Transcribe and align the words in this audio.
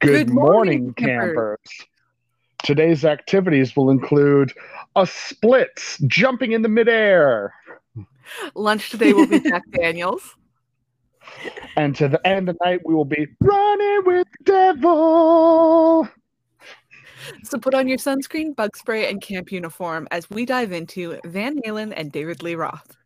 Good, 0.00 0.26
Good 0.28 0.30
morning, 0.30 0.80
morning, 0.80 0.94
campers. 0.94 1.26
campers. 1.34 1.86
Today's 2.64 3.04
activities 3.04 3.76
will 3.76 3.90
include 3.90 4.52
a 4.96 5.06
splits, 5.06 5.98
jumping 6.06 6.52
in 6.52 6.62
the 6.62 6.68
midair, 6.68 7.52
Lunch 8.54 8.90
today 8.90 9.12
will 9.14 9.26
be 9.26 9.40
Jack 9.48 9.62
Daniels. 9.70 10.34
and 11.76 11.96
to 11.96 12.08
the 12.08 12.24
end 12.26 12.48
of 12.48 12.56
the 12.58 12.64
night 12.64 12.80
we 12.84 12.94
will 12.94 13.04
be 13.06 13.26
running 13.40 14.02
with 14.04 14.26
the 14.44 14.44
devil. 14.44 16.08
So 17.44 17.58
put 17.58 17.74
on 17.74 17.88
your 17.88 17.98
sunscreen, 17.98 18.54
bug 18.54 18.76
spray, 18.76 19.08
and 19.10 19.20
camp 19.20 19.50
uniform 19.50 20.06
as 20.10 20.28
we 20.30 20.44
dive 20.46 20.72
into 20.72 21.18
Van 21.24 21.58
Halen 21.66 21.92
and 21.96 22.12
David 22.12 22.42
Lee 22.42 22.54
Roth. 22.54 22.96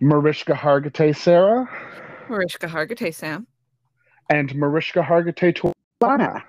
Mariska 0.00 0.52
Hargitay 0.52 1.16
Sarah 1.16 1.68
Mariska 2.28 2.66
Hargitay, 2.66 3.12
Sam. 3.14 3.46
and 4.30 4.54
Mariska 4.54 5.00
Hargitay 5.00 5.54
Tuana. 6.00 6.42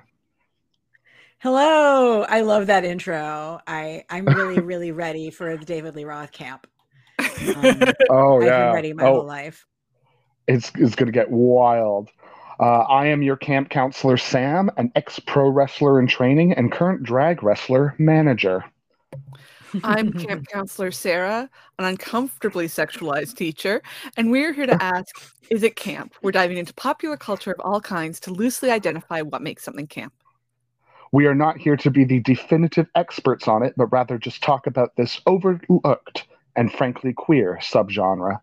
Hello. 1.39 2.23
I 2.23 2.41
love 2.41 2.67
that 2.67 2.85
intro. 2.85 3.59
I 3.65 4.03
I'm 4.09 4.31
really 4.33 4.59
really 4.61 4.91
ready 4.91 5.29
for 5.31 5.57
the 5.57 5.65
David 5.65 5.95
Lee 5.95 6.05
Roth 6.05 6.31
camp. 6.31 6.67
Um, 7.55 7.93
Oh 8.09 8.41
I've 8.41 8.47
yeah. 8.47 8.57
been 8.57 8.69
ready 8.69 8.93
my 8.93 9.05
oh, 9.05 9.11
whole 9.11 9.25
life. 9.25 9.65
it's 10.47 10.71
it's 10.75 10.95
gonna 10.95 11.11
get 11.11 11.29
wild. 11.31 12.09
Uh, 12.59 12.81
I 12.81 13.07
am 13.07 13.21
your 13.21 13.37
camp 13.37 13.69
counselor 13.69 14.17
Sam, 14.17 14.69
an 14.77 14.91
ex 14.95 15.19
pro 15.19 15.49
wrestler 15.49 15.99
in 15.99 16.07
training 16.07 16.53
and 16.53 16.71
current 16.71 17.03
drag 17.03 17.41
wrestler 17.43 17.95
manager. 17.97 18.65
I'm 19.83 20.11
camp 20.25 20.47
counselor 20.47 20.91
Sarah, 20.91 21.49
an 21.77 21.85
uncomfortably 21.85 22.67
sexualized 22.67 23.35
teacher, 23.35 23.81
and 24.17 24.31
we're 24.31 24.53
here 24.53 24.65
to 24.65 24.81
ask 24.83 25.07
Is 25.49 25.63
it 25.63 25.75
camp? 25.75 26.13
We're 26.21 26.31
diving 26.31 26.57
into 26.57 26.73
popular 26.73 27.17
culture 27.17 27.51
of 27.51 27.59
all 27.59 27.81
kinds 27.81 28.19
to 28.21 28.31
loosely 28.31 28.71
identify 28.71 29.21
what 29.21 29.41
makes 29.41 29.63
something 29.63 29.87
camp. 29.87 30.13
We 31.11 31.25
are 31.25 31.35
not 31.35 31.57
here 31.57 31.75
to 31.77 31.89
be 31.89 32.03
the 32.03 32.19
definitive 32.19 32.87
experts 32.95 33.47
on 33.47 33.63
it, 33.63 33.73
but 33.75 33.87
rather 33.87 34.17
just 34.17 34.43
talk 34.43 34.67
about 34.67 34.95
this 34.95 35.19
overlooked 35.25 36.27
and 36.55 36.71
frankly 36.71 37.13
queer 37.13 37.57
subgenre. 37.61 38.39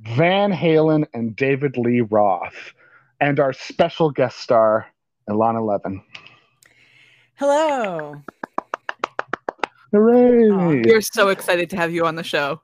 Van 0.00 0.52
Halen 0.52 1.06
and 1.14 1.34
David 1.34 1.78
Lee 1.78 2.02
Roth, 2.02 2.74
and 3.20 3.40
our 3.40 3.54
special 3.54 4.10
guest 4.10 4.38
star, 4.38 4.86
Ilana 5.28 5.64
Levin. 5.64 6.02
Hello. 7.36 8.22
Hooray! 9.96 10.50
Aw, 10.50 10.82
We're 10.86 11.00
so 11.00 11.28
excited 11.28 11.70
to 11.70 11.76
have 11.76 11.90
you 11.92 12.06
on 12.06 12.14
the 12.16 12.22
show. 12.22 12.60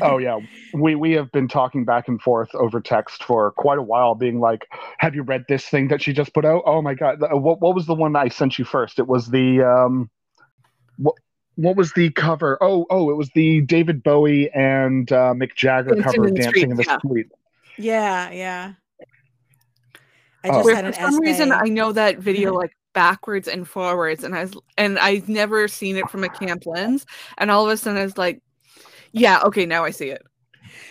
oh 0.00 0.16
yeah, 0.18 0.38
we 0.72 0.94
we 0.94 1.12
have 1.12 1.30
been 1.32 1.46
talking 1.48 1.84
back 1.84 2.08
and 2.08 2.20
forth 2.22 2.54
over 2.54 2.80
text 2.80 3.22
for 3.22 3.50
quite 3.52 3.76
a 3.78 3.82
while, 3.82 4.14
being 4.14 4.40
like, 4.40 4.66
"Have 4.98 5.14
you 5.14 5.22
read 5.22 5.44
this 5.48 5.66
thing 5.66 5.88
that 5.88 6.00
she 6.00 6.12
just 6.14 6.32
put 6.32 6.44
out? 6.46 6.62
Oh 6.64 6.80
my 6.80 6.94
god, 6.94 7.20
the- 7.20 7.36
what 7.36 7.60
what 7.60 7.74
was 7.74 7.84
the 7.86 7.94
one 7.94 8.16
I 8.16 8.28
sent 8.28 8.58
you 8.58 8.64
first? 8.64 8.98
It 8.98 9.06
was 9.06 9.26
the 9.28 9.62
um, 9.62 10.08
what 10.96 11.16
what 11.56 11.76
was 11.76 11.92
the 11.92 12.10
cover? 12.12 12.56
Oh 12.62 12.86
oh, 12.88 13.10
it 13.10 13.14
was 13.16 13.28
the 13.34 13.60
David 13.60 14.02
Bowie 14.02 14.50
and 14.54 15.10
uh, 15.12 15.34
Mick 15.34 15.54
Jagger 15.54 15.90
Dancing 15.96 16.02
cover, 16.02 16.28
in 16.28 16.34
the 16.34 16.40
"Dancing 16.40 16.70
in 16.70 16.76
the 16.78 16.82
Street, 16.84 16.94
yeah. 16.94 16.98
Street." 16.98 17.26
Yeah, 17.76 18.30
yeah. 18.30 18.72
I 20.44 20.48
Oh. 20.48 20.52
just 20.52 20.64
Where 20.64 20.76
had 20.76 20.94
for 20.94 21.00
an 21.02 21.12
some 21.12 21.20
reason. 21.20 21.52
I 21.52 21.64
know 21.64 21.92
that 21.92 22.18
video 22.20 22.54
like 22.54 22.72
backwards 22.94 23.48
and 23.48 23.68
forwards, 23.68 24.24
and 24.24 24.34
I 24.34 24.42
was 24.42 24.56
and 24.78 24.98
I've 24.98 25.28
never 25.28 25.68
seen 25.68 25.96
it 25.96 26.08
from 26.08 26.24
a 26.24 26.28
camp 26.28 26.64
lens, 26.66 27.04
and 27.36 27.50
all 27.50 27.66
of 27.66 27.72
a 27.72 27.76
sudden 27.76 28.00
I 28.00 28.04
was 28.04 28.16
like, 28.16 28.42
yeah, 29.12 29.40
okay, 29.44 29.66
now 29.66 29.84
I 29.84 29.90
see 29.90 30.08
it. 30.08 30.22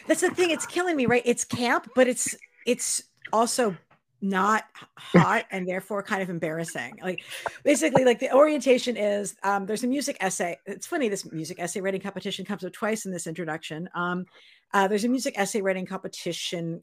That's 0.08 0.22
the 0.22 0.30
thing. 0.30 0.52
It's 0.52 0.66
killing 0.66 0.96
me, 0.96 1.06
right? 1.06 1.24
It's 1.26 1.44
camp, 1.44 1.90
but 1.96 2.08
it's 2.08 2.36
it's 2.66 3.04
also 3.31 3.76
not 4.22 4.63
hot 4.97 5.46
and 5.52 5.68
therefore 5.68 6.02
kind 6.02 6.24
of 6.24 6.30
embarrassing. 6.30 6.97
Like 7.03 7.22
basically, 7.63 8.06
like 8.06 8.19
the 8.19 8.34
orientation 8.34 8.96
is 8.96 9.36
um, 9.44 9.66
there's 9.66 9.84
a 9.84 9.88
music 9.88 10.18
essay. 10.22 10.58
It's 10.66 10.88
funny 10.88 11.09
this 11.09 11.30
music 11.31 11.59
essay 11.59 11.81
writing 11.81 12.02
competition 12.02 12.46
comes 12.46 12.63
up 12.63 12.72
twice 12.72 13.06
in 13.06 13.12
this 13.12 13.28
introduction. 13.28 13.90
Um, 13.94 14.25
uh, 14.74 14.88
there's 14.88 15.03
a 15.03 15.09
music 15.09 15.38
essay 15.38 15.62
writing 15.62 15.86
competition 15.86 16.81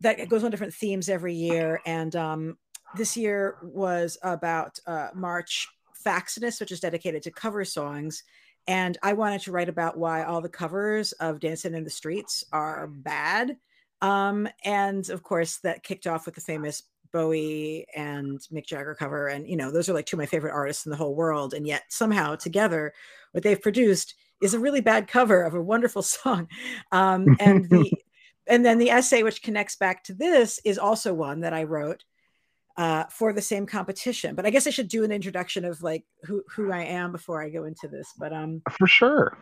that 0.00 0.28
goes 0.28 0.42
on 0.42 0.50
different 0.50 0.74
themes 0.74 1.08
every 1.08 1.34
year, 1.34 1.80
and 1.86 2.16
um, 2.16 2.58
this 2.96 3.16
year 3.16 3.56
was 3.62 4.16
about 4.22 4.78
uh, 4.86 5.08
March 5.14 5.68
Faxinus, 6.04 6.60
which 6.60 6.72
is 6.72 6.80
dedicated 6.80 7.22
to 7.22 7.30
cover 7.30 7.64
songs. 7.64 8.22
And 8.66 8.96
I 9.02 9.12
wanted 9.12 9.42
to 9.42 9.52
write 9.52 9.68
about 9.68 9.98
why 9.98 10.24
all 10.24 10.40
the 10.40 10.48
covers 10.48 11.12
of 11.12 11.40
Dancing 11.40 11.74
in 11.74 11.84
the 11.84 11.90
Streets 11.90 12.44
are 12.52 12.86
bad. 12.86 13.56
Um, 14.00 14.48
and 14.64 15.08
of 15.10 15.22
course, 15.22 15.58
that 15.58 15.82
kicked 15.82 16.06
off 16.06 16.26
with 16.26 16.34
the 16.34 16.40
famous 16.40 16.82
Bowie 17.12 17.86
and 17.94 18.40
Mick 18.52 18.66
Jagger 18.66 18.94
cover. 18.94 19.28
And, 19.28 19.48
you 19.48 19.56
know, 19.56 19.70
those 19.70 19.88
are 19.88 19.94
like 19.94 20.06
two 20.06 20.16
of 20.16 20.18
my 20.18 20.26
favorite 20.26 20.52
artists 20.52 20.86
in 20.86 20.90
the 20.90 20.96
whole 20.96 21.14
world. 21.14 21.54
And 21.54 21.66
yet, 21.66 21.84
somehow, 21.88 22.34
together, 22.34 22.92
what 23.32 23.44
they've 23.44 23.60
produced 23.60 24.14
is 24.42 24.54
a 24.54 24.58
really 24.58 24.80
bad 24.80 25.08
cover 25.08 25.42
of 25.42 25.54
a 25.54 25.62
wonderful 25.62 26.02
song. 26.02 26.48
Um, 26.90 27.36
and 27.40 27.68
the 27.68 27.92
and 28.46 28.64
then 28.64 28.78
the 28.78 28.90
essay 28.90 29.22
which 29.22 29.42
connects 29.42 29.76
back 29.76 30.04
to 30.04 30.14
this 30.14 30.60
is 30.64 30.78
also 30.78 31.14
one 31.14 31.40
that 31.40 31.54
I 31.54 31.64
wrote 31.64 32.04
uh, 32.76 33.04
for 33.04 33.32
the 33.32 33.42
same 33.42 33.66
competition. 33.66 34.34
But 34.34 34.46
I 34.46 34.50
guess 34.50 34.66
I 34.66 34.70
should 34.70 34.88
do 34.88 35.04
an 35.04 35.12
introduction 35.12 35.64
of 35.64 35.82
like 35.82 36.04
who 36.24 36.42
who 36.48 36.72
I 36.72 36.82
am 36.84 37.12
before 37.12 37.42
I 37.42 37.50
go 37.50 37.64
into 37.64 37.88
this. 37.88 38.12
But 38.18 38.32
um, 38.32 38.62
For 38.78 38.86
sure. 38.86 39.36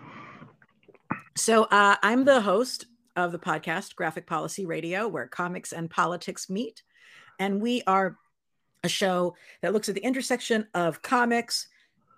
so 1.36 1.64
uh, 1.64 1.96
I'm 2.02 2.24
the 2.24 2.40
host 2.40 2.86
of 3.16 3.32
the 3.32 3.38
podcast 3.38 3.94
Graphic 3.94 4.26
Policy 4.26 4.66
Radio, 4.66 5.08
where 5.08 5.26
comics 5.26 5.72
and 5.72 5.90
politics 5.90 6.50
meet, 6.50 6.82
and 7.38 7.60
we 7.60 7.82
are 7.86 8.18
a 8.84 8.88
show 8.88 9.34
that 9.60 9.72
looks 9.72 9.88
at 9.88 9.94
the 9.94 10.04
intersection 10.04 10.66
of 10.74 11.02
comics, 11.02 11.68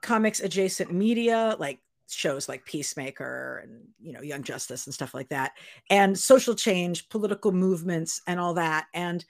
comics 0.03 0.41
adjacent 0.41 0.93
media 0.93 1.57
like 1.59 1.79
shows 2.09 2.49
like 2.49 2.65
Peacemaker 2.65 3.61
and 3.65 3.83
you 4.01 4.13
know 4.13 4.21
Young 4.21 4.43
Justice 4.43 4.87
and 4.87 4.95
stuff 4.95 5.15
like 5.15 5.29
that, 5.29 5.53
and 5.91 6.19
social 6.19 6.55
change, 6.55 7.09
political 7.09 7.53
movements, 7.53 8.21
and 8.27 8.41
all 8.41 8.55
that. 8.55 8.87
And 8.95 9.25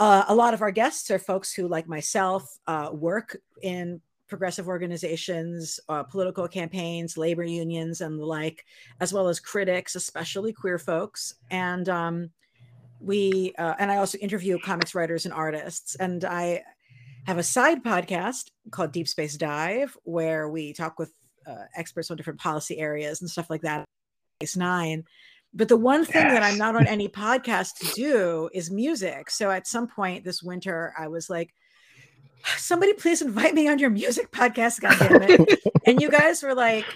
uh, 0.00 0.24
a 0.28 0.34
lot 0.34 0.54
of 0.54 0.62
our 0.62 0.70
guests 0.70 1.10
are 1.10 1.18
folks 1.18 1.52
who, 1.52 1.68
like 1.68 1.86
myself, 1.86 2.58
uh, 2.66 2.88
work 2.92 3.36
in 3.62 4.00
progressive 4.28 4.66
organizations, 4.66 5.78
uh, 5.90 6.02
political 6.02 6.48
campaigns, 6.48 7.18
labor 7.18 7.44
unions, 7.44 8.00
and 8.00 8.18
the 8.18 8.24
like, 8.24 8.64
as 9.00 9.12
well 9.12 9.28
as 9.28 9.38
critics, 9.38 9.96
especially 9.96 10.54
queer 10.54 10.78
folks. 10.78 11.34
And 11.50 11.86
um, 11.90 12.30
we 12.98 13.52
uh, 13.58 13.74
and 13.78 13.92
I 13.92 13.98
also 13.98 14.16
interview 14.18 14.58
comics 14.58 14.94
writers 14.94 15.26
and 15.26 15.34
artists. 15.34 15.96
And 15.96 16.24
I 16.24 16.62
have 17.26 17.36
a 17.36 17.42
side 17.42 17.84
podcast 17.84 18.50
called 18.70 18.92
Deep 18.92 19.06
Space 19.06 19.36
Dive, 19.36 19.94
where 20.04 20.48
we 20.48 20.72
talk 20.72 20.98
with 20.98 21.12
uh, 21.46 21.64
experts 21.76 22.10
on 22.10 22.16
different 22.16 22.40
policy 22.40 22.78
areas 22.78 23.20
and 23.20 23.28
stuff 23.28 23.50
like 23.50 23.62
that. 23.62 23.84
Space 24.40 24.56
Nine. 24.56 25.04
But 25.52 25.68
the 25.68 25.76
one 25.76 26.04
thing 26.04 26.28
that 26.28 26.42
I'm 26.42 26.58
not 26.58 26.76
on 26.76 26.86
any 26.86 27.08
podcast 27.08 27.78
to 27.78 27.86
do 27.94 28.50
is 28.52 28.70
music. 28.70 29.30
So 29.30 29.50
at 29.50 29.66
some 29.66 29.88
point 29.88 30.24
this 30.24 30.42
winter, 30.42 30.94
I 30.96 31.08
was 31.08 31.28
like, 31.28 31.52
somebody 32.56 32.92
please 32.92 33.20
invite 33.20 33.54
me 33.54 33.68
on 33.68 33.78
your 33.78 33.90
music 33.90 34.30
podcast, 34.30 34.80
goddamn 34.80 35.22
it. 35.22 35.60
and 35.86 36.00
you 36.00 36.08
guys 36.08 36.42
were 36.42 36.54
like, 36.54 36.86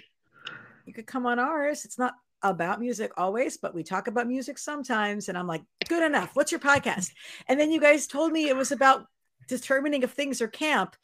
you 0.87 0.93
could 0.93 1.07
come 1.07 1.27
on 1.27 1.39
ours. 1.39 1.85
It's 1.85 1.99
not 1.99 2.15
about 2.43 2.81
music 2.81 3.11
always, 3.17 3.57
but 3.57 3.75
we 3.75 3.83
talk 3.83 4.07
about 4.07 4.29
music 4.29 4.59
sometimes. 4.59 5.29
And 5.29 5.37
I'm 5.37 5.47
like, 5.47 5.63
good 5.89 6.05
enough. 6.05 6.31
What's 6.35 6.53
your 6.53 6.61
podcast? 6.61 7.11
And 7.49 7.59
then 7.59 7.73
you 7.73 7.81
guys 7.81 8.07
told 8.07 8.33
me 8.33 8.49
it 8.49 8.57
was 8.57 8.71
about 8.71 9.07
determining 9.49 10.03
if 10.03 10.13
things 10.13 10.41
are 10.41 10.49
camp. 10.49 10.95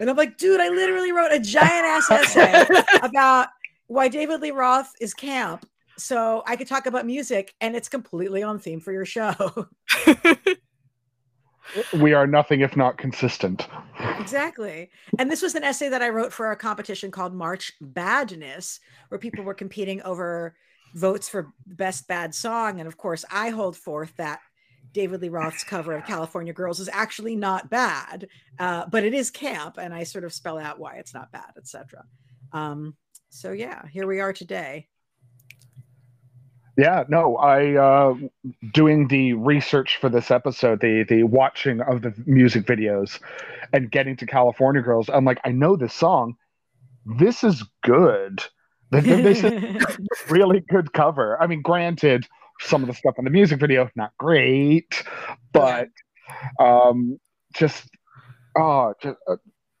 And 0.00 0.10
I'm 0.10 0.16
like, 0.16 0.38
dude, 0.38 0.60
I 0.60 0.68
literally 0.68 1.12
wrote 1.12 1.32
a 1.32 1.38
giant 1.38 1.86
ass 1.86 2.10
essay 2.10 2.66
about 3.02 3.48
why 3.86 4.08
David 4.08 4.40
Lee 4.40 4.50
Roth 4.50 4.92
is 5.00 5.14
camp. 5.14 5.66
So 5.98 6.42
I 6.46 6.56
could 6.56 6.68
talk 6.68 6.86
about 6.86 7.06
music 7.06 7.54
and 7.60 7.74
it's 7.74 7.88
completely 7.88 8.42
on 8.42 8.58
theme 8.58 8.80
for 8.80 8.92
your 8.92 9.04
show. 9.04 9.68
We 11.92 12.14
are 12.14 12.26
nothing 12.26 12.60
if 12.60 12.76
not 12.76 12.98
consistent. 12.98 13.68
exactly. 14.18 14.90
And 15.18 15.30
this 15.30 15.42
was 15.42 15.54
an 15.54 15.64
essay 15.64 15.88
that 15.88 16.02
I 16.02 16.08
wrote 16.08 16.32
for 16.32 16.50
a 16.50 16.56
competition 16.56 17.10
called 17.10 17.34
March 17.34 17.72
Badness, 17.80 18.80
where 19.08 19.18
people 19.18 19.44
were 19.44 19.54
competing 19.54 20.02
over 20.02 20.54
votes 20.94 21.28
for 21.28 21.52
the 21.66 21.74
best 21.74 22.06
bad 22.08 22.34
song. 22.34 22.78
And 22.80 22.86
of 22.86 22.96
course, 22.96 23.24
I 23.30 23.50
hold 23.50 23.76
forth 23.76 24.14
that 24.16 24.40
David 24.92 25.20
Lee 25.20 25.28
Roth's 25.28 25.64
cover 25.64 25.92
of 25.94 26.06
California 26.06 26.52
Girls 26.52 26.80
is 26.80 26.88
actually 26.92 27.36
not 27.36 27.68
bad, 27.68 28.28
uh, 28.58 28.86
but 28.90 29.04
it 29.04 29.12
is 29.12 29.30
camp. 29.30 29.76
And 29.78 29.92
I 29.92 30.04
sort 30.04 30.24
of 30.24 30.32
spell 30.32 30.58
out 30.58 30.78
why 30.78 30.96
it's 30.96 31.12
not 31.12 31.32
bad, 31.32 31.52
etc. 31.58 32.04
Um, 32.52 32.96
so 33.28 33.52
yeah, 33.52 33.86
here 33.88 34.06
we 34.06 34.20
are 34.20 34.32
today. 34.32 34.86
Yeah, 36.76 37.04
no, 37.08 37.36
I 37.36 37.74
uh 37.74 38.14
doing 38.72 39.08
the 39.08 39.32
research 39.32 39.96
for 39.98 40.08
this 40.10 40.30
episode, 40.30 40.80
the 40.80 41.04
the 41.08 41.22
watching 41.22 41.80
of 41.80 42.02
the 42.02 42.12
music 42.26 42.66
videos 42.66 43.18
and 43.72 43.90
getting 43.90 44.16
to 44.16 44.26
California 44.26 44.82
Girls, 44.82 45.08
I'm 45.08 45.24
like, 45.24 45.40
I 45.44 45.50
know 45.52 45.76
this 45.76 45.94
song. 45.94 46.34
This 47.06 47.44
is 47.44 47.64
good. 47.84 48.42
Th- 48.92 49.04
th- 49.04 49.22
This 49.24 49.44
is 49.44 50.30
really 50.30 50.60
good 50.68 50.92
cover. 50.92 51.40
I 51.42 51.46
mean, 51.46 51.62
granted, 51.62 52.26
some 52.60 52.82
of 52.82 52.88
the 52.88 52.94
stuff 52.94 53.14
in 53.18 53.24
the 53.24 53.30
music 53.30 53.60
video 53.60 53.88
not 53.96 54.12
great, 54.18 55.04
but 55.52 55.88
um 56.60 57.18
just 57.54 57.88
oh, 58.58 58.94
just, 59.02 59.16
uh, 59.28 59.36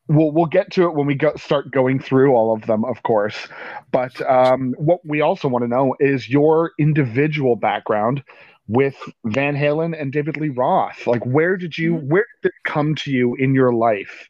we'll 0.08 0.30
we'll 0.32 0.46
get 0.46 0.70
to 0.72 0.84
it 0.84 0.94
when 0.94 1.06
we 1.06 1.14
go 1.14 1.32
start 1.36 1.70
going 1.70 1.98
through 1.98 2.34
all 2.34 2.54
of 2.54 2.66
them, 2.66 2.84
of 2.84 3.02
course. 3.02 3.48
But 3.92 4.20
um, 4.30 4.74
what 4.78 5.00
we 5.04 5.20
also 5.20 5.48
want 5.48 5.64
to 5.64 5.68
know 5.68 5.94
is 6.00 6.28
your 6.28 6.72
individual 6.78 7.56
background 7.56 8.22
with 8.68 8.96
Van 9.24 9.54
Halen 9.54 10.00
and 10.00 10.12
David 10.12 10.36
Lee 10.36 10.48
Roth. 10.48 11.06
Like, 11.06 11.24
where 11.24 11.56
did 11.56 11.78
you 11.78 11.94
Mm-hmm. 11.94 12.08
where 12.08 12.26
did 12.42 12.48
it 12.48 12.54
come 12.64 12.94
to 12.96 13.10
you 13.10 13.34
in 13.36 13.54
your 13.54 13.72
life? 13.72 14.28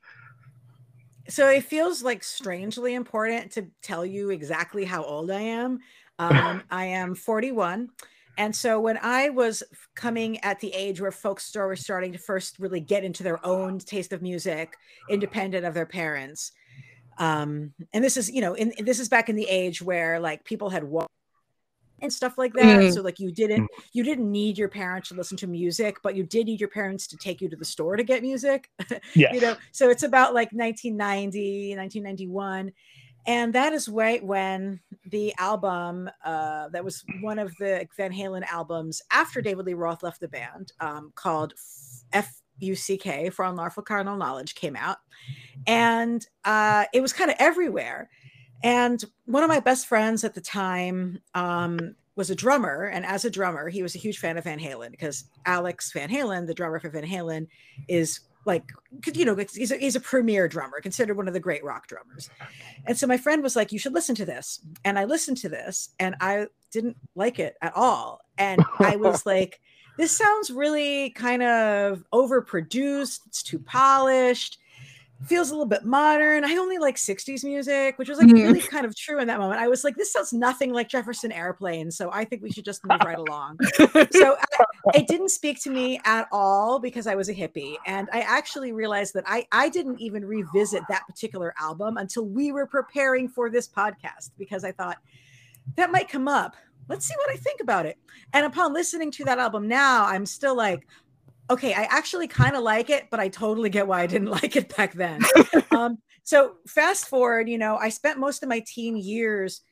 So 1.28 1.48
it 1.48 1.64
feels 1.64 2.02
like 2.02 2.22
strangely 2.22 2.94
important 2.94 3.52
to 3.52 3.66
tell 3.82 4.06
you 4.06 4.30
exactly 4.30 4.84
how 4.84 5.02
old 5.04 5.30
I 5.30 5.40
am. 5.40 5.80
Um, 6.18 6.62
I 6.70 6.86
am 6.86 7.14
41. 7.14 7.90
And 8.36 8.54
so 8.54 8.80
when 8.80 8.98
I 9.00 9.30
was 9.30 9.62
coming 9.94 10.38
at 10.44 10.60
the 10.60 10.72
age 10.72 11.00
where 11.00 11.10
folks 11.10 11.54
were 11.54 11.76
starting 11.76 12.12
to 12.12 12.18
first 12.18 12.58
really 12.58 12.80
get 12.80 13.04
into 13.04 13.22
their 13.22 13.44
own 13.44 13.78
taste 13.78 14.12
of 14.12 14.22
music, 14.22 14.74
independent 15.08 15.64
of 15.64 15.74
their 15.74 15.86
parents, 15.86 16.52
um, 17.18 17.72
and 17.92 18.04
this 18.04 18.16
is, 18.16 18.30
you 18.30 18.40
know, 18.40 18.54
in 18.54 18.72
this 18.84 19.00
is 19.00 19.08
back 19.08 19.28
in 19.28 19.36
the 19.36 19.48
age 19.48 19.80
where 19.80 20.20
like 20.20 20.44
people 20.44 20.68
had 20.68 20.84
walked 20.84 21.10
and 22.02 22.12
stuff 22.12 22.36
like 22.36 22.52
that. 22.54 22.80
Mm. 22.80 22.92
So 22.92 23.00
like 23.00 23.18
you 23.18 23.32
didn't 23.32 23.68
you 23.92 24.04
didn't 24.04 24.30
need 24.30 24.58
your 24.58 24.68
parents 24.68 25.08
to 25.08 25.14
listen 25.14 25.36
to 25.38 25.46
music, 25.46 25.96
but 26.02 26.14
you 26.14 26.24
did 26.24 26.46
need 26.46 26.60
your 26.60 26.68
parents 26.68 27.06
to 27.08 27.16
take 27.16 27.40
you 27.40 27.48
to 27.48 27.56
the 27.56 27.64
store 27.64 27.96
to 27.96 28.04
get 28.04 28.22
music. 28.22 28.70
Yes. 29.14 29.34
you 29.34 29.40
know 29.40 29.56
so 29.72 29.88
it's 29.88 30.02
about 30.02 30.34
like 30.34 30.52
1990 30.52 31.76
1991 31.76 32.72
and 33.26 33.52
that 33.54 33.72
is 33.72 33.88
right 33.88 34.24
when 34.24 34.80
the 35.10 35.34
album 35.38 36.08
uh, 36.24 36.68
that 36.68 36.84
was 36.84 37.04
one 37.20 37.38
of 37.38 37.54
the 37.58 37.86
van 37.96 38.12
halen 38.12 38.44
albums 38.44 39.02
after 39.10 39.40
david 39.40 39.66
lee 39.66 39.74
roth 39.74 40.02
left 40.02 40.20
the 40.20 40.28
band 40.28 40.72
um, 40.80 41.12
called 41.14 41.52
f-u-c-k 42.12 43.30
for 43.30 43.44
unlawful 43.44 43.82
carnal 43.82 44.16
knowledge 44.16 44.54
came 44.54 44.76
out. 44.76 44.98
And 45.66 46.26
uh, 46.44 46.84
it 46.92 47.00
was 47.00 47.12
kind 47.12 47.30
of 47.30 47.36
everywhere. 47.38 48.10
And 48.62 49.02
one 49.26 49.42
of 49.42 49.48
my 49.48 49.60
best 49.60 49.86
friends 49.86 50.24
at 50.24 50.34
the 50.34 50.40
time 50.40 51.18
um, 51.34 51.94
was 52.14 52.30
a 52.30 52.34
drummer. 52.34 52.84
And 52.84 53.04
as 53.04 53.24
a 53.24 53.30
drummer 53.30 53.68
he 53.68 53.82
was 53.82 53.94
a 53.94 53.98
huge 53.98 54.18
fan 54.18 54.38
of 54.38 54.44
van 54.44 54.58
halen 54.58 54.90
because 54.90 55.24
alex 55.44 55.92
van 55.92 56.08
halen 56.08 56.46
the 56.46 56.54
drummer 56.54 56.80
for 56.80 56.88
van 56.88 57.04
halen 57.04 57.46
is 57.88 58.20
like 58.46 58.72
you 59.14 59.24
know 59.24 59.34
he's 59.34 59.70
a, 59.70 59.76
he's 59.76 59.96
a 59.96 60.00
premier 60.00 60.48
drummer 60.48 60.80
considered 60.80 61.16
one 61.16 61.28
of 61.28 61.34
the 61.34 61.40
great 61.40 61.64
rock 61.64 61.88
drummers. 61.88 62.30
And 62.86 62.96
so 62.96 63.06
my 63.06 63.18
friend 63.18 63.42
was 63.42 63.56
like 63.56 63.72
you 63.72 63.78
should 63.78 63.94
listen 63.94 64.14
to 64.16 64.24
this. 64.24 64.60
And 64.84 64.98
i 64.98 65.04
listened 65.04 65.36
to 65.38 65.48
this 65.48 65.90
and 65.98 66.14
i 66.20 66.46
didn't 66.70 66.96
like 67.14 67.38
it 67.38 67.56
at 67.60 67.76
all. 67.76 68.20
And 68.38 68.64
i 68.78 68.96
was 68.96 69.26
like 69.26 69.60
this 69.98 70.12
sounds 70.12 70.50
really 70.50 71.10
kind 71.10 71.42
of 71.42 72.04
overproduced 72.12 73.20
it's 73.26 73.42
too 73.42 73.58
polished 73.58 74.58
feels 75.24 75.48
a 75.48 75.52
little 75.52 75.66
bit 75.66 75.84
modern 75.84 76.44
i 76.44 76.56
only 76.56 76.76
like 76.76 76.96
60s 76.96 77.42
music 77.42 77.98
which 77.98 78.08
was 78.08 78.18
like 78.18 78.26
Mhm. 78.28 78.34
really 78.34 78.60
kind 78.60 78.84
of 78.84 78.94
true 78.94 79.18
in 79.18 79.26
that 79.28 79.38
moment 79.40 79.58
i 79.60 79.66
was 79.66 79.82
like 79.82 79.96
this 79.96 80.12
sounds 80.12 80.32
nothing 80.32 80.72
like 80.74 80.88
jefferson 80.90 81.32
airplane 81.32 81.90
so 81.90 82.10
i 82.12 82.22
think 82.22 82.42
we 82.42 82.50
should 82.52 82.66
just 82.66 82.84
move 82.86 83.00
right 83.02 83.16
along 83.18 83.56
so 84.12 84.36
I, 84.60 84.64
it 84.94 85.08
didn't 85.08 85.30
speak 85.30 85.60
to 85.62 85.70
me 85.70 86.00
at 86.04 86.28
all 86.30 86.78
because 86.78 87.06
I 87.08 87.16
was 87.16 87.28
a 87.28 87.34
hippie. 87.34 87.74
And 87.86 88.08
I 88.12 88.20
actually 88.20 88.70
realized 88.72 89.14
that 89.14 89.24
I, 89.26 89.46
I 89.50 89.68
didn't 89.68 90.00
even 90.00 90.24
revisit 90.24 90.84
that 90.88 91.04
particular 91.08 91.52
album 91.60 91.96
until 91.96 92.24
we 92.24 92.52
were 92.52 92.66
preparing 92.66 93.28
for 93.28 93.50
this 93.50 93.66
podcast 93.68 94.30
because 94.38 94.62
I 94.62 94.70
thought 94.70 94.98
that 95.76 95.90
might 95.90 96.08
come 96.08 96.28
up. 96.28 96.54
Let's 96.88 97.04
see 97.04 97.14
what 97.16 97.30
I 97.30 97.36
think 97.36 97.60
about 97.60 97.84
it. 97.84 97.98
And 98.32 98.46
upon 98.46 98.72
listening 98.72 99.10
to 99.12 99.24
that 99.24 99.40
album 99.40 99.66
now, 99.66 100.06
I'm 100.06 100.24
still 100.24 100.54
like, 100.56 100.86
okay, 101.50 101.74
I 101.74 101.84
actually 101.84 102.28
kind 102.28 102.56
of 102.56 102.62
like 102.62 102.90
it, 102.90 103.06
but 103.10 103.20
I 103.20 103.28
totally 103.28 103.70
get 103.70 103.86
why 103.86 104.02
I 104.02 104.06
didn't 104.06 104.30
like 104.42 104.56
it 104.56 104.74
back 104.76 104.92
then. 104.92 105.20
um, 105.70 105.98
so 106.22 106.54
fast 106.66 107.08
forward, 107.08 107.48
you 107.48 107.58
know, 107.58 107.76
I 107.76 107.88
spent 107.88 108.18
most 108.18 108.42
of 108.42 108.48
my 108.48 108.62
teen 108.66 108.96
years 108.96 109.62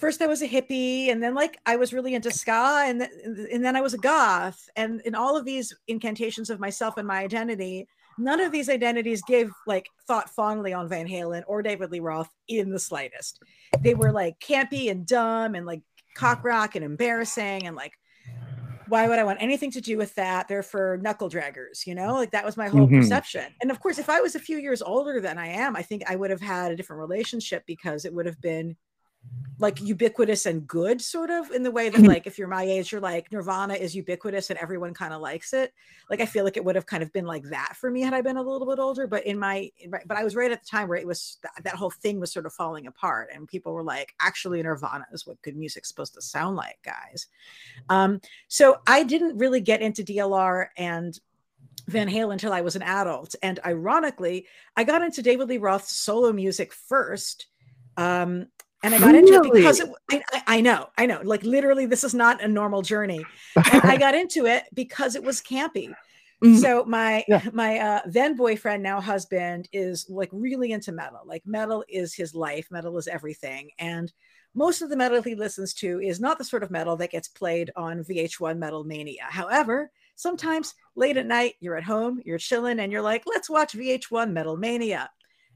first 0.00 0.22
I 0.22 0.26
was 0.26 0.40
a 0.40 0.48
hippie 0.48 1.10
and 1.10 1.22
then 1.22 1.34
like 1.34 1.58
I 1.66 1.76
was 1.76 1.92
really 1.92 2.14
into 2.14 2.32
ska 2.32 2.84
and 2.86 3.00
th- 3.00 3.48
and 3.52 3.62
then 3.62 3.76
I 3.76 3.82
was 3.82 3.92
a 3.92 3.98
goth 3.98 4.68
and 4.74 5.00
in 5.02 5.14
all 5.14 5.36
of 5.36 5.44
these 5.44 5.76
incantations 5.86 6.48
of 6.48 6.58
myself 6.58 6.96
and 6.96 7.06
my 7.06 7.18
identity 7.22 7.86
none 8.18 8.40
of 8.40 8.50
these 8.50 8.70
identities 8.70 9.22
gave 9.22 9.50
like 9.66 9.86
thought 10.06 10.30
fondly 10.30 10.72
on 10.72 10.88
Van 10.88 11.06
Halen 11.06 11.42
or 11.46 11.62
David 11.62 11.90
Lee 11.90 12.00
Roth 12.00 12.30
in 12.48 12.70
the 12.70 12.78
slightest 12.78 13.40
they 13.80 13.94
were 13.94 14.10
like 14.10 14.40
campy 14.40 14.90
and 14.90 15.06
dumb 15.06 15.54
and 15.54 15.66
like 15.66 15.82
cock 16.16 16.42
rock 16.44 16.74
and 16.76 16.84
embarrassing 16.84 17.66
and 17.66 17.76
like 17.76 17.92
why 18.90 19.08
would 19.08 19.18
I 19.18 19.24
want 19.24 19.40
anything 19.42 19.70
to 19.72 19.80
do 19.80 19.96
with 19.96 20.14
that? 20.16 20.48
They're 20.48 20.62
for 20.62 20.98
knuckle 21.02 21.30
draggers, 21.30 21.86
you 21.86 21.94
know, 21.94 22.14
like 22.14 22.32
that 22.32 22.44
was 22.44 22.56
my 22.56 22.68
whole 22.68 22.88
Mhm. 22.88 22.90
perception. 22.90 23.54
And 23.62 23.70
of 23.70 23.80
course, 23.80 23.98
if 23.98 24.08
I 24.10 24.20
was 24.20 24.34
a 24.34 24.40
few 24.40 24.58
years 24.58 24.82
older 24.82 25.20
than 25.20 25.38
I 25.38 25.48
am, 25.48 25.76
I 25.76 25.82
think 25.82 26.02
I 26.08 26.16
would 26.16 26.30
have 26.30 26.40
had 26.40 26.72
a 26.72 26.76
different 26.76 27.00
relationship 27.00 27.64
because 27.66 28.04
it 28.04 28.14
would 28.14 28.26
have 28.26 28.40
been 28.40 28.76
like 29.60 29.80
ubiquitous 29.80 30.46
and 30.46 30.66
good, 30.66 31.02
sort 31.02 31.28
of 31.28 31.50
in 31.50 31.62
the 31.62 31.70
way 31.70 31.90
that, 31.90 32.00
like, 32.06 32.26
if 32.26 32.38
you're 32.38 32.48
my 32.48 32.62
age, 32.62 32.90
you're 32.90 33.00
like 33.00 33.30
Nirvana 33.30 33.74
is 33.74 33.94
ubiquitous 33.94 34.48
and 34.50 34.58
everyone 34.58 34.94
kind 34.94 35.12
of 35.12 35.20
likes 35.20 35.52
it. 35.52 35.72
Like, 36.08 36.20
I 36.20 36.26
feel 36.26 36.44
like 36.44 36.56
it 36.56 36.64
would 36.64 36.74
have 36.74 36.86
kind 36.86 37.02
of 37.02 37.12
been 37.12 37.26
like 37.26 37.44
that 37.50 37.76
for 37.76 37.90
me 37.90 38.00
had 38.00 38.14
I 38.14 38.22
been 38.22 38.38
a 38.38 38.42
little 38.42 38.66
bit 38.66 38.78
older. 38.80 39.06
But 39.06 39.26
in 39.26 39.38
my, 39.38 39.70
but 40.06 40.16
I 40.16 40.24
was 40.24 40.34
right 40.34 40.50
at 40.50 40.62
the 40.62 40.68
time 40.68 40.88
where 40.88 40.98
it 40.98 41.06
was 41.06 41.38
that, 41.42 41.52
that 41.62 41.74
whole 41.74 41.90
thing 41.90 42.18
was 42.18 42.32
sort 42.32 42.46
of 42.46 42.54
falling 42.54 42.86
apart, 42.86 43.28
and 43.34 43.46
people 43.46 43.72
were 43.72 43.82
like, 43.82 44.14
actually, 44.20 44.62
Nirvana 44.62 45.06
is 45.12 45.26
what 45.26 45.40
good 45.42 45.56
music's 45.56 45.88
supposed 45.88 46.14
to 46.14 46.22
sound 46.22 46.56
like, 46.56 46.78
guys. 46.82 47.26
Um, 47.88 48.20
so 48.48 48.80
I 48.86 49.04
didn't 49.04 49.36
really 49.36 49.60
get 49.60 49.82
into 49.82 50.02
DLR 50.02 50.68
and 50.76 51.18
Van 51.86 52.08
Halen 52.08 52.32
until 52.32 52.52
I 52.52 52.62
was 52.62 52.76
an 52.76 52.82
adult. 52.82 53.34
And 53.42 53.60
ironically, 53.64 54.46
I 54.76 54.84
got 54.84 55.02
into 55.02 55.22
David 55.22 55.48
Lee 55.48 55.58
Roth's 55.58 55.92
solo 55.92 56.32
music 56.32 56.72
first. 56.72 57.46
Um, 57.96 58.46
and 58.82 58.94
I 58.94 58.98
got 58.98 59.14
into 59.14 59.34
it 59.34 59.52
because 59.52 59.80
it, 59.80 59.90
I, 60.10 60.22
I- 60.46 60.60
know, 60.60 60.88
I 60.96 61.06
know, 61.06 61.20
like 61.22 61.42
literally, 61.42 61.86
this 61.86 62.04
is 62.04 62.14
not 62.14 62.42
a 62.42 62.48
normal 62.48 62.82
journey. 62.82 63.24
And 63.72 63.82
I 63.82 63.96
got 63.96 64.14
into 64.14 64.46
it 64.46 64.64
because 64.74 65.16
it 65.16 65.22
was 65.22 65.40
campy. 65.40 65.92
Mhm. 66.42 66.58
So 66.60 66.84
my 66.86 67.24
Yeah. 67.28 67.42
my 67.52 67.78
uh, 67.78 68.00
then 68.06 68.34
boyfriend, 68.36 68.82
now 68.82 69.00
husband, 69.00 69.68
is 69.72 70.06
like 70.08 70.30
really 70.32 70.72
into 70.72 70.92
metal. 70.92 71.20
Like 71.26 71.42
metal 71.46 71.84
is 71.88 72.14
his 72.14 72.34
life. 72.34 72.66
Metal 72.70 72.96
is 72.96 73.06
everything. 73.08 73.70
And 73.78 74.10
most 74.54 74.80
of 74.82 74.88
the 74.88 74.96
metal 74.96 75.20
he 75.22 75.34
listens 75.34 75.74
to 75.74 76.00
is 76.00 76.18
not 76.18 76.38
the 76.38 76.44
sort 76.44 76.62
of 76.62 76.70
metal 76.70 76.96
that 76.96 77.10
gets 77.10 77.28
played 77.28 77.70
on 77.76 78.02
VH1 78.02 78.56
Metal 78.58 78.84
Mania. 78.84 79.26
However, 79.28 79.90
sometimes 80.16 80.74
late 80.96 81.16
at 81.18 81.26
night, 81.26 81.54
you're 81.60 81.76
at 81.76 81.84
home, 81.84 82.20
you're 82.24 82.38
chilling, 82.38 82.80
and 82.80 82.90
you're 82.90 83.02
like, 83.02 83.22
let's 83.26 83.48
watch 83.50 83.74
VH1 83.74 84.32
Metal 84.32 84.56
Mania. 84.56 85.10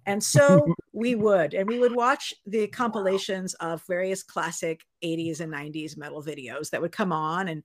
And 0.07 0.23
so 0.23 0.75
we 0.93 1.15
would, 1.15 1.55
and 1.55 1.69
we 1.69 1.79
would 1.79 1.95
watch 1.95 2.35
the 2.47 2.67
compilations 2.69 3.55
of 3.55 3.83
various 3.87 4.23
classic 4.23 4.83
80s 5.03 5.41
and 5.41 5.53
90s 5.53 5.97
metal 5.97 6.23
videos 6.23 6.71
that 6.71 6.81
would 6.81 6.93
come 6.93 7.13
on. 7.13 7.49
And 7.49 7.63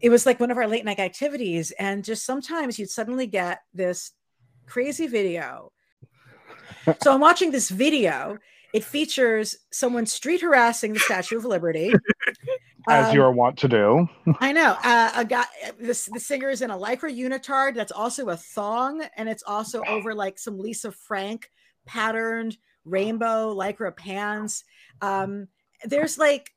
it 0.00 0.10
was 0.10 0.26
like 0.26 0.40
one 0.40 0.50
of 0.50 0.58
our 0.58 0.68
late 0.68 0.84
night 0.84 0.98
activities. 0.98 1.72
And 1.78 2.04
just 2.04 2.24
sometimes 2.24 2.78
you'd 2.78 2.90
suddenly 2.90 3.26
get 3.26 3.60
this 3.74 4.12
crazy 4.66 5.06
video. 5.06 5.72
So 7.02 7.12
I'm 7.12 7.20
watching 7.20 7.50
this 7.50 7.70
video. 7.70 8.38
It 8.72 8.84
features 8.84 9.56
someone 9.72 10.06
street 10.06 10.42
harassing 10.42 10.92
the 10.92 10.98
Statue 10.98 11.38
of 11.38 11.44
Liberty. 11.44 11.92
As 12.88 13.08
Um, 13.08 13.14
you 13.14 13.22
are 13.22 13.32
wont 13.32 13.58
to 13.58 13.68
do. 13.68 14.08
I 14.40 14.52
know. 14.52 14.76
Uh, 14.82 15.10
a 15.16 15.24
guy, 15.24 15.44
this 15.78 16.06
the 16.12 16.20
singer 16.20 16.50
is 16.50 16.62
in 16.62 16.70
a 16.70 16.76
lycra 16.78 17.10
unitard 17.16 17.74
that's 17.74 17.92
also 17.92 18.28
a 18.28 18.36
thong, 18.36 19.02
and 19.16 19.28
it's 19.28 19.42
also 19.46 19.82
over 19.88 20.14
like 20.14 20.38
some 20.38 20.58
Lisa 20.58 20.92
Frank 20.92 21.50
patterned 21.86 22.56
rainbow 22.84 23.54
lycra 23.54 23.96
pants. 23.96 24.62
Um, 25.02 25.48
there's 25.84 26.16
like 26.18 26.50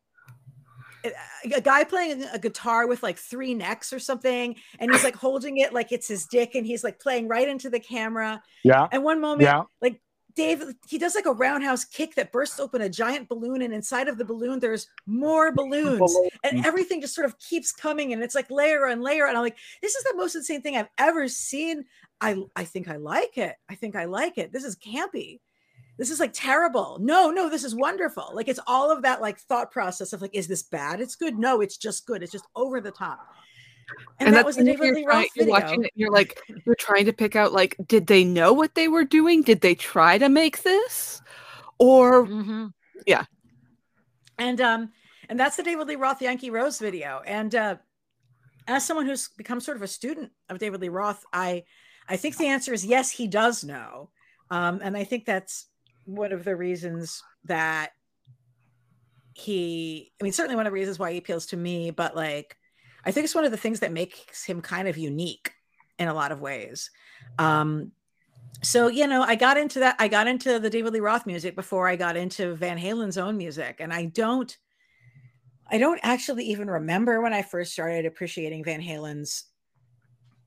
a, 1.04 1.12
a 1.56 1.62
guy 1.62 1.84
playing 1.84 2.24
a 2.34 2.38
guitar 2.40 2.88
with 2.88 3.02
like 3.02 3.18
three 3.18 3.54
necks 3.54 3.92
or 3.94 4.00
something, 4.00 4.56
and 4.80 4.92
he's 4.92 5.04
like 5.04 5.16
holding 5.16 5.58
it 5.58 5.74
like 5.74 5.92
it's 5.92 6.08
his 6.08 6.26
dick, 6.28 6.56
and 6.56 6.66
he's 6.66 6.84
like 6.84 7.00
playing 7.00 7.28
right 7.28 7.48
into 7.48 7.70
the 7.70 7.80
camera. 7.80 8.42
Yeah. 8.64 8.88
And 8.92 9.04
one 9.04 9.20
moment, 9.22 9.42
Yeah. 9.44 9.64
like 9.82 10.02
Dave, 10.40 10.64
he 10.88 10.98
does 10.98 11.16
like 11.16 11.26
a 11.26 11.34
roundhouse 11.34 11.84
kick 11.84 12.16
that 12.16 12.32
bursts 12.32 12.62
open 12.62 12.82
a 12.82 12.90
giant 12.90 13.28
balloon, 13.28 13.62
and 13.62 13.74
inside 13.74 14.08
of 14.08 14.18
the 14.18 14.24
balloon, 14.24 14.60
there's 14.60 14.88
more 15.06 15.52
balloons, 15.52 16.16
and 16.44 16.66
everything 16.66 17.02
just 17.02 17.14
sort 17.14 17.26
of 17.26 17.38
keeps 17.40 17.74
coming, 17.74 18.14
and 18.14 18.24
it's 18.24 18.36
like 18.36 18.50
layer 18.50 18.86
and 18.86 19.02
layer. 19.02 19.26
And 19.28 19.36
I'm 19.36 19.44
like, 19.44 19.58
this 19.82 19.96
is 19.96 20.04
the 20.06 20.16
most 20.16 20.36
insane 20.36 20.62
thing 20.62 20.78
I've 20.78 20.88
ever 20.98 21.28
seen. 21.28 21.84
I 22.22 22.42
I 22.56 22.64
think 22.64 22.88
I 22.88 22.96
like 22.96 23.38
it. 23.38 23.56
I 23.70 23.76
think 23.76 23.98
I 23.98 24.06
like 24.06 24.38
it. 24.38 24.54
This 24.54 24.64
is 24.64 24.78
campy. 24.78 25.42
This 25.98 26.10
is 26.10 26.22
like 26.22 26.32
terrible. 26.34 26.98
No, 27.02 27.30
no, 27.30 27.50
this 27.50 27.66
is 27.66 27.76
wonderful. 27.76 28.32
Like 28.34 28.48
it's 28.48 28.62
all 28.66 28.90
of 28.90 29.02
that 29.02 29.20
like 29.20 29.40
thought 29.40 29.72
process 29.72 30.14
of 30.14 30.22
like, 30.22 30.34
is 30.34 30.48
this 30.48 30.64
bad? 30.64 31.02
It's 31.02 31.16
good. 31.16 31.38
No, 31.38 31.60
it's 31.60 31.76
just 31.76 32.06
good. 32.06 32.24
It's 32.24 32.32
just 32.32 32.48
over 32.56 32.80
the 32.80 32.92
top. 32.92 33.20
And, 34.20 34.36
that 34.36 34.46
was 34.46 34.56
the 34.58 34.64
David 34.64 34.96
Lee 34.96 35.06
Roth 35.06 35.28
you're 35.36 35.46
video. 35.46 35.52
watching 35.52 35.84
it, 35.86 35.92
you're 35.96 36.12
like 36.12 36.40
you're 36.66 36.76
trying 36.76 37.06
to 37.06 37.14
pick 37.14 37.36
out 37.36 37.54
like 37.54 37.76
did 37.88 38.08
they 38.08 38.24
know 38.24 38.54
what 38.54 38.76
they 38.76 38.88
were 38.88 39.04
doing 39.06 39.42
did 39.42 39.62
they 39.62 39.76
try 39.76 40.18
to 40.18 40.30
make 40.30 40.64
this 40.64 41.22
or 41.78 42.26
Mhm. 42.26 42.74
Yeah. 43.06 43.26
And 44.38 44.60
um, 44.62 44.92
and 45.30 45.40
that's 45.40 45.56
the 45.58 45.64
David 45.64 45.88
Lee 45.88 45.96
Roth 45.96 46.22
Yankee 46.22 46.50
Rose 46.50 46.80
video. 46.80 47.22
And 47.26 47.54
uh, 47.56 47.76
as 48.68 48.86
someone 48.86 49.06
who's 49.06 49.30
become 49.30 49.60
sort 49.60 49.78
of 49.78 49.84
a 49.84 49.88
student 49.88 50.32
of 50.50 50.60
David 50.60 50.82
Lee 50.82 50.90
Roth, 50.90 51.26
I 51.34 51.64
I 52.08 52.18
think 52.18 52.38
the 52.38 52.48
answer 52.48 52.74
is 52.74 52.86
yes, 52.86 53.12
he 53.12 53.28
does 53.28 53.64
know. 53.64 54.10
Um, 54.50 54.80
and 54.82 54.98
I 54.98 55.04
think 55.04 55.26
that's 55.26 55.68
one 56.06 56.32
of 56.32 56.44
the 56.44 56.56
reasons 56.56 57.22
that 57.46 57.92
he, 59.34 60.12
I 60.20 60.24
mean, 60.24 60.34
certainly 60.34 60.56
one 60.56 60.66
of 60.66 60.72
the 60.72 60.76
reasons 60.80 61.00
why 61.00 61.12
he 61.12 61.18
appeals 61.20 61.46
to 61.48 61.58
me, 61.58 61.92
but 61.92 62.16
like, 62.16 62.58
I 63.06 63.12
think 63.12 63.26
it's 63.26 63.36
one 63.36 63.46
of 63.46 63.52
the 63.52 63.58
things 63.58 63.80
that 63.80 63.92
makes 63.92 64.44
him 64.44 64.62
kind 64.62 64.88
of 64.88 64.98
unique 64.98 65.52
in 65.98 66.08
a 66.08 66.14
lot 66.14 66.32
of 66.32 66.42
ways. 66.42 66.92
Um, 67.38 67.92
so 68.62 68.88
you 68.88 69.08
know, 69.08 69.22
I 69.22 69.36
got 69.36 69.58
into 69.58 69.80
that. 69.80 69.96
I 70.00 70.08
got 70.08 70.28
into 70.28 70.60
the 70.60 70.70
David 70.70 70.94
Lee 70.94 71.00
Roth 71.00 71.26
music 71.26 71.56
before 71.56 71.88
I 71.88 71.96
got 71.96 72.18
into 72.18 72.56
Van 72.56 72.78
Halen's 72.78 73.18
own 73.18 73.38
music, 73.38 73.78
and 73.80 73.94
I 73.94 74.06
don't, 74.06 74.56
I 75.68 75.78
don't 75.78 76.00
actually 76.04 76.46
even 76.46 76.70
remember 76.70 77.22
when 77.22 77.34
I 77.34 77.42
first 77.42 77.72
started 77.72 78.06
appreciating 78.06 78.64
Van 78.64 78.82
Halen's 78.82 79.46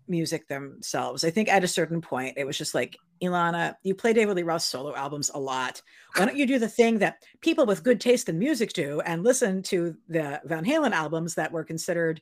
music 0.09 0.49
themselves. 0.49 1.25
I 1.25 1.30
think 1.30 1.49
at 1.49 1.64
a 1.64 1.68
certain 1.68 2.00
point, 2.00 2.37
it 2.37 2.44
was 2.44 2.59
just 2.59 2.75
like, 2.75 2.97
Ilana, 3.23 3.75
you 3.82 3.94
play 3.94 4.12
David 4.12 4.37
Lee 4.37 4.42
Roth 4.42 4.62
solo 4.62 4.94
albums 4.94 5.30
a 5.32 5.38
lot. 5.38 5.80
Why 6.16 6.26
don't 6.26 6.37
you 6.37 6.47
do 6.47 6.59
the 6.59 6.68
thing 6.68 6.99
that 6.99 7.23
people 7.40 7.66
with 7.66 7.85
good 7.85 8.00
taste 8.00 8.28
in 8.28 8.38
music 8.38 8.73
do 8.73 9.00
and 9.00 9.23
listen 9.23 9.62
to 9.64 9.97
the 10.09 10.40
Van 10.44 10.64
Halen 10.64 10.92
albums 10.92 11.37
that 11.37 11.52
were 11.52 11.64
considered, 11.64 12.21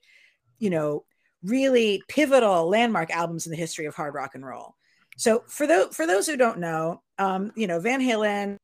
you 0.61 0.71
know, 0.71 1.05
really 1.43 2.03
pivotal 2.09 2.69
landmark 2.69 3.11
albums 3.11 3.47
in 3.47 3.51
the 3.51 3.59
history 3.59 3.87
of 3.87 3.95
hard 3.95 4.15
rock 4.15 4.35
and 4.35 4.47
roll? 4.47 4.77
So 5.17 5.43
for 5.49 5.67
those 5.67 5.95
for 5.95 6.07
those 6.07 6.27
who 6.27 6.37
don't 6.37 6.61
know, 6.61 7.03
um, 7.19 7.53
you 7.57 7.67
know, 7.67 7.81
Van 7.81 8.01
Halen, 8.01 8.57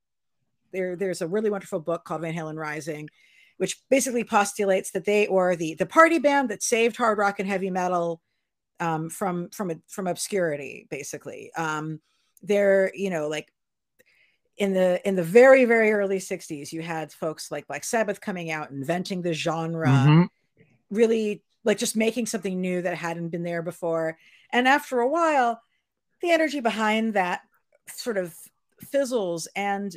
there 0.73 0.97
there's 0.97 1.23
a 1.23 1.27
really 1.27 1.51
wonderful 1.51 1.81
book 1.81 2.05
called 2.05 2.23
Van 2.23 2.35
Halen 2.35 2.57
Rising, 2.57 3.09
which 3.57 3.77
basically 3.91 4.25
postulates 4.25 4.93
that 4.93 5.05
they 5.05 5.27
or 5.27 5.57
the 5.57 5.75
the 5.75 5.87
party 5.87 6.19
band 6.19 6.51
that 6.51 6.63
saved 6.63 6.97
hard 6.97 7.19
rock 7.19 7.41
and 7.41 7.49
heavy 7.49 7.71
metal 7.71 8.21
um, 8.81 9.11
from 9.11 9.51
from 9.51 9.83
from 9.89 10.07
obscurity, 10.07 10.87
basically. 10.91 11.51
Um, 11.57 12.01
they're 12.43 12.93
you 12.95 13.11
know 13.11 13.29
like 13.29 13.53
in 14.57 14.73
the 14.73 15.07
in 15.07 15.17
the 15.17 15.23
very 15.23 15.65
very 15.65 15.93
early 15.93 16.19
60s 16.19 16.73
you 16.73 16.81
had 16.81 17.13
folks 17.13 17.51
like 17.51 17.67
black 17.67 17.85
sabbath 17.85 18.21
coming 18.21 18.51
out 18.51 18.71
inventing 18.71 19.23
the 19.23 19.35
genre 19.35 19.89
mm-hmm. 19.89 20.23
really 20.91 21.43
like 21.67 21.79
just 21.79 21.97
making 21.97 22.27
something 22.27 22.61
new 22.61 22.81
that 22.83 22.97
hadn't 22.97 23.29
been 23.29 23.43
there 23.43 23.63
before. 23.63 24.17
And 24.53 24.67
after 24.67 25.01
a 25.01 25.09
while 25.09 25.61
the 26.23 26.31
energy 26.31 26.61
behind 26.61 27.13
that 27.13 27.43
sort 27.89 28.17
of 28.17 28.35
fizzles. 28.81 29.49
And 29.55 29.95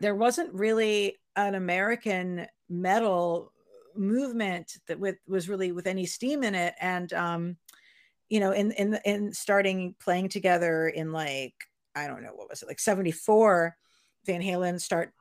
there 0.00 0.14
wasn't 0.14 0.54
really 0.54 1.18
an 1.36 1.56
american 1.56 2.46
metal 2.68 3.52
movement 3.96 4.76
that 4.86 5.00
with, 5.00 5.16
was 5.26 5.48
really 5.48 5.72
with 5.72 5.88
any 5.88 6.06
steam 6.06 6.44
in 6.44 6.54
it. 6.54 6.74
And 6.80 7.12
um 7.12 7.56
you 8.28 8.40
know, 8.40 8.52
in 8.52 8.72
in 8.72 8.98
in 9.04 9.32
starting 9.32 9.94
playing 10.02 10.28
together 10.28 10.88
in 10.88 11.12
like 11.12 11.54
I 11.94 12.06
don't 12.06 12.22
know 12.22 12.32
what 12.34 12.48
was 12.48 12.62
it 12.62 12.68
like 12.68 12.80
74 12.80 13.76
Van 14.26 14.42
Halen 14.42 14.80
start 14.80 15.12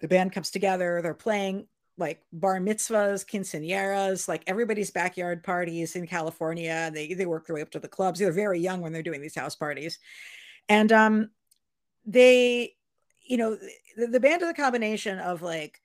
the 0.00 0.08
band 0.08 0.32
comes 0.32 0.50
together 0.50 1.00
they're 1.02 1.14
playing 1.14 1.68
like 2.00 2.22
bar 2.32 2.58
mitzvahs 2.58 3.24
quinceañeras 3.24 4.26
like 4.26 4.42
everybody's 4.46 4.90
backyard 4.90 5.44
parties 5.44 5.94
in 5.94 6.06
California 6.06 6.90
they 6.92 7.14
they 7.14 7.26
work 7.26 7.46
their 7.46 7.54
way 7.54 7.62
up 7.62 7.70
to 7.70 7.78
the 7.78 7.88
clubs. 7.88 8.18
They're 8.18 8.32
very 8.32 8.58
young 8.58 8.80
when 8.80 8.92
they're 8.92 9.02
doing 9.02 9.22
these 9.22 9.36
house 9.36 9.54
parties. 9.54 9.98
And 10.68 10.90
um 10.90 11.30
they 12.06 12.74
you 13.22 13.36
know 13.36 13.56
the, 13.96 14.06
the 14.06 14.20
band 14.20 14.42
is 14.42 14.48
a 14.48 14.54
combination 14.54 15.18
of 15.18 15.42
like 15.42 15.80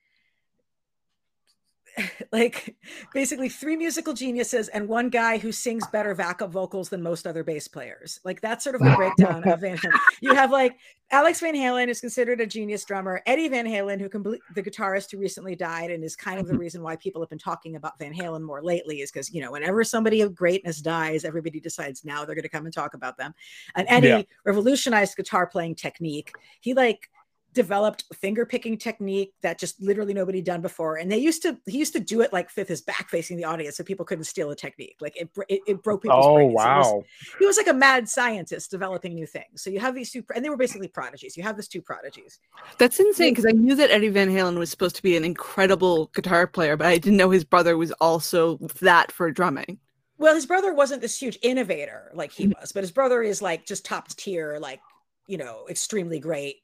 like 2.32 2.76
basically 3.14 3.50
three 3.50 3.76
musical 3.76 4.14
geniuses 4.14 4.68
and 4.70 4.88
one 4.88 5.10
guy 5.10 5.38
who 5.38 5.52
sings 5.52 5.86
better 5.88 6.16
backup 6.16 6.52
vocals 6.52 6.90
than 6.90 7.02
most 7.02 7.28
other 7.28 7.44
bass 7.44 7.68
players. 7.68 8.20
Like 8.24 8.42
that's 8.42 8.64
sort 8.64 8.76
of 8.76 8.82
the 8.82 8.94
breakdown 8.96 9.48
of 9.48 9.62
Van 9.62 9.78
Halen. 9.78 9.92
You 10.22 10.34
have 10.34 10.52
like 10.52 10.78
Alex 11.12 11.40
Van 11.40 11.54
Halen 11.54 11.88
is 11.88 12.02
considered 12.02 12.42
a 12.42 12.48
genius 12.48 12.84
drummer. 12.84 13.22
Eddie 13.26 13.48
Van 13.48 13.66
Halen, 13.66 14.00
who 14.00 14.10
can 14.10 14.24
the 14.24 14.64
guitarist 14.64 15.12
who 15.12 15.18
recently 15.18 15.56
died 15.56 15.92
and 15.92 16.04
is 16.04 16.16
kind 16.16 16.40
of 16.40 16.48
the 16.48 16.54
mm-hmm. 16.54 16.62
reason 16.62 16.82
why 16.82 16.96
people 16.96 17.22
have 17.22 17.30
been 17.30 17.38
talking 17.38 17.76
about 17.76 18.00
Van 18.00 18.14
Halen 18.14 18.42
more 18.42 18.64
lately 18.64 19.02
is 19.02 19.12
because 19.12 19.32
you 19.32 19.42
know 19.42 19.52
whenever 19.52 19.84
somebody 19.84 20.22
of 20.22 20.34
greatness 20.34 20.82
dies, 20.82 21.26
everybody 21.26 21.60
decides 21.60 22.04
now 22.06 22.26
they're 22.26 22.36
going 22.36 22.44
to 22.44 22.50
come 22.50 22.66
and 22.66 22.74
talk 22.74 22.94
about 22.94 23.18
them. 23.18 23.34
And 23.76 23.88
Eddie 23.90 24.08
yeah. 24.08 24.22
revolutionized 24.46 25.16
guitar 25.16 25.46
playing 25.48 25.76
technique. 25.76 26.32
He 26.62 26.74
like 26.74 27.10
developed 27.56 28.04
finger 28.14 28.46
picking 28.46 28.78
technique 28.78 29.34
that 29.42 29.58
just 29.58 29.82
literally 29.82 30.14
nobody 30.14 30.42
done 30.42 30.62
before. 30.62 30.98
And 30.98 31.12
they 31.12 31.18
used 31.18 31.42
to 31.42 31.58
he 31.66 31.80
used 31.80 31.94
to 31.94 32.00
do 32.00 32.22
it 32.22 32.32
like 32.32 32.50
with 32.56 32.68
his 32.68 32.82
back 32.82 33.10
facing 33.10 33.38
the 33.38 33.46
audience 33.46 33.78
so 33.78 33.84
people 33.84 34.06
couldn't 34.06 34.26
steal 34.26 34.50
the 34.50 34.56
technique. 34.56 34.98
Like 35.02 35.16
it 35.16 35.30
it, 35.50 35.62
it 35.66 35.84
broke 35.84 36.04
people's 36.04 36.26
oh 36.26 36.36
brains. 36.36 36.54
wow 36.54 36.80
was, 36.80 37.04
he 37.40 37.46
was 37.46 37.58
like 37.58 37.68
a 37.68 37.74
mad 37.74 38.08
scientist 38.08 38.70
developing 38.70 39.16
new 39.16 39.26
things. 39.26 39.64
So 39.64 39.72
you 39.72 39.80
have 39.80 39.96
these 39.96 40.12
two 40.12 40.24
and 40.36 40.46
they 40.46 40.50
were 40.50 40.58
basically 40.58 40.90
prodigies. 40.90 41.36
You 41.36 41.44
have 41.44 41.56
these 41.56 41.68
two 41.68 41.82
prodigies. 41.82 42.40
That's 42.78 43.00
insane 43.00 43.32
because 43.32 43.46
i 43.46 43.52
knew 43.52 43.76
that 43.76 43.90
eddie 43.90 44.10
van 44.10 44.30
halen 44.30 44.58
was 44.60 44.70
supposed 44.70 44.96
to 44.98 45.04
be 45.04 45.16
an 45.16 45.24
incredible 45.24 46.12
guitar 46.14 46.46
player 46.46 46.76
but 46.76 46.88
i 46.88 46.98
didn't 46.98 47.18
know 47.18 47.30
his 47.30 47.44
brother 47.44 47.78
was 47.78 47.92
also 47.94 48.58
that 48.82 49.12
for 49.12 49.32
drumming. 49.32 49.80
Well 50.18 50.36
his 50.36 50.46
brother 50.46 50.74
wasn't 50.74 51.02
this 51.02 51.18
huge 51.18 51.38
innovator 51.42 52.12
like 52.14 52.32
he 52.32 52.46
mm-hmm. 52.46 52.60
was 52.60 52.72
but 52.72 52.84
his 52.84 52.92
brother 52.92 53.24
is 53.24 53.42
like 53.42 53.66
just 53.66 53.86
top 53.86 54.08
tier 54.10 54.58
like 54.60 54.82
you 55.28 55.38
know 55.38 55.66
extremely 55.70 56.20
great 56.20 56.58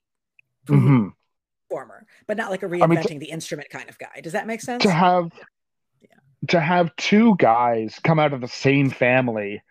mm-hmm. 0.68 1.08
performer, 1.68 2.06
but 2.28 2.38
not 2.38 2.52
like 2.52 2.64
a 2.64 2.68
reinventing 2.68 2.84
I 2.84 2.88
mean, 2.88 3.04
to, 3.04 3.20
the 3.20 3.30
instrument 3.30 3.70
kind 3.70 3.90
of 3.90 3.98
guy. 3.98 4.22
Does 4.22 4.34
that 4.34 4.48
make 4.48 4.62
sense? 4.62 4.84
To 4.84 4.92
have 4.92 5.32
yeah. 6.02 6.08
to 6.50 6.60
have 6.60 6.96
two 6.96 7.36
guys 7.38 8.00
come 8.04 8.20
out 8.20 8.34
of 8.34 8.42
the 8.42 8.48
same 8.48 8.90
family 8.90 9.62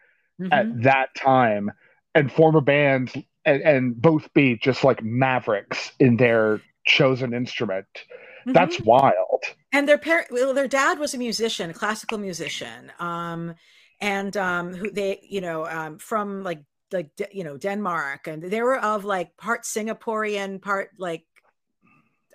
mm-hmm. 0.41 0.53
at 0.53 0.83
that 0.83 1.15
time 1.15 1.71
and 2.15 2.33
form 2.33 2.57
a 2.57 2.61
band 2.61 3.13
and, 3.45 3.63
and, 3.63 4.03
both 4.03 4.33
be 4.35 4.57
just 4.57 4.85
like 4.85 5.03
mavericks 5.03 5.93
in 5.99 6.17
their 6.17 6.61
chosen 6.85 7.33
instrument. 7.33 7.87
Mm-hmm. 7.95 8.53
That's 8.53 8.81
wild. 8.81 9.45
And 9.73 9.89
their 9.89 9.99
parent, 9.99 10.29
well, 10.31 10.53
their 10.53 10.69
dad 10.69 10.99
was 10.99 11.15
a 11.15 11.19
musician, 11.19 11.71
a 11.71 11.75
classical 11.75 12.19
musician. 12.19 12.93
Um, 12.99 13.55
and 14.01 14.37
um, 14.37 14.75
who 14.75 14.91
they, 14.91 15.21
you 15.23 15.41
know, 15.41 15.67
um, 15.67 15.99
from 15.99 16.43
like 16.43 16.63
like 16.93 17.11
you 17.33 17.45
know 17.45 17.57
Denmark, 17.57 18.27
and 18.27 18.43
they 18.43 18.63
were 18.63 18.79
of 18.79 19.05
like 19.05 19.37
part 19.37 19.63
Singaporean, 19.63 20.61
part 20.61 20.91
like 20.99 21.25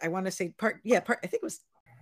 I 0.02 0.08
want 0.08 0.26
to 0.26 0.32
say 0.32 0.50
part 0.50 0.82
yeah 0.84 1.00
part 1.00 1.20
I 1.24 1.28
think 1.28 1.42
it 1.42 1.46
was 1.46 1.62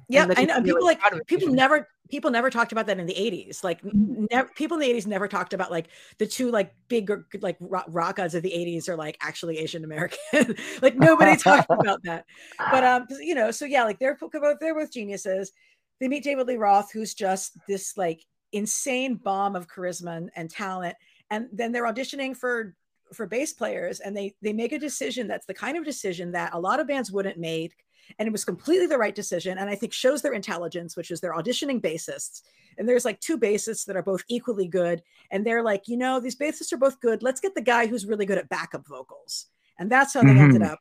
yeah 0.09 0.27
I 0.35 0.45
know 0.45 0.61
people 0.61 0.83
like 0.83 0.99
people 1.27 1.49
never 1.49 1.87
people 2.09 2.29
never 2.29 2.49
talked 2.49 2.71
about 2.71 2.85
that 2.85 2.99
in 2.99 3.05
the 3.05 3.13
80s 3.13 3.63
like 3.63 3.81
mm-hmm. 3.81 4.25
never, 4.29 4.49
people 4.55 4.79
in 4.79 4.81
the 4.81 4.93
80s 4.93 5.07
never 5.07 5.27
talked 5.27 5.53
about 5.53 5.71
like 5.71 5.87
the 6.17 6.27
two 6.27 6.51
like 6.51 6.73
big 6.87 7.09
like 7.41 7.57
rock, 7.59 7.85
rock 7.87 8.17
gods 8.17 8.35
of 8.35 8.43
the 8.43 8.51
80s 8.51 8.89
are 8.89 8.95
like 8.95 9.17
actually 9.21 9.57
asian 9.57 9.83
american 9.83 10.19
like 10.81 10.95
nobody 10.95 11.35
talked 11.35 11.67
about 11.69 12.03
that. 12.03 12.25
But 12.71 12.83
um 12.83 13.07
you 13.21 13.33
know 13.33 13.51
so 13.51 13.65
yeah 13.65 13.83
like 13.83 13.99
they're 13.99 14.15
both 14.15 14.31
they're 14.59 14.75
both 14.75 14.91
geniuses. 14.91 15.51
They 15.99 16.07
meet 16.07 16.23
david 16.23 16.47
lee 16.47 16.57
roth 16.57 16.91
who's 16.91 17.13
just 17.13 17.57
this 17.67 17.97
like 17.97 18.21
insane 18.51 19.15
bomb 19.15 19.55
of 19.55 19.67
charisma 19.67 20.17
and, 20.17 20.29
and 20.35 20.49
talent 20.49 20.95
and 21.29 21.47
then 21.51 21.71
they're 21.71 21.91
auditioning 21.91 22.35
for 22.35 22.75
for 23.13 23.27
bass 23.27 23.53
players 23.53 23.99
and 23.99 24.15
they 24.15 24.35
they 24.41 24.53
make 24.53 24.71
a 24.71 24.79
decision 24.79 25.27
that's 25.27 25.45
the 25.45 25.53
kind 25.53 25.77
of 25.77 25.85
decision 25.85 26.31
that 26.31 26.53
a 26.53 26.59
lot 26.59 26.79
of 26.79 26.87
bands 26.87 27.11
wouldn't 27.11 27.37
make. 27.37 27.73
And 28.19 28.27
it 28.27 28.31
was 28.31 28.43
completely 28.43 28.87
the 28.87 28.97
right 28.97 29.15
decision 29.15 29.57
and 29.57 29.69
i 29.69 29.75
think 29.75 29.93
shows 29.93 30.21
their 30.21 30.33
intelligence 30.33 30.97
which 30.97 31.09
is 31.11 31.21
they're 31.21 31.33
auditioning 31.33 31.81
bassists. 31.81 32.41
And 32.77 32.89
there's 32.89 33.05
like 33.05 33.19
two 33.19 33.37
bassists 33.37 33.85
that 33.85 33.95
are 33.95 34.03
both 34.03 34.23
equally 34.27 34.67
good 34.67 35.01
and 35.31 35.45
they're 35.45 35.63
like 35.63 35.87
you 35.87 35.97
know 35.97 36.19
these 36.19 36.35
bassists 36.35 36.73
are 36.73 36.77
both 36.77 36.99
good. 36.99 37.23
Let's 37.23 37.41
get 37.41 37.55
the 37.55 37.61
guy 37.61 37.87
who's 37.87 38.05
really 38.05 38.25
good 38.25 38.37
at 38.37 38.49
backup 38.49 38.87
vocals. 38.87 39.47
And 39.79 39.91
that's 39.91 40.13
how 40.13 40.21
they 40.21 40.29
mm-hmm. 40.29 40.39
ended 40.39 40.61
up 40.63 40.79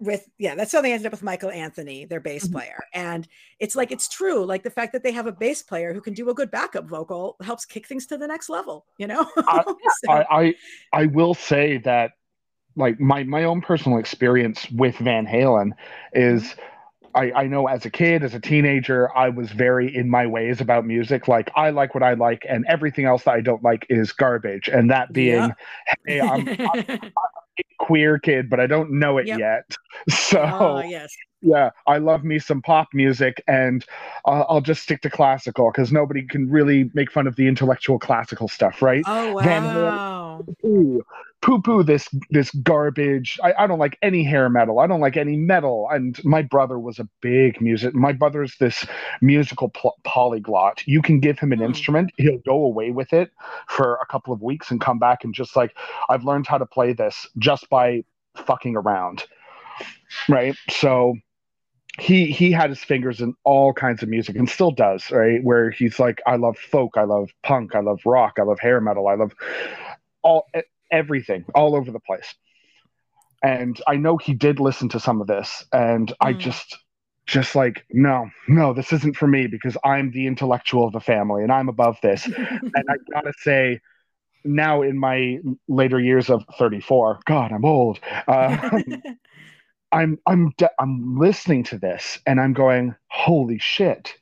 with 0.00 0.28
yeah 0.38 0.54
that's 0.54 0.72
how 0.72 0.80
they 0.80 0.92
ended 0.92 1.06
up 1.06 1.12
with 1.12 1.22
michael 1.22 1.50
anthony 1.50 2.06
their 2.06 2.20
bass 2.20 2.44
mm-hmm. 2.44 2.54
player 2.54 2.78
and 2.94 3.28
it's 3.58 3.76
like 3.76 3.92
it's 3.92 4.08
true 4.08 4.44
like 4.44 4.62
the 4.62 4.70
fact 4.70 4.92
that 4.92 5.02
they 5.02 5.12
have 5.12 5.26
a 5.26 5.32
bass 5.32 5.62
player 5.62 5.92
who 5.92 6.00
can 6.00 6.14
do 6.14 6.30
a 6.30 6.34
good 6.34 6.50
backup 6.50 6.88
vocal 6.88 7.36
helps 7.42 7.64
kick 7.66 7.86
things 7.86 8.06
to 8.06 8.16
the 8.16 8.26
next 8.26 8.48
level 8.48 8.86
you 8.98 9.06
know 9.06 9.26
I, 9.36 9.62
so. 10.04 10.10
I, 10.10 10.40
I 10.40 10.54
i 10.92 11.06
will 11.06 11.34
say 11.34 11.78
that 11.78 12.12
like 12.76 12.98
my 12.98 13.24
my 13.24 13.44
own 13.44 13.60
personal 13.60 13.98
experience 13.98 14.70
with 14.70 14.96
van 14.96 15.26
halen 15.26 15.72
is 16.14 16.42
mm-hmm. 16.42 16.60
I, 17.14 17.32
I 17.32 17.46
know 17.46 17.66
as 17.66 17.84
a 17.84 17.90
kid, 17.90 18.22
as 18.22 18.34
a 18.34 18.40
teenager, 18.40 19.16
I 19.16 19.28
was 19.28 19.50
very 19.50 19.94
in 19.94 20.08
my 20.08 20.26
ways 20.26 20.60
about 20.60 20.86
music. 20.86 21.28
Like 21.28 21.50
I 21.56 21.70
like 21.70 21.94
what 21.94 22.02
I 22.02 22.14
like, 22.14 22.44
and 22.48 22.64
everything 22.68 23.04
else 23.04 23.24
that 23.24 23.34
I 23.34 23.40
don't 23.40 23.62
like 23.62 23.86
is 23.88 24.12
garbage. 24.12 24.68
And 24.68 24.90
that 24.90 25.12
being, 25.12 25.52
hey, 26.06 26.20
I'm, 26.20 26.48
I'm, 26.48 27.12
queer 27.78 28.18
kid, 28.18 28.48
but 28.48 28.60
I 28.60 28.66
don't 28.66 28.92
know 28.92 29.18
it 29.18 29.26
yep. 29.26 29.38
yet. 29.38 29.76
So 30.08 30.40
oh, 30.40 30.82
yes. 30.82 31.14
yeah, 31.42 31.70
I 31.86 31.98
love 31.98 32.24
me 32.24 32.38
some 32.38 32.62
pop 32.62 32.88
music, 32.94 33.42
and 33.46 33.84
uh, 34.24 34.44
I'll 34.48 34.62
just 34.62 34.82
stick 34.82 35.02
to 35.02 35.10
classical 35.10 35.70
because 35.70 35.92
nobody 35.92 36.24
can 36.26 36.48
really 36.48 36.90
make 36.94 37.10
fun 37.10 37.26
of 37.26 37.36
the 37.36 37.46
intellectual 37.46 37.98
classical 37.98 38.48
stuff, 38.48 38.80
right? 38.80 39.02
Oh 39.06 39.34
wow! 39.34 40.42
Halen, 40.64 41.00
poo 41.42 41.60
poo 41.62 41.82
this 41.82 42.08
this 42.30 42.50
garbage. 42.50 43.38
I, 43.42 43.54
I 43.58 43.66
don't 43.66 43.78
like 43.78 43.98
any 44.02 44.24
hair 44.24 44.48
metal. 44.48 44.78
I 44.80 44.86
don't 44.86 45.00
like 45.00 45.16
any 45.16 45.36
metal. 45.36 45.88
And 45.90 46.22
my 46.24 46.42
brother 46.42 46.78
was 46.78 46.98
a 46.98 47.08
big 47.20 47.60
music. 47.60 47.94
My 47.94 48.12
brother's 48.12 48.56
this 48.58 48.86
musical 49.20 49.70
pl- 49.70 49.96
polyglot. 50.04 50.86
You 50.86 51.02
can 51.02 51.20
give 51.20 51.38
him 51.38 51.52
an 51.52 51.60
Hmm. 51.60 51.66
instrument, 51.66 52.12
he'll 52.16 52.38
go 52.38 52.62
away 52.64 52.90
with 52.90 53.12
it 53.12 53.30
for 53.68 53.96
a 54.02 54.06
couple 54.06 54.32
of 54.32 54.42
weeks 54.42 54.70
and 54.70 54.80
come 54.80 54.98
back 54.98 55.24
and 55.24 55.34
just 55.34 55.56
like 55.56 55.74
I've 56.08 56.24
learned 56.24 56.46
how 56.46 56.58
to 56.58 56.66
play 56.66 56.92
this 56.92 57.26
just 57.38 57.68
by 57.70 58.04
fucking 58.36 58.76
around. 58.76 59.24
Right? 60.28 60.56
So 60.70 61.14
he 61.98 62.26
he 62.26 62.52
had 62.52 62.70
his 62.70 62.82
fingers 62.82 63.20
in 63.20 63.34
all 63.44 63.72
kinds 63.72 64.02
of 64.02 64.08
music 64.08 64.36
and 64.36 64.48
still 64.48 64.70
does 64.70 65.10
right 65.10 65.42
where 65.44 65.70
he's 65.70 65.98
like 65.98 66.22
i 66.26 66.36
love 66.36 66.56
folk 66.56 66.92
i 66.96 67.04
love 67.04 67.30
punk 67.42 67.74
i 67.74 67.80
love 67.80 68.00
rock 68.06 68.34
i 68.38 68.42
love 68.42 68.58
hair 68.60 68.80
metal 68.80 69.08
i 69.08 69.14
love 69.14 69.32
all 70.22 70.46
e- 70.56 70.60
everything 70.90 71.44
all 71.54 71.74
over 71.76 71.90
the 71.90 72.00
place 72.00 72.34
and 73.42 73.80
i 73.86 73.96
know 73.96 74.16
he 74.16 74.34
did 74.34 74.60
listen 74.60 74.88
to 74.88 75.00
some 75.00 75.20
of 75.20 75.26
this 75.26 75.64
and 75.72 76.12
i 76.20 76.32
Mm. 76.32 76.38
just 76.38 76.78
just 77.26 77.54
like 77.54 77.84
no 77.90 78.28
no 78.48 78.72
this 78.72 78.92
isn't 78.92 79.16
for 79.16 79.26
me 79.28 79.46
because 79.46 79.76
i'm 79.84 80.10
the 80.10 80.26
intellectual 80.26 80.86
of 80.86 80.92
the 80.92 81.00
family 81.00 81.42
and 81.42 81.52
i'm 81.52 81.68
above 81.68 81.98
this 82.02 82.26
and 82.74 82.84
i 82.88 82.94
gotta 83.12 83.32
say 83.38 83.80
now 84.44 84.82
in 84.82 84.98
my 84.98 85.38
later 85.68 86.00
years 86.00 86.30
of 86.30 86.44
34 86.58 87.20
god 87.26 87.52
i'm 87.52 87.64
old 87.64 88.00
uh, 88.28 88.56
I'm 89.92 90.18
I'm 90.26 90.52
de- 90.56 90.70
I'm 90.78 91.18
listening 91.18 91.64
to 91.64 91.78
this 91.78 92.18
and 92.26 92.40
I'm 92.40 92.52
going, 92.52 92.94
holy 93.08 93.58
shit, 93.58 94.14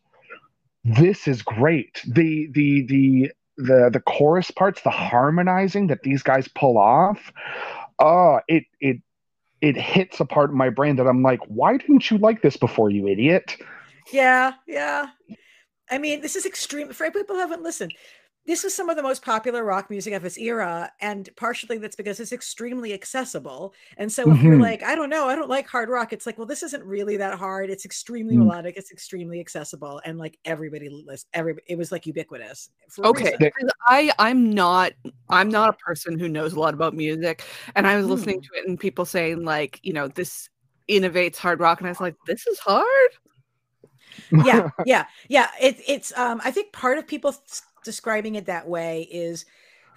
this 0.84 1.28
is 1.28 1.42
great. 1.42 2.00
The 2.06 2.48
the 2.52 2.86
the 2.86 3.32
the 3.58 3.90
the 3.92 4.00
chorus 4.00 4.50
parts, 4.50 4.80
the 4.82 4.90
harmonizing 4.90 5.88
that 5.88 6.02
these 6.02 6.22
guys 6.22 6.48
pull 6.48 6.78
off, 6.78 7.32
uh, 7.98 8.38
it 8.48 8.64
it 8.80 8.98
it 9.60 9.76
hits 9.76 10.20
a 10.20 10.24
part 10.24 10.50
of 10.50 10.56
my 10.56 10.70
brain 10.70 10.96
that 10.96 11.06
I'm 11.06 11.22
like, 11.22 11.40
why 11.48 11.76
didn't 11.76 12.10
you 12.10 12.18
like 12.18 12.40
this 12.40 12.56
before, 12.56 12.90
you 12.90 13.08
idiot? 13.08 13.56
yeah, 14.12 14.52
yeah. 14.66 15.08
I 15.90 15.98
mean, 15.98 16.20
this 16.20 16.36
is 16.36 16.46
extreme. 16.46 16.92
For 16.92 17.10
people 17.10 17.34
who 17.34 17.40
haven't 17.40 17.62
listened, 17.62 17.94
this 18.48 18.64
is 18.64 18.74
some 18.74 18.88
of 18.88 18.96
the 18.96 19.02
most 19.02 19.22
popular 19.22 19.62
rock 19.62 19.90
music 19.90 20.14
of 20.14 20.24
its 20.24 20.38
era, 20.38 20.90
and 21.02 21.28
partially 21.36 21.76
that's 21.76 21.94
because 21.94 22.18
it's 22.18 22.32
extremely 22.32 22.94
accessible. 22.94 23.74
And 23.98 24.10
so, 24.10 24.32
if 24.32 24.42
you're 24.42 24.56
Mhm. 24.56 24.62
like, 24.62 24.82
I 24.82 24.94
don't 24.94 25.10
know, 25.10 25.28
I 25.28 25.34
don't 25.36 25.50
like 25.50 25.68
hard 25.68 25.90
rock, 25.90 26.14
it's 26.14 26.24
like, 26.24 26.38
well, 26.38 26.46
this 26.46 26.62
isn't 26.62 26.82
really 26.82 27.18
that 27.18 27.38
hard. 27.38 27.68
It's 27.68 27.84
extremely 27.84 28.36
Mm. 28.36 28.38
melodic. 28.40 28.78
It's 28.78 28.90
extremely 28.90 29.38
accessible, 29.38 30.00
and 30.06 30.18
like 30.18 30.38
everybody 30.46 30.88
list, 30.88 31.28
every 31.34 31.56
it 31.66 31.76
was 31.76 31.92
like 31.92 32.06
ubiquitous. 32.06 32.70
Okay, 33.04 33.24
reason. 33.24 33.36
They- 33.38 33.50
'cause 33.50 33.70
I 33.86 34.10
I'm 34.18 34.50
not 34.50 34.92
I'm 35.28 35.50
not 35.50 35.68
a 35.68 35.74
person 35.74 36.18
who 36.18 36.28
knows 36.28 36.54
a 36.54 36.58
lot 36.58 36.72
about 36.72 36.94
music, 36.94 37.44
and 37.76 37.86
I 37.86 37.96
was 37.98 38.06
listening 38.06 38.40
to 38.40 38.48
it 38.54 38.66
and 38.66 38.80
people 38.80 39.04
saying 39.04 39.44
like 39.44 39.78
you 39.82 39.92
know 39.92 40.08
this 40.08 40.48
innovates 40.88 41.36
hard 41.36 41.60
rock, 41.60 41.80
and 41.80 41.86
I 41.86 41.90
was 41.90 42.00
like 42.00 42.16
this 42.26 42.46
is 42.46 42.58
hard. 42.58 43.10
yeah 44.44 44.70
yeah 44.86 45.04
yeah 45.28 45.48
it, 45.60 45.76
it's 45.86 46.16
um 46.18 46.40
i 46.44 46.50
think 46.50 46.72
part 46.72 46.98
of 46.98 47.06
people 47.06 47.30
s- 47.30 47.62
describing 47.84 48.34
it 48.36 48.46
that 48.46 48.68
way 48.68 49.02
is 49.10 49.44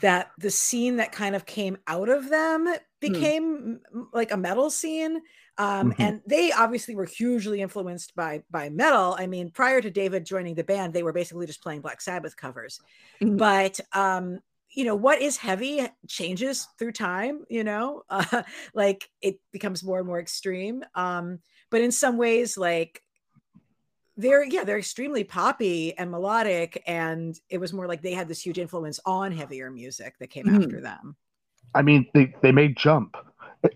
that 0.02 0.32
the 0.38 0.50
scene 0.50 0.98
that 0.98 1.12
kind 1.12 1.36
of 1.36 1.46
came 1.46 1.78
out 1.88 2.10
of 2.10 2.30
them 2.30 2.74
became 3.00 3.80
m- 3.94 4.10
like 4.14 4.32
a 4.32 4.38
metal 4.38 4.70
scene 4.70 5.22
um 5.58 5.92
Mhm. 5.92 5.96
and 6.00 6.22
they 6.26 6.52
obviously 6.52 6.96
were 6.96 7.06
hugely 7.06 7.62
influenced 7.62 8.16
by 8.16 8.44
by 8.50 8.70
metal. 8.70 9.16
I 9.20 9.28
mean 9.28 9.52
prior 9.52 9.82
to 9.82 9.92
david 9.92 10.26
joining 10.26 10.56
the 10.56 10.64
band 10.64 10.94
they 10.94 11.04
were 11.04 11.14
basically 11.14 11.46
just 11.46 11.62
playing 11.62 11.82
black 11.82 12.02
sabbath 12.02 12.36
covers. 12.38 12.80
Mhm. 13.22 13.38
but 13.38 13.80
um 13.94 14.40
you 14.74 14.86
know 14.86 14.96
what 14.96 15.22
is 15.22 15.38
heavy 15.38 15.86
changes 16.08 16.68
through 16.80 16.94
time 16.94 17.44
you 17.50 17.64
know? 17.64 18.04
Uh, 18.10 18.44
like 18.74 19.10
it 19.22 19.38
becomes 19.52 19.84
more 19.84 20.00
and 20.00 20.08
more 20.08 20.20
extreme. 20.20 20.84
Um 20.96 21.40
but 21.70 21.82
in 21.82 21.92
some 21.92 22.18
ways 22.18 22.58
like 22.58 23.04
they're 24.22 24.44
yeah 24.46 24.64
they're 24.64 24.78
extremely 24.78 25.24
poppy 25.24 25.98
and 25.98 26.12
melodic 26.12 26.82
and 26.88 27.40
it 27.50 27.58
was 27.58 27.74
more 27.74 27.88
like 27.88 28.02
they 28.02 28.14
had 28.14 28.28
this 28.28 28.42
huge 28.46 28.60
influence 28.60 29.00
on 29.06 29.32
heavier 29.32 29.70
music 29.72 30.16
that 30.20 30.28
came 30.30 30.46
Mhm. 30.46 30.64
after 30.64 30.80
them 30.82 31.16
I 31.74 31.82
mean, 31.84 32.06
they, 32.14 32.34
they 32.42 32.52
made 32.52 32.76
jump, 32.76 33.16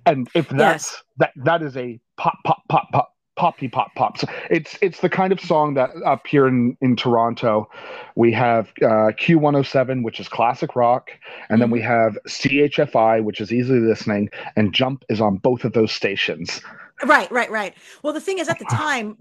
and 0.05 0.27
if 0.35 0.49
that's 0.49 0.59
Yes. 0.91 1.03
that 1.17 1.31
that 1.45 1.61
is 1.61 1.77
a 1.77 1.99
pop 2.17 2.37
pop 2.45 2.63
pop 2.67 2.91
pop 2.91 3.13
poppy 3.37 3.67
pop 3.69 3.93
pops 3.95 4.23
it's 4.49 4.77
it's 4.81 4.99
the 5.01 5.09
kind 5.09 5.31
of 5.33 5.39
song 5.41 5.73
that 5.75 5.91
up 6.05 6.25
here 6.27 6.45
in 6.47 6.75
in 6.81 6.95
Toronto, 6.97 7.69
we 8.15 8.33
have 8.33 8.67
uh, 8.81 9.11
Q107, 9.21 10.03
which 10.03 10.19
is 10.19 10.27
classic 10.27 10.75
rock, 10.75 11.11
and 11.49 11.61
then 11.61 11.69
we 11.69 11.81
have 11.81 12.17
CHFI, 12.27 13.23
which 13.23 13.39
is 13.39 13.51
easy 13.53 13.79
listening, 13.79 14.29
and 14.57 14.73
Jump 14.73 15.03
is 15.09 15.19
on 15.21 15.37
both 15.37 15.63
of 15.63 15.71
those 15.73 15.91
stations. 15.93 16.61
right 17.05 17.29
right 17.31 17.51
right 17.51 17.73
well 18.03 18.13
the 18.13 18.21
thing 18.21 18.39
is 18.39 18.47
at 18.49 18.57
the 18.59 18.65
time 18.85 19.15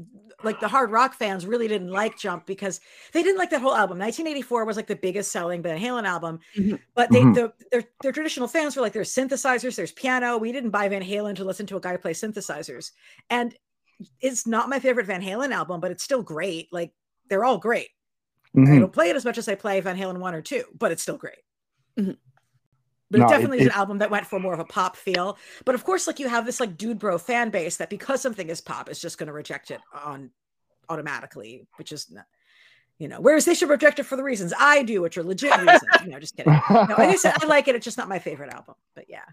like 0.44 0.60
the 0.60 0.68
hard 0.68 0.90
rock 0.90 1.14
fans 1.14 1.46
really 1.46 1.66
didn't 1.68 1.90
like 1.90 2.18
jump 2.18 2.46
because 2.46 2.80
they 3.12 3.22
didn't 3.22 3.38
like 3.38 3.50
that 3.50 3.60
whole 3.60 3.74
album 3.74 3.98
1984 3.98 4.64
was 4.64 4.76
like 4.76 4.86
the 4.86 4.96
biggest 4.96 5.32
selling 5.32 5.62
van 5.62 5.78
halen 5.80 6.04
album 6.04 6.38
Mhm. 6.56 6.78
but 6.94 7.10
they 7.10 7.20
Mhm. 7.20 7.34
the, 7.34 7.52
their, 7.72 7.84
their 8.02 8.12
traditional 8.12 8.48
fans 8.48 8.76
were 8.76 8.82
like 8.82 8.92
there's 8.92 9.12
synthesizers 9.14 9.76
there's 9.76 9.92
piano 9.92 10.36
we 10.38 10.52
didn't 10.52 10.70
buy 10.70 10.88
van 10.88 11.02
halen 11.02 11.34
to 11.36 11.44
listen 11.44 11.66
to 11.66 11.76
a 11.76 11.80
guy 11.80 11.96
play 11.96 12.12
synthesizers 12.12 12.92
and 13.30 13.54
it's 14.20 14.46
not 14.46 14.68
my 14.68 14.78
favorite 14.80 15.06
van 15.06 15.22
halen 15.22 15.52
album 15.52 15.80
but 15.80 15.90
it's 15.90 16.04
still 16.04 16.22
great 16.22 16.68
like 16.72 16.92
they're 17.28 17.44
all 17.44 17.58
great 17.58 17.88
I 18.56 18.60
Mhm. 18.60 18.80
don't 18.80 18.92
play 18.92 19.10
it 19.10 19.16
as 19.16 19.24
much 19.24 19.36
as 19.38 19.48
I 19.48 19.56
play 19.56 19.80
Van 19.80 19.96
Halen 19.98 20.18
one 20.18 20.32
or 20.32 20.40
two, 20.40 20.62
but 20.78 20.92
it's 20.92 21.02
still 21.02 21.16
great. 21.16 21.40
But 23.14 23.20
No, 23.20 23.26
it 23.26 23.28
it- 23.28 23.32
definitely 23.32 23.58
is 23.60 23.66
it- 23.66 23.72
an 23.72 23.78
album 23.78 23.98
that 23.98 24.10
went 24.10 24.26
for 24.26 24.40
more 24.40 24.52
of 24.54 24.60
a 24.60 24.64
pop 24.64 24.96
feel. 24.96 25.38
But 25.64 25.74
of 25.76 25.84
course, 25.84 26.06
like 26.06 26.18
you 26.18 26.28
have 26.28 26.44
this 26.44 26.58
like 26.60 26.76
dude 26.76 26.98
bro 26.98 27.16
fan 27.18 27.50
base 27.50 27.76
that 27.76 27.90
because 27.90 28.20
something 28.20 28.48
is 28.50 28.60
pop 28.60 28.90
is 28.90 29.00
just 29.00 29.18
going 29.18 29.28
to 29.28 29.32
reject 29.32 29.70
it 29.70 29.80
on 30.04 30.30
automatically, 30.88 31.66
which 31.76 31.92
is 31.92 32.10
not, 32.10 32.26
you 32.98 33.06
know, 33.08 33.20
whereas 33.20 33.44
they 33.44 33.54
should 33.54 33.68
reject 33.70 33.98
it 34.00 34.02
for 34.04 34.16
the 34.16 34.22
reasons 34.24 34.52
I 34.58 34.82
do, 34.82 35.00
which 35.02 35.16
are 35.16 35.22
legit 35.22 35.56
reasons. 35.56 35.82
know, 36.06 36.18
just 36.18 36.36
kidding. 36.36 36.52
No, 36.70 36.80
like 36.98 36.98
I 36.98 37.14
said, 37.16 37.34
I 37.40 37.46
like 37.46 37.68
it. 37.68 37.74
It's 37.76 37.84
just 37.84 37.98
not 37.98 38.08
my 38.08 38.18
favorite 38.18 38.52
album. 38.52 38.74
But 38.96 39.04
yeah. 39.08 39.24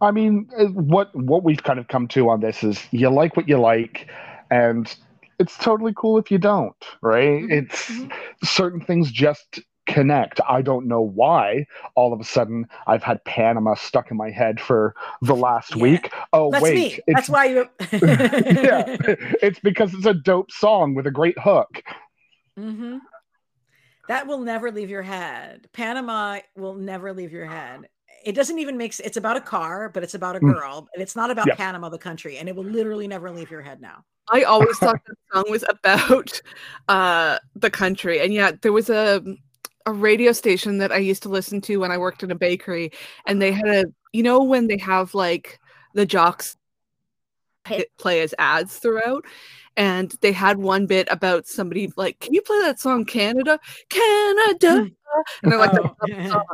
I 0.00 0.10
mean, 0.10 0.48
uh, 0.58 0.66
what 0.66 1.14
what 1.14 1.44
we've 1.44 1.62
kind 1.62 1.78
of 1.78 1.86
come 1.88 2.08
to 2.08 2.28
on 2.28 2.40
this 2.40 2.64
is 2.64 2.82
you 2.90 3.08
like 3.10 3.36
what 3.36 3.48
you 3.48 3.58
like, 3.58 4.08
and 4.50 4.92
it's 5.38 5.56
totally 5.56 5.92
cool 5.96 6.18
if 6.18 6.30
you 6.30 6.38
don't, 6.38 6.76
right? 7.00 7.42
Mhm, 7.42 7.50
It's 7.62 7.90
mhm. 7.90 8.12
certain 8.44 8.80
things 8.80 9.10
just 9.10 9.60
connect. 9.86 10.40
I 10.48 10.62
don't 10.62 10.86
know 10.86 11.00
why. 11.02 11.66
All 11.94 12.12
of 12.12 12.20
a 12.20 12.24
sudden, 12.24 12.66
I've 12.86 13.02
had 13.02 13.24
Panama 13.24 13.74
stuck 13.74 14.10
in 14.10 14.16
my 14.16 14.30
head 14.30 14.60
for 14.60 14.94
the 15.22 15.34
last 15.36 15.74
Yeah. 15.74 15.82
week. 15.82 16.12
Oh 16.32 16.50
That's 16.50 16.62
wait, 16.62 16.74
me. 16.74 16.98
it's 17.06 17.06
That's 17.06 17.28
why 17.28 17.44
you. 17.46 17.68
yeah, 18.00 18.96
it's 19.42 19.58
because 19.60 19.94
it's 19.94 20.06
a 20.06 20.14
dope 20.14 20.50
song 20.50 20.94
with 20.94 21.06
a 21.06 21.10
great 21.10 21.38
hook. 21.38 21.82
hmm 22.56 22.98
That 24.08 24.26
will 24.26 24.38
never 24.38 24.70
leave 24.70 24.90
your 24.90 25.02
head. 25.02 25.68
Panama 25.72 26.40
will 26.56 26.74
never 26.74 27.12
leave 27.12 27.32
your 27.32 27.46
head. 27.46 27.88
It 28.24 28.32
doesn't 28.34 28.58
even 28.58 28.76
make 28.76 28.98
it's 29.00 29.16
about 29.16 29.36
a 29.36 29.40
car, 29.40 29.88
but 29.88 30.02
it's 30.02 30.14
about 30.14 30.36
a 30.36 30.40
Mm. 30.40 30.54
girl, 30.54 30.88
and 30.94 31.02
it's 31.02 31.16
not 31.16 31.30
about 31.30 31.48
Yeah. 31.48 31.54
Panama, 31.54 31.88
the 31.88 31.98
country, 31.98 32.38
and 32.38 32.48
it 32.48 32.56
will 32.56 32.64
literally 32.64 33.06
never 33.06 33.30
leave 33.30 33.50
your 33.50 33.62
head 33.62 33.80
now. 33.80 34.04
I 34.30 34.42
always 34.44 34.78
thought 34.78 35.00
that 35.06 35.16
song 35.32 35.44
was 35.50 35.64
about 35.68 36.40
uh, 36.88 37.38
the 37.54 37.70
country, 37.70 38.20
and 38.20 38.32
yet 38.32 38.62
there 38.62 38.72
was 38.72 38.88
a 38.88 39.22
a 39.86 39.92
radio 39.92 40.32
station 40.32 40.78
that 40.78 40.92
I 40.92 40.98
used 40.98 41.22
to 41.24 41.28
listen 41.28 41.60
to 41.62 41.76
when 41.78 41.90
I 41.92 41.98
worked 41.98 42.22
in 42.22 42.30
a 42.30 42.34
bakery, 42.34 42.90
and 43.26 43.40
they 43.40 43.52
had 43.52 43.68
a 43.68 43.84
you 44.12 44.22
know 44.22 44.42
when 44.42 44.66
they 44.66 44.78
have 44.78 45.14
like 45.14 45.58
the 45.94 46.06
jocks 46.06 46.56
play 47.98 48.20
as 48.20 48.34
ads 48.38 48.78
throughout. 48.78 49.24
And 49.76 50.14
they 50.20 50.30
had 50.30 50.58
one 50.58 50.86
bit 50.86 51.08
about 51.10 51.48
somebody 51.48 51.92
like, 51.96 52.20
"Can 52.20 52.32
you 52.32 52.42
play 52.42 52.60
that 52.60 52.78
song 52.78 53.04
Canada, 53.04 53.58
Canada?" 53.88 54.82
Hmm. 54.82 54.88
And 55.42 55.52
they're 55.52 55.58
like, 55.58 55.72
Oh, 55.74 55.94
"That's 56.06 56.22
the 56.22 56.28
song." 56.30 56.44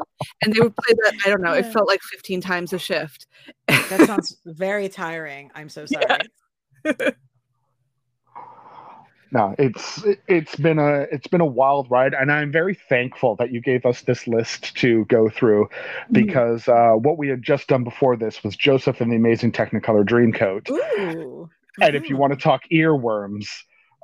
and 0.43 0.55
they 0.55 0.61
would 0.61 0.75
play 0.75 0.95
that. 1.03 1.14
I 1.27 1.29
don't 1.29 1.43
know. 1.43 1.53
It 1.53 1.66
felt 1.66 1.87
like 1.87 2.01
fifteen 2.03 2.40
times 2.40 2.73
a 2.73 2.79
shift. 2.79 3.27
that 3.69 4.07
sounds 4.07 4.38
very 4.47 4.88
tiring. 4.88 5.51
I'm 5.55 5.69
so 5.69 5.85
sorry. 5.87 6.07
Yeah. 6.85 7.11
No, 9.33 9.55
it's 9.59 10.03
it's 10.27 10.57
been 10.57 10.79
a 10.81 11.03
it's 11.12 11.29
been 11.29 11.40
a 11.40 11.47
wild 11.47 11.88
ride, 11.88 12.14
and 12.14 12.33
I'm 12.33 12.51
very 12.51 12.75
thankful 12.75 13.37
that 13.37 13.53
you 13.53 13.61
gave 13.61 13.87
us 13.87 14.03
this 14.03 14.27
list 14.27 14.77
to 14.79 15.05
go 15.05 15.29
through, 15.29 15.69
because 16.11 16.66
uh, 16.66 16.95
what 16.95 17.16
we 17.16 17.29
had 17.29 17.40
just 17.40 17.69
done 17.69 17.85
before 17.85 18.16
this 18.16 18.43
was 18.43 18.57
Joseph 18.57 19.01
and 19.01 19.12
the 19.12 19.16
Amazing 19.16 19.53
Technicolor 19.53 20.05
Dreamcoat, 20.05 20.69
Ooh. 20.71 21.49
and 21.81 21.95
if 21.95 22.11
you 22.11 22.16
want 22.16 22.33
to 22.33 22.38
talk 22.38 22.62
earworms, 22.73 23.47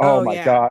oh, 0.00 0.20
Oh, 0.20 0.24
my 0.24 0.34
yeah. 0.34 0.44
god! 0.44 0.70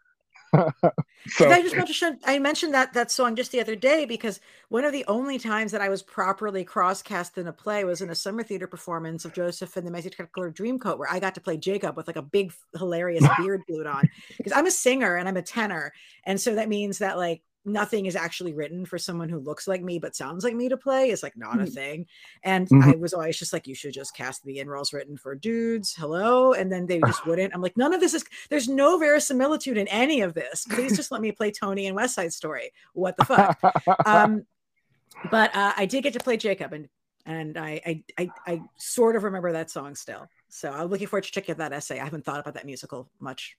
so 1.28 1.50
I 1.50 1.62
just 1.62 1.76
mention 1.76 2.20
I 2.26 2.40
mentioned 2.40 2.74
that 2.74 2.94
that 2.94 3.12
song 3.12 3.36
just 3.36 3.52
the 3.52 3.60
other 3.60 3.76
day 3.76 4.06
because 4.06 4.40
one 4.70 4.86
of 4.86 4.92
the 4.92 5.06
only 5.08 5.40
times 5.40 5.72
that 5.72 5.82
I 5.82 5.90
was 5.90 6.02
properly 6.02 6.66
crosscast 6.66 7.38
in 7.38 7.48
a 7.48 7.54
play 7.54 7.84
was 7.84 8.02
in 8.02 8.10
a 8.10 8.16
summer 8.16 8.44
theater 8.44 8.68
performance 8.68 9.26
of 9.26 9.34
Joseph 9.34 9.76
and 9.78 9.86
the 9.86 9.90
Amazing 9.90 10.12
Technicolor 10.12 10.54
Dreamcoat, 10.54 10.98
where 10.98 11.12
I 11.12 11.20
got 11.20 11.36
to 11.36 11.42
play 11.42 11.58
Jacob 11.58 11.98
with 11.98 12.08
like 12.08 12.16
a 12.16 12.22
big 12.22 12.54
hilarious 12.78 13.26
beard 13.40 13.64
glued 13.68 13.88
on. 13.88 14.10
Because 14.38 14.54
I'm 14.54 14.68
a 14.68 14.72
singer 14.72 15.16
and 15.16 15.28
I'm 15.28 15.38
a 15.38 15.42
tenor, 15.42 15.94
and 16.24 16.40
so 16.40 16.56
that 16.56 16.70
means 16.70 17.00
that 17.00 17.18
like 17.18 17.42
nothing 17.66 18.06
is 18.06 18.16
actually 18.16 18.54
written 18.54 18.86
for 18.86 18.98
someone 18.98 19.28
who 19.28 19.40
looks 19.40 19.68
like 19.68 19.82
me 19.82 19.98
but 20.00 20.16
sounds 20.16 20.44
like 20.44 20.54
me 20.56 20.70
to 20.70 20.78
play 20.78 21.10
is 21.10 21.24
like 21.24 21.36
not 21.36 21.60
a 21.60 21.64
Mhm. 21.64 21.74
thing. 21.74 22.08
And 22.44 22.68
Mhm. 22.70 22.94
I 22.94 22.96
was 22.96 23.14
always 23.14 23.38
just 23.38 23.52
like, 23.54 23.66
you 23.68 23.74
should 23.76 23.94
just 23.94 24.16
cast 24.16 24.44
the 24.44 24.60
in 24.60 24.70
roles 24.70 24.94
written 24.94 25.18
for 25.18 25.34
dudes. 25.36 25.96
Hello. 25.96 26.54
And 26.54 26.72
then 26.72 26.86
they 26.86 27.00
just 27.02 27.26
wouldn't. 27.26 27.54
I'm 27.56 27.62
like, 27.62 27.76
none 27.76 27.94
of 27.94 28.00
this 28.00 28.14
is 28.14 28.24
there's 28.50 28.70
no 28.70 28.98
verisimilitude 28.98 29.78
in 29.78 29.88
any 29.88 30.22
of 30.22 30.34
this. 30.36 30.66
Please 30.70 30.96
just 30.96 31.12
let 31.12 31.22
me 31.22 31.32
play 31.32 31.52
Tony 31.52 31.88
in 31.88 31.96
West 31.96 32.16
Side 32.16 32.34
Story. 32.34 32.72
What 32.94 33.18
the 33.18 33.26
fuck? 33.26 33.60
um, 34.06 34.46
but 35.32 35.56
uh, 35.56 35.74
I 35.76 35.86
did 35.86 36.04
get 36.04 36.14
to 36.14 36.20
play 36.20 36.38
Jacob, 36.38 36.74
and 36.74 36.88
and 37.26 37.58
I, 37.58 37.82
I 37.86 38.04
I 38.20 38.32
I 38.46 38.62
sort 38.78 39.16
of 39.16 39.24
remember 39.24 39.52
that 39.54 39.72
song 39.72 39.96
still. 39.96 40.30
So 40.50 40.72
I'm 40.72 40.88
looking 40.88 41.08
forward 41.08 41.24
to 41.24 41.32
checking 41.32 41.54
out 41.54 41.58
that 41.58 41.74
essay. 41.74 42.00
I 42.00 42.04
haven't 42.04 42.24
thought 42.26 42.40
about 42.40 42.54
that 42.54 42.66
musical 42.66 43.10
much 43.20 43.58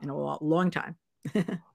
in 0.00 0.08
a 0.08 0.16
long 0.44 0.70
time. 0.70 0.96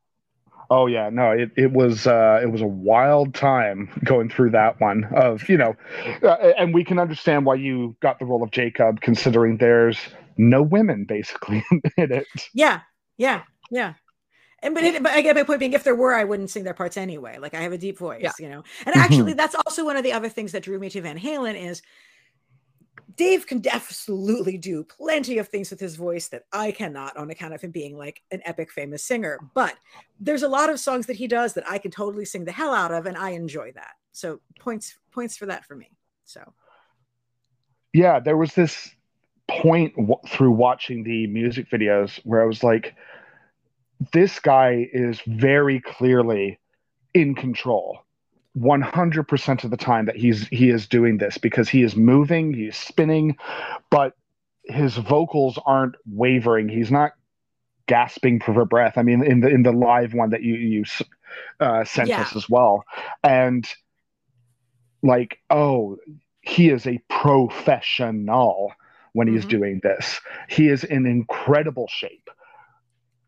Oh 0.72 0.86
yeah, 0.86 1.10
no, 1.10 1.32
it, 1.32 1.52
it 1.58 1.72
was 1.72 2.06
uh, 2.06 2.40
it 2.44 2.52
was 2.52 2.62
a 2.62 2.68
wild 2.68 3.34
time 3.34 3.90
going 4.04 4.30
through 4.30 4.52
that 4.52 4.80
one 4.80 5.06
of 5.16 5.50
you 5.50 5.58
know, 5.58 5.76
uh, 6.24 6.36
and 6.58 6.74
we 6.74 6.84
can 6.84 7.00
understand 7.00 7.46
why 7.46 7.56
you 7.56 7.96
got 8.02 8.20
the 8.20 8.26
role 8.26 8.44
of 8.44 8.52
Jacob, 8.52 9.02
considering 9.02 9.58
there's 9.58 9.98
no 10.38 10.62
women 10.62 11.06
basically 11.06 11.64
in 11.98 12.12
it. 12.12 12.28
Yeah, 12.54 12.82
yeah, 13.18 13.44
yeah. 13.72 13.94
And 14.62 14.76
but, 14.76 14.84
it, 14.84 15.02
but 15.02 15.14
I 15.14 15.22
get 15.22 15.36
my 15.36 15.44
point 15.44 15.60
being, 15.60 15.74
if 15.74 15.84
there 15.86 15.96
were, 15.96 16.14
I 16.14 16.26
wouldn't 16.26 16.50
sing 16.50 16.66
their 16.66 16.74
parts 16.74 16.98
anyway. 16.98 17.38
Like 17.40 17.54
I 17.54 17.62
have 17.62 17.72
a 17.72 17.78
deep 17.78 17.98
voice, 17.98 18.22
Yeah. 18.22 18.32
you 18.40 18.50
know. 18.50 18.64
And 18.86 18.96
actually, 18.96 19.34
that's 19.34 19.56
also 19.56 19.86
one 19.86 19.96
of 19.96 20.04
the 20.04 20.12
other 20.12 20.30
things 20.30 20.52
that 20.52 20.64
drew 20.64 20.78
me 20.78 20.90
to 20.90 21.02
Van 21.02 21.18
Halen 21.18 21.56
is 21.56 21.82
Dave 23.20 23.46
can 23.46 23.62
absolutely 23.70 24.58
do 24.58 24.82
plenty 24.82 25.40
of 25.40 25.50
things 25.50 25.70
with 25.70 25.80
his 25.82 25.98
voice 25.98 26.30
that 26.30 26.44
I 26.54 26.72
cannot 26.72 27.18
on 27.18 27.30
account 27.30 27.54
of 27.54 27.60
him 27.60 27.70
being 27.70 27.98
like 27.98 28.22
an 28.32 28.42
epic 28.46 28.72
famous 28.72 29.04
singer. 29.04 29.38
But 29.54 29.76
there's 30.22 30.44
a 30.44 30.48
lot 30.48 30.70
of 30.70 30.80
songs 30.80 31.06
that 31.08 31.18
he 31.18 31.28
does 31.28 31.54
that 31.56 31.70
I 31.70 31.80
can 31.80 31.92
totally 31.92 32.24
sing 32.24 32.46
the 32.46 32.54
hell 32.54 32.74
out 32.74 32.94
of, 32.94 33.08
and 33.08 33.18
I 33.18 33.32
enjoy 33.32 33.74
that. 33.74 33.96
So 34.14 34.40
points 34.58 34.98
points 35.12 35.36
for 35.36 35.48
that 35.48 35.66
for 35.66 35.76
me. 35.76 35.92
So 36.24 36.54
Yeah, 37.92 38.22
there 38.22 38.38
was 38.38 38.54
this 38.54 38.90
point 39.50 39.94
w- 39.98 40.22
through 40.30 40.52
watching 40.52 41.04
the 41.04 41.28
music 41.28 41.70
videos 41.70 42.22
where 42.24 42.42
I 42.42 42.46
was 42.46 42.64
like, 42.64 42.96
this 44.14 44.40
guy 44.40 44.88
is 44.94 45.20
very 45.28 45.82
clearly 45.82 46.58
in 47.14 47.36
control. 47.36 48.00
100% 48.58 49.64
of 49.64 49.72
the 49.72 49.78
time 49.78 50.06
that 50.06 50.16
he's 50.16 50.48
he 50.48 50.70
is 50.70 50.88
doing 50.88 51.18
this 51.18 51.38
because 51.38 51.70
he 51.70 51.84
is 51.84 51.96
moving, 51.96 52.54
he's 52.54 52.76
spinning, 52.76 53.38
but 53.90 54.14
his 54.64 54.98
vocals 54.98 55.60
aren't 55.66 55.96
wavering. 56.12 56.70
He's 56.70 56.92
not 56.92 57.12
gasping 57.88 58.40
for 58.40 58.66
breath. 58.66 58.98
I 58.98 59.04
mean, 59.04 59.24
in 59.24 59.40
the 59.42 59.48
in 59.50 59.64
the 59.64 59.72
live 59.72 60.14
one 60.14 60.32
that 60.32 60.44
you 60.44 60.56
you 60.56 60.84
uh, 61.60 61.84
sent 61.86 62.10
Yeah. 62.10 62.22
us 62.22 62.36
as 62.36 62.50
well, 62.50 62.84
and 63.24 63.68
like, 65.04 65.40
oh, 65.50 65.98
he 66.42 66.70
is 66.70 66.86
a 66.88 67.00
professional 67.10 68.74
when 69.14 69.28
he's 69.28 69.46
Mhm. 69.46 69.50
doing 69.50 69.80
this. 69.84 70.20
He 70.50 70.70
is 70.70 70.84
in 70.84 71.06
incredible 71.06 71.88
shape 71.88 72.30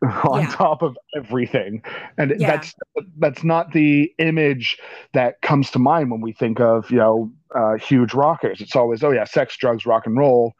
on 0.27 0.41
Yeah. 0.41 0.47
top 0.49 0.81
of 0.81 0.97
everything, 1.15 1.83
and 2.17 2.33
Yeah. 2.39 2.47
that's 2.47 2.73
that's 3.19 3.43
not 3.43 3.71
the 3.71 4.11
image 4.17 4.77
that 5.13 5.41
comes 5.41 5.69
to 5.71 5.79
mind 5.79 6.09
when 6.09 6.21
we 6.21 6.31
think 6.33 6.59
of 6.59 6.89
you 6.89 6.97
know 6.97 7.31
uh, 7.53 7.75
huge 7.77 8.13
rockers. 8.13 8.61
It's 8.61 8.75
always 8.75 9.03
oh 9.03 9.11
yeah, 9.11 9.25
sex, 9.25 9.55
drugs, 9.57 9.85
rock 9.85 10.07
and 10.07 10.17
roll, 10.17 10.53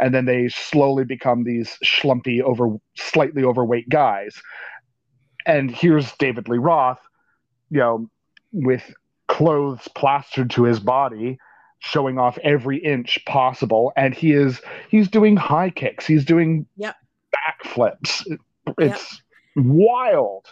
and 0.00 0.14
then 0.14 0.24
they 0.24 0.48
slowly 0.48 1.04
become 1.04 1.44
these 1.44 1.76
schlumpy, 1.84 2.40
over 2.40 2.76
slightly 2.96 3.44
overweight 3.44 3.88
guys. 3.90 4.40
And 5.44 5.70
here's 5.70 6.10
David 6.16 6.48
Lee 6.48 6.58
Roth, 6.58 7.00
you 7.70 7.78
know, 7.78 8.10
with 8.52 8.94
clothes 9.28 9.86
plastered 9.94 10.50
to 10.50 10.64
his 10.64 10.80
body, 10.80 11.38
showing 11.80 12.18
off 12.18 12.38
every 12.38 12.78
inch 12.78 13.18
possible, 13.26 13.92
and 13.94 14.14
he 14.14 14.32
is 14.32 14.60
he's 14.88 15.08
doing 15.08 15.36
high 15.36 15.68
kicks, 15.70 16.06
he's 16.06 16.24
doing 16.24 16.66
Yep. 16.76 16.96
backflips. 17.36 18.38
It's 18.78 19.22
wild. 19.54 20.46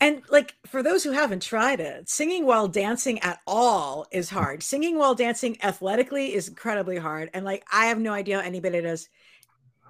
And 0.00 0.22
like 0.30 0.54
for 0.66 0.82
those 0.82 1.02
who 1.02 1.10
haven't 1.10 1.42
tried 1.42 1.80
it, 1.80 2.08
singing 2.08 2.46
while 2.46 2.68
dancing 2.68 3.18
at 3.20 3.40
all 3.46 4.06
is 4.12 4.30
hard. 4.30 4.62
Singing 4.62 4.96
while 4.96 5.14
dancing 5.14 5.56
athletically 5.62 6.34
is 6.34 6.48
incredibly 6.48 6.98
hard. 6.98 7.30
And 7.34 7.44
like 7.44 7.64
I 7.72 7.86
have 7.86 7.98
no 7.98 8.12
idea 8.12 8.36
how 8.36 8.46
anybody 8.46 8.80
does 8.80 9.08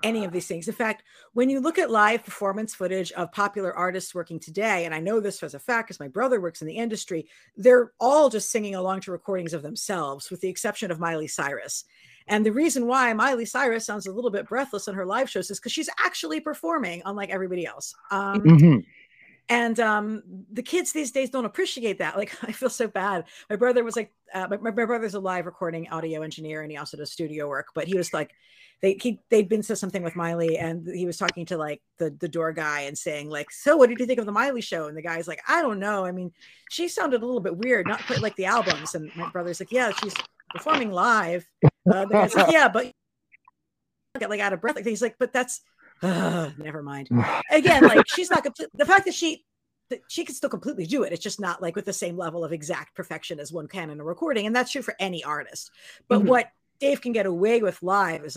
any 0.02 0.24
of 0.24 0.32
these 0.32 0.46
things. 0.46 0.68
In 0.68 0.74
fact, 0.74 1.02
when 1.32 1.50
you 1.50 1.60
look 1.60 1.78
at 1.78 1.90
live 1.90 2.24
performance 2.24 2.74
footage 2.74 3.12
of 3.12 3.32
popular 3.32 3.74
artists 3.74 4.14
working 4.14 4.38
today, 4.38 4.84
and 4.84 4.94
I 4.94 5.00
know 5.00 5.20
this 5.20 5.42
as 5.42 5.54
a 5.54 5.58
fact 5.58 5.88
because 5.88 6.00
my 6.00 6.08
brother 6.08 6.40
works 6.40 6.60
in 6.60 6.68
the 6.68 6.76
industry, 6.76 7.28
they're 7.56 7.92
all 8.00 8.30
just 8.30 8.50
singing 8.50 8.74
along 8.74 9.00
to 9.00 9.12
recordings 9.12 9.52
of 9.52 9.62
themselves, 9.62 10.30
with 10.30 10.40
the 10.40 10.48
exception 10.48 10.90
of 10.90 11.00
Miley 11.00 11.28
Cyrus. 11.28 11.84
And 12.28 12.44
the 12.44 12.52
reason 12.52 12.86
why 12.86 13.12
Miley 13.14 13.44
Cyrus 13.46 13.86
sounds 13.86 14.06
a 14.06 14.12
little 14.12 14.30
bit 14.30 14.46
breathless 14.48 14.86
on 14.88 14.94
her 14.94 15.06
live 15.06 15.28
shows 15.30 15.50
is 15.50 15.58
because 15.58 15.72
she's 15.72 15.88
actually 16.04 16.40
performing, 16.40 17.02
unlike 17.04 17.30
everybody 17.30 17.66
else. 17.66 17.94
Um, 18.10 18.40
Mhm. 18.42 18.84
and 19.50 19.80
um 19.80 20.22
the 20.52 20.62
kids 20.62 20.92
these 20.92 21.10
days 21.10 21.30
don't 21.30 21.46
appreciate 21.46 21.98
that. 21.98 22.16
Like 22.20 22.36
i 22.44 22.52
feel 22.52 22.68
so 22.70 22.86
bad. 22.88 23.24
My 23.48 23.56
brother 23.56 23.82
was 23.82 23.96
like 23.96 24.12
uh, 24.34 24.46
my, 24.50 24.58
my 24.58 24.70
brother's 24.70 25.14
a 25.14 25.20
live 25.20 25.46
recording 25.46 25.88
audio 25.90 26.20
engineer 26.22 26.60
and 26.62 26.70
he 26.70 26.76
also 26.76 26.96
does 26.98 27.10
studio 27.12 27.48
work 27.48 27.68
but 27.74 27.86
he 27.86 27.96
was 27.96 28.12
like 28.12 28.32
they 28.82 28.92
he, 29.00 29.20
they'd 29.30 29.48
been 29.48 29.62
to 29.62 29.74
something 29.74 30.02
with 30.02 30.14
miley 30.14 30.58
and 30.58 30.86
he 30.86 31.06
was 31.06 31.16
talking 31.16 31.46
to 31.46 31.56
like 31.56 31.80
the 31.98 32.10
the 32.20 32.28
door 32.28 32.52
guy 32.52 32.82
and 32.82 32.96
saying 32.98 33.30
like 33.30 33.50
so 33.50 33.76
what 33.78 33.88
did 33.88 33.98
you 33.98 34.04
think 34.06 34.20
of 34.20 34.26
the 34.26 34.32
miley 34.32 34.60
show? 34.60 34.86
And 34.88 34.96
the 34.96 35.02
guy's 35.02 35.26
like 35.26 35.40
i 35.48 35.62
don't 35.62 35.78
know. 35.78 36.04
I 36.04 36.12
mean 36.12 36.30
she 36.68 36.86
sounded 36.88 37.22
a 37.22 37.26
little 37.26 37.40
bit 37.40 37.56
weird 37.56 37.86
not 37.86 38.04
quite 38.06 38.20
like 38.20 38.36
the 38.36 38.44
albums. 38.44 38.94
And 38.94 39.10
my 39.16 39.30
brother's 39.30 39.60
like 39.60 39.72
yeah 39.72 39.92
she's 39.92 40.14
performing 40.54 40.90
live 40.90 41.48
uh, 41.92 42.04
the 42.04 42.14
guy's 42.14 42.34
like 42.34 42.50
yeah 42.52 42.68
but 42.68 42.92
get 44.18 44.30
like 44.30 44.40
out 44.40 44.52
of 44.52 44.60
breath 44.60 44.76
like 44.76 44.84
he's 44.84 45.02
like 45.02 45.16
but 45.18 45.32
that's 45.32 45.60
uh, 46.02 46.50
never 46.58 46.82
mind 46.82 47.08
again, 47.50 47.82
like 47.82 48.06
she's 48.08 48.30
not 48.30 48.42
complete. 48.44 48.68
The 48.74 48.86
fact 48.86 49.04
that 49.06 49.14
she 49.14 49.44
that 49.90 50.00
she 50.08 50.24
can 50.24 50.34
still 50.34 50.50
completely 50.50 50.86
do 50.86 51.02
it. 51.02 51.12
It's 51.12 51.22
just 51.22 51.40
not 51.40 51.62
like 51.62 51.74
with 51.74 51.86
the 51.86 51.92
same 51.92 52.16
level 52.16 52.44
of 52.44 52.52
exact 52.52 52.94
perfection 52.94 53.40
as 53.40 53.52
one 53.52 53.66
can 53.66 53.90
in 53.90 54.00
a 54.00 54.04
recording, 54.04 54.46
and 54.46 54.54
that's 54.54 54.70
true 54.70 54.82
for 54.82 54.94
any 55.00 55.24
artist. 55.24 55.70
But 56.08 56.20
Mhm. 56.20 56.26
what 56.26 56.50
Dave 56.78 57.00
can 57.00 57.12
get 57.12 57.26
away 57.26 57.62
with 57.62 57.82
live 57.82 58.24
is, 58.24 58.36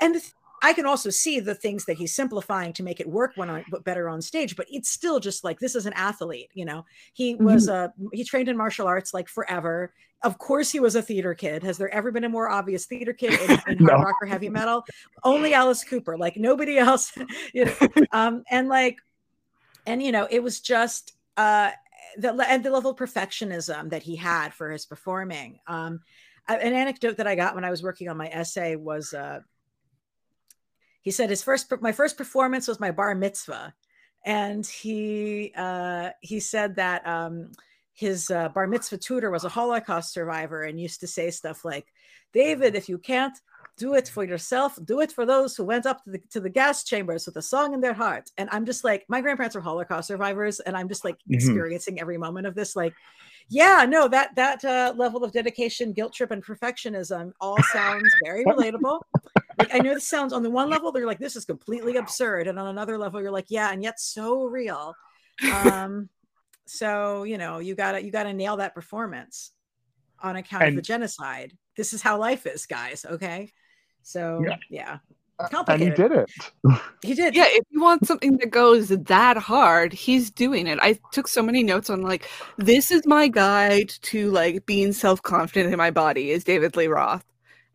and 0.00 0.14
the 0.14 0.20
th- 0.20 0.32
I 0.64 0.72
can 0.72 0.86
also 0.86 1.10
see 1.10 1.40
the 1.40 1.54
things 1.54 1.84
that 1.84 1.98
he's 1.98 2.14
simplifying 2.14 2.72
to 2.72 2.82
make 2.82 2.98
it 2.98 3.06
work 3.06 3.32
when 3.36 3.62
but 3.70 3.84
better 3.84 4.08
on 4.08 4.22
stage. 4.22 4.56
But 4.56 4.66
it's 4.70 4.88
still 4.88 5.20
just 5.20 5.44
like 5.44 5.58
this 5.60 5.74
is 5.74 5.84
an 5.84 5.92
athlete. 5.92 6.48
You 6.54 6.64
know, 6.64 6.86
he 7.12 7.34
was 7.34 7.68
uh 7.68 7.88
he 8.14 8.24
trained 8.24 8.48
in 8.48 8.56
martial 8.56 8.86
arts 8.86 9.12
like 9.12 9.28
forever. 9.28 9.92
Of 10.22 10.38
course, 10.38 10.70
he 10.70 10.80
was 10.80 10.96
a 10.96 11.02
theater 11.02 11.34
kid. 11.34 11.62
Has 11.64 11.76
there 11.76 11.92
ever 11.92 12.10
been 12.10 12.24
a 12.24 12.30
more 12.30 12.48
obvious 12.48 12.86
theater 12.86 13.12
kid 13.12 13.38
in, 13.38 13.50
in 13.78 13.84
No. 13.84 13.92
hard 13.92 14.06
rock 14.06 14.14
or 14.22 14.26
heavy 14.26 14.48
metal? 14.48 14.82
Only 15.22 15.52
Alice 15.52 15.84
Cooper. 15.84 16.16
Like 16.16 16.38
nobody 16.38 16.78
else. 16.88 17.12
You 17.52 17.66
know, 17.66 17.88
um, 18.10 18.42
and 18.50 18.66
like, 18.66 18.96
and 19.86 20.02
you 20.02 20.12
know, 20.12 20.26
it 20.30 20.42
was 20.42 20.60
just 20.60 21.12
uh, 21.36 21.72
the 22.16 22.32
and 22.48 22.64
the 22.64 22.70
level 22.70 22.92
of 22.92 22.96
perfectionism 22.96 23.90
that 23.90 24.02
he 24.02 24.16
had 24.16 24.54
for 24.54 24.70
his 24.70 24.86
performing. 24.86 25.58
Um, 25.66 26.00
an 26.48 26.72
anecdote 26.72 27.18
that 27.18 27.26
I 27.26 27.34
got 27.34 27.54
when 27.54 27.64
I 27.64 27.70
was 27.70 27.82
working 27.82 28.08
on 28.08 28.16
my 28.16 28.28
essay 28.28 28.76
was 28.76 29.12
uh, 29.12 29.40
he 31.04 31.10
said 31.10 31.28
his 31.28 31.42
first 31.42 31.70
my 31.82 31.92
first 31.92 32.16
performance 32.16 32.66
was 32.66 32.80
my 32.80 32.90
bar 32.90 33.14
mitzvah, 33.14 33.74
and 34.24 34.66
he 34.66 35.52
uh, 35.54 36.10
he 36.20 36.40
said 36.40 36.76
that 36.76 37.06
um, 37.06 37.52
his 37.92 38.30
uh, 38.30 38.48
bar 38.48 38.66
mitzvah 38.66 38.96
tutor 38.96 39.30
was 39.30 39.44
a 39.44 39.50
Holocaust 39.50 40.14
survivor 40.14 40.62
and 40.62 40.80
used 40.80 41.00
to 41.00 41.06
say 41.06 41.30
stuff 41.30 41.62
like, 41.62 41.86
"David, 42.32 42.74
if 42.74 42.88
you 42.88 42.98
can't." 42.98 43.38
Do 43.76 43.94
it 43.94 44.08
for 44.08 44.22
yourself. 44.22 44.78
Do 44.84 45.00
it 45.00 45.10
for 45.10 45.26
those 45.26 45.56
who 45.56 45.64
went 45.64 45.84
up 45.84 46.04
to 46.04 46.12
the, 46.12 46.20
to 46.30 46.38
the 46.38 46.48
gas 46.48 46.84
chambers 46.84 47.26
with 47.26 47.34
a 47.34 47.42
song 47.42 47.74
in 47.74 47.80
their 47.80 47.92
heart. 47.92 48.30
And 48.38 48.48
I'm 48.52 48.64
just 48.64 48.84
like, 48.84 49.04
my 49.08 49.20
grandparents 49.20 49.56
were 49.56 49.60
Holocaust 49.60 50.06
survivors, 50.06 50.60
and 50.60 50.76
I'm 50.76 50.88
just 50.88 51.04
like 51.04 51.16
Mhm. 51.28 51.34
experiencing 51.34 52.00
every 52.00 52.16
moment 52.16 52.46
of 52.46 52.54
this. 52.54 52.76
Like, 52.76 52.94
yeah, 53.48 53.84
no, 53.88 54.06
that 54.06 54.36
that 54.36 54.64
uh, 54.64 54.94
level 54.96 55.24
of 55.24 55.32
dedication, 55.32 55.92
guilt 55.92 56.12
trip, 56.12 56.30
and 56.30 56.44
perfectionism 56.44 57.32
all 57.40 57.60
sounds 57.64 58.14
very 58.22 58.44
relatable. 58.44 59.00
Like, 59.58 59.74
I 59.74 59.78
know 59.78 59.94
this 59.94 60.08
sounds 60.08 60.32
on 60.32 60.42
the 60.42 60.50
one 60.50 60.70
level, 60.70 60.92
they're 60.92 61.06
like, 61.06 61.18
this 61.18 61.36
is 61.36 61.44
completely 61.44 61.96
absurd, 61.96 62.46
and 62.46 62.58
on 62.58 62.68
another 62.68 62.98
level, 62.98 63.20
you're 63.20 63.30
like, 63.30 63.46
yeah, 63.48 63.72
and 63.72 63.82
yet 63.82 64.00
so 64.00 64.44
real. 64.44 64.94
Um, 65.52 66.08
so 66.66 67.24
you 67.24 67.38
know, 67.38 67.58
you 67.58 67.74
gotta 67.74 68.02
you 68.02 68.10
gotta 68.10 68.32
nail 68.32 68.56
that 68.56 68.74
performance 68.74 69.50
on 70.20 70.36
account 70.36 70.64
of 70.64 70.74
the 70.74 70.82
genocide. 70.82 71.52
This 71.76 71.92
is 71.92 72.02
how 72.02 72.18
life 72.18 72.46
is, 72.46 72.66
guys. 72.66 73.04
Okay, 73.04 73.52
so 74.02 74.42
Yeah. 74.46 74.56
yeah, 74.70 74.98
and 75.68 75.82
he 75.82 75.90
did 75.90 76.12
it. 76.12 76.30
he 77.02 77.14
did. 77.14 77.34
Yeah, 77.34 77.46
if 77.48 77.64
you 77.70 77.82
want 77.82 78.06
something 78.06 78.36
that 78.38 78.50
goes 78.50 78.88
that 78.88 79.36
hard, 79.36 79.92
he's 79.92 80.30
doing 80.30 80.66
it. 80.66 80.78
I 80.80 80.98
took 81.12 81.28
so 81.28 81.42
many 81.42 81.62
notes 81.62 81.90
on 81.90 82.02
like 82.02 82.28
this 82.56 82.90
is 82.90 83.06
my 83.06 83.28
guide 83.28 83.90
to 84.02 84.30
like 84.30 84.64
being 84.66 84.92
self-confident 84.92 85.72
in 85.72 85.78
my 85.78 85.90
body 85.90 86.30
is 86.30 86.44
David 86.44 86.76
Lee 86.76 86.86
Roth. 86.86 87.24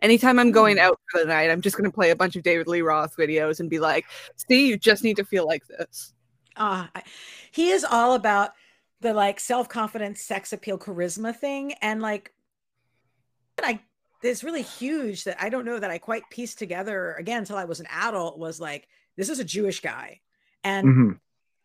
Anytime 0.01 0.39
I'm 0.39 0.51
going 0.51 0.79
out 0.79 0.99
for 1.11 1.19
the 1.19 1.25
night, 1.27 1.49
I'm 1.49 1.61
just 1.61 1.75
gonna 1.75 1.91
play 1.91 2.09
a 2.11 2.15
bunch 2.15 2.35
of 2.35 2.43
David 2.43 2.67
Lee 2.67 2.81
Roth 2.81 3.15
videos 3.17 3.59
and 3.59 3.69
be 3.69 3.79
like, 3.79 4.05
see, 4.35 4.67
you 4.67 4.77
just 4.77 5.03
need 5.03 5.17
to 5.17 5.25
feel 5.25 5.45
like 5.45 5.65
this. 5.67 6.13
uh, 6.55 6.87
he 7.51 7.69
is 7.69 7.83
all 7.83 8.13
about 8.15 8.51
the 9.01 9.13
like 9.13 9.39
self-confidence, 9.39 10.21
sex 10.21 10.51
appeal, 10.53 10.77
charisma 10.77 11.35
thing. 11.35 11.73
And 11.81 12.01
like 12.01 12.33
I 13.63 13.79
it's 14.21 14.43
really 14.43 14.61
huge 14.61 15.23
that 15.23 15.41
I 15.41 15.47
don't 15.49 15.63
know 15.65 15.79
that 15.79 15.89
I 15.91 15.97
quite 15.97 16.23
pieced 16.29 16.59
together 16.59 17.13
again 17.13 17.39
until 17.39 17.55
I 17.57 17.63
was 17.63 17.79
an 17.79 17.87
adult 17.89 18.37
was 18.37 18.59
like, 18.59 18.87
this 19.15 19.29
is 19.29 19.39
a 19.39 19.45
Jewish 19.45 19.79
guy. 19.79 20.19
And 20.63 20.87
Mhm. 20.87 21.19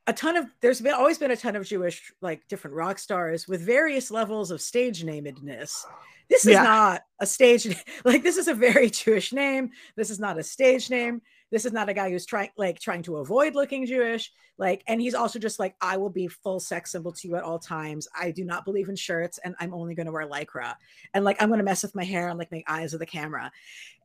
A 0.07 0.13
ton 0.13 0.37
of 0.37 0.47
there's 0.61 0.81
been 0.81 0.95
always 0.95 1.19
been 1.19 1.31
a 1.31 1.37
ton 1.37 1.57
of 1.57 1.67
Jewish 1.67 2.13
like 2.21 2.47
different 2.49 2.77
rock 2.77 2.99
stars 2.99 3.49
with 3.49 3.63
various 3.63 4.11
levels 4.11 4.51
of 4.51 4.61
stage 4.61 5.03
namedness. 5.05 5.85
This 6.29 6.45
is 6.47 6.53
Yeah. 6.53 6.63
not 6.63 7.03
a 7.21 7.27
stage 7.27 7.67
like 8.05 8.23
this 8.23 8.37
is 8.37 8.49
a 8.49 8.55
very 8.55 8.91
Jewish 8.91 9.33
name. 9.33 9.71
This 9.97 10.11
is 10.11 10.21
not 10.21 10.39
a 10.39 10.43
stage 10.43 10.91
name. 10.91 11.23
This 11.51 11.65
is 11.65 11.73
not 11.73 11.89
a 11.89 11.95
guy 11.95 12.11
who's 12.11 12.27
trying 12.27 12.51
like 12.57 12.81
trying 12.81 13.03
to 13.05 13.17
avoid 13.19 13.55
looking 13.55 13.87
Jewish. 13.87 14.31
Like, 14.57 14.85
and 14.87 15.01
he's 15.01 15.15
also 15.17 15.41
just 15.41 15.59
like, 15.59 15.75
I 15.81 15.97
will 15.97 16.11
be 16.11 16.29
full 16.29 16.61
sex 16.61 16.93
symbol 16.93 17.11
to 17.13 17.27
you 17.27 17.35
at 17.35 17.43
all 17.43 17.59
times. 17.59 18.07
I 18.17 18.31
do 18.31 18.45
not 18.45 18.65
believe 18.65 18.89
in 18.89 18.95
shirts, 18.95 19.41
and 19.43 19.57
I'm 19.59 19.75
only 19.75 19.97
going 19.97 20.07
to 20.07 20.13
wear 20.13 20.29
lycra. 20.29 20.77
And 21.13 21.25
like, 21.25 21.43
I'm 21.43 21.49
going 21.49 21.59
to 21.59 21.65
mess 21.65 21.83
with 21.83 21.97
my 21.97 22.05
hair 22.05 22.29
and 22.29 22.39
like 22.39 22.53
make 22.53 22.65
eyes 22.69 22.95
of 22.95 23.01
the 23.01 23.07
camera. 23.07 23.51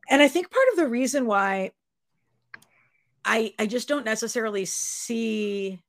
And 0.08 0.20
I 0.20 0.26
think 0.26 0.50
part 0.50 0.66
of 0.72 0.76
the 0.76 0.88
reason 0.88 1.26
why 1.26 1.70
I 3.24 3.54
I 3.58 3.66
just 3.66 3.86
don't 3.86 4.04
necessarily 4.04 4.64
see 4.64 5.80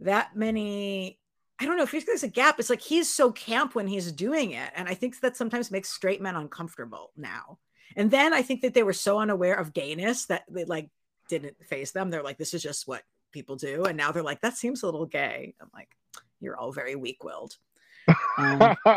that 0.00 0.36
many. 0.36 1.18
I 1.60 1.64
don't 1.64 1.76
know 1.76 1.82
if 1.82 2.06
there's 2.06 2.22
a 2.22 2.28
gap. 2.28 2.60
It's 2.60 2.70
like 2.70 2.80
he's 2.80 3.12
so 3.12 3.32
camp 3.32 3.74
when 3.74 3.88
he's 3.88 4.12
doing 4.12 4.52
it, 4.52 4.70
and 4.76 4.88
I 4.88 4.94
think 4.94 5.20
that 5.20 5.36
sometimes 5.36 5.70
makes 5.70 5.90
straight 5.90 6.20
men 6.22 6.36
uncomfortable 6.36 7.10
now. 7.16 7.58
And 7.96 8.10
then 8.10 8.32
I 8.32 8.42
think 8.42 8.60
that 8.62 8.74
they 8.74 8.82
were 8.82 8.92
so 8.92 9.18
unaware 9.18 9.54
of 9.54 9.72
gayness 9.72 10.26
that 10.26 10.44
they 10.48 10.64
like 10.64 10.90
didn't 11.28 11.56
face 11.66 11.90
them. 11.90 12.10
They're 12.10 12.22
like, 12.22 12.38
this 12.38 12.54
is 12.54 12.62
just 12.62 12.86
what 12.86 13.02
people 13.32 13.56
do, 13.56 13.84
and 13.84 13.96
now 13.96 14.12
they're 14.12 14.22
like, 14.22 14.40
that 14.42 14.56
seems 14.56 14.82
a 14.82 14.86
little 14.86 15.06
gay. 15.06 15.54
I'm 15.60 15.70
like, 15.74 15.88
you're 16.40 16.56
all 16.56 16.72
very 16.72 16.94
weak-willed. 16.94 17.56
Um, 18.38 18.76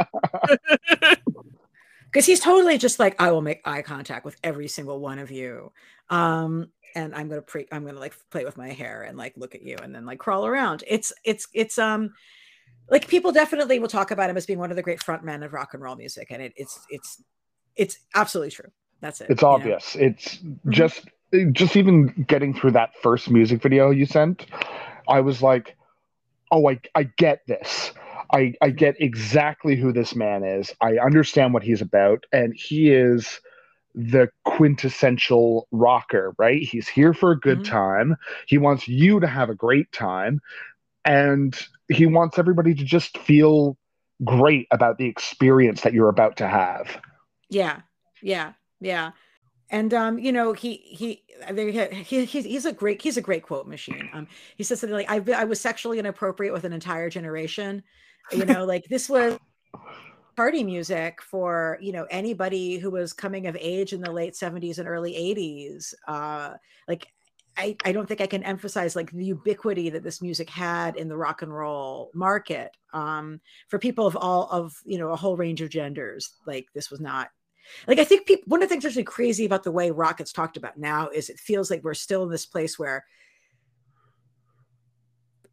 because 2.12 2.26
he's 2.26 2.40
totally 2.40 2.78
just 2.78 3.00
like 3.00 3.20
i 3.22 3.32
will 3.32 3.42
make 3.42 3.62
eye 3.66 3.82
contact 3.82 4.26
with 4.26 4.36
every 4.44 4.68
single 4.68 5.00
one 5.00 5.20
of 5.20 5.32
you 5.32 5.72
um 6.10 6.68
and 6.96 7.16
i'm 7.16 7.30
gonna 7.30 7.42
pre 7.42 7.66
i'm 7.72 7.86
gonna 7.86 8.00
like 8.00 8.14
play 8.30 8.46
with 8.46 8.58
my 8.58 8.70
hair 8.70 9.04
and 9.04 9.18
like 9.18 9.34
look 9.38 9.56
at 9.56 9.62
you 9.62 9.76
and 9.82 9.94
then 9.94 10.06
like 10.06 10.20
crawl 10.20 10.46
around 10.46 10.84
it's 10.88 11.14
it's 11.24 11.48
it's 11.54 11.78
um 11.78 12.14
like 12.90 13.08
people 13.08 13.32
definitely 13.32 13.80
will 13.80 13.88
talk 13.88 14.12
about 14.12 14.30
him 14.30 14.38
as 14.38 14.46
being 14.46 14.60
one 14.60 14.70
of 14.70 14.76
the 14.76 14.84
great 14.84 15.00
frontmen 15.00 15.44
of 15.46 15.54
rock 15.54 15.74
and 15.74 15.82
roll 15.82 15.96
music 15.96 16.28
and 16.30 16.42
it, 16.42 16.54
it's 16.56 16.80
it's 16.90 17.24
it's 17.76 18.00
absolutely 18.16 18.52
true 18.52 18.70
that's 19.02 19.22
it 19.22 19.30
it's 19.30 19.42
you 19.42 19.48
know? 19.48 19.54
obvious. 19.54 19.96
It's 19.96 20.40
just 20.70 21.10
just 21.52 21.76
even 21.76 22.26
getting 22.28 22.54
through 22.54 22.72
that 22.72 22.96
first 23.02 23.30
music 23.30 23.62
video 23.62 23.90
you 23.90 24.06
sent, 24.06 24.48
I 25.08 25.22
was 25.22 25.42
like, 25.42 25.76
oh, 26.52 26.70
I 26.70 26.80
I 26.96 27.04
get 27.04 27.46
this. 27.48 27.92
I 28.34 28.54
I 28.62 28.70
get 28.70 29.00
exactly 29.00 29.76
who 29.76 29.92
this 29.92 30.16
man 30.16 30.44
is. 30.44 30.74
I 30.82 30.98
understand 30.98 31.54
what 31.54 31.64
he's 31.64 31.82
about, 31.82 32.26
and 32.32 32.54
he 32.56 32.92
is 32.92 33.40
the 33.96 34.30
quintessential 34.46 35.68
rocker, 35.72 36.34
right? 36.38 36.62
He's 36.62 36.88
here 36.88 37.14
for 37.14 37.32
a 37.32 37.40
good 37.40 37.60
Mhm. 37.60 37.64
time. 37.64 38.16
He 38.48 38.58
wants 38.58 38.88
you 38.88 39.20
to 39.20 39.28
have 39.28 39.50
a 39.50 39.56
great 39.56 39.92
time, 39.92 40.42
and 41.06 41.58
he 41.90 42.06
wants 42.06 42.40
everybody 42.40 42.74
to 42.76 42.84
just 42.84 43.18
feel 43.20 43.78
great 44.26 44.68
about 44.72 44.98
the 44.98 45.08
experience 45.08 45.82
that 45.82 45.94
you're 45.94 46.10
about 46.10 46.38
to 46.38 46.48
have. 46.48 47.02
Yeah, 47.50 47.82
yeah, 48.22 48.54
yeah. 48.80 49.12
And 49.70 49.94
um, 49.94 50.20
you 50.20 50.32
know, 50.32 50.54
he 50.54 50.78
he 50.78 51.24
he 51.56 52.26
he's, 52.26 52.46
he's 52.46 52.66
a 52.66 52.74
great 52.74 53.02
he's 53.02 53.18
a 53.18 53.22
great 53.22 53.44
quote 53.44 53.68
machine. 53.68 54.10
Um, 54.14 54.28
he 54.58 54.64
says 54.64 54.82
something 54.82 54.96
like, 54.98 55.12
"I 55.12 55.24
I 55.42 55.46
was 55.46 55.62
sexually 55.62 56.00
inappropriate 56.00 56.54
with 56.54 56.66
an 56.66 56.74
entire 56.74 57.10
generation." 57.10 57.84
You 58.32 58.46
know, 58.46 58.66
like 58.66 58.86
this 58.90 59.10
was 59.10 59.40
party 60.36 60.64
music 60.64 61.22
for 61.22 61.78
you 61.82 61.92
know 61.92 62.06
anybody 62.10 62.78
who 62.78 62.90
was 62.92 63.14
coming 63.14 63.48
of 63.48 63.58
age 63.60 63.94
in 63.94 64.02
the 64.02 64.12
late 64.12 64.34
70s 64.34 64.80
and 64.80 64.88
early 64.88 65.14
80s 65.14 65.94
uh 66.08 66.54
like 66.88 67.08
I, 67.58 67.76
I 67.84 67.92
don't 67.92 68.08
think 68.08 68.22
I 68.22 68.28
can 68.28 68.44
emphasize 68.44 68.96
like 68.96 69.12
the 69.12 69.26
ubiquity 69.26 69.90
that 69.90 70.04
this 70.04 70.22
music 70.22 70.50
had 70.50 70.96
in 70.96 71.10
the 71.10 71.18
rock 71.18 71.42
and 71.42 71.54
roll 71.54 72.10
market 72.14 72.72
um, 72.94 73.42
for 73.68 73.78
people 73.78 74.08
of 74.08 74.16
all 74.16 74.50
of 74.50 74.74
you 74.86 74.98
know 74.98 75.10
a 75.10 75.16
whole 75.16 75.36
range 75.36 75.62
of 75.62 75.70
genders. 75.70 76.32
Like 76.46 76.68
this 76.74 76.90
was 76.90 77.02
not 77.02 77.30
like 77.88 78.00
I 78.00 78.04
think 78.04 78.26
people. 78.26 78.44
One 78.48 78.64
of 78.64 78.70
the 78.70 78.74
things 78.74 78.84
that's 78.84 78.96
really 78.96 79.04
crazy 79.04 79.46
about 79.46 79.64
the 79.64 79.72
way 79.72 79.92
rock 79.92 80.20
gets 80.20 80.32
talked 80.32 80.58
about 80.58 80.78
now 80.78 81.10
is 81.10 81.30
it 81.30 81.40
feels 81.40 81.70
like 81.70 81.84
we're 81.84 81.94
still 81.94 82.24
in 82.24 82.30
this 82.30 82.46
place 82.46 82.80
where 82.80 83.06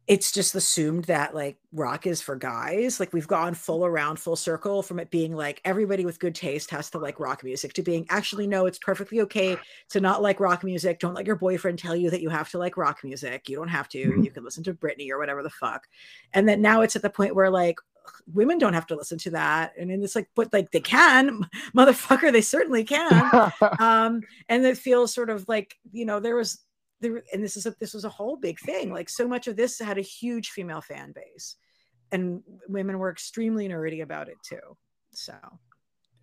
it's 0.09 0.31
just 0.31 0.55
assumed 0.55 1.05
that 1.05 1.35
like 1.35 1.55
rock 1.71 2.07
is 2.07 2.19
for 2.19 2.35
guys. 2.35 2.99
Like 2.99 3.13
we've 3.13 3.27
gone 3.27 3.53
full 3.53 3.85
around, 3.85 4.17
full 4.17 4.35
circle 4.35 4.81
from 4.81 4.99
it 4.99 5.11
being 5.11 5.35
like 5.35 5.61
everybody 5.63 6.03
with 6.03 6.19
good 6.19 6.33
taste 6.33 6.71
has 6.71 6.89
to 6.89 6.97
like 6.97 7.19
rock 7.19 7.43
music 7.43 7.73
to 7.73 7.83
being 7.83 8.07
actually 8.09 8.47
no, 8.47 8.65
it's 8.65 8.79
perfectly 8.79 9.21
okay 9.21 9.55
to 9.89 10.01
not 10.01 10.23
like 10.23 10.39
rock 10.39 10.63
music. 10.63 10.99
Don't 10.99 11.13
let 11.13 11.27
your 11.27 11.35
boyfriend 11.35 11.77
tell 11.77 11.95
you 11.95 12.09
that 12.09 12.21
you 12.21 12.29
have 12.29 12.49
to 12.49 12.57
like 12.57 12.75
rock 12.75 13.03
music. 13.03 13.47
You 13.47 13.57
don't 13.57 13.67
have 13.67 13.87
to. 13.89 14.03
Mhm. 14.03 14.25
You 14.25 14.31
can 14.31 14.43
listen 14.43 14.63
to 14.63 14.73
Britney 14.73 15.11
or 15.11 15.19
whatever 15.19 15.43
the 15.43 15.51
fuck. 15.51 15.85
And 16.33 16.49
then 16.49 16.59
now 16.59 16.81
it's 16.81 16.95
at 16.95 17.03
the 17.03 17.11
point 17.11 17.35
where 17.35 17.51
like 17.51 17.77
women 18.33 18.57
don't 18.57 18.73
have 18.73 18.87
to 18.87 18.95
listen 18.95 19.19
to 19.19 19.29
that. 19.29 19.73
And 19.77 19.91
then 19.91 20.01
it's 20.01 20.15
like, 20.15 20.27
but 20.33 20.51
like 20.51 20.71
they 20.71 20.79
can, 20.79 21.45
motherfucker, 21.77 22.31
they 22.31 22.41
certainly 22.41 22.83
can 22.83 23.51
um 23.79 24.23
and 24.49 24.65
it 24.65 24.79
feels 24.79 25.13
sort 25.13 25.29
of 25.29 25.47
like 25.47 25.77
you 25.91 26.05
know 26.05 26.19
there 26.19 26.35
was 26.35 26.59
there 27.01 27.21
and 27.33 27.43
this 27.43 27.55
is 27.57 27.65
a 27.65 27.73
this 27.79 27.93
was 27.93 28.05
a 28.05 28.09
whole 28.09 28.35
big 28.37 28.59
thing 28.59 28.91
like 28.91 29.09
so 29.09 29.27
much 29.27 29.47
of 29.47 29.55
this 29.55 29.79
had 29.79 29.97
a 29.97 30.01
huge 30.01 30.49
female 30.49 30.81
fan 30.81 31.13
base 31.13 31.55
and 32.11 32.41
women 32.67 32.97
were 32.99 33.11
extremely 33.11 33.67
nerdy 33.69 34.01
about 34.03 34.27
it 34.29 34.37
too 34.43 34.59
so 35.11 35.33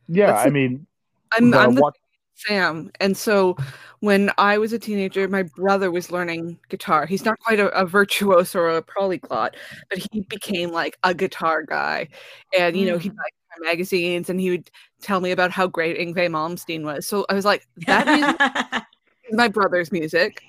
yeah, 0.08 0.32
What's 0.32 0.46
I 0.46 0.50
mean, 0.50 0.86
I'm, 1.36 1.50
the 1.50 1.58
I'm 1.58 1.74
the 1.74 1.80
what- 1.82 1.96
Sam. 2.36 2.90
And 3.00 3.16
so 3.16 3.56
when 4.00 4.30
I 4.38 4.58
was 4.58 4.72
a 4.74 4.78
teenager, 4.78 5.26
my 5.26 5.42
brother 5.42 5.90
was 5.90 6.12
learning 6.12 6.58
guitar. 6.68 7.06
He's 7.06 7.24
not 7.24 7.38
quite 7.40 7.58
a, 7.58 7.68
a 7.70 7.86
virtuoso 7.86 8.60
or 8.60 8.76
a 8.76 8.82
polyglot, 8.82 9.56
but 9.90 9.98
he 10.12 10.20
became 10.28 10.70
like 10.70 10.96
a 11.02 11.14
guitar 11.14 11.62
guy. 11.64 12.08
And, 12.56 12.76
you 12.76 12.86
know, 12.86 12.98
he'd 12.98 13.12
Mm. 13.12 13.64
magazines 13.64 14.28
and 14.28 14.38
he 14.38 14.50
would 14.50 14.70
tell 15.00 15.20
me 15.20 15.30
about 15.30 15.50
how 15.50 15.66
great 15.66 15.98
Yngwie 15.98 16.28
Malmsteen 16.30 16.84
was. 16.84 17.06
So 17.06 17.24
I 17.30 17.34
was 17.34 17.46
like, 17.46 17.66
that 17.86 18.06
is 18.06 18.82
my 19.32 19.48
brother's 19.48 19.90
music, 19.90 20.42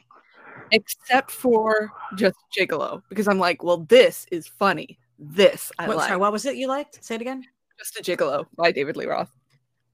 except 0.71 1.31
for 1.31 1.91
just 2.15 2.37
Gigolo. 2.57 3.01
Because 3.09 3.27
I'm 3.27 3.39
like, 3.39 3.63
well, 3.63 3.85
this 3.89 4.25
is 4.31 4.47
funny. 4.47 4.97
This 5.19 5.71
I 5.79 5.87
what, 5.87 5.97
like. 5.97 6.07
sorry, 6.07 6.19
what 6.19 6.31
was 6.31 6.45
it 6.45 6.57
you 6.57 6.67
liked 6.67 7.03
say 7.03 7.15
it 7.15 7.21
again 7.21 7.43
Just 7.79 7.97
a 7.99 8.03
Gigolo 8.03 8.45
by 8.55 8.71
David 8.71 8.95
Lee 8.97 9.07
Roth. 9.07 9.31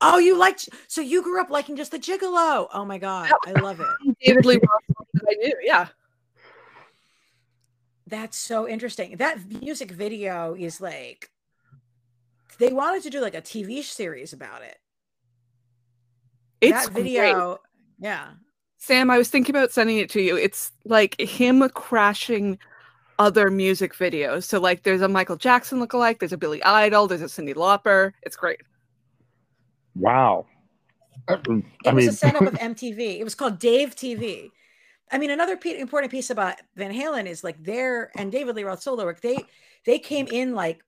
oh 0.01 0.17
you 0.17 0.37
liked 0.37 0.67
so 0.89 0.99
you 0.99 1.23
grew 1.23 1.39
up 1.39 1.49
liking 1.49 1.77
just 1.77 1.91
the 1.91 1.99
gigolo 1.99 2.67
oh 2.73 2.83
my 2.83 2.97
god 2.97 3.31
i 3.45 3.51
love 3.61 3.79
it 3.79 4.15
David 4.21 4.45
Lee 4.45 4.55
Roth 4.57 5.05
I 5.25 5.33
knew, 5.35 5.53
yeah. 5.63 5.87
That's 8.05 8.37
so 8.37 8.67
interesting. 8.67 9.15
That 9.17 9.39
music 9.61 9.91
video 9.91 10.55
is 10.55 10.81
like 10.81 11.29
they 12.59 12.73
wanted 12.73 13.03
to 13.03 13.09
do 13.09 13.21
like 13.21 13.35
a 13.35 13.41
TV 13.41 13.81
series 13.81 14.33
about 14.33 14.61
it. 14.61 14.77
It's 16.61 16.85
that 16.85 16.93
great. 16.93 17.03
video, 17.03 17.59
yeah. 17.99 18.31
Sam, 18.83 19.09
I 19.09 19.17
was 19.17 19.29
thinking 19.29 19.55
about 19.55 19.71
sending 19.71 19.97
it 19.97 20.09
to 20.09 20.21
you. 20.21 20.35
It's 20.35 20.73
like 20.83 21.19
him 21.21 21.67
crashing 21.69 22.59
other 23.17 23.49
music 23.49 23.93
videos. 23.95 24.43
So 24.43 24.59
like 24.59 24.83
there's 24.83 24.99
a 24.99 25.07
Michael 25.07 25.37
Jackson 25.37 25.79
lookalike, 25.79 26.19
there's 26.19 26.33
a 26.33 26.37
Billy 26.37 26.61
Idol, 26.63 27.07
there's 27.07 27.21
a 27.21 27.25
Cyndi 27.27 27.55
Lauper. 27.55 28.11
It's 28.23 28.35
great. 28.35 28.59
wow. 29.95 30.45
Uh, 31.27 31.37
mm, 31.37 31.63
I, 31.85 31.91
It 31.91 31.93
was 31.93 32.05
mean, 32.05 32.09
a 32.09 32.13
setup 32.13 32.45
of 32.47 32.55
MTV. 32.59 33.19
It 33.19 33.23
was 33.23 33.35
called 33.35 33.59
Dave 33.59 33.95
TV. 33.95 34.51
I 35.11 35.17
mean, 35.17 35.31
another 35.31 35.57
pe- 35.57 35.79
important 35.79 36.11
piece 36.11 36.29
about 36.29 36.55
Van 36.75 36.91
Halen 36.93 37.25
is 37.27 37.43
like 37.43 37.63
their 37.63 38.11
and 38.17 38.31
David 38.31 38.55
Lee 38.55 38.63
Roth 38.63 38.81
solo 38.81 39.05
work. 39.05 39.21
They 39.21 39.47
they 39.85 39.99
came 39.99 40.27
in 40.27 40.55
like 40.55 40.83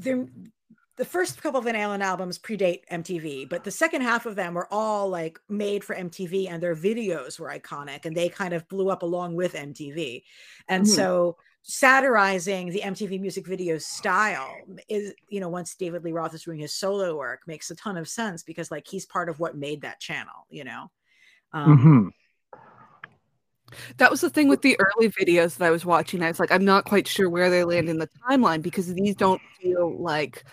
their 0.00 0.26
the 0.96 1.04
first 1.04 1.42
couple 1.42 1.58
of 1.58 1.64
Van 1.64 1.74
Halen 1.74 2.02
albums 2.02 2.38
predate 2.38 2.82
MTV, 2.90 3.44
but 3.46 3.64
the 3.64 3.70
second 3.70 4.02
half 4.02 4.26
of 4.26 4.36
them 4.36 4.54
were 4.54 4.68
all 4.72 5.08
like 5.08 5.40
made 5.48 5.82
for 5.84 5.94
MTV, 5.96 6.48
and 6.48 6.62
their 6.62 6.76
videos 6.76 7.38
were 7.40 7.48
iconic, 7.48 8.04
and 8.04 8.16
they 8.16 8.28
kind 8.28 8.54
of 8.54 8.68
blew 8.68 8.90
up 8.90 9.02
along 9.02 9.34
with 9.34 9.54
MTV. 9.54 10.24
And 10.68 10.86
Mhm. 10.86 10.86
so 10.86 11.36
satirizing 11.62 12.68
the 12.70 12.82
MTV 12.82 13.18
music 13.18 13.46
video 13.46 13.78
style 13.78 14.66
is, 14.88 15.14
you 15.28 15.40
know, 15.40 15.48
once 15.48 15.74
David 15.74 16.04
Lee 16.04 16.12
Roth 16.12 16.34
is 16.34 16.44
doing 16.44 16.58
his 16.60 16.74
solo 16.74 17.16
work, 17.16 17.40
makes 17.46 17.70
a 17.70 17.74
ton 17.76 17.96
of 17.96 18.08
sense 18.08 18.42
because 18.42 18.70
like 18.70 18.86
he's 18.86 19.06
part 19.06 19.28
of 19.28 19.40
what 19.40 19.56
made 19.56 19.82
that 19.82 19.98
channel, 20.00 20.46
you 20.50 20.64
know. 20.64 20.90
Um, 21.52 21.74
mhm. 21.74 22.10
That 23.98 24.10
was 24.10 24.20
the 24.20 24.30
thing 24.30 24.48
with 24.48 24.62
the 24.62 24.76
early 24.78 25.10
videos 25.10 25.56
that 25.56 25.66
I 25.66 25.70
was 25.70 25.84
watching. 25.84 26.22
I 26.22 26.28
was 26.28 26.40
like, 26.40 26.52
I'm 26.52 26.64
not 26.64 26.84
quite 26.84 27.08
sure 27.08 27.28
where 27.30 27.50
they 27.50 27.64
land 27.64 27.88
in 27.88 27.98
the 27.98 28.08
timeline 28.28 28.62
because 28.62 28.92
these 28.94 29.16
don't 29.16 29.42
feel 29.60 30.00
like 30.00 30.44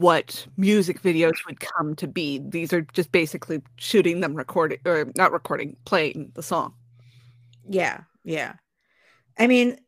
what 0.00 0.46
music 0.56 1.02
videos 1.02 1.34
would 1.46 1.60
come 1.60 1.94
to 1.94 2.08
be. 2.08 2.38
These 2.38 2.72
are 2.72 2.80
just 2.80 3.12
basically 3.12 3.60
shooting 3.76 4.20
them 4.20 4.34
recording 4.34 4.78
or 4.86 5.12
not 5.14 5.30
recording, 5.30 5.76
playing 5.84 6.32
the 6.34 6.42
song. 6.42 6.72
Yeah, 7.68 8.00
yeah. 8.24 8.54
I 9.38 9.46
mean, 9.46 9.78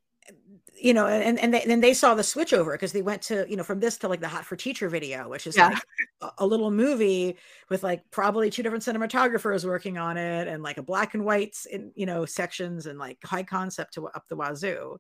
you 0.75 0.93
know, 0.93 1.07
and 1.07 1.39
and 1.39 1.55
they, 1.55 1.65
then 1.67 1.81
they 1.81 1.95
saw 1.95 2.15
the 2.15 2.23
switch 2.23 2.53
over 2.53 2.73
because 2.73 2.93
they 2.93 3.01
went 3.01 3.23
to 3.23 3.47
you 3.49 3.57
know 3.57 3.63
from 3.63 3.81
this 3.81 3.97
to 3.99 4.09
like 4.09 4.21
the 4.21 4.29
Hot 4.29 4.45
for 4.45 4.55
Teacher 4.55 4.91
video, 4.91 5.31
which 5.31 5.47
is 5.47 5.57
Yeah. 5.57 5.69
like 5.69 5.83
a, 6.21 6.31
a 6.39 6.47
little 6.47 6.71
movie 6.71 7.39
with 7.71 7.83
like 7.83 8.03
probably 8.11 8.51
two 8.51 8.63
different 8.63 8.85
cinematographers 8.85 9.65
working 9.65 9.97
on 9.97 10.19
it, 10.19 10.47
and 10.47 10.63
like 10.63 10.77
a 10.77 10.83
black 10.83 11.15
and 11.15 11.25
whites 11.25 11.65
in 11.65 11.91
you 11.95 12.05
know 12.05 12.27
sections 12.27 12.85
and 12.85 12.99
like 12.99 13.17
high 13.25 13.45
concept 13.45 13.95
to 13.95 14.09
up 14.09 14.25
the 14.29 14.37
wazoo. 14.37 14.99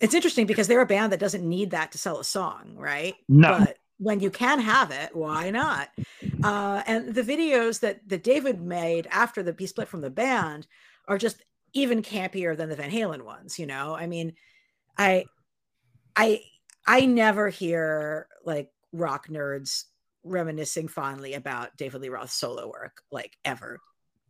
It's 0.00 0.14
interesting 0.14 0.46
because 0.46 0.66
they're 0.66 0.80
a 0.80 0.86
band 0.86 1.12
that 1.12 1.20
doesn't 1.20 1.46
need 1.46 1.72
that 1.72 1.92
to 1.92 1.98
sell 1.98 2.18
a 2.18 2.24
song, 2.24 2.74
right? 2.78 3.14
No. 3.28 3.58
But 3.58 3.76
when 4.00 4.18
you 4.18 4.30
can 4.30 4.58
have 4.60 4.90
it, 4.90 5.14
why 5.14 5.50
not? 5.50 5.90
Uh, 6.42 6.82
and 6.86 7.14
the 7.14 7.22
videos 7.22 7.80
that 7.80 8.00
that 8.08 8.24
David 8.24 8.60
made 8.60 9.06
after 9.10 9.42
the 9.42 9.54
he 9.58 9.66
split 9.66 9.88
from 9.88 10.00
the 10.00 10.08
band 10.10 10.66
are 11.06 11.18
just 11.18 11.42
even 11.74 12.02
campier 12.02 12.56
than 12.56 12.70
the 12.70 12.76
Van 12.76 12.90
Halen 12.90 13.22
ones. 13.22 13.58
You 13.58 13.66
know, 13.66 13.94
I 13.94 14.06
mean, 14.06 14.32
I, 14.96 15.26
I, 16.16 16.40
I 16.86 17.04
never 17.04 17.50
hear 17.50 18.26
like 18.42 18.70
rock 18.90 19.28
nerds 19.28 19.84
reminiscing 20.24 20.88
fondly 20.88 21.34
about 21.34 21.76
David 21.76 22.00
Lee 22.00 22.08
Roth's 22.08 22.32
solo 22.32 22.68
work, 22.68 23.02
like 23.12 23.36
ever. 23.44 23.80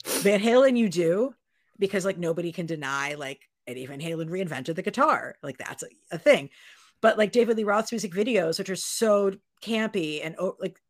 Van 0.04 0.40
Halen, 0.40 0.76
you 0.76 0.88
do 0.88 1.32
because 1.78 2.04
like 2.04 2.18
nobody 2.18 2.50
can 2.50 2.66
deny 2.66 3.14
like 3.14 3.48
Eddie 3.68 3.86
Van 3.86 4.00
Halen 4.00 4.30
reinvented 4.30 4.74
the 4.74 4.82
guitar, 4.82 5.36
like 5.44 5.58
that's 5.58 5.84
a, 5.84 5.88
a 6.10 6.18
thing. 6.18 6.50
But 7.00 7.18
like 7.18 7.30
David 7.30 7.56
Lee 7.56 7.64
Roth's 7.64 7.92
music 7.92 8.12
videos, 8.12 8.58
which 8.58 8.68
are 8.68 8.76
so 8.76 9.32
campy 9.60 10.24
and 10.24 10.34
oh, 10.38 10.56
like 10.60 10.80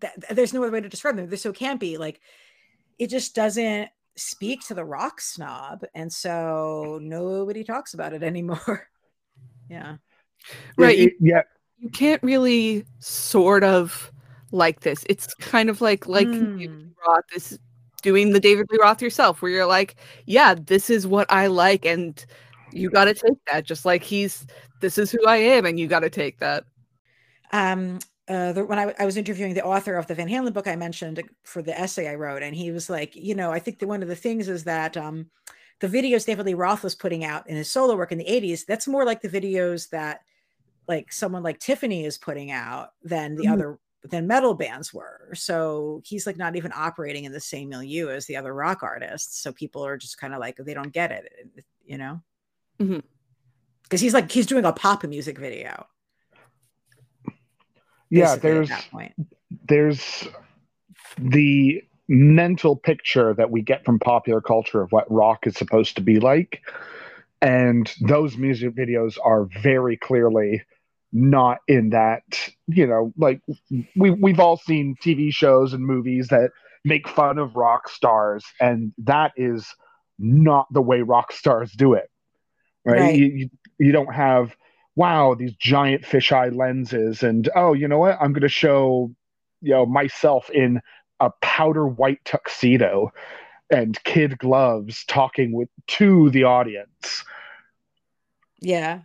that, 0.00 0.14
there's 0.30 0.52
no 0.54 0.62
other 0.62 0.72
way 0.72 0.80
to 0.80 0.88
describe 0.88 1.16
them. 1.16 1.28
They're 1.28 1.36
so 1.38 1.52
campy, 1.52 1.98
like 1.98 2.20
it 2.98 3.08
just 3.10 3.34
doesn't 3.34 3.88
speak 4.16 4.66
to 4.66 4.74
the 4.74 4.84
rock 4.84 5.20
snob, 5.20 5.84
and 5.94 6.12
so 6.12 6.98
nobody 7.02 7.64
talks 7.64 7.94
about 7.94 8.12
it 8.12 8.22
anymore. 8.32 8.88
yeah. 9.70 9.96
Right. 10.76 10.98
It- 10.98 11.02
it- 11.08 11.14
yeah. 11.20 11.42
you 11.78 11.90
can't 11.90 12.22
really 12.22 12.84
sort 12.98 13.64
of 13.64 14.10
like 14.50 14.80
this. 14.80 15.04
It's 15.08 15.32
kind 15.34 15.68
of 15.70 15.80
like 15.80 16.06
like 16.08 16.26
David 16.26 16.48
Mm. 16.48 16.58
Lee 16.58 16.86
Roth 17.06 17.24
is 17.34 17.58
doing 18.02 18.32
the 18.32 18.40
David 18.40 18.66
Lee 18.70 18.78
Roth 18.80 19.02
yourself, 19.02 19.42
where 19.42 19.50
you're 19.50 19.66
like, 19.66 19.96
yeah, 20.26 20.54
this 20.54 20.88
is 20.90 21.06
what 21.06 21.30
I 21.30 21.48
like, 21.48 21.84
and 21.84 22.24
you 22.72 22.90
got 22.90 23.04
to 23.06 23.14
take 23.14 23.38
that. 23.52 23.64
Just 23.64 23.84
like 23.84 24.02
he's, 24.02 24.46
this 24.80 24.98
is 24.98 25.10
who 25.10 25.24
I 25.26 25.36
am, 25.36 25.66
and 25.66 25.78
you 25.78 25.86
got 25.88 26.00
to 26.00 26.10
take 26.10 26.38
that. 26.38 26.64
Um 27.52 27.98
uh, 28.28 28.52
the, 28.52 28.62
when 28.64 28.78
I, 28.78 28.94
I 28.98 29.06
was 29.06 29.16
interviewing 29.16 29.54
the 29.54 29.64
author 29.64 29.96
of 29.96 30.06
the 30.06 30.14
Van 30.14 30.28
Halen 30.28 30.52
book 30.52 30.66
I 30.66 30.76
mentioned 30.76 31.22
for 31.44 31.62
the 31.62 31.78
essay 31.78 32.08
I 32.10 32.14
wrote, 32.14 32.42
and 32.42 32.54
he 32.54 32.70
was 32.70 32.90
like, 32.90 33.16
you 33.16 33.34
know, 33.34 33.50
I 33.50 33.58
think 33.58 33.78
that 33.78 33.86
one 33.88 34.02
of 34.02 34.08
the 34.08 34.14
things 34.16 34.48
is 34.50 34.64
that 34.64 34.98
um, 34.98 35.30
the 35.80 35.88
videos 35.88 36.26
David 36.26 36.44
Lee 36.44 36.52
Roth 36.54 36.82
was 36.84 36.94
putting 36.94 37.24
out 37.24 37.48
in 37.48 37.56
his 37.56 37.70
solo 37.70 37.96
work 37.96 38.12
in 38.12 38.18
the 38.18 38.26
80s, 38.30 38.66
that's 38.66 38.86
more 38.86 39.04
like 39.06 39.22
the 39.22 39.30
videos 39.30 39.88
that 39.90 40.20
like 40.88 41.12
someone 41.12 41.42
like 41.42 41.58
Tiffany 41.58 42.04
is 42.04 42.18
putting 42.18 42.50
out 42.50 42.90
than 43.02 43.36
the 43.36 43.46
Mhm. 43.46 43.52
other 43.52 43.78
than 44.04 44.26
metal 44.26 44.54
bands 44.54 44.92
were. 44.94 45.30
So 45.34 46.00
he's 46.04 46.26
like 46.26 46.36
not 46.36 46.56
even 46.56 46.72
operating 46.74 47.24
in 47.24 47.32
the 47.32 47.40
same 47.40 47.68
milieu 47.68 48.08
as 48.10 48.26
the 48.26 48.36
other 48.36 48.54
rock 48.54 48.82
artists. 48.82 49.40
So 49.42 49.52
people 49.52 49.84
are 49.84 49.96
just 49.98 50.18
kind 50.18 50.34
of 50.34 50.40
like 50.40 50.56
they 50.56 50.74
don't 50.74 50.92
get 50.92 51.10
it, 51.12 51.64
you 51.84 51.98
know? 51.98 52.22
Mhm. 52.80 53.02
Because 53.84 54.00
he's 54.00 54.14
like 54.14 54.30
he's 54.30 54.46
doing 54.46 54.64
a 54.64 54.72
pop 54.72 55.04
music 55.04 55.38
video. 55.38 55.86
Yeah. 58.10 58.36
There's 58.36 58.70
there's 59.68 60.28
the 61.18 61.82
mental 62.08 62.76
picture 62.76 63.34
that 63.34 63.50
we 63.50 63.60
get 63.60 63.84
from 63.84 63.98
popular 63.98 64.40
culture 64.40 64.80
of 64.80 64.92
what 64.92 65.10
rock 65.10 65.46
is 65.46 65.56
supposed 65.56 65.96
to 65.96 66.02
be 66.02 66.18
like 66.18 66.62
and 67.40 67.94
those 68.00 68.36
music 68.36 68.74
videos 68.74 69.16
are 69.22 69.44
very 69.62 69.96
clearly 69.96 70.62
not 71.12 71.58
in 71.68 71.90
that 71.90 72.22
you 72.66 72.86
know 72.86 73.12
like 73.16 73.40
we 73.96 74.10
we've 74.10 74.40
all 74.40 74.56
seen 74.56 74.96
TV 75.02 75.32
shows 75.32 75.72
and 75.72 75.84
movies 75.84 76.28
that 76.28 76.50
make 76.84 77.08
fun 77.08 77.38
of 77.38 77.56
rock 77.56 77.88
stars 77.88 78.44
and 78.60 78.92
that 78.98 79.32
is 79.36 79.74
not 80.18 80.66
the 80.72 80.82
way 80.82 81.02
rock 81.02 81.32
stars 81.32 81.72
do 81.72 81.94
it 81.94 82.10
right, 82.84 83.00
Right. 83.00 83.16
You, 83.16 83.26
you 83.26 83.50
you 83.78 83.92
don't 83.92 84.14
have 84.14 84.54
wow 84.98 85.34
these 85.34 85.54
giant 85.54 86.02
fisheye 86.02 86.54
lenses 86.54 87.22
and 87.22 87.48
oh 87.54 87.72
you 87.72 87.88
know 87.88 87.98
what 87.98 88.18
i'm 88.20 88.32
going 88.32 88.42
to 88.42 88.48
show 88.48 89.10
you 89.62 89.72
know 89.72 89.86
myself 89.86 90.50
in 90.50 90.80
a 91.20 91.30
powder 91.42 91.86
white 91.86 92.24
tuxedo 92.24 93.10
and 93.70 94.02
kid 94.04 94.38
gloves 94.38 95.04
talking 95.06 95.52
with 95.52 95.68
to 95.86 96.30
the 96.30 96.44
audience 96.44 97.24
Yeah. 98.60 99.00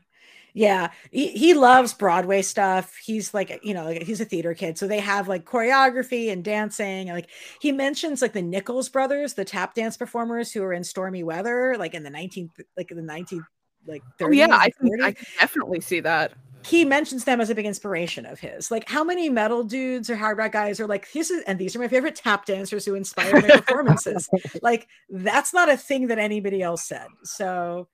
Yeah. 0.56 0.91
He, 1.12 1.29
he 1.29 1.53
loves 1.56 1.93
Broadway 1.93 2.43
stuff. 2.43 2.95
He's 3.03 3.34
like, 3.34 3.60
you 3.63 3.73
know, 3.73 3.86
like 3.86 4.03
he's 4.03 4.21
a 4.21 4.25
theater 4.25 4.53
kid. 4.53 4.77
So 4.77 4.88
they 4.88 4.99
have 4.99 5.27
like 5.27 5.45
choreography 5.45 6.32
and 6.32 6.43
dancing. 6.43 7.10
And 7.10 7.15
like 7.15 7.29
he 7.60 7.71
mentions 7.71 8.21
like 8.21 8.34
the 8.34 8.41
Nicholas 8.43 8.89
brothers, 8.89 9.34
the 9.34 9.45
tap 9.45 9.73
dance 9.73 9.97
performers 9.97 10.51
who 10.51 10.62
were 10.62 10.73
in 10.73 10.84
stormy 10.84 11.23
weather, 11.23 11.75
like 11.79 11.95
in 11.95 12.03
the 12.03 12.12
19th, 12.12 12.51
like 12.77 12.91
in 12.91 12.97
the 12.97 13.13
19th, 13.13 13.45
like 13.87 14.03
30s. 14.19 14.25
Oh, 14.25 14.31
yeah, 14.31 14.55
I 14.55 14.69
can, 14.69 15.01
I 15.01 15.11
can 15.11 15.25
definitely 15.39 15.81
see 15.81 15.99
that. 16.01 16.33
he 16.65 16.85
mentions 16.85 17.25
them 17.25 17.41
as 17.41 17.49
a 17.49 17.55
big 17.55 17.65
inspiration 17.65 18.25
of 18.25 18.39
his. 18.39 18.71
Like, 18.71 18.87
how 18.87 19.03
many 19.03 19.29
metal 19.29 19.63
dudes 19.63 20.09
or 20.09 20.15
hard 20.15 20.37
rock 20.37 20.53
guys 20.53 20.79
are 20.79 20.87
like, 20.87 21.11
this 21.11 21.29
is, 21.29 21.43
and 21.43 21.59
these 21.59 21.75
are 21.75 21.79
my 21.79 21.87
favorite 21.87 22.15
tap 22.15 22.45
dancers 22.45 22.85
who 22.85 22.95
inspire 22.95 23.33
my 23.41 23.47
performances. 23.59 24.29
like, 24.61 24.87
that's 25.09 25.53
not 25.53 25.69
a 25.69 25.77
thing 25.77 26.07
that 26.07 26.19
anybody 26.19 26.61
else 26.61 26.85
said. 26.85 27.07
So 27.23 27.87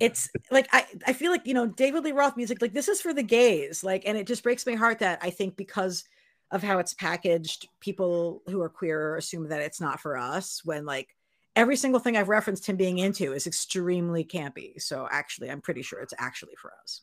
it's 0.00 0.30
like 0.50 0.66
I, 0.72 0.86
I 1.06 1.12
feel 1.12 1.30
like 1.30 1.46
you 1.46 1.54
know 1.54 1.66
David 1.66 2.04
Lee 2.04 2.12
Roth 2.12 2.36
music 2.36 2.60
like 2.62 2.72
this 2.72 2.88
is 2.88 3.02
for 3.02 3.12
the 3.12 3.22
gays 3.22 3.84
like 3.84 4.02
and 4.06 4.16
it 4.16 4.26
just 4.26 4.42
breaks 4.42 4.66
my 4.66 4.74
heart 4.74 4.98
that 5.00 5.18
I 5.22 5.28
think 5.30 5.56
because 5.56 6.04
of 6.50 6.62
how 6.62 6.78
it's 6.78 6.94
packaged 6.94 7.68
people 7.80 8.42
who 8.48 8.60
are 8.62 8.68
queer 8.68 9.16
assume 9.16 9.48
that 9.50 9.60
it's 9.60 9.80
not 9.80 10.00
for 10.00 10.16
us 10.16 10.62
when 10.64 10.84
like 10.86 11.14
every 11.56 11.76
single 11.76 12.00
thing 12.00 12.16
I've 12.16 12.28
referenced 12.28 12.66
him 12.66 12.76
being 12.76 12.98
into 12.98 13.32
is 13.32 13.46
extremely 13.46 14.24
campy 14.24 14.80
so 14.80 15.08
actually 15.10 15.50
I'm 15.50 15.60
pretty 15.60 15.82
sure 15.82 16.00
it's 16.00 16.14
actually 16.18 16.54
for 16.60 16.72
us 16.82 17.00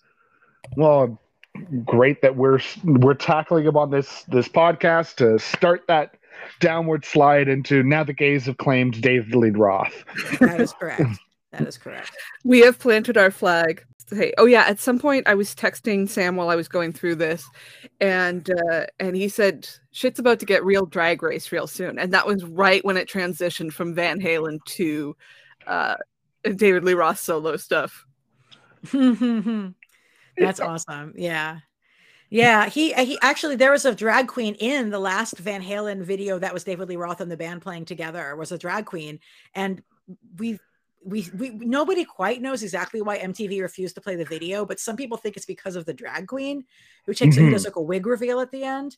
well 0.76 1.20
great 1.86 2.22
that 2.22 2.36
we're 2.36 2.60
we're 2.84 3.14
tackling 3.14 3.66
him 3.66 3.78
on 3.78 3.90
this 3.90 4.24
this 4.24 4.48
podcast 4.48 5.16
to 5.16 5.40
start 5.40 5.84
that 5.88 6.16
downward 6.60 7.04
slide 7.04 7.48
into 7.48 7.84
now 7.84 8.04
the 8.04 8.14
gays 8.14 8.46
have 8.46 8.58
claimed 8.58 9.02
David 9.02 9.36
Lee 9.36 9.50
Roth. 9.50 10.04
that 10.40 10.62
is 10.62 10.74
correct 10.74 11.02
that 11.52 11.68
is 11.68 11.78
correct 11.78 12.12
We 12.44 12.60
have 12.60 12.80
planted 12.80 13.18
our 13.18 13.32
flag. 13.32 13.84
Hey, 14.10 14.34
oh 14.38 14.46
yeah. 14.46 14.64
At 14.64 14.80
some 14.80 15.00
point, 15.00 15.28
I 15.28 15.36
was 15.36 15.54
texting 15.54 16.08
Sam 16.08 16.36
while 16.36 16.50
I 16.50 16.56
was 16.56 16.68
going 16.68 16.94
through 16.94 17.16
this, 17.16 17.50
and 18.00 18.50
uh, 18.50 18.86
and 19.00 19.16
he 19.16 19.28
said 19.28 19.68
shit's 19.92 20.20
about 20.20 20.40
to 20.40 20.46
get 20.46 20.64
real 20.64 20.86
drag 20.86 21.22
race 21.22 21.52
real 21.52 21.68
soon, 21.68 22.00
and 22.00 22.14
that 22.14 22.26
was 22.26 22.44
right 22.46 22.84
when 22.86 22.96
it 22.96 23.10
transitioned 23.10 23.74
from 23.74 23.94
Van 23.94 24.20
Halen 24.22 24.64
to 24.66 25.16
uh, 25.66 25.96
David 26.44 26.86
Lee 26.86 26.94
Roth 26.94 27.20
solo 27.20 27.58
stuff. 27.58 28.06
That's 30.38 30.60
awesome. 30.60 31.14
Yeah. 31.16 31.60
Yeah, 32.30 32.68
he 32.68 32.94
he 32.94 33.18
actually 33.22 33.56
there 33.56 33.72
was 33.72 33.86
a 33.86 33.96
drag 33.96 34.28
queen 34.28 34.56
in 34.56 34.90
the 34.90 35.00
last 35.00 35.38
Van 35.38 35.64
Halen 35.64 36.04
video 36.04 36.38
that 36.40 36.54
was 36.54 36.66
David 36.66 36.90
Lee 36.90 36.98
Roth 36.98 37.22
and 37.22 37.32
the 37.32 37.38
band 37.38 37.62
playing 37.62 37.86
together 37.86 38.36
was 38.36 38.52
a 38.52 38.58
drag 38.58 38.86
queen 38.86 39.20
and 39.56 39.82
we 40.38 40.60
we, 41.04 41.30
we 41.38 41.50
nobody 41.52 42.04
quite 42.04 42.42
knows 42.42 42.64
exactly 42.64 43.02
why 43.02 43.20
MTV 43.20 43.62
refused 43.62 43.96
to 43.96 44.02
play 44.02 44.16
the 44.16 44.26
video, 44.26 44.66
but 44.66 44.80
some 44.80 44.96
people 44.96 45.18
think 45.18 45.38
it's 45.38 45.46
because 45.46 45.76
of 45.76 45.86
the 45.86 45.94
drag 45.94 46.28
queen 46.28 46.66
who 47.06 47.14
takes 47.14 47.36
who 47.36 47.50
does 47.50 47.62
mm-hmm. 47.62 47.68
like 47.68 47.76
a 47.76 47.82
wig 47.82 48.06
reveal 48.06 48.40
at 48.40 48.52
the 48.52 48.64
end. 48.64 48.98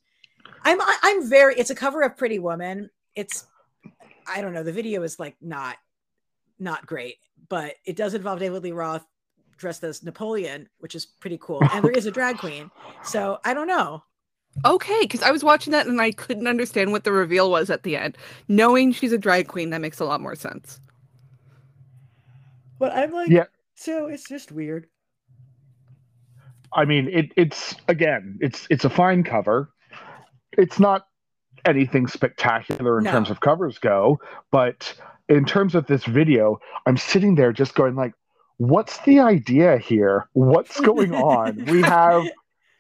I'm 0.64 0.82
I- 0.82 1.00
I'm 1.04 1.30
very 1.30 1.56
it's 1.56 1.70
a 1.70 1.76
cover 1.76 2.02
of 2.02 2.18
Pretty 2.18 2.40
Woman. 2.40 2.90
It's 3.16 3.46
I 4.28 4.42
don't 4.42 4.54
know, 4.54 4.64
the 4.64 4.72
video 4.72 5.04
is 5.04 5.20
like 5.20 5.36
not 5.42 5.78
not 6.58 6.86
great, 6.86 7.18
but 7.48 7.76
it 7.86 7.96
does 7.96 8.14
involve 8.14 8.40
David 8.40 8.64
Lee 8.64 8.72
Roth 8.72 9.06
dressed 9.58 9.84
as 9.84 10.04
Napoleon, 10.04 10.68
which 10.80 10.96
is 10.96 11.06
pretty 11.06 11.38
cool. 11.40 11.62
And 11.74 11.84
there 11.84 11.92
is 11.92 12.06
a 12.06 12.12
drag 12.12 12.38
queen. 12.38 12.72
So 13.04 13.40
I 13.46 13.54
don't 13.54 13.68
know. 13.68 14.04
Okay, 14.66 15.00
because 15.02 15.22
I 15.22 15.32
was 15.32 15.44
watching 15.44 15.72
that 15.72 15.86
and 15.86 16.02
I 16.02 16.12
couldn't 16.12 16.48
understand 16.48 16.92
what 16.92 17.04
the 17.04 17.12
reveal 17.12 17.52
was 17.52 17.70
at 17.70 17.84
the 17.84 17.96
end. 17.96 18.18
Knowing 18.48 18.92
she's 18.92 19.12
a 19.12 19.18
drag 19.18 19.48
queen, 19.48 19.70
that 19.70 19.82
makes 19.82 20.00
a 20.00 20.06
lot 20.06 20.22
more 20.22 20.36
sense. 20.36 20.82
But 22.80 22.94
I'm 22.94 23.12
like, 23.12 23.30
Yeah. 23.30 23.46
so 23.76 24.08
it's 24.08 24.28
just 24.28 24.52
weird. 24.52 24.88
I 26.74 26.86
mean, 26.86 27.10
it, 27.12 27.32
it's 27.36 27.76
again, 27.88 28.38
it's 28.42 28.68
it's 28.70 28.86
a 28.86 28.90
fine 28.90 29.24
cover. 29.24 29.70
It's 30.58 30.80
not 30.80 31.06
anything 31.66 32.08
spectacular 32.08 32.98
in 33.00 33.04
No. 33.06 33.12
terms 33.12 33.30
of 33.30 33.40
covers 33.42 33.80
go, 33.80 34.20
but 34.52 34.94
in 35.28 35.46
terms 35.46 35.76
of 35.76 35.88
this 35.88 36.06
video, 36.06 36.60
I'm 36.86 36.98
sitting 36.98 37.36
there 37.36 37.52
just 37.52 37.76
going 37.76 37.96
like, 37.96 38.14
what's 38.58 38.98
the 39.00 39.20
idea 39.20 39.78
here? 39.78 40.30
What's 40.34 40.80
going 40.92 41.14
on? 41.14 41.66
we 41.68 41.82
have 41.82 42.26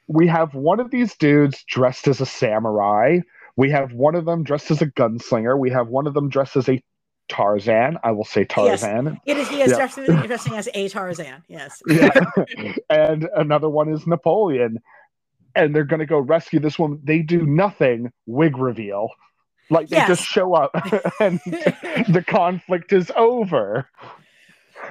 we 0.07 0.27
have 0.27 0.53
one 0.53 0.79
of 0.79 0.91
these 0.91 1.15
dudes 1.15 1.63
dressed 1.67 2.07
as 2.07 2.21
a 2.21 2.25
samurai. 2.25 3.19
We 3.55 3.71
have 3.71 3.91
one 3.93 4.15
of 4.15 4.25
them 4.25 4.43
dressed 4.43 4.71
as 4.71 4.81
a 4.81 4.87
gunslinger. 4.87 5.57
We 5.59 5.71
have 5.71 5.87
one 5.89 6.07
of 6.07 6.13
them 6.13 6.29
dressed 6.29 6.55
as 6.55 6.69
a 6.69 6.81
Tarzan. 7.29 7.97
I 8.03 8.11
will 8.11 8.25
say 8.25 8.43
Tarzan. 8.43 9.19
It 9.25 9.37
is. 9.37 9.47
He 9.47 9.61
is 9.61 9.71
definitely 9.71 10.17
addressing 10.17 10.53
as 10.57 10.67
a 10.73 10.89
Tarzan. 10.89 11.43
Yes. 11.47 11.81
Yeah. 11.87 12.09
and 12.89 13.29
another 13.35 13.69
one 13.69 13.89
is 13.89 14.05
Napoleon, 14.05 14.79
and 15.55 15.75
they're 15.75 15.85
going 15.85 15.99
to 15.99 16.05
go 16.05 16.19
rescue 16.19 16.59
this 16.59 16.77
woman. 16.77 16.99
They 17.03 17.21
do 17.21 17.45
nothing. 17.45 18.11
Wig 18.25 18.57
reveal. 18.57 19.09
Like 19.69 19.89
they 19.89 19.97
yes. 19.97 20.07
just 20.07 20.23
show 20.23 20.55
up, 20.55 20.71
and 21.19 21.39
the 22.09 22.23
conflict 22.25 22.91
is 22.91 23.11
over. 23.15 23.87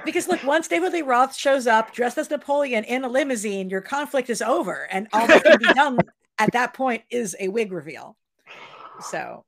Because 0.05 0.27
look, 0.27 0.43
once 0.43 0.67
David 0.67 0.93
Lee 0.93 1.01
Roth 1.01 1.35
shows 1.35 1.67
up 1.67 1.91
dressed 1.91 2.17
as 2.17 2.29
Napoleon 2.29 2.85
in 2.85 3.03
a 3.03 3.09
limousine, 3.09 3.69
your 3.69 3.81
conflict 3.81 4.29
is 4.29 4.41
over, 4.41 4.87
and 4.89 5.07
all 5.11 5.27
that 5.27 5.43
can 5.43 5.57
be 5.59 5.73
done 5.73 5.99
at 6.37 6.53
that 6.53 6.73
point 6.73 7.03
is 7.09 7.35
a 7.39 7.49
wig 7.49 7.73
reveal. 7.73 8.15
So 9.01 9.43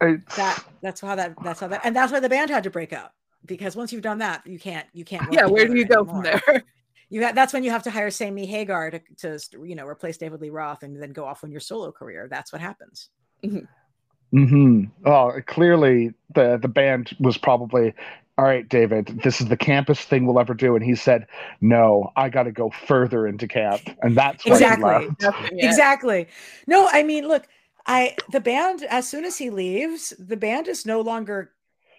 it's... 0.00 0.36
that 0.36 0.64
that's 0.82 1.00
how 1.00 1.14
that 1.14 1.34
that's 1.42 1.60
how 1.60 1.68
that 1.68 1.80
and 1.84 1.94
that's 1.94 2.12
why 2.12 2.20
the 2.20 2.28
band 2.28 2.50
had 2.50 2.64
to 2.64 2.70
break 2.70 2.92
up 2.92 3.14
because 3.46 3.76
once 3.76 3.92
you've 3.92 4.02
done 4.02 4.18
that, 4.18 4.46
you 4.46 4.58
can't 4.58 4.86
you 4.92 5.04
can't. 5.04 5.32
Yeah, 5.32 5.46
where 5.46 5.66
do 5.66 5.76
you 5.76 5.84
go 5.84 6.00
anymore. 6.00 6.22
from 6.22 6.40
there? 6.44 6.64
You 7.12 7.22
have, 7.22 7.34
that's 7.34 7.52
when 7.52 7.64
you 7.64 7.72
have 7.72 7.82
to 7.82 7.90
hire 7.90 8.08
Sammy 8.08 8.46
Hagar 8.46 8.92
to, 8.92 9.00
to 9.18 9.38
you 9.64 9.74
know 9.74 9.84
replace 9.84 10.16
David 10.16 10.40
Lee 10.40 10.50
Roth 10.50 10.84
and 10.84 11.02
then 11.02 11.10
go 11.10 11.24
off 11.24 11.42
on 11.42 11.50
your 11.50 11.60
solo 11.60 11.90
career. 11.90 12.28
That's 12.30 12.52
what 12.52 12.60
happens. 12.60 13.08
Mm-hmm. 13.44 14.38
Mm-hmm. 14.38 15.08
Oh, 15.08 15.32
clearly 15.46 16.14
the 16.34 16.56
the 16.62 16.68
band 16.68 17.16
was 17.18 17.36
probably 17.36 17.94
all 18.38 18.44
right, 18.46 18.66
David, 18.66 19.20
this 19.22 19.40
is 19.42 19.48
the 19.48 19.56
campus 19.56 20.00
thing 20.00 20.24
we'll 20.24 20.40
ever 20.40 20.54
do. 20.54 20.74
And 20.74 20.82
he 20.82 20.94
said, 20.94 21.26
no, 21.60 22.10
I 22.16 22.30
got 22.30 22.44
to 22.44 22.52
go 22.52 22.70
further 22.70 23.26
into 23.26 23.46
camp. 23.46 23.82
And 24.00 24.16
that's 24.16 24.46
exactly, 24.46 25.08
exactly. 25.52 26.26
No, 26.66 26.88
I 26.90 27.02
mean, 27.02 27.28
look, 27.28 27.46
I, 27.86 28.16
the 28.30 28.40
band, 28.40 28.82
as 28.84 29.08
soon 29.08 29.24
as 29.24 29.36
he 29.38 29.50
leaves, 29.50 30.12
the 30.18 30.36
band 30.36 30.68
is 30.68 30.86
no 30.86 31.00
longer 31.00 31.52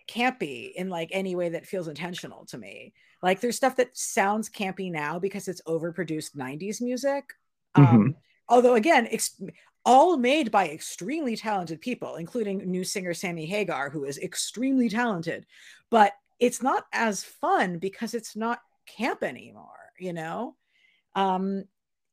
campy 0.10 0.72
in 0.74 0.90
like 0.90 1.10
any 1.12 1.36
way 1.36 1.50
that 1.50 1.66
feels 1.66 1.88
intentional 1.88 2.46
to 2.48 2.58
me. 2.58 2.94
Like 3.22 3.40
there's 3.40 3.56
stuff 3.56 3.76
that 3.78 3.96
sounds 3.96 4.50
campy 4.50 4.92
now 4.92 5.20
because 5.20 5.48
it's 5.48 5.62
overproduced 5.68 6.36
90s 6.36 6.82
music. 6.82 7.26
Mm-hmm. 7.78 7.96
Um, 7.96 8.16
although 8.50 8.76
again, 8.76 9.08
ex- 9.12 9.42
all 9.86 10.18
made 10.18 10.52
by 10.52 10.70
extremely 10.70 11.36
talented 11.36 11.82
people, 11.82 12.16
including 12.16 12.70
new 12.70 12.84
singer 12.84 13.14
Sammy 13.14 13.46
Hagar, 13.46 13.90
who 13.90 14.06
is 14.06 14.18
extremely 14.18 14.90
talented. 14.90 15.46
But 15.90 16.14
it's 16.40 16.62
not 16.64 16.86
as 16.92 17.24
fun 17.24 17.78
because 17.78 18.14
it's 18.14 18.36
not 18.36 18.60
camp 18.86 19.24
anymore 19.24 19.82
you 20.02 20.12
know 20.12 20.56
um 21.16 21.64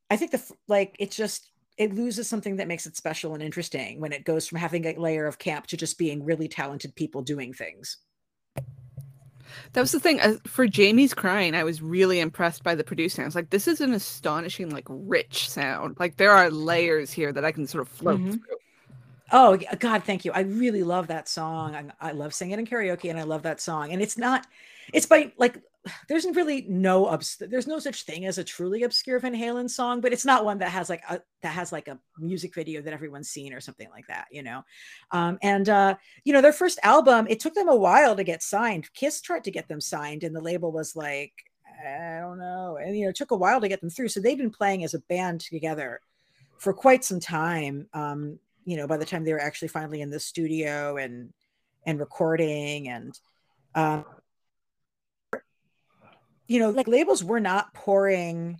i 0.09 0.15
think 0.15 0.31
the 0.31 0.41
like 0.67 0.95
it's 0.99 1.15
just 1.15 1.51
it 1.79 1.95
loses 1.95 2.27
something 2.27 2.57
that 2.57 2.67
makes 2.67 2.85
it 2.85 2.97
special 2.97 3.33
and 3.33 3.41
interesting 3.41 4.01
when 4.01 4.11
it 4.11 4.25
goes 4.25 4.45
from 4.45 4.59
having 4.59 4.85
a 4.85 4.93
layer 4.99 5.25
of 5.25 5.39
camp 5.39 5.65
to 5.67 5.77
just 5.77 5.97
being 5.97 6.23
really 6.23 6.47
talented 6.47 6.93
people 6.93 7.21
doing 7.21 7.53
things 7.53 7.97
that 9.73 9.81
was 9.81 9.91
the 9.91 9.99
thing 9.99 10.19
uh, 10.19 10.35
for 10.45 10.67
jamie's 10.67 11.13
crying 11.13 11.55
i 11.55 11.63
was 11.63 11.81
really 11.81 12.19
impressed 12.19 12.63
by 12.63 12.75
the 12.75 12.83
producing 12.83 13.23
i 13.23 13.27
was 13.27 13.35
like 13.35 13.49
this 13.49 13.67
is 13.67 13.81
an 13.81 13.93
astonishing 13.93 14.69
like 14.69 14.85
rich 14.89 15.49
sound 15.49 15.95
like 15.99 16.17
there 16.17 16.31
are 16.31 16.51
layers 16.51 17.11
here 17.11 17.33
that 17.33 17.45
i 17.45 17.51
can 17.51 17.65
sort 17.65 17.81
of 17.81 17.87
float 17.87 18.19
mm-hmm. 18.19 18.31
through 18.33 18.57
Oh 19.31 19.57
God, 19.79 20.03
thank 20.03 20.25
you. 20.25 20.31
I 20.31 20.41
really 20.41 20.83
love 20.83 21.07
that 21.07 21.29
song. 21.29 21.75
I, 21.75 22.09
I 22.09 22.11
love 22.13 22.33
singing 22.33 22.57
in 22.57 22.65
karaoke, 22.65 23.09
and 23.09 23.19
I 23.19 23.23
love 23.23 23.43
that 23.43 23.61
song. 23.61 23.91
And 23.91 24.01
it's 24.01 24.17
not, 24.17 24.47
it's 24.91 25.05
by 25.05 25.31
like, 25.37 25.61
there's 26.07 26.25
really 26.25 26.65
no 26.67 27.07
obs- 27.07 27.37
there's 27.39 27.67
no 27.67 27.79
such 27.79 28.03
thing 28.03 28.25
as 28.25 28.37
a 28.37 28.43
truly 28.43 28.83
obscure 28.83 29.19
Van 29.19 29.33
Halen 29.33 29.69
song, 29.69 30.01
but 30.01 30.11
it's 30.11 30.25
not 30.25 30.45
one 30.45 30.59
that 30.59 30.69
has 30.69 30.89
like 30.89 31.03
a 31.09 31.21
that 31.41 31.53
has 31.53 31.71
like 31.71 31.87
a 31.87 31.99
music 32.17 32.53
video 32.53 32.81
that 32.81 32.93
everyone's 32.93 33.29
seen 33.29 33.53
or 33.53 33.61
something 33.61 33.89
like 33.91 34.07
that, 34.07 34.27
you 34.31 34.43
know. 34.43 34.63
Um, 35.11 35.37
and 35.41 35.69
uh, 35.69 35.95
you 36.23 36.33
know, 36.33 36.41
their 36.41 36.53
first 36.53 36.79
album, 36.83 37.27
it 37.29 37.39
took 37.39 37.53
them 37.53 37.69
a 37.69 37.75
while 37.75 38.15
to 38.15 38.23
get 38.23 38.43
signed. 38.43 38.91
Kiss 38.93 39.21
tried 39.21 39.45
to 39.45 39.51
get 39.51 39.67
them 39.67 39.81
signed, 39.81 40.23
and 40.23 40.35
the 40.35 40.41
label 40.41 40.71
was 40.71 40.95
like, 40.95 41.33
I 41.85 42.19
don't 42.19 42.39
know, 42.39 42.77
and 42.81 42.97
you 42.97 43.03
know, 43.03 43.09
it 43.09 43.15
took 43.15 43.31
a 43.31 43.37
while 43.37 43.61
to 43.61 43.69
get 43.69 43.81
them 43.81 43.89
through. 43.89 44.09
So 44.09 44.19
they've 44.19 44.37
been 44.37 44.51
playing 44.51 44.83
as 44.83 44.93
a 44.93 44.99
band 44.99 45.41
together 45.41 46.01
for 46.57 46.73
quite 46.73 47.05
some 47.05 47.19
time. 47.19 47.87
Um, 47.93 48.39
you 48.69 48.77
know 48.77 48.85
by 48.85 48.97
the 48.97 49.05
time 49.05 49.23
they 49.23 49.33
were 49.33 49.41
actually 49.41 49.67
finally 49.67 50.01
in 50.01 50.11
the 50.11 50.19
studio 50.19 50.97
and 50.97 51.33
and 51.87 51.99
recording 51.99 52.87
and 52.87 53.19
um 53.73 54.05
you 56.49 56.59
know 56.59 56.71
like 56.71 56.87
labels 56.87 57.23
were 57.23 57.39
not 57.39 57.73
pouring 57.73 58.59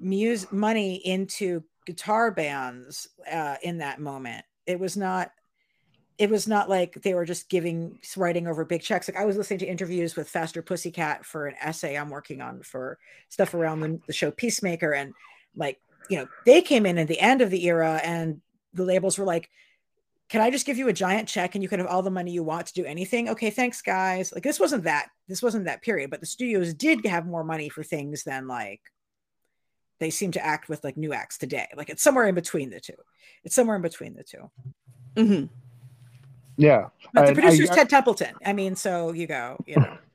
music 0.00 0.50
money 0.50 0.96
into 0.96 1.62
guitar 1.86 2.30
bands 2.30 3.08
uh, 3.30 3.56
in 3.62 3.78
that 3.78 4.00
moment. 4.00 4.44
It 4.66 4.80
was 4.80 4.96
not 4.96 5.30
it 6.16 6.30
was 6.30 6.48
not 6.48 6.68
like 6.68 6.94
they 7.02 7.14
were 7.14 7.24
just 7.24 7.48
giving 7.48 8.00
writing 8.16 8.48
over 8.48 8.64
big 8.64 8.82
checks. 8.82 9.08
Like 9.08 9.18
i 9.18 9.26
was 9.26 9.36
listening 9.36 9.60
to 9.60 9.66
interviews 9.66 10.16
with 10.16 10.28
faster 10.28 10.62
pussycat 10.62 11.24
for 11.24 11.46
an 11.46 11.54
essay 11.60 11.96
i'm 11.96 12.10
working 12.10 12.40
on 12.40 12.62
for 12.62 12.98
stuff 13.28 13.54
around 13.54 13.80
the, 13.80 14.00
the 14.06 14.12
show 14.12 14.30
peacemaker. 14.30 14.94
And 14.94 15.12
like 15.54 15.78
you 16.08 16.16
know 16.16 16.28
they 16.46 16.62
came 16.62 16.86
in 16.86 16.98
at 16.98 17.08
the 17.08 17.20
end 17.20 17.42
of 17.42 17.50
the 17.50 17.66
era 17.66 18.00
and 18.02 18.40
the 18.72 18.84
labels 18.84 19.18
were 19.18 19.26
like, 19.26 19.50
can 20.28 20.40
I 20.42 20.50
just 20.50 20.66
give 20.66 20.76
you 20.76 20.88
a 20.88 20.92
giant 20.92 21.28
check 21.28 21.54
and 21.54 21.62
you 21.62 21.68
can 21.68 21.80
have 21.80 21.88
all 21.88 22.02
the 22.02 22.10
money 22.10 22.30
you 22.30 22.42
want 22.42 22.66
to 22.66 22.74
do 22.74 22.84
anything? 22.84 23.30
Okay, 23.30 23.50
thanks, 23.50 23.80
guys. 23.80 24.32
Like 24.32 24.42
this 24.42 24.60
wasn't 24.60 24.84
that. 24.84 25.08
This 25.26 25.42
wasn't 25.42 25.64
that 25.64 25.82
period, 25.82 26.10
but 26.10 26.20
the 26.20 26.26
studios 26.26 26.74
did 26.74 27.04
have 27.06 27.26
more 27.26 27.44
money 27.44 27.68
for 27.68 27.82
things 27.82 28.24
than 28.24 28.46
like 28.46 28.80
they 30.00 30.10
seem 30.10 30.30
to 30.32 30.44
act 30.44 30.68
with 30.68 30.84
like 30.84 30.96
new 30.96 31.12
acts 31.12 31.38
today. 31.38 31.66
Like 31.76 31.88
it's 31.88 32.02
somewhere 32.02 32.26
in 32.26 32.34
between 32.34 32.70
the 32.70 32.80
two. 32.80 32.94
It's 33.44 33.54
somewhere 33.54 33.76
in 33.76 33.82
between 33.82 34.14
the 34.14 34.24
2 34.24 34.50
mm-hmm. 35.16 35.44
Yeah, 36.56 36.88
but 37.14 37.26
the 37.26 37.34
producer's 37.34 37.70
I, 37.70 37.76
Ted 37.76 37.88
Templeman. 37.88 38.34
I 38.44 38.52
mean, 38.52 38.74
so 38.74 39.12
you 39.12 39.26
go, 39.26 39.62
you 39.66 39.76
know. 39.76 39.96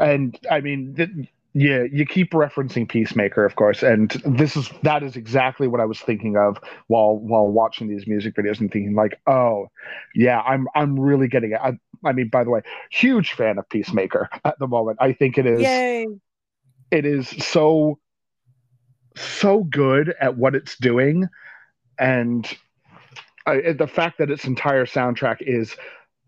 And 0.00 0.38
I 0.50 0.62
mean, 0.62 0.94
th- 0.94 1.10
yeah, 1.52 1.82
you 1.90 2.06
keep 2.06 2.30
referencing 2.30 2.88
Peacemaker, 2.88 3.44
of 3.44 3.56
course, 3.56 3.82
and 3.82 4.10
this 4.24 4.56
is 4.56 4.70
that 4.82 5.02
is 5.02 5.16
exactly 5.16 5.66
what 5.66 5.80
I 5.80 5.84
was 5.84 5.98
thinking 5.98 6.36
of 6.36 6.58
while 6.86 7.16
while 7.16 7.48
watching 7.48 7.88
these 7.88 8.06
music 8.06 8.36
videos 8.36 8.60
and 8.60 8.70
thinking 8.70 8.94
like, 8.94 9.20
oh, 9.26 9.68
yeah, 10.14 10.40
I'm 10.42 10.68
I'm 10.76 10.98
really 10.98 11.26
getting 11.26 11.52
it. 11.52 11.60
I, 11.60 11.76
I 12.04 12.12
mean, 12.12 12.28
by 12.28 12.44
the 12.44 12.50
way, 12.50 12.60
huge 12.90 13.32
fan 13.32 13.58
of 13.58 13.68
Peacemaker 13.68 14.28
at 14.44 14.58
the 14.60 14.68
moment. 14.68 14.98
I 15.00 15.12
think 15.12 15.38
it 15.38 15.46
is. 15.46 15.60
Yay. 15.60 16.06
It 16.92 17.04
is 17.04 17.28
so 17.28 17.98
so 19.16 19.64
good 19.64 20.14
at 20.20 20.36
what 20.36 20.54
it's 20.54 20.76
doing, 20.76 21.28
and 21.98 22.46
I, 23.46 23.72
the 23.72 23.88
fact 23.88 24.18
that 24.18 24.30
its 24.30 24.44
entire 24.44 24.86
soundtrack 24.86 25.38
is 25.40 25.76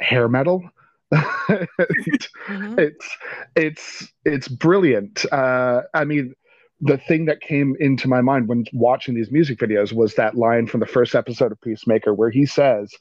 hair 0.01 0.29
metal 0.29 0.69
mm-hmm. 1.49 2.79
It's 2.79 3.17
it's 3.55 4.13
it's 4.25 4.49
brilliant. 4.49 5.25
Uh, 5.31 5.83
I 5.95 6.05
mean, 6.05 6.35
the 6.81 6.97
thing 6.97 7.27
that 7.27 7.41
came 7.41 7.77
into 7.81 8.09
my 8.09 8.21
mind 8.21 8.49
when 8.49 8.65
watching 8.73 9.15
these 9.15 9.31
music 9.31 9.59
videos 9.59 9.93
was 9.93 10.15
that 10.15 10.37
line 10.37 10.67
from 10.67 10.81
the 10.81 10.87
first 10.87 11.15
episode 11.15 11.53
of 11.53 11.61
Peacemaker 11.61 12.15
where 12.15 12.31
he 12.31 12.47
says, 12.47 12.93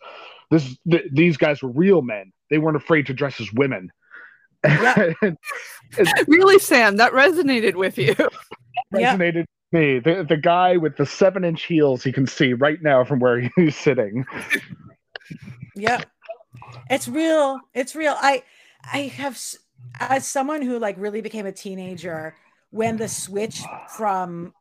"This 0.49 0.77
th- 0.89 1.05
these 1.11 1.37
guys 1.37 1.63
were 1.63 1.69
real 1.69 2.01
men. 2.01 2.33
They 2.49 2.57
weren't 2.57 2.77
afraid 2.77 3.05
to 3.07 3.13
dress 3.13 3.39
as 3.39 3.51
women." 3.53 3.91
Yeah. 4.65 5.13
really, 6.27 6.59
Sam, 6.59 6.97
that 6.97 7.13
resonated 7.13 7.75
with 7.75 7.97
you. 7.97 8.13
resonated 8.93 9.45
yeah. 9.71 9.79
me. 9.79 9.99
The 9.99 10.25
the 10.27 10.37
guy 10.37 10.77
with 10.77 10.97
the 10.97 11.05
seven 11.05 11.45
inch 11.45 11.63
heels 11.63 12.05
you 12.05 12.13
can 12.13 12.27
see 12.27 12.53
right 12.53 12.81
now 12.81 13.05
from 13.05 13.19
where 13.19 13.49
he's 13.55 13.75
sitting. 13.77 14.25
Yeah. 15.75 16.01
It's 16.89 17.07
real. 17.07 17.59
It's 17.73 17.95
real. 17.95 18.15
I 18.17 18.43
I 18.91 19.03
have 19.03 19.39
as 19.99 20.27
someone 20.27 20.61
who 20.61 20.79
like 20.79 20.95
really 20.97 21.21
became 21.21 21.45
a 21.45 21.51
teenager 21.51 22.35
when 22.69 22.97
the 22.97 23.07
switch 23.07 23.61
from 23.95 24.53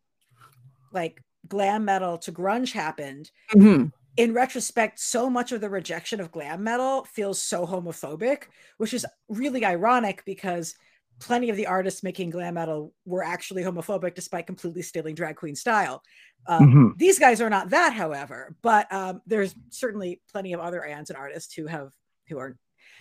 like 0.92 1.22
glam 1.48 1.84
metal 1.84 2.18
to 2.18 2.32
grunge 2.32 2.72
happened. 2.72 3.30
Mm-hmm. 3.54 3.86
In 4.16 4.34
retrospect, 4.34 4.98
so 4.98 5.30
much 5.30 5.52
of 5.52 5.60
the 5.60 5.70
rejection 5.70 6.20
of 6.20 6.32
glam 6.32 6.64
metal 6.64 7.04
feels 7.04 7.40
so 7.40 7.64
homophobic, 7.66 8.44
which 8.76 8.92
is 8.92 9.06
really 9.28 9.64
ironic 9.64 10.22
because 10.26 10.74
plenty 11.20 11.50
of 11.50 11.56
the 11.56 11.66
artists 11.66 12.02
making 12.02 12.30
glam 12.30 12.54
metal 12.54 12.92
were 13.04 13.22
actually 13.22 13.62
homophobic 13.62 14.14
despite 14.14 14.46
completely 14.46 14.82
stealing 14.82 15.14
drag 15.14 15.36
queen 15.36 15.54
style. 15.54 16.02
Um, 16.46 16.68
mm-hmm. 16.68 16.88
These 16.96 17.18
guys 17.18 17.40
are 17.40 17.50
not 17.50 17.70
that, 17.70 17.92
however, 17.92 18.56
but 18.62 18.92
um, 18.92 19.20
there's 19.26 19.54
certainly 19.68 20.20
plenty 20.32 20.54
of 20.54 20.60
other 20.60 20.80
bands 20.80 21.10
and 21.10 21.18
artists 21.18 21.54
who 21.54 21.66
have 21.66 21.92
who 22.30 22.38
are. 22.38 22.56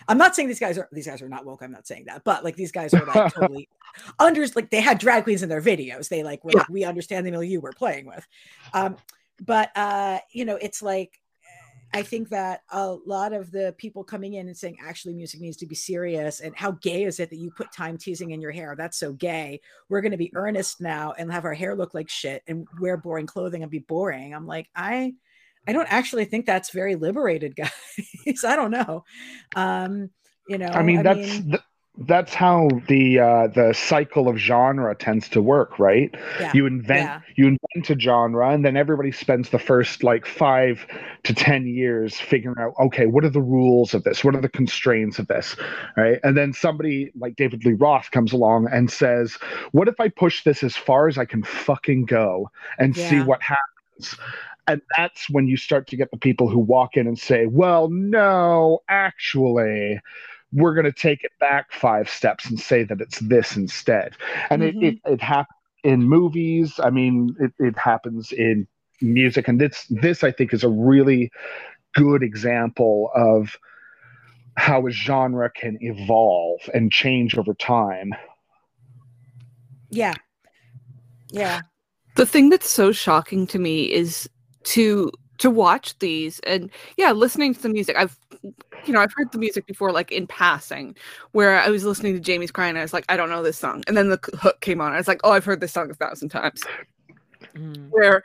I'm 0.08 0.18
not 0.18 0.34
saying 0.34 0.48
these 0.48 0.60
guys 0.60 0.78
are 0.78 0.88
these 0.92 1.06
guys 1.06 1.22
are 1.22 1.28
not 1.28 1.44
woke. 1.44 1.62
I'm 1.62 1.72
not 1.72 1.86
saying 1.86 2.04
that, 2.06 2.24
but 2.24 2.44
like 2.44 2.56
these 2.56 2.72
guys 2.72 2.92
are 2.94 3.04
like 3.04 3.34
totally 3.34 3.68
under 4.18 4.46
like 4.54 4.70
they 4.70 4.80
had 4.80 4.98
drag 4.98 5.24
queens 5.24 5.42
in 5.42 5.48
their 5.48 5.62
videos. 5.62 6.08
They 6.08 6.22
like 6.22 6.44
were 6.44 6.52
yeah. 6.52 6.60
like 6.60 6.68
we 6.68 6.84
understand 6.84 7.26
the 7.26 7.30
milieu 7.30 7.60
we're 7.60 7.72
playing 7.72 8.06
with, 8.06 8.26
um, 8.74 8.96
but 9.44 9.70
uh, 9.76 10.18
you 10.32 10.44
know 10.44 10.56
it's 10.56 10.82
like 10.82 11.20
I 11.92 12.02
think 12.02 12.28
that 12.28 12.62
a 12.70 12.96
lot 13.04 13.32
of 13.32 13.50
the 13.50 13.74
people 13.76 14.04
coming 14.04 14.34
in 14.34 14.46
and 14.46 14.56
saying 14.56 14.78
actually 14.84 15.14
music 15.14 15.40
needs 15.40 15.56
to 15.58 15.66
be 15.66 15.74
serious 15.74 16.40
and 16.40 16.54
how 16.54 16.72
gay 16.72 17.02
is 17.02 17.18
it 17.18 17.30
that 17.30 17.36
you 17.36 17.50
put 17.50 17.72
time 17.72 17.98
teasing 17.98 18.30
in 18.30 18.40
your 18.40 18.52
hair? 18.52 18.76
That's 18.78 18.98
so 18.98 19.12
gay. 19.12 19.60
We're 19.88 20.00
going 20.00 20.12
to 20.12 20.18
be 20.18 20.30
earnest 20.34 20.80
now 20.80 21.14
and 21.18 21.32
have 21.32 21.44
our 21.44 21.54
hair 21.54 21.74
look 21.74 21.92
like 21.92 22.08
shit 22.08 22.42
and 22.46 22.66
wear 22.80 22.96
boring 22.96 23.26
clothing 23.26 23.62
and 23.62 23.70
be 23.70 23.80
boring. 23.80 24.34
I'm 24.34 24.46
like, 24.46 24.68
I 24.74 25.14
I 25.68 25.72
don't 25.72 25.90
actually 25.92 26.24
think 26.24 26.46
that's 26.46 26.70
very 26.70 26.94
liberated, 26.96 27.54
guys. 28.26 28.44
I 28.44 28.56
don't 28.56 28.70
know. 28.70 29.04
Um, 29.56 30.10
you 30.48 30.58
know, 30.58 30.68
I 30.68 30.82
mean, 30.82 30.98
I 30.98 31.02
that's 31.02 31.18
mean- 31.18 31.50
th- 31.50 31.62
that's 32.06 32.32
how 32.32 32.68
the 32.88 33.18
uh, 33.18 33.46
the 33.48 33.74
cycle 33.74 34.26
of 34.26 34.38
genre 34.38 34.94
tends 34.94 35.28
to 35.30 35.42
work, 35.42 35.78
right? 35.78 36.10
Yeah, 36.40 36.50
You 36.54 36.64
invent 36.64 37.00
yeah. 37.00 37.20
you 37.36 37.46
invent 37.48 37.90
a 37.90 37.98
genre, 38.00 38.48
and 38.50 38.64
then 38.64 38.74
everybody 38.74 39.12
spends 39.12 39.50
the 39.50 39.58
first 39.58 40.02
like 40.02 40.24
five 40.24 40.86
to 41.24 41.34
ten 41.34 41.66
years 41.66 42.18
figuring 42.18 42.56
out, 42.58 42.72
okay, 42.80 43.04
what 43.04 43.22
are 43.24 43.28
the 43.30 43.42
rules 43.42 43.92
of 43.92 44.04
this? 44.04 44.24
What 44.24 44.34
are 44.34 44.40
the 44.40 44.48
constraints 44.48 45.18
of 45.18 45.26
this, 45.26 45.56
right? 45.96 46.18
And 46.24 46.38
then 46.38 46.54
somebody 46.54 47.10
like 47.18 47.36
David 47.36 47.66
Lee 47.66 47.74
Roth 47.74 48.10
comes 48.12 48.32
along 48.32 48.68
and 48.72 48.90
says, 48.90 49.34
"What 49.72 49.86
if 49.86 50.00
I 50.00 50.08
push 50.08 50.42
this 50.42 50.62
as 50.62 50.76
far 50.76 51.06
as 51.06 51.18
I 51.18 51.26
can 51.26 51.42
fucking 51.42 52.06
go 52.06 52.50
and 52.78 52.96
see 52.96 53.20
what 53.20 53.42
happens?" 53.42 54.16
And 54.72 54.82
that's 54.96 55.28
when 55.30 55.46
you 55.48 55.56
start 55.56 55.86
to 55.88 55.96
get 55.96 56.10
the 56.10 56.16
people 56.16 56.48
who 56.48 56.58
walk 56.58 56.96
in 56.96 57.06
and 57.06 57.18
say, 57.18 57.46
"Well, 57.46 57.88
no, 57.90 58.80
actually." 58.88 60.00
we're 60.52 60.74
going 60.74 60.84
to 60.84 60.92
take 60.92 61.22
it 61.22 61.30
back 61.38 61.72
five 61.72 62.10
steps 62.10 62.50
and 62.50 62.58
say 62.58 62.82
that 62.82 63.00
it's 63.00 63.20
this 63.20 63.56
instead. 63.56 64.16
And 64.50 64.62
Mhm. 64.62 64.82
it, 64.82 64.86
it, 65.04 65.12
it 65.12 65.20
happens 65.22 65.56
in 65.84 66.02
movies. 66.02 66.80
I 66.82 66.90
mean, 66.90 67.36
it, 67.38 67.52
it 67.58 67.78
happens 67.78 68.32
in 68.32 68.66
music. 69.00 69.46
And 69.46 69.60
this, 69.60 69.86
this, 69.90 70.24
I 70.24 70.32
think, 70.32 70.52
is 70.52 70.64
a 70.64 70.68
really 70.68 71.30
good 71.94 72.22
example 72.24 73.10
of 73.14 73.56
how 74.56 74.86
a 74.86 74.90
genre 74.90 75.50
can 75.50 75.78
evolve 75.80 76.60
and 76.74 76.90
change 76.90 77.38
over 77.38 77.54
time. 77.54 78.12
Yeah. 79.90 80.14
Yeah. 81.30 81.60
the 82.16 82.26
thing 82.26 82.48
that's 82.48 82.68
so 82.68 82.90
shocking 82.90 83.46
to 83.46 83.58
me 83.58 83.84
is 83.84 84.28
to 84.64 85.10
to 85.38 85.50
watch 85.50 85.98
these 86.00 86.38
and 86.40 86.70
yeah 86.96 87.12
listening 87.12 87.54
to 87.54 87.62
the 87.62 87.68
music. 87.68 87.96
I've 87.96 88.18
you 88.86 88.92
know 88.92 89.00
i've 89.00 89.12
heard 89.14 89.30
the 89.32 89.38
music 89.38 89.66
before 89.66 89.92
like 89.92 90.10
in 90.10 90.26
passing 90.26 90.96
where 91.32 91.58
i 91.58 91.68
was 91.68 91.84
listening 91.84 92.14
to 92.14 92.20
jamie's 92.20 92.50
crying 92.50 92.70
and 92.70 92.78
i 92.78 92.82
was 92.82 92.94
like 92.94 93.04
i 93.08 93.16
don't 93.16 93.28
know 93.28 93.42
this 93.42 93.58
song. 93.58 93.82
And 93.86 93.96
then 93.96 94.08
the 94.08 94.18
hook 94.40 94.60
came 94.60 94.80
on. 94.80 94.92
I 94.92 94.96
was 94.96 95.08
like 95.08 95.20
oh 95.24 95.32
i've 95.32 95.44
heard 95.44 95.60
this 95.60 95.72
song 95.72 95.90
a 95.90 95.94
thousand 95.94 96.30
times. 96.30 96.62
Mm. 97.54 97.88
where 97.90 98.22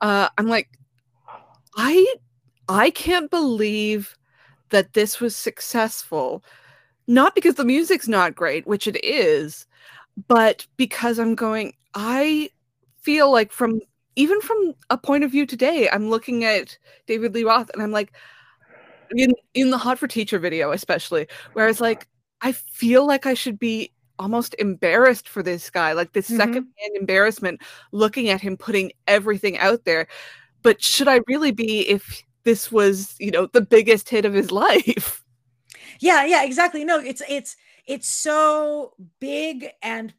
uh 0.00 0.28
i'm 0.38 0.46
like 0.46 0.68
i 1.76 2.14
i 2.68 2.90
can't 2.90 3.30
believe 3.30 4.16
that 4.68 4.92
this 4.92 5.20
was 5.20 5.34
successful. 5.34 6.44
Not 7.08 7.34
because 7.34 7.56
the 7.56 7.64
music's 7.64 8.06
not 8.06 8.36
great 8.36 8.66
which 8.66 8.86
it 8.86 9.02
is 9.04 9.66
but 10.28 10.66
because 10.76 11.18
i'm 11.18 11.34
going 11.34 11.74
i 11.94 12.48
feel 13.00 13.32
like 13.32 13.50
from 13.50 13.80
even 14.20 14.40
from 14.42 14.74
a 14.90 14.98
point 14.98 15.24
of 15.24 15.30
view 15.30 15.46
today 15.46 15.88
i'm 15.90 16.10
looking 16.10 16.44
at 16.44 16.76
david 17.06 17.34
lee 17.34 17.44
roth 17.44 17.70
and 17.72 17.82
i'm 17.82 17.92
like 17.92 18.12
in 19.10 19.32
in 19.54 19.70
the 19.70 19.78
hot 19.78 19.98
for 19.98 20.06
teacher 20.06 20.38
video 20.38 20.70
especially 20.72 21.26
where 21.54 21.68
it's 21.68 21.80
like 21.80 22.06
i 22.42 22.52
feel 22.52 23.06
like 23.06 23.26
i 23.26 23.34
should 23.34 23.58
be 23.58 23.90
almost 24.18 24.54
embarrassed 24.58 25.28
for 25.28 25.42
this 25.42 25.70
guy 25.70 25.92
like 25.94 26.12
this 26.12 26.28
Mhm. 26.28 26.36
secondhand 26.36 26.92
embarrassment 26.94 27.60
looking 27.92 28.28
at 28.28 28.40
him 28.40 28.56
putting 28.56 28.92
everything 29.06 29.56
out 29.58 29.84
there 29.84 30.06
but 30.62 30.82
should 30.82 31.08
i 31.08 31.20
really 31.26 31.50
be 31.52 31.88
if 31.88 32.22
this 32.44 32.70
was 32.70 33.14
you 33.18 33.30
know 33.30 33.46
the 33.46 33.62
biggest 33.62 34.08
hit 34.10 34.24
of 34.24 34.34
his 34.34 34.50
life 34.64 35.24
Yeah, 36.00 36.24
yeah, 36.24 36.44
exactly. 36.44 36.84
No, 36.84 36.98
it's 36.98 37.22
it's 37.28 37.56
it's 37.86 38.08
so 38.08 38.92
big 39.20 39.68
and 39.82 40.14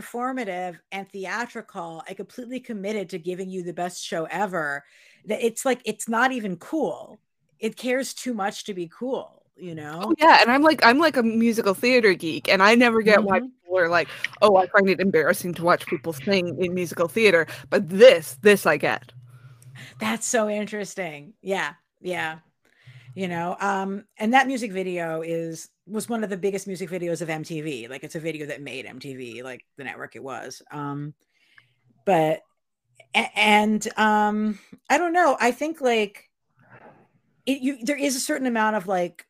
performative 0.00 0.78
and 0.92 1.08
theatrical 1.10 2.02
and 2.06 2.16
completely 2.16 2.60
committed 2.60 3.08
to 3.10 3.18
giving 3.18 3.48
you 3.48 3.62
the 3.62 3.72
best 3.72 4.04
show 4.04 4.24
ever 4.30 4.84
that 5.26 5.44
it's 5.44 5.64
like 5.64 5.80
it's 5.84 6.08
not 6.08 6.32
even 6.32 6.56
cool. 6.56 7.18
It 7.58 7.76
cares 7.76 8.12
too 8.14 8.34
much 8.34 8.64
to 8.64 8.74
be 8.74 8.88
cool, 8.88 9.42
you 9.56 9.74
know? 9.74 10.00
oh 10.04 10.14
yeah 10.18 10.38
and 10.42 10.50
i'm 10.50 10.62
like 10.62 10.84
i'm 10.84 10.98
like 10.98 11.16
a 11.16 11.22
musical 11.22 11.72
theater 11.72 12.12
geek 12.12 12.48
and 12.48 12.62
i 12.62 12.74
never 12.74 13.00
get 13.00 13.22
why 13.22 13.40
Mhm. 13.40 13.48
people 13.62 13.78
are 13.78 13.88
like 13.88 14.08
oh 14.42 14.56
i 14.56 14.66
find 14.66 14.90
it 14.90 15.00
embarrassing 15.00 15.54
to 15.54 15.62
watch 15.64 15.86
people 15.86 16.12
sing 16.12 16.62
in 16.62 16.74
musical 16.74 17.08
theater 17.08 17.46
but 17.70 17.88
this 17.88 18.36
this 18.42 18.66
i 18.66 18.76
get 18.76 19.12
That's 19.98 20.26
so 20.26 20.48
interesting. 20.48 21.34
Yeah, 21.42 21.74
yeah. 22.00 22.38
You 23.14 23.28
know, 23.28 23.56
um, 23.60 24.04
and 24.18 24.34
that 24.34 24.46
music 24.46 24.72
video 24.72 25.22
is 25.22 25.68
was 25.86 26.08
one 26.08 26.24
of 26.24 26.30
the 26.30 26.36
biggest 26.36 26.66
music 26.66 26.90
videos 26.90 27.22
of 27.22 27.28
MTV. 27.28 27.88
Like 27.88 28.04
it's 28.04 28.14
a 28.14 28.20
video 28.20 28.46
that 28.46 28.62
made 28.62 28.86
MTV, 28.86 29.42
like 29.42 29.64
the 29.76 29.84
network 29.84 30.16
it 30.16 30.22
was. 30.22 30.62
Um, 30.70 31.14
but 32.04 32.42
and 33.14 33.86
um, 33.96 34.58
I 34.90 34.98
don't 34.98 35.12
know. 35.12 35.36
I 35.40 35.50
think 35.52 35.80
like 35.80 36.28
it, 37.46 37.60
you 37.62 37.84
there 37.84 37.96
is 37.98 38.16
a 38.16 38.20
certain 38.20 38.46
amount 38.46 38.76
of 38.76 38.86
like 38.86 39.26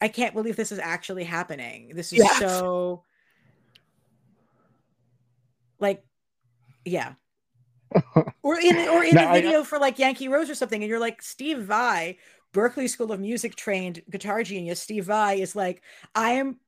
I 0.00 0.08
can't 0.08 0.34
believe 0.34 0.56
this 0.56 0.72
is 0.72 0.78
actually 0.78 1.24
happening. 1.24 1.92
This 1.94 2.12
is 2.12 2.18
Yes. 2.22 2.38
so 2.38 3.04
like 5.80 6.04
yeah 6.84 7.14
or 8.42 8.58
in 8.58 8.78
or 8.88 9.04
in 9.04 9.14
No, 9.14 9.24
a 9.28 9.32
video 9.32 9.64
for 9.64 9.78
like 9.78 9.98
Yankee 9.98 10.28
Rose 10.28 10.48
or 10.50 10.54
something, 10.54 10.82
and 10.82 10.88
you're 10.88 11.00
like 11.00 11.22
Steve 11.22 11.58
Vai, 11.62 12.18
Berklee 12.52 12.88
School 12.88 13.12
of 13.12 13.20
Music 13.20 13.54
trained 13.56 14.02
guitar 14.10 14.42
genius. 14.42 14.80
Steve 14.80 15.04
Vai 15.06 15.40
is 15.40 15.54
like, 15.56 15.82
I 16.14 16.32
am. 16.32 16.58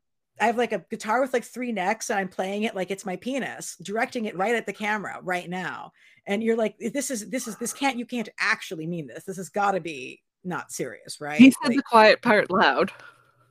I 0.41 0.47
have 0.47 0.57
like 0.57 0.73
a 0.73 0.85
guitar 0.91 1.21
with 1.21 1.35
like 1.35 1.45
three 1.45 1.71
necks, 1.71 2.09
and 2.09 2.19
I'm 2.19 2.29
playing 2.29 2.63
it 2.63 2.75
like 2.75 2.91
it's 2.91 3.05
my 3.05 3.17
penis, 3.17 3.77
directing 3.83 4.25
it 4.25 4.37
right 4.37 4.55
at 4.55 4.65
the 4.65 4.73
camera 4.73 5.19
right 5.23 5.49
now. 5.49 5.93
And 6.27 6.43
you're 6.43 6.57
like, 6.57 6.77
this 6.79 7.11
is 7.11 7.29
this 7.29 7.47
is 7.47 7.57
this 7.57 7.75
can't 7.75 7.99
you 7.99 8.07
can't 8.07 8.29
actually 8.39 8.87
mean 8.87 9.07
this. 9.07 9.25
This 9.25 9.37
has 9.37 9.51
got 9.51 9.73
to 9.73 9.81
be 9.81 10.23
not 10.43 10.73
serious, 10.73 11.21
right? 11.21 11.39
he 11.39 11.51
said 11.51 11.69
Like- 11.69 11.77
the 11.77 11.83
quiet 11.83 12.23
part 12.23 12.51
loud 12.51 12.91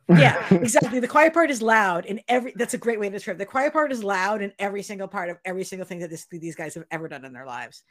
yeah, 0.10 0.44
exactly. 0.54 1.00
The 1.00 1.08
quiet 1.08 1.34
part 1.34 1.52
is 1.52 1.62
loud 1.62 2.06
in 2.06 2.20
every. 2.28 2.54
That's 2.56 2.74
a 2.74 2.78
great 2.78 3.00
way 3.00 3.10
to 3.10 3.14
describe. 3.16 3.36
it. 3.36 3.40
The 3.40 3.46
quiet 3.46 3.74
part 3.74 3.92
is 3.92 4.04
loud 4.04 4.42
in 4.42 4.52
every 4.58 4.82
single 4.82 5.08
part 5.08 5.30
of 5.30 5.38
every 5.46 5.64
single 5.64 5.86
thing 5.86 6.00
that 6.00 6.10
this, 6.10 6.26
these 6.32 6.56
guys 6.56 6.74
have 6.76 6.86
ever 6.92 7.08
done 7.08 7.26
in 7.26 7.34
their 7.34 7.46
lives. 7.46 7.84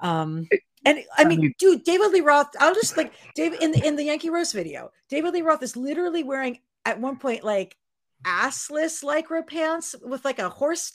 Um, 0.00 0.46
and 0.84 1.00
I 1.16 1.24
mean, 1.24 1.52
dude, 1.58 1.84
David 1.84 2.12
Lee 2.12 2.20
Roth. 2.20 2.50
I'll 2.60 2.74
just 2.74 2.96
like 2.96 3.12
David 3.34 3.62
in 3.62 3.72
the 3.72 3.86
in 3.86 3.96
the 3.96 4.04
Yankee 4.04 4.30
Rose 4.30 4.52
video. 4.52 4.90
David 5.08 5.34
Lee 5.34 5.42
Roth 5.42 5.62
is 5.62 5.76
literally 5.76 6.22
wearing 6.22 6.58
at 6.84 7.00
one 7.00 7.16
point 7.16 7.44
like 7.44 7.76
assless 8.24 9.02
lycra 9.04 9.46
pants 9.46 9.94
with 10.02 10.24
like 10.24 10.38
a 10.38 10.48
horse 10.48 10.92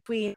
between. 0.00 0.34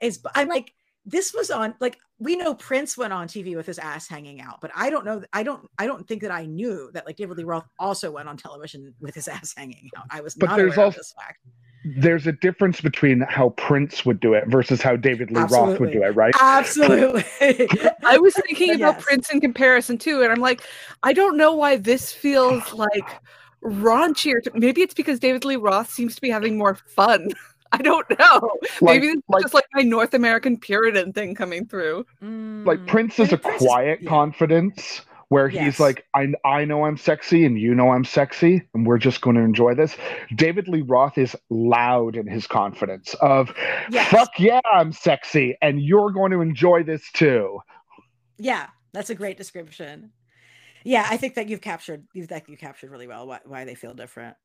Is 0.00 0.20
I'm 0.34 0.48
like 0.48 0.72
this 1.06 1.32
was 1.32 1.50
on 1.50 1.74
like 1.80 1.96
we 2.18 2.36
know 2.36 2.54
Prince 2.54 2.96
went 2.98 3.12
on 3.12 3.28
TV 3.28 3.56
with 3.56 3.66
his 3.66 3.78
ass 3.78 4.08
hanging 4.08 4.40
out, 4.40 4.60
but 4.60 4.70
I 4.74 4.90
don't 4.90 5.04
know. 5.04 5.22
I 5.32 5.42
don't. 5.44 5.68
I 5.78 5.86
don't 5.86 6.06
think 6.06 6.22
that 6.22 6.30
I 6.32 6.46
knew 6.46 6.90
that 6.94 7.06
like 7.06 7.16
David 7.16 7.36
Lee 7.38 7.44
Roth 7.44 7.66
also 7.78 8.10
went 8.10 8.28
on 8.28 8.36
television 8.36 8.94
with 9.00 9.14
his 9.14 9.28
ass 9.36 9.54
hanging 9.56 9.90
out. 9.96 10.06
I 10.10 10.20
was 10.20 10.34
But 10.34 10.50
not 10.50 10.56
there's 10.56 10.74
aware 10.74 10.86
also- 10.86 10.98
of 10.98 11.00
this 11.00 11.14
fact. 11.16 11.38
There's 11.84 12.26
a 12.28 12.32
difference 12.32 12.80
between 12.80 13.22
how 13.22 13.50
Prince 13.50 14.06
would 14.06 14.20
do 14.20 14.34
it 14.34 14.44
versus 14.46 14.80
how 14.80 14.94
David 14.96 15.30
Lee 15.32 15.42
Roth 15.42 15.80
would 15.80 15.90
do 15.92 16.02
it, 16.02 16.14
right? 16.14 16.32
Absolutely. 16.40 17.24
I 18.04 18.18
was 18.18 18.34
thinking 18.34 18.68
But 18.68 18.76
about. 18.76 19.00
Prince 19.00 19.30
in 19.30 19.40
comparison 19.40 19.98
too, 19.98 20.22
and 20.22 20.30
I'm 20.32 20.40
like, 20.40 20.62
I 21.02 21.12
don't 21.12 21.36
know 21.36 21.52
why 21.54 21.76
this 21.76 22.12
feels 22.12 22.72
like 22.74 23.08
raunchier. 23.64 24.42
To, 24.44 24.52
maybe 24.54 24.82
it's 24.82 24.94
because 24.94 25.18
David 25.18 25.44
Lee 25.44 25.56
Roth 25.56 25.90
seems 25.90 26.14
to 26.14 26.20
be 26.20 26.30
having 26.30 26.56
more 26.58 26.74
fun. 26.74 27.30
I 27.72 27.78
don't 27.78 28.06
know. 28.18 28.50
Like- 28.82 29.00
maybe 29.00 29.06
it's 29.08 29.22
like- 29.28 29.42
just 29.42 29.54
like 29.54 29.64
my 29.74 29.82
North 29.82 30.12
American 30.14 30.58
Puritan 30.58 31.12
thing 31.12 31.34
coming 31.34 31.66
through. 31.66 32.04
like 32.20 32.78
Mm. 32.80 32.86
Prince 32.86 33.18
is 33.18 33.32
a 33.32 33.38
Prince 33.38 33.62
is- 33.62 33.66
quiet 33.66 33.98
yeah. 34.02 34.08
confidence 34.10 35.00
where 35.32 35.48
he's 35.48 35.60
Yes. 35.60 35.80
like, 35.80 36.04
I, 36.14 36.28
I 36.44 36.64
know 36.64 36.84
I'm 36.84 36.96
sexy 36.98 37.44
and 37.46 37.58
you 37.58 37.74
know 37.74 37.90
I'm 37.90 38.04
sexy 38.04 38.62
and 38.74 38.86
we're 38.86 38.98
just 38.98 39.20
going 39.22 39.36
to 39.36 39.42
enjoy 39.42 39.74
this. 39.74 39.96
David 40.34 40.68
Lee 40.68 40.82
Roth 40.82 41.16
is 41.16 41.34
loud 41.48 42.16
in 42.16 42.26
his 42.26 42.46
confidence 42.46 43.14
of, 43.20 43.52
Yes. 43.90 44.08
fuck 44.10 44.30
yeah, 44.38 44.60
I'm 44.72 44.92
sexy 44.92 45.56
and 45.62 45.80
you're 45.82 46.10
going 46.12 46.32
to 46.32 46.40
enjoy 46.40 46.82
this 46.82 47.10
too. 47.12 47.60
Yeah, 48.38 48.66
that's 48.92 49.10
a 49.10 49.14
great 49.14 49.36
description. 49.38 50.12
Yeah, 50.84 51.06
I 51.08 51.16
think 51.16 51.34
that 51.36 51.48
you've 51.48 51.60
captured 51.60 52.06
you've 52.12 52.28
that 52.28 52.48
you 52.48 52.56
captured 52.56 52.90
really 52.90 53.06
well 53.06 53.26
why, 53.26 53.38
why 53.44 53.64
they 53.64 53.74
feel 53.76 53.94
different. 53.94 54.36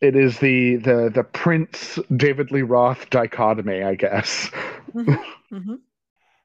It 0.00 0.14
is 0.14 0.38
the 0.38 0.76
the 0.76 1.10
the 1.12 1.24
Prince 1.24 1.98
David 2.14 2.50
Lee 2.52 2.62
Roth 2.62 3.08
dichotomy, 3.10 3.82
I 3.82 3.94
guess. 3.94 4.50
Mhm. 4.94 5.80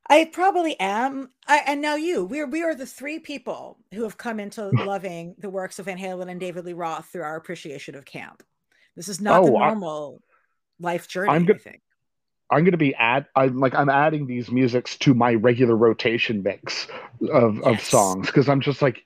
I 0.09 0.25
probably 0.25 0.77
am. 0.79 1.29
I, 1.47 1.61
and 1.65 1.81
now 1.81 1.95
you. 1.95 2.25
We're 2.25 2.47
we 2.47 2.61
are 2.63 2.75
the 2.75 2.85
three 2.85 3.19
people 3.19 3.77
who 3.93 4.03
have 4.03 4.17
come 4.17 4.39
into 4.39 4.67
loving 4.85 5.35
the 5.37 5.49
works 5.49 5.79
of 5.79 5.85
Van 5.85 5.97
Halen 5.97 6.29
and 6.29 6.39
David 6.39 6.65
Lee 6.65 6.73
Roth 6.73 7.07
through 7.07 7.23
our 7.23 7.35
appreciation 7.37 7.95
of 7.95 8.05
camp. 8.05 8.43
This 8.95 9.07
is 9.07 9.21
not 9.21 9.43
the 9.45 9.51
Oh, 9.51 9.57
I- 9.57 9.67
normal 9.69 10.21
life 10.79 11.07
journey. 11.07 11.29
I'm 11.29 11.43
I 11.43 11.45
good- 11.45 11.61
think. 11.61 11.81
I'm 12.51 12.63
going 12.63 12.73
to 12.73 12.77
be 12.77 12.93
add 12.95 13.25
I'm 13.35 13.59
like 13.59 13.73
I'm 13.73 13.89
adding 13.89 14.27
these 14.27 14.51
musics 14.51 14.95
to 14.97 15.15
my 15.15 15.33
regular 15.33 15.75
rotation 15.75 16.43
mix 16.43 16.87
of 17.31 17.59
of 17.63 17.81
songs 17.81 18.27
because 18.27 18.47
I'm 18.47 18.61
just 18.61 18.81
like 18.83 19.03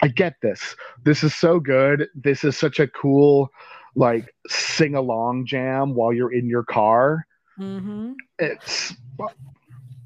I 0.00 0.08
get 0.08 0.34
this. 0.42 0.74
This 1.04 1.22
is 1.22 1.32
so 1.32 1.60
good. 1.60 2.08
This 2.16 2.42
is 2.42 2.56
such 2.56 2.80
a 2.80 2.88
cool 2.88 3.50
like 3.94 4.34
sing 4.48 4.96
along 4.96 5.46
jam 5.46 5.94
while 5.94 6.12
you're 6.12 6.32
in 6.32 6.48
your 6.48 6.64
car. 6.64 7.24
Mhm. 7.60 8.14
It's 8.40 8.94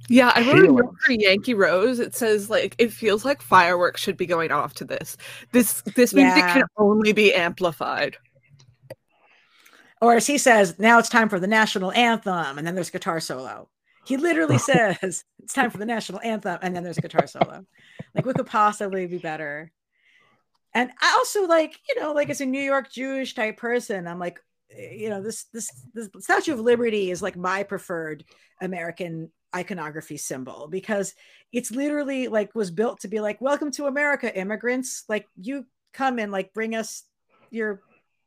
Yeah, 0.09 0.33
I 0.35 0.43
wrote 0.43 0.65
a 0.65 0.73
note 0.73 0.95
for 1.05 1.13
Yankee 1.13 1.55
Rose. 1.55 1.99
It 1.99 2.15
says 2.15 2.49
like 2.49 2.75
it 2.79 2.93
feels 2.93 3.25
like 3.25 3.43
fireworks 3.43 4.01
should 4.01 4.17
be 4.17 4.27
going 4.27 4.53
off 4.53 4.75
to 4.75 4.85
this. 4.85 5.17
This 5.53 5.83
this 5.97 6.15
music 6.15 6.37
Yeah. 6.39 6.53
can 6.55 6.65
only 6.77 7.13
be 7.13 7.35
amplified. 7.35 8.17
Or 10.01 10.15
as 10.15 10.27
he 10.27 10.39
says, 10.39 10.79
now 10.79 10.99
it's 10.99 11.09
time 11.09 11.29
for 11.29 11.41
the 11.41 11.47
national 11.47 11.91
anthem, 11.93 12.59
and 12.59 12.67
then 12.67 12.75
there's 12.75 12.91
guitar 12.91 13.19
solo. 13.19 13.69
He 14.05 14.17
literally 14.17 14.59
says 14.71 15.25
it's 15.43 15.55
time 15.55 15.71
for 15.71 15.79
the 15.79 15.87
national 15.87 16.21
anthem, 16.21 16.59
and 16.63 16.77
then 16.77 16.85
there's 16.85 16.99
a 16.99 17.03
guitar 17.03 17.27
solo. 17.27 17.65
Like, 18.15 18.27
what 18.27 18.37
could 18.37 18.47
possibly 18.47 19.07
be 19.07 19.19
better? 19.19 19.73
And 20.75 20.91
I 21.01 21.15
also 21.17 21.47
like, 21.47 21.81
you 21.89 22.01
know, 22.01 22.13
like 22.13 22.29
as 22.29 22.43
a 22.43 22.47
New 22.47 22.61
York 22.61 22.93
Jewish 22.93 23.35
type 23.35 23.57
person, 23.57 24.07
I'm 24.07 24.19
like, 24.19 24.39
you 24.71 25.09
know, 25.09 25.23
this 25.23 25.45
this 25.53 25.71
this 25.95 26.09
Statue 26.19 26.53
of 26.53 26.61
Liberty 26.61 27.11
is 27.11 27.23
like 27.23 27.37
my 27.37 27.63
preferred 27.63 28.25
American 28.61 29.31
iconography 29.55 30.17
symbol 30.17 30.69
because 30.69 31.15
it's 31.53 31.71
literally 31.71 32.29
like 32.29 32.55
was 32.55 32.71
built 32.71 33.01
to 33.01 33.09
be 33.09 33.21
like, 33.21 33.41
welcome 33.41 33.71
to 33.73 33.87
America, 33.87 34.37
immigrants. 34.37 35.05
Like 35.09 35.27
you 35.41 35.67
come 35.93 36.19
and 36.19 36.33
like 36.33 36.53
bring 36.53 36.75
us 36.75 37.05
your, 37.51 37.83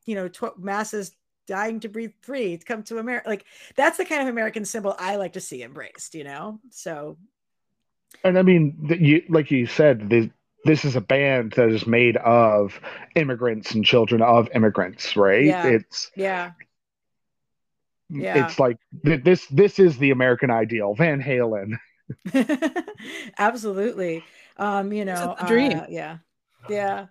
you 0.06 0.16
know, 0.16 0.28
tw- 0.28 0.58
masses 0.58 1.12
dying 1.46 1.80
to 1.82 1.90
breathe 1.90 2.14
free 2.22 2.58
to 2.58 2.66
come 2.66 2.84
to 2.84 3.00
America. 3.00 3.30
Like 3.30 3.46
that's 3.76 3.98
the 3.98 4.06
kind 4.06 4.22
of 4.22 4.28
American 4.28 4.66
symbol 4.66 4.96
I 4.98 5.18
like 5.18 5.34
to 5.34 5.42
see 5.42 5.64
embraced, 5.64 6.16
you 6.16 6.24
know? 6.24 6.60
So 6.72 7.18
And 8.24 8.38
I 8.38 8.42
mean, 8.42 8.76
you, 9.00 9.24
like 9.30 9.52
you 9.52 9.68
said, 9.68 10.10
this, 10.10 10.28
this 10.66 10.86
is 10.86 10.96
a 10.96 11.02
band 11.02 11.54
that 11.54 11.70
is 11.70 11.88
made 11.88 12.18
of 12.18 12.80
immigrants 13.16 13.72
and 13.72 13.86
children 13.86 14.22
of 14.22 14.50
immigrants, 14.54 15.16
right? 15.16 15.46
Yeah. 15.46 15.68
It's 15.68 16.12
yeah. 16.16 16.52
Yeah. 18.10 18.46
it's 18.46 18.60
like 18.60 18.78
th- 19.06 19.24
this. 19.24 19.46
This 19.48 19.80
is 19.80 19.98
the 19.98 20.12
American 20.12 20.50
ideal. 20.50 20.96
Van 20.96 21.22
Halen. 21.22 21.78
Absolutely. 23.38 24.24
Um, 24.58 24.92
you 24.92 25.06
know, 25.06 25.36
the 25.40 25.46
dream. 25.46 25.80
uh, 25.80 25.86
yeah. 25.90 26.18
Yeah. 26.70 27.06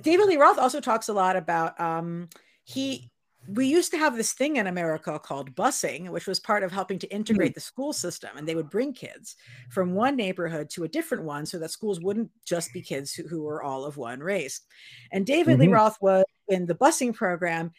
David 0.00 0.26
Lee 0.26 0.36
Roth 0.36 0.58
also 0.58 0.80
talks 0.80 1.08
a 1.08 1.12
lot 1.12 1.36
about 1.36 1.78
um 1.80 2.28
he 2.64 3.10
we 3.48 3.66
used 3.66 3.90
to 3.90 3.98
have 3.98 4.16
this 4.16 4.32
thing 4.32 4.56
in 4.56 4.66
America 4.66 5.18
called 5.18 5.54
busing, 5.54 6.08
which 6.08 6.26
was 6.26 6.40
part 6.40 6.62
of 6.62 6.72
helping 6.72 6.98
to 7.00 7.06
integrate 7.08 7.54
the 7.54 7.60
school 7.60 7.92
system. 7.92 8.30
And 8.36 8.48
they 8.48 8.54
would 8.54 8.70
bring 8.70 8.92
kids 8.92 9.36
from 9.70 9.94
one 9.94 10.16
neighborhood 10.16 10.70
to 10.70 10.84
a 10.84 10.88
different 10.88 11.24
one 11.24 11.44
so 11.44 11.58
that 11.58 11.70
schools 11.70 12.00
wouldn't 12.00 12.30
just 12.44 12.72
be 12.72 12.80
kids 12.80 13.12
who, 13.12 13.28
who 13.28 13.42
were 13.42 13.62
all 13.62 13.84
of 13.84 13.96
one 13.96 14.20
race. 14.20 14.62
And 15.12 15.26
David 15.26 15.58
Lee 15.58 15.66
Mhm. 15.66 15.74
Roth 15.74 15.98
was 16.00 16.24
in 16.48 16.66
the 16.66 16.74
busing 16.74 17.14
program 17.14 17.72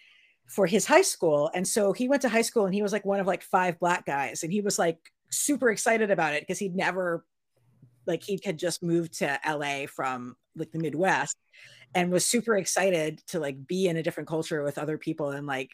for 0.45 0.68
his 0.68 0.86
high 0.86 1.01
school. 1.01 1.49
And 1.55 1.68
so 1.68 1.93
he 1.93 2.07
went 2.07 2.22
to 2.22 2.30
high 2.30 2.43
school 2.43 2.66
and 2.66 2.74
he 2.76 2.84
was 2.84 2.93
like 2.93 3.05
one 3.05 3.20
of 3.20 3.28
like 3.28 3.41
five 3.41 3.80
black 3.80 4.05
guys. 4.05 4.43
And 4.43 4.53
he 4.53 4.61
was 4.61 4.78
like 4.78 4.99
super 5.32 5.72
excited 5.72 6.11
about 6.11 6.34
it 6.34 6.41
because 6.43 6.59
he'd 6.59 6.76
never 6.76 7.26
like 8.08 8.24
he 8.24 8.39
had 8.43 8.58
just 8.58 8.84
moved 8.84 9.20
to 9.20 9.39
LA 9.47 9.86
from 9.88 10.36
like 10.56 10.72
the 10.72 10.80
Midwest 10.80 11.38
and 11.93 12.12
was 12.12 12.26
super 12.26 12.58
excited 12.58 13.22
to 13.28 13.39
like 13.39 13.66
be 13.68 13.88
in 13.88 13.97
a 13.97 14.03
different 14.03 14.30
culture 14.30 14.64
with 14.64 14.78
other 14.78 14.97
people 14.97 15.32
and 15.32 15.47
like 15.47 15.72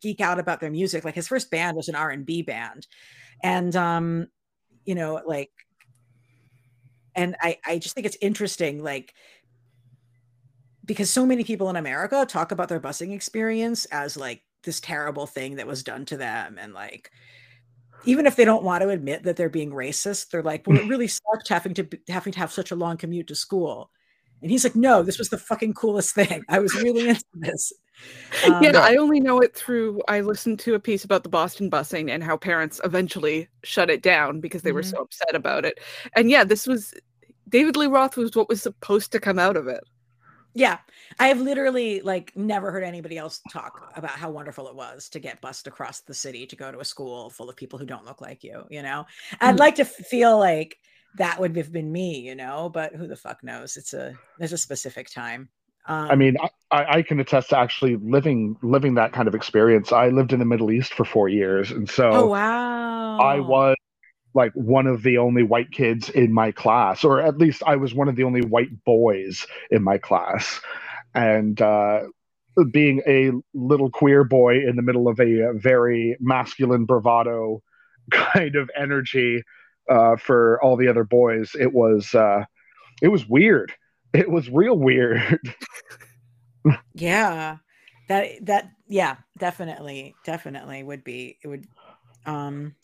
geek 0.00 0.20
out 0.20 0.38
about 0.38 0.60
their 0.60 0.70
music. 0.70 1.04
Like 1.04 1.14
his 1.14 1.28
first 1.28 1.50
band 1.50 1.76
was 1.76 1.88
an 1.88 1.94
R&B 1.94 2.42
band. 2.42 2.86
And 3.42 3.74
um 3.76 4.28
you 4.84 4.94
know 4.94 5.20
like 5.26 5.50
and 7.14 7.36
I 7.40 7.58
I 7.66 7.78
just 7.78 7.94
think 7.94 8.06
it's 8.06 8.18
interesting 8.20 8.82
like 8.82 9.12
because 10.84 11.10
so 11.10 11.26
many 11.26 11.42
people 11.42 11.68
in 11.68 11.76
America 11.76 12.24
talk 12.26 12.52
about 12.52 12.68
their 12.68 12.80
busing 12.80 13.12
experience 13.12 13.84
as 13.86 14.16
like 14.16 14.42
this 14.62 14.80
terrible 14.80 15.26
thing 15.26 15.56
that 15.56 15.66
was 15.66 15.82
done 15.82 16.04
to 16.06 16.16
them 16.16 16.58
and 16.60 16.72
like 16.72 17.10
even 18.06 18.26
if 18.26 18.36
they 18.36 18.44
don't 18.44 18.62
want 18.62 18.82
to 18.82 18.88
admit 18.88 19.22
that 19.24 19.36
they're 19.36 19.48
being 19.48 19.70
racist 19.70 20.30
they're 20.30 20.42
like 20.42 20.66
well 20.66 20.78
it 20.78 20.88
really 20.88 21.08
sucked 21.08 21.48
having 21.48 21.74
to 21.74 21.84
be- 21.84 21.98
having 22.08 22.32
to 22.32 22.38
have 22.38 22.52
such 22.52 22.70
a 22.70 22.76
long 22.76 22.96
commute 22.96 23.26
to 23.26 23.34
school 23.34 23.90
and 24.42 24.50
he's 24.50 24.64
like 24.64 24.76
no 24.76 25.02
this 25.02 25.18
was 25.18 25.28
the 25.28 25.38
fucking 25.38 25.74
coolest 25.74 26.14
thing 26.14 26.44
i 26.48 26.58
was 26.58 26.74
really 26.76 27.08
into 27.10 27.24
this 27.34 27.72
Um, 28.44 28.62
yeah, 28.62 28.78
I 28.78 28.96
only 28.96 29.20
know 29.20 29.40
it 29.40 29.54
through 29.56 30.02
I 30.06 30.20
listened 30.20 30.58
to 30.60 30.74
a 30.74 30.78
piece 30.78 31.04
about 31.06 31.22
the 31.22 31.30
Boston 31.30 31.70
busing 31.70 32.10
and 32.10 32.22
how 32.22 32.36
parents 32.36 32.78
eventually 32.84 33.48
shut 33.64 33.88
it 33.88 34.02
down 34.02 34.38
because 34.40 34.60
they 34.60 34.72
were 34.72 34.82
Mhm. 34.82 34.90
so 34.90 34.98
upset 34.98 35.34
about 35.34 35.64
it. 35.64 35.78
And 36.14 36.30
yeah, 36.30 36.44
this 36.44 36.66
was 36.66 36.92
David 37.48 37.74
Lee 37.74 37.86
Roth 37.86 38.18
was 38.18 38.36
what 38.36 38.50
was 38.50 38.60
supposed 38.60 39.12
to 39.12 39.18
come 39.18 39.38
out 39.38 39.56
of 39.56 39.66
it. 39.66 39.82
Yeah 40.56 40.78
i 41.18 41.28
have 41.28 41.40
literally 41.40 42.00
like 42.00 42.32
never 42.34 42.72
heard 42.72 42.82
anybody 42.84 43.18
else 43.18 43.40
talk 43.48 43.82
about 43.94 44.12
how 44.12 44.30
wonderful 44.30 44.68
it 44.68 44.74
was 44.74 45.08
to 45.10 45.20
get 45.20 45.40
bused 45.42 45.66
across 45.66 46.00
the 46.00 46.14
city 46.14 46.46
to 46.46 46.56
go 46.56 46.72
to 46.72 46.80
a 46.80 46.84
school 46.84 47.30
full 47.30 47.50
of 47.50 47.56
people 47.56 47.78
who 47.78 47.86
don't 47.86 48.06
look 48.06 48.20
like 48.22 48.42
you 48.42 48.64
you 48.70 48.82
know? 48.82 49.04
I'd 49.40 49.58
Mhm. 49.58 49.58
like 49.58 49.76
to 49.76 49.84
feel 49.84 50.38
like 50.38 50.78
that 51.14 51.40
would 51.40 51.56
have 51.56 51.72
been 51.72 51.92
me 51.92 52.20
you 52.20 52.34
know 52.34 52.70
but 52.70 52.94
who 52.94 53.06
the 53.06 53.16
fuck 53.16 53.44
knows? 53.44 53.76
It's 53.76 53.92
a 53.94 54.18
there's 54.38 54.52
a 54.52 54.58
specific 54.58 55.10
time. 55.10 55.50
Um, 55.86 56.06
I 56.08 56.14
mean, 56.14 56.36
I, 56.70 56.98
I 56.98 57.02
can 57.02 57.18
attest 57.20 57.50
to 57.50 57.58
actually 57.58 57.96
living 57.96 58.56
living 58.62 58.94
that 58.94 59.12
kind 59.12 59.26
of 59.28 59.34
experience. 59.34 59.92
I 59.92 60.08
lived 60.08 60.32
in 60.32 60.38
the 60.38 60.44
Middle 60.44 60.70
East 60.70 60.94
for 60.94 61.04
four 61.04 61.28
years, 61.28 61.70
and 61.72 61.88
so 61.88 62.10
oh 62.10 62.26
wow. 62.26 63.18
I 63.18 63.40
was 63.40 63.76
like 64.36 64.52
one 64.52 64.86
of 64.86 65.02
the 65.02 65.18
only 65.18 65.42
white 65.42 65.72
kids 65.72 66.10
in 66.10 66.32
my 66.32 66.52
class, 66.52 67.02
or 67.02 67.20
at 67.20 67.38
least 67.38 67.62
I 67.66 67.76
was 67.76 67.94
one 67.94 68.08
of 68.08 68.16
the 68.16 68.24
only 68.24 68.42
white 68.42 68.84
boys 68.84 69.46
in 69.70 69.82
my 69.82 69.96
class. 69.98 70.60
And 71.14 71.60
uh, 71.60 72.02
being 72.70 73.00
a 73.06 73.32
little 73.54 73.90
queer 73.90 74.24
boy 74.24 74.58
in 74.58 74.76
the 74.76 74.82
middle 74.82 75.08
of 75.08 75.18
a, 75.18 75.48
uh, 75.48 75.52
very 75.54 76.16
masculine 76.20 76.84
bravado 76.84 77.62
kind 78.12 78.54
of 78.54 78.70
energy 78.78 79.42
uh, 79.88 80.16
for 80.16 80.62
all 80.62 80.76
the 80.76 80.88
other 80.88 81.04
boys, 81.04 81.56
it 81.58 81.72
was 81.72 82.14
uh, 82.14 82.44
it 83.02 83.08
was 83.08 83.26
weird. 83.26 83.72
It 84.12 84.30
was 84.30 84.48
real 84.50 84.78
weird. 84.78 85.40
yeah 86.94 87.58
that 88.08 88.28
that 88.42 88.70
yeah 88.88 89.16
definitely 89.38 90.14
definitely 90.24 90.82
would 90.82 91.04
be 91.04 91.38
it 91.42 91.48
would 91.48 91.64
um 92.24 92.74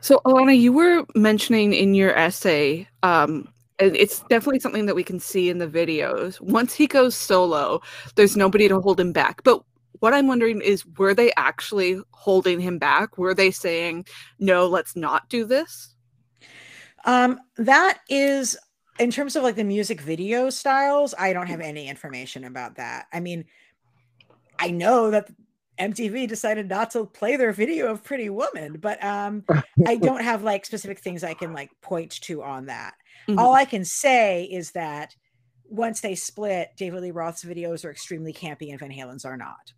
So 0.00 0.20
Alana, 0.24 0.58
you 0.58 0.72
were 0.72 1.04
mentioning 1.14 1.72
in 1.72 1.94
your 1.94 2.16
essay, 2.16 2.86
um, 3.02 3.48
and 3.78 3.96
it's 3.96 4.20
definitely 4.30 4.60
something 4.60 4.86
that 4.86 4.94
we 4.94 5.02
can 5.02 5.18
see 5.18 5.50
in 5.50 5.58
the 5.58 5.66
videos. 5.66 6.40
Once 6.40 6.74
he 6.74 6.86
goes 6.86 7.14
solo, 7.16 7.80
there's 8.14 8.36
nobody 8.36 8.68
to 8.68 8.80
hold 8.80 9.00
him 9.00 9.12
back. 9.12 9.42
But 9.42 9.62
what 10.00 10.14
I'm 10.14 10.28
wondering 10.28 10.60
is, 10.60 10.86
were 10.98 11.14
they 11.14 11.32
actually 11.36 12.00
holding 12.12 12.60
him 12.60 12.78
back? 12.78 13.18
Were 13.18 13.34
they 13.34 13.50
saying, 13.50 14.06
"No, 14.38 14.66
let's 14.66 14.94
not 14.94 15.28
do 15.28 15.44
this"? 15.44 15.94
Um, 17.04 17.40
that 17.56 17.98
is 18.08 18.56
in 18.98 19.10
terms 19.10 19.36
of 19.36 19.42
like 19.42 19.56
the 19.56 19.64
music 19.64 20.00
video 20.00 20.50
styles, 20.50 21.14
I 21.18 21.32
don't 21.32 21.46
have 21.48 21.60
any 21.60 21.88
information 21.88 22.44
about 22.44 22.76
that. 22.76 23.06
I 23.12 23.20
mean, 23.20 23.44
I 24.58 24.70
know 24.70 25.10
that 25.10 25.28
MTV 25.78 26.26
decided 26.28 26.68
not 26.68 26.90
to 26.92 27.04
play 27.04 27.36
their 27.36 27.52
video 27.52 27.88
of 27.88 28.02
Pretty 28.02 28.30
Woman, 28.30 28.78
but 28.78 29.02
um 29.04 29.44
I 29.86 29.96
don't 30.02 30.22
have 30.22 30.42
like 30.42 30.64
specific 30.64 31.00
things 31.00 31.22
I 31.22 31.34
can 31.34 31.52
like 31.52 31.70
point 31.82 32.12
to 32.22 32.42
on 32.42 32.66
that. 32.66 32.94
Mhm. 33.28 33.38
All 33.38 33.54
I 33.54 33.64
can 33.64 33.84
say 33.84 34.44
is 34.44 34.72
that 34.72 35.14
once 35.68 36.00
they 36.00 36.14
split, 36.14 36.70
David 36.76 37.02
Lee 37.02 37.10
Roth's 37.10 37.44
videos 37.44 37.84
are 37.84 37.90
extremely 37.90 38.32
campy 38.32 38.70
and 38.70 38.78
Van 38.78 38.90
Halen's 38.90 39.24
are 39.24 39.36
not. 39.36 39.72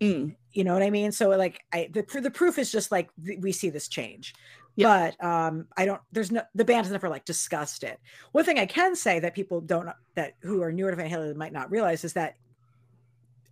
Mm. 0.00 0.34
You 0.52 0.64
know 0.64 0.72
what 0.72 0.82
I 0.82 0.90
mean? 0.90 1.12
So 1.12 1.28
like 1.30 1.60
I 1.72 1.90
the 1.92 2.02
the 2.20 2.30
proof 2.30 2.58
is 2.58 2.72
just 2.72 2.90
like 2.90 3.10
th- 3.24 3.38
we 3.40 3.52
see 3.52 3.70
this 3.70 3.86
change. 3.88 4.34
Yeah. 4.76 5.12
But 5.20 5.24
um 5.24 5.66
I 5.76 5.84
don't 5.84 6.00
there's 6.10 6.32
no 6.32 6.42
the 6.54 6.64
band 6.64 6.86
has 6.86 6.92
never 6.92 7.08
like 7.08 7.24
discussed 7.24 7.84
it. 7.84 8.00
One 8.32 8.44
thing 8.44 8.58
I 8.58 8.66
can 8.66 8.96
say 8.96 9.20
that 9.20 9.34
people 9.34 9.60
don't 9.60 9.90
that 10.14 10.34
who 10.40 10.62
are 10.62 10.72
newer 10.72 10.90
to 10.90 10.96
Van 10.96 11.10
Halen 11.10 11.36
might 11.36 11.52
not 11.52 11.70
realize 11.70 12.02
is 12.02 12.14
that 12.14 12.36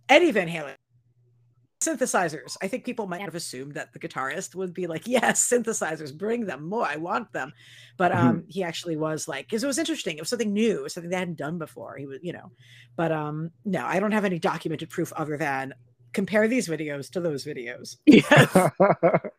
Eddie 0.09 0.31
Van 0.31 0.47
Halen 0.49 0.75
synthesizers. 1.89 2.57
I 2.61 2.67
think 2.67 2.85
people 2.85 3.07
might 3.07 3.21
have 3.21 3.35
assumed 3.35 3.73
that 3.75 3.93
the 3.93 3.99
guitarist 3.99 4.55
would 4.55 4.73
be 4.73 4.87
like, 4.87 5.03
yes, 5.07 5.47
synthesizers, 5.49 6.15
bring 6.17 6.45
them 6.45 6.67
more. 6.69 6.85
I 6.85 6.97
want 6.97 7.31
them. 7.33 7.53
But 7.97 8.11
Mhm. 8.11 8.17
um 8.17 8.43
he 8.47 8.63
actually 8.63 8.97
was 8.97 9.27
like, 9.27 9.47
because 9.47 9.63
it 9.63 9.67
was 9.67 9.79
interesting. 9.79 10.17
It 10.17 10.21
was 10.21 10.29
something 10.29 10.53
new, 10.53 10.79
it 10.79 10.83
was 10.83 10.93
something 10.93 11.09
they 11.09 11.17
hadn't 11.17 11.37
done 11.37 11.57
before. 11.57 11.97
He 11.97 12.05
was, 12.07 12.19
you 12.21 12.33
know, 12.33 12.51
but 12.95 13.11
um 13.11 13.51
no, 13.65 13.85
I 13.85 13.99
don't 13.99 14.11
have 14.13 14.25
any 14.25 14.39
documented 14.39 14.89
proof 14.89 15.13
other 15.13 15.37
than 15.37 15.73
compare 16.13 16.47
these 16.47 16.67
videos 16.67 17.09
to 17.11 17.21
those 17.21 17.45
videos. 17.45 17.97
Yes. 18.05 18.71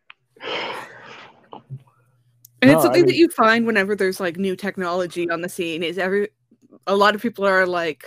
And 2.63 2.71
No, 2.71 2.73
it's 2.73 2.83
I 2.83 2.83
something 2.83 3.07
that 3.07 3.17
you 3.17 3.29
find 3.31 3.67
whenever 3.67 3.97
there's 3.97 4.21
like 4.21 4.37
new 4.37 4.55
technology 4.55 5.31
on 5.31 5.41
the 5.41 5.49
scene 5.49 5.83
is 5.83 5.99
every 5.99 6.29
a 6.87 6.95
lot 6.97 7.15
of 7.15 7.23
people 7.23 7.47
are 7.47 7.67
like 7.67 8.05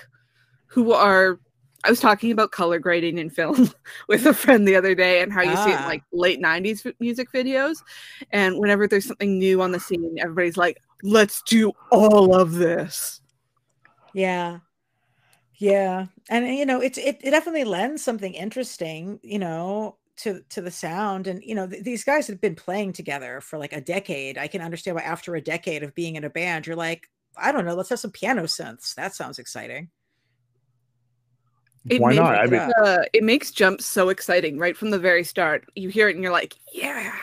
who 0.67 0.93
are 0.93 1.39
I 1.83 1.89
was 1.89 1.99
talking 1.99 2.31
about 2.31 2.51
color 2.51 2.79
grading 2.79 3.17
in 3.17 3.29
film 3.29 3.69
with 4.07 4.25
a 4.25 4.33
friend 4.33 4.67
the 4.67 4.75
other 4.75 4.95
day 4.95 5.21
and 5.21 5.31
how 5.33 5.41
you 5.41 5.55
see 5.57 5.71
it 5.71 5.75
in 5.77 5.83
Ah. 5.83 5.87
like 5.87 6.03
late 6.13 6.41
90s 6.41 6.85
f- 6.85 6.93
music 6.99 7.31
videos 7.31 7.83
and 8.31 8.57
whenever 8.57 8.87
there's 8.87 9.05
something 9.05 9.37
new 9.37 9.61
on 9.61 9.71
the 9.71 9.79
scene 9.79 10.15
everybody's 10.19 10.57
like 10.57 10.77
let's 11.03 11.41
do 11.43 11.71
all 11.91 12.33
of 12.33 12.53
this. 12.53 13.19
Yeah. 14.13 14.59
Yeah. 15.57 16.07
And 16.29 16.47
you 16.47 16.65
know, 16.65 16.79
it's 16.81 16.97
it, 16.97 17.19
it 17.21 17.31
definitely 17.31 17.63
lends 17.65 18.03
something 18.03 18.33
interesting, 18.33 19.19
you 19.23 19.39
know, 19.39 19.97
to 20.17 20.41
to 20.49 20.61
the 20.61 20.71
sound 20.71 21.25
and 21.27 21.43
you 21.43 21.55
know 21.55 21.65
th- 21.67 21.83
these 21.83 22.03
guys 22.03 22.27
have 22.27 22.39
been 22.39 22.53
playing 22.55 22.93
together 22.93 23.41
for 23.41 23.57
like 23.57 23.73
a 23.73 23.81
decade 23.81 24.37
i 24.37 24.47
can 24.47 24.61
understand 24.61 24.93
why 24.95 25.01
after 25.01 25.33
a 25.33 25.41
decade 25.41 25.81
of 25.81 25.95
being 25.95 26.15
in 26.15 26.23
a 26.23 26.29
band 26.29 26.67
you're 26.67 26.75
like 26.75 27.09
i 27.35 27.51
don't 27.51 27.65
know 27.65 27.73
let's 27.73 27.89
have 27.89 27.97
some 27.99 28.11
piano 28.11 28.43
synths 28.43 28.93
that 28.93 29.15
sounds 29.15 29.39
exciting 29.39 29.89
It 31.89 32.01
Why 32.01 32.09
makes, 32.09 32.19
not? 32.19 32.35
I 32.35 32.45
mean, 32.47 32.71
uh, 32.81 33.03
it 33.11 33.23
makes 33.23 33.51
jumps 33.51 33.85
so 33.85 34.09
exciting 34.09 34.57
right 34.57 34.75
from 34.75 34.89
the 34.89 34.99
very 34.99 35.23
start. 35.23 35.65
You 35.75 35.89
hear 35.89 36.07
it 36.07 36.15
and 36.15 36.23
you're 36.23 36.31
like, 36.31 36.55
yeah, 36.71 37.13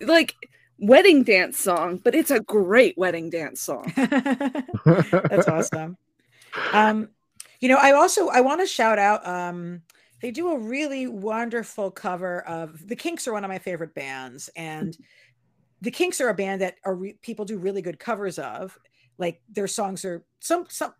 like 0.00 0.34
wedding 0.78 1.22
dance 1.22 1.58
song, 1.58 2.00
but 2.02 2.14
it's 2.14 2.30
a 2.30 2.40
great 2.40 2.98
wedding 2.98 3.30
dance 3.30 3.60
song. 3.60 3.92
That's 3.96 5.48
awesome. 5.48 5.96
Um, 6.72 7.10
you 7.60 7.68
know, 7.68 7.78
I 7.80 7.92
also 7.92 8.28
I 8.28 8.40
want 8.40 8.60
to 8.60 8.66
shout 8.66 8.98
out. 8.98 9.26
Um, 9.26 9.82
they 10.20 10.30
do 10.30 10.50
a 10.50 10.58
really 10.58 11.06
wonderful 11.06 11.90
cover 11.90 12.40
of 12.42 12.86
the 12.88 12.96
Kinks 12.96 13.28
are 13.28 13.32
one 13.32 13.44
of 13.44 13.48
my 13.48 13.58
favorite 13.58 13.94
bands, 13.94 14.50
and 14.56 14.96
the 15.80 15.90
Kinks 15.90 16.20
are 16.20 16.28
a 16.28 16.34
band 16.34 16.60
that 16.62 16.76
are 16.84 16.94
re- 16.94 17.18
people 17.22 17.44
do 17.44 17.58
really 17.58 17.82
good 17.82 17.98
covers 17.98 18.38
of. 18.38 18.78
Like 19.18 19.40
their 19.48 19.68
songs 19.68 20.04
are 20.04 20.24
some 20.40 20.66
some, 20.68 20.94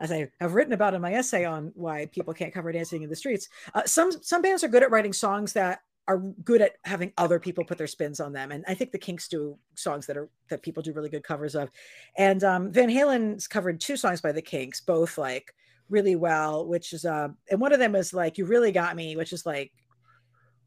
as 0.00 0.12
I 0.12 0.30
have 0.40 0.54
written 0.54 0.72
about 0.72 0.94
in 0.94 1.00
my 1.00 1.14
essay 1.14 1.44
on 1.44 1.72
why 1.74 2.06
people 2.06 2.34
can't 2.34 2.52
cover 2.52 2.72
dancing 2.72 3.02
in 3.02 3.10
the 3.10 3.16
streets. 3.16 3.48
Uh, 3.74 3.84
some 3.84 4.12
some 4.22 4.42
bands 4.42 4.64
are 4.64 4.68
good 4.68 4.82
at 4.82 4.90
writing 4.90 5.12
songs 5.12 5.52
that 5.54 5.80
are 6.08 6.18
good 6.44 6.62
at 6.62 6.74
having 6.84 7.12
other 7.18 7.40
people 7.40 7.64
put 7.64 7.78
their 7.78 7.86
spins 7.86 8.20
on 8.20 8.32
them, 8.32 8.52
and 8.52 8.64
I 8.68 8.74
think 8.74 8.92
the 8.92 8.98
Kinks 8.98 9.28
do 9.28 9.58
songs 9.74 10.06
that 10.06 10.16
are 10.16 10.28
that 10.50 10.62
people 10.62 10.82
do 10.82 10.92
really 10.92 11.08
good 11.08 11.24
covers 11.24 11.54
of. 11.54 11.70
And 12.16 12.42
um, 12.44 12.72
Van 12.72 12.88
Halen's 12.88 13.48
covered 13.48 13.80
two 13.80 13.96
songs 13.96 14.20
by 14.20 14.32
the 14.32 14.42
Kinks, 14.42 14.80
both 14.80 15.18
like 15.18 15.52
really 15.88 16.16
well, 16.16 16.66
which 16.66 16.92
is 16.92 17.04
uh, 17.04 17.28
and 17.50 17.60
one 17.60 17.72
of 17.72 17.78
them 17.78 17.94
is 17.94 18.14
like 18.14 18.38
"You 18.38 18.44
Really 18.44 18.72
Got 18.72 18.96
Me," 18.96 19.16
which 19.16 19.32
is 19.32 19.44
like 19.44 19.72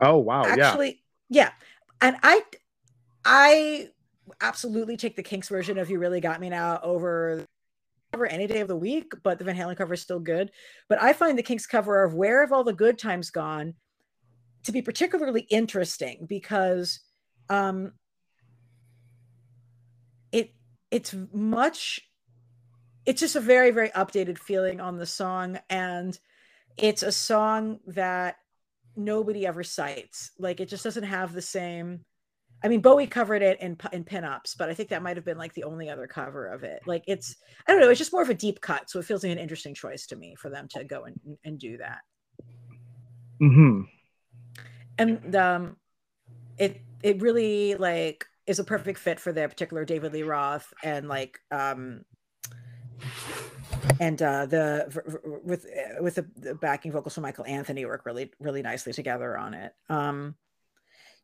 oh 0.02 0.18
wow, 0.18 0.44
yeah. 0.58 0.76
yeah. 1.30 1.52
and 2.02 2.18
I 2.22 2.42
I 3.24 3.90
absolutely 4.42 4.98
take 4.98 5.16
the 5.16 5.24
Kinks 5.24 5.50
version 5.50 5.78
of 5.78 5.90
"You 5.90 6.00
Really 6.00 6.22
Got 6.22 6.40
Me" 6.40 6.50
now 6.50 6.80
over 6.84 7.46
over 8.14 8.26
any 8.26 8.48
day 8.48 8.62
of 8.62 8.68
the 8.68 8.76
week, 8.76 9.14
but 9.24 9.38
the 9.38 9.46
Van 9.46 9.56
Halen 9.56 9.78
cover 9.78 9.94
is 9.94 10.02
still 10.02 10.20
good. 10.20 10.52
But 10.88 11.02
I 11.02 11.14
find 11.14 11.38
the 11.38 11.44
Kinks 11.44 11.68
cover 11.68 12.04
of 12.04 12.14
"Where 12.14 12.42
Have 12.42 12.52
All 12.52 12.64
the 12.64 12.74
Good 12.74 12.98
Times 12.98 13.30
Gone" 13.30 13.76
to 14.64 14.72
be 14.72 14.82
particularly 14.82 15.42
interesting 15.42 16.26
because 16.28 17.00
um, 17.50 17.94
it 20.32 20.54
it's 20.92 21.16
much 21.34 22.02
it's 23.06 23.22
just 23.22 23.36
a 23.36 23.42
very 23.42 23.72
very 23.72 23.90
updated 23.90 24.38
feeling 24.38 24.80
on 24.80 24.98
the 24.98 25.06
song 25.06 25.60
and 25.70 26.20
it's 26.78 27.04
a 27.04 27.12
song 27.12 27.80
that 27.88 28.36
nobody 28.96 29.46
ever 29.48 29.64
cites 29.64 30.32
like 30.38 30.60
it 30.60 30.70
just 30.70 30.84
doesn't 30.84 31.04
have 31.04 31.34
the 31.34 31.42
same 31.42 32.02
i 32.64 32.68
mean 32.68 32.82
bowie 32.82 33.08
covered 33.08 33.42
it 33.42 33.60
in 33.62 33.78
in 33.94 34.04
pinups 34.04 34.58
but 34.58 34.70
i 34.70 34.74
think 34.74 34.90
that 34.90 35.02
might 35.02 35.18
have 35.18 35.26
been 35.26 35.38
like 35.38 35.54
the 35.54 35.64
only 35.64 35.90
other 35.90 36.08
cover 36.08 36.48
of 36.48 36.64
it. 36.64 36.82
Like 36.86 37.04
it's 37.08 37.36
i 37.68 37.72
don't 37.72 37.82
know 37.82 37.90
it's 37.90 38.00
just 38.00 38.14
more 38.14 38.22
of 38.22 38.30
a 38.30 38.34
deep 38.34 38.62
cut 38.62 38.90
so 38.90 39.00
it 39.00 39.06
feels 39.06 39.24
like 39.24 39.32
an 39.32 39.40
interesting 39.40 39.74
choice 39.74 40.08
to 40.08 40.16
me 40.16 40.36
for 40.36 40.50
them 40.50 40.68
to 40.72 40.84
go 40.84 41.06
and, 41.06 41.20
and 41.44 41.60
do 41.60 41.78
that. 41.78 42.02
Hmm 43.40 43.84
and 45.00 45.36
um 45.36 45.78
it 46.60 46.82
it 47.02 47.22
really 47.22 47.76
like 47.76 48.26
is 48.46 48.60
a 48.60 48.64
perfect 48.64 49.00
fit 49.00 49.20
for 49.20 49.32
their 49.32 49.48
particular 49.48 49.86
david 49.86 50.14
lee 50.14 50.24
roth 50.24 50.72
and 50.84 51.08
like 51.08 51.40
um 51.52 52.04
and 54.00 54.22
uh 54.22 54.46
the 54.46 55.42
with 55.44 55.66
with 56.02 56.16
the, 56.16 56.28
the 56.36 56.54
backing 56.56 56.92
vocals 56.92 57.16
from 57.16 57.24
michael 57.24 57.46
anthony 57.46 57.86
work 57.86 58.06
really 58.06 58.32
really 58.40 58.62
nicely 58.62 58.94
together 58.94 59.38
on 59.38 59.54
it. 59.54 59.74
Um 59.90 60.36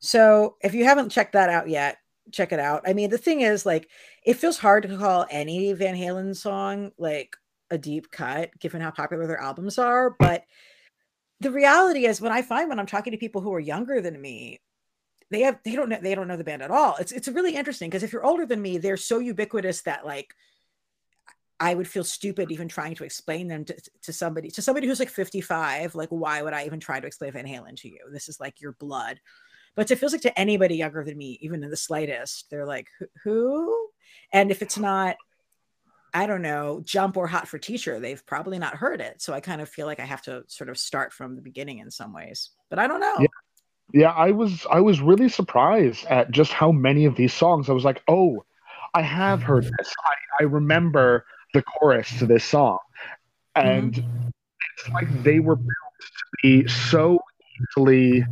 so 0.05 0.55
if 0.61 0.73
you 0.73 0.83
haven't 0.83 1.09
checked 1.09 1.33
that 1.33 1.49
out 1.49 1.67
yet 1.67 1.97
check 2.31 2.51
it 2.51 2.59
out 2.59 2.81
i 2.87 2.93
mean 2.93 3.09
the 3.09 3.17
thing 3.17 3.41
is 3.41 3.65
like 3.65 3.89
it 4.25 4.35
feels 4.35 4.57
hard 4.57 4.83
to 4.83 4.97
call 4.97 5.25
any 5.29 5.73
van 5.73 5.95
halen 5.95 6.35
song 6.35 6.91
like 6.97 7.35
a 7.71 7.77
deep 7.77 8.11
cut 8.11 8.49
given 8.59 8.81
how 8.81 8.91
popular 8.91 9.27
their 9.27 9.41
albums 9.41 9.77
are 9.77 10.15
but 10.19 10.43
the 11.39 11.51
reality 11.51 12.05
is 12.05 12.21
when 12.21 12.31
I 12.31 12.41
find 12.41 12.69
when 12.69 12.79
I'm 12.79 12.85
talking 12.85 13.11
to 13.11 13.17
people 13.17 13.41
who 13.41 13.53
are 13.53 13.59
younger 13.59 14.01
than 14.01 14.19
me, 14.19 14.59
they 15.31 15.41
have 15.41 15.59
they 15.65 15.75
don't 15.75 15.89
know 15.89 15.99
they 16.01 16.15
don't 16.15 16.27
know 16.27 16.37
the 16.37 16.43
band 16.43 16.61
at 16.61 16.71
all. 16.71 16.95
It's 16.99 17.11
it's 17.11 17.27
really 17.27 17.55
interesting 17.55 17.89
because 17.89 18.03
if 18.03 18.13
you're 18.13 18.25
older 18.25 18.45
than 18.45 18.61
me, 18.61 18.77
they're 18.77 18.97
so 18.97 19.19
ubiquitous 19.19 19.81
that 19.83 20.05
like 20.05 20.33
I 21.59 21.73
would 21.73 21.87
feel 21.87 22.03
stupid 22.03 22.51
even 22.51 22.67
trying 22.67 22.95
to 22.95 23.03
explain 23.03 23.47
them 23.47 23.65
to, 23.65 23.75
to 24.03 24.13
somebody 24.13 24.49
to 24.51 24.61
somebody 24.61 24.87
who's 24.87 24.99
like 24.99 25.09
55. 25.09 25.95
Like, 25.95 26.09
why 26.09 26.41
would 26.41 26.53
I 26.53 26.65
even 26.65 26.79
try 26.79 26.99
to 26.99 27.07
explain 27.07 27.33
Van 27.33 27.45
Halen 27.45 27.75
to 27.81 27.89
you? 27.89 27.99
This 28.11 28.29
is 28.29 28.39
like 28.39 28.61
your 28.61 28.73
blood. 28.73 29.19
But 29.75 29.91
it 29.91 29.97
feels 29.97 30.13
like 30.13 30.21
to 30.21 30.39
anybody 30.39 30.77
younger 30.77 31.03
than 31.03 31.17
me, 31.17 31.37
even 31.41 31.63
in 31.63 31.69
the 31.69 31.77
slightest, 31.77 32.49
they're 32.49 32.65
like, 32.65 32.87
who? 33.23 33.89
And 34.31 34.51
if 34.51 34.61
it's 34.61 34.77
not 34.77 35.17
I 36.15 36.27
don't 36.27 36.41
know, 36.41 36.81
jump 36.85 37.17
or 37.17 37.27
hot 37.27 37.45
for 37.45 37.57
teacher, 37.57 37.99
they've 37.99 38.25
probably 38.25 38.57
not 38.57 38.73
heard 38.73 39.01
it. 39.01 39.21
So 39.21 39.33
I 39.33 39.41
kind 39.41 39.59
of 39.59 39.67
feel 39.67 39.85
like 39.85 39.99
I 39.99 40.05
have 40.05 40.21
to 40.23 40.43
sort 40.47 40.69
of 40.69 40.77
start 40.77 41.11
from 41.11 41.35
the 41.35 41.41
beginning 41.41 41.79
in 41.79 41.91
some 41.91 42.13
ways. 42.13 42.51
But 42.69 42.79
I 42.79 42.87
don't 42.87 43.01
know. 43.01 43.17
Yeah. 43.19 43.27
Yeah, 43.93 44.11
I 44.11 44.31
was 44.31 44.65
I 44.71 44.79
was 44.79 44.99
really 44.99 45.29
surprised 45.29 46.05
at 46.07 46.31
just 46.31 46.51
how 46.51 46.71
many 46.71 47.05
of 47.05 47.15
these 47.15 47.33
songs. 47.33 47.69
I 47.69 47.73
was 47.73 47.83
like, 47.83 48.01
oh, 48.07 48.43
I 48.95 49.03
have 49.03 49.43
heard 49.43 49.65
this. 49.65 49.93
I, 50.05 50.43
I 50.43 50.43
remember 50.45 51.25
the 51.53 51.61
chorus 51.61 52.17
to 52.19 52.25
this 52.25 52.43
song. 52.43 52.79
And 53.53 53.93
mm-hmm. 53.93 54.29
it's 54.77 54.89
like 54.89 55.23
they 55.23 55.39
were 55.39 55.55
built 55.55 55.69
to 56.01 56.25
be 56.41 56.67
so 56.67 57.19
easily 57.77 58.25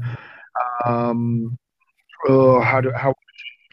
um 0.86 1.58
oh, 2.28 2.62
how 2.62 2.82
do 2.82 2.92
how 2.92 3.14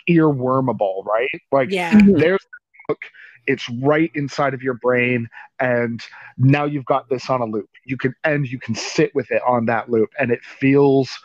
earwormable, 0.09 1.05
right? 1.05 1.29
Like 1.53 1.71
yeah. 1.71 1.93
there's 1.95 2.41
the 2.41 2.89
book 2.89 2.99
it's 3.47 3.69
right 3.83 4.11
inside 4.15 4.55
of 4.55 4.63
your 4.63 4.75
brain 4.75 5.29
and 5.59 6.03
now 6.37 6.65
you've 6.65 6.85
got 6.85 7.09
this 7.09 7.31
on 7.31 7.41
a 7.41 7.45
loop. 7.45 7.69
You 7.85 7.97
can 7.97 8.15
and 8.25 8.47
you 8.47 8.59
can 8.59 8.75
sit 8.75 9.15
with 9.15 9.31
it 9.31 9.43
on 9.47 9.67
that 9.67 9.91
loop 9.91 10.11
and 10.19 10.31
it 10.31 10.43
feels 10.45 11.19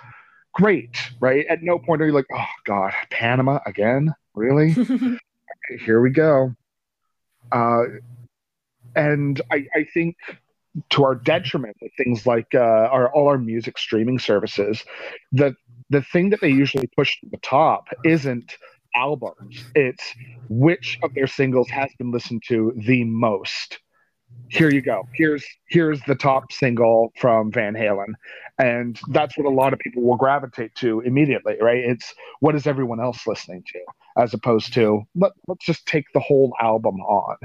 great 0.53 0.97
right? 1.19 1.45
At 1.47 1.63
no 1.63 1.77
point 1.77 2.01
are 2.01 2.05
you 2.05 2.13
like 2.13 2.27
oh 2.33 2.45
god 2.65 2.93
panama 3.09 3.59
again? 3.65 4.13
Really? 4.33 4.71
Here 5.85 6.01
we 6.01 6.09
go. 6.11 6.55
Uh, 7.51 7.83
and 8.95 9.41
I, 9.51 9.67
I 9.75 9.85
think 9.93 10.15
to 10.89 11.03
our 11.03 11.15
detriment 11.15 11.75
with 11.81 11.91
things 11.97 12.25
like 12.25 12.47
uh, 12.53 12.59
our 12.59 13.13
all 13.13 13.27
our 13.27 13.37
music 13.37 13.77
streaming 13.77 14.19
services 14.19 14.83
the 15.31 15.55
the 15.89 16.01
thing 16.01 16.29
that 16.29 16.41
they 16.41 16.49
usually 16.49 16.89
push 16.95 17.19
to 17.19 17.27
the 17.29 17.37
top 17.37 17.85
isn't 18.03 18.57
albums. 18.95 19.65
It's 19.75 20.13
which 20.49 20.97
of 21.03 21.13
their 21.13 21.27
singles 21.27 21.69
has 21.69 21.89
been 21.97 22.11
listened 22.11 22.43
to 22.47 22.73
the 22.75 23.03
most. 23.03 23.79
Here 24.47 24.71
you 24.71 24.81
go. 24.81 25.03
Here's 25.13 25.45
here's 25.69 26.01
the 26.03 26.15
top 26.15 26.51
single 26.51 27.11
from 27.17 27.51
Van 27.51 27.73
Halen. 27.73 28.13
And 28.57 28.99
that's 29.09 29.37
what 29.37 29.47
a 29.47 29.53
lot 29.53 29.73
of 29.73 29.79
people 29.79 30.03
will 30.03 30.17
gravitate 30.17 30.73
to 30.75 31.01
immediately, 31.01 31.55
right? 31.59 31.79
It's 31.79 32.13
what 32.39 32.55
is 32.55 32.67
everyone 32.67 33.01
else 33.01 33.27
listening 33.27 33.63
to, 33.73 33.79
as 34.21 34.33
opposed 34.33 34.73
to 34.75 35.01
let, 35.15 35.33
let's 35.47 35.65
just 35.65 35.85
take 35.87 36.05
the 36.13 36.19
whole 36.19 36.53
album 36.61 37.01
on. 37.01 37.37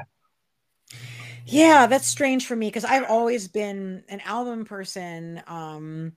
Yeah, 1.50 1.86
that's 1.86 2.06
strange 2.06 2.46
for 2.46 2.56
me 2.56 2.68
because 2.68 2.84
I've 2.84 3.04
always 3.08 3.48
been 3.48 4.04
an 4.08 4.20
album 4.20 4.64
person. 4.64 5.42
Um, 5.46 6.12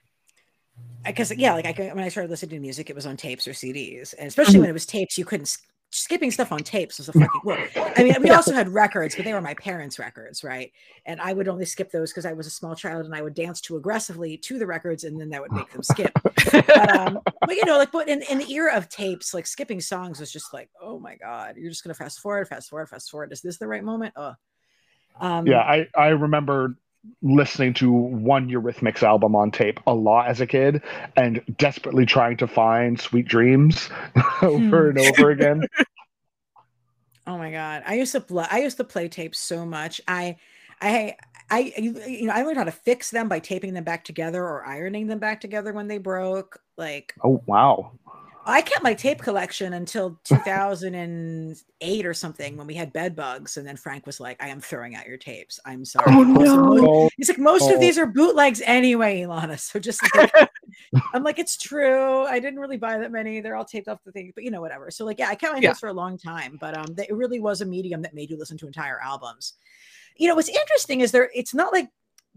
because 1.05 1.35
yeah, 1.35 1.53
like 1.53 1.65
I 1.65 1.89
when 1.93 2.03
I 2.03 2.09
started 2.09 2.29
listening 2.29 2.57
to 2.57 2.59
music, 2.59 2.89
it 2.89 2.95
was 2.95 3.05
on 3.05 3.17
tapes 3.17 3.47
or 3.47 3.51
CDs, 3.51 4.13
and 4.17 4.27
especially 4.27 4.53
mm-hmm. 4.53 4.61
when 4.61 4.69
it 4.69 4.73
was 4.73 4.85
tapes, 4.85 5.17
you 5.17 5.25
couldn't 5.25 5.57
skipping 5.93 6.31
stuff 6.31 6.51
on 6.51 6.59
tapes 6.59 6.97
was 6.97 7.07
a 7.09 7.13
fucking 7.13 7.41
well. 7.43 7.67
I 7.75 8.03
mean, 8.03 8.15
we 8.21 8.31
also 8.31 8.51
had 8.55 8.67
records, 8.69 9.15
but 9.15 9.25
they 9.25 9.33
were 9.33 9.41
my 9.41 9.53
parents' 9.53 9.99
records, 9.99 10.43
right? 10.43 10.71
And 11.05 11.21
I 11.21 11.33
would 11.33 11.47
only 11.47 11.65
skip 11.65 11.91
those 11.91 12.11
because 12.11 12.25
I 12.25 12.33
was 12.33 12.47
a 12.47 12.49
small 12.49 12.75
child 12.75 13.05
and 13.05 13.13
I 13.13 13.21
would 13.21 13.35
dance 13.35 13.61
too 13.61 13.77
aggressively 13.77 14.37
to 14.37 14.57
the 14.57 14.65
records, 14.65 15.03
and 15.03 15.19
then 15.19 15.29
that 15.29 15.41
would 15.41 15.51
make 15.51 15.71
them 15.71 15.83
skip. 15.83 16.11
but, 16.51 16.97
um, 16.97 17.19
but 17.41 17.55
you 17.55 17.65
know, 17.65 17.77
like, 17.77 17.91
but 17.91 18.09
in, 18.09 18.23
in 18.23 18.39
the 18.39 18.51
era 18.51 18.75
of 18.75 18.89
tapes, 18.89 19.33
like 19.33 19.45
skipping 19.45 19.79
songs 19.79 20.19
was 20.19 20.31
just 20.31 20.53
like, 20.53 20.69
oh 20.81 20.99
my 20.99 21.15
god, 21.15 21.57
you're 21.57 21.69
just 21.69 21.83
gonna 21.83 21.93
fast 21.93 22.19
forward, 22.19 22.47
fast 22.47 22.69
forward, 22.69 22.89
fast 22.89 23.11
forward. 23.11 23.31
Is 23.31 23.41
this 23.41 23.57
the 23.57 23.67
right 23.67 23.83
moment? 23.83 24.13
Oh. 24.15 24.33
Um, 25.19 25.47
yeah, 25.47 25.59
I 25.59 25.87
I 25.95 26.07
remember 26.09 26.75
listening 27.21 27.73
to 27.73 27.91
one 27.91 28.49
Eurythmics 28.49 29.03
album 29.03 29.35
on 29.35 29.51
tape 29.51 29.79
a 29.85 29.93
lot 29.93 30.27
as 30.27 30.41
a 30.41 30.47
kid 30.47 30.81
and 31.15 31.41
desperately 31.57 32.05
trying 32.05 32.37
to 32.37 32.47
find 32.47 32.99
Sweet 32.99 33.27
Dreams 33.27 33.89
over 34.41 34.89
and 34.89 34.97
over 34.97 35.29
again. 35.29 35.63
Oh 37.25 37.37
my 37.37 37.51
god. 37.51 37.83
I 37.85 37.95
used 37.95 38.11
to 38.11 38.21
play 38.21 38.45
I 38.49 38.59
used 38.61 38.77
to 38.77 38.83
play 38.83 39.07
tapes 39.07 39.39
so 39.39 39.65
much. 39.65 40.01
I 40.07 40.35
I 40.81 41.15
I 41.49 41.73
you 41.77 42.27
know 42.27 42.33
I 42.33 42.43
learned 42.43 42.57
how 42.57 42.65
to 42.65 42.71
fix 42.71 43.11
them 43.11 43.29
by 43.29 43.39
taping 43.39 43.73
them 43.73 43.83
back 43.83 44.03
together 44.03 44.43
or 44.43 44.65
ironing 44.65 45.07
them 45.07 45.19
back 45.19 45.39
together 45.39 45.71
when 45.71 45.87
they 45.87 45.99
broke. 45.99 46.59
Like 46.77 47.13
Oh 47.23 47.41
wow. 47.45 47.93
I 48.45 48.61
kept 48.61 48.83
my 48.83 48.93
tape 48.93 49.21
collection 49.21 49.73
until 49.73 50.19
2008 50.25 52.05
or 52.05 52.13
something 52.13 52.57
when 52.57 52.67
we 52.67 52.73
had 52.73 52.91
bed 52.91 53.15
bugs. 53.15 53.57
And 53.57 53.65
then 53.65 53.77
Frank 53.77 54.05
was 54.05 54.19
like, 54.19 54.41
I 54.43 54.49
am 54.49 54.59
throwing 54.59 54.95
out 54.95 55.07
your 55.07 55.17
tapes. 55.17 55.59
I'm 55.65 55.85
sorry. 55.85 56.05
Oh, 56.09 56.23
no. 56.23 57.09
he's 57.17 57.29
like, 57.29 57.39
most 57.39 57.63
oh. 57.63 57.73
of 57.73 57.79
these 57.79 57.97
are 57.97 58.05
bootlegs 58.05 58.61
anyway, 58.65 59.21
Ilana. 59.21 59.59
So 59.73 59.79
just 59.79 60.01
like, 60.15 60.31
I'm 61.13 61.23
like, 61.23 61.39
it's 61.39 61.57
true. 61.57 62.25
I 62.25 62.39
didn't 62.39 62.59
really 62.59 62.77
buy 62.77 62.97
that 62.97 63.11
many. 63.11 63.39
They're 63.39 63.55
all 63.55 63.65
taped 63.65 63.87
off 63.87 64.03
the 64.05 64.11
thing, 64.11 64.31
but 64.35 64.43
you 64.43 64.51
know, 64.51 64.61
whatever. 64.61 64.91
So 64.91 65.05
like, 65.05 65.19
yeah, 65.19 65.29
I 65.29 65.35
kept 65.35 65.53
my 65.53 65.59
yeah. 65.59 65.73
for 65.73 65.89
a 65.89 65.93
long 65.93 66.17
time, 66.17 66.57
but 66.59 66.77
um, 66.77 66.95
it 66.97 67.13
really 67.13 67.39
was 67.39 67.61
a 67.61 67.65
medium 67.65 68.01
that 68.01 68.13
made 68.13 68.29
you 68.29 68.37
listen 68.37 68.57
to 68.57 68.67
entire 68.67 68.99
albums. 69.01 69.53
You 70.17 70.27
know, 70.27 70.35
what's 70.35 70.49
interesting 70.49 71.01
is 71.01 71.11
there. 71.11 71.29
It's 71.33 71.53
not 71.53 71.71
like 71.71 71.87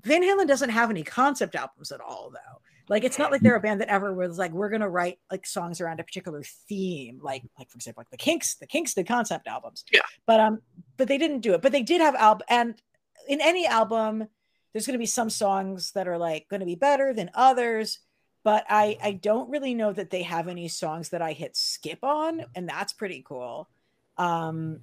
Van 0.05 0.23
Halen 0.23 0.47
doesn't 0.47 0.71
have 0.71 0.91
any 0.91 1.03
concept 1.03 1.55
albums 1.55 1.91
at 1.91 2.01
all, 2.01 2.31
though. 2.33 2.61
Like 2.89 3.03
it's 3.03 3.19
not 3.19 3.33
like 3.33 3.41
they're 3.41 3.57
a 3.57 3.61
band 3.61 3.81
that 3.81 3.89
ever 3.89 4.15
was 4.15 4.39
like 4.39 4.53
we're 4.53 4.69
gonna 4.69 4.89
write 4.89 5.19
like 5.31 5.45
songs 5.45 5.81
around 5.81 5.99
a 5.99 6.05
particular 6.05 6.43
theme, 6.69 7.19
like 7.21 7.43
like 7.59 7.69
for 7.69 7.77
example 7.77 8.01
like 8.01 8.11
the 8.11 8.17
Kinks. 8.17 8.55
The 8.55 8.67
Kinks 8.67 8.95
did 8.95 9.09
concept 9.09 9.49
albums, 9.49 9.85
yeah. 9.93 10.03
But 10.25 10.41
um, 10.41 10.61
but 10.97 11.09
they 11.09 11.19
didn't 11.19 11.41
do 11.41 11.55
it. 11.55 11.63
But 11.63 11.73
they 11.73 11.83
did 11.83 12.01
have 12.01 12.15
album, 12.15 12.45
and 12.49 12.81
in 13.29 13.41
any 13.41 13.67
album, 13.67 14.29
there's 14.73 14.87
gonna 14.87 14.99
be 14.99 15.07
some 15.07 15.31
songs 15.31 15.93
that 15.93 16.07
are 16.07 16.19
like 16.19 16.49
gonna 16.49 16.65
be 16.65 16.77
better 16.77 17.13
than 17.13 17.31
others. 17.35 17.99
But 18.45 18.65
I 18.69 18.97
I 19.03 19.13
don't 19.13 19.51
really 19.51 19.75
know 19.75 19.93
that 19.93 20.11
they 20.11 20.23
have 20.23 20.47
any 20.47 20.69
songs 20.69 21.09
that 21.09 21.23
I 21.23 21.33
hit 21.33 21.57
skip 21.57 22.05
on, 22.05 22.45
and 22.55 22.69
that's 22.69 22.93
pretty 22.93 23.25
cool. 23.27 23.69
Um, 24.17 24.81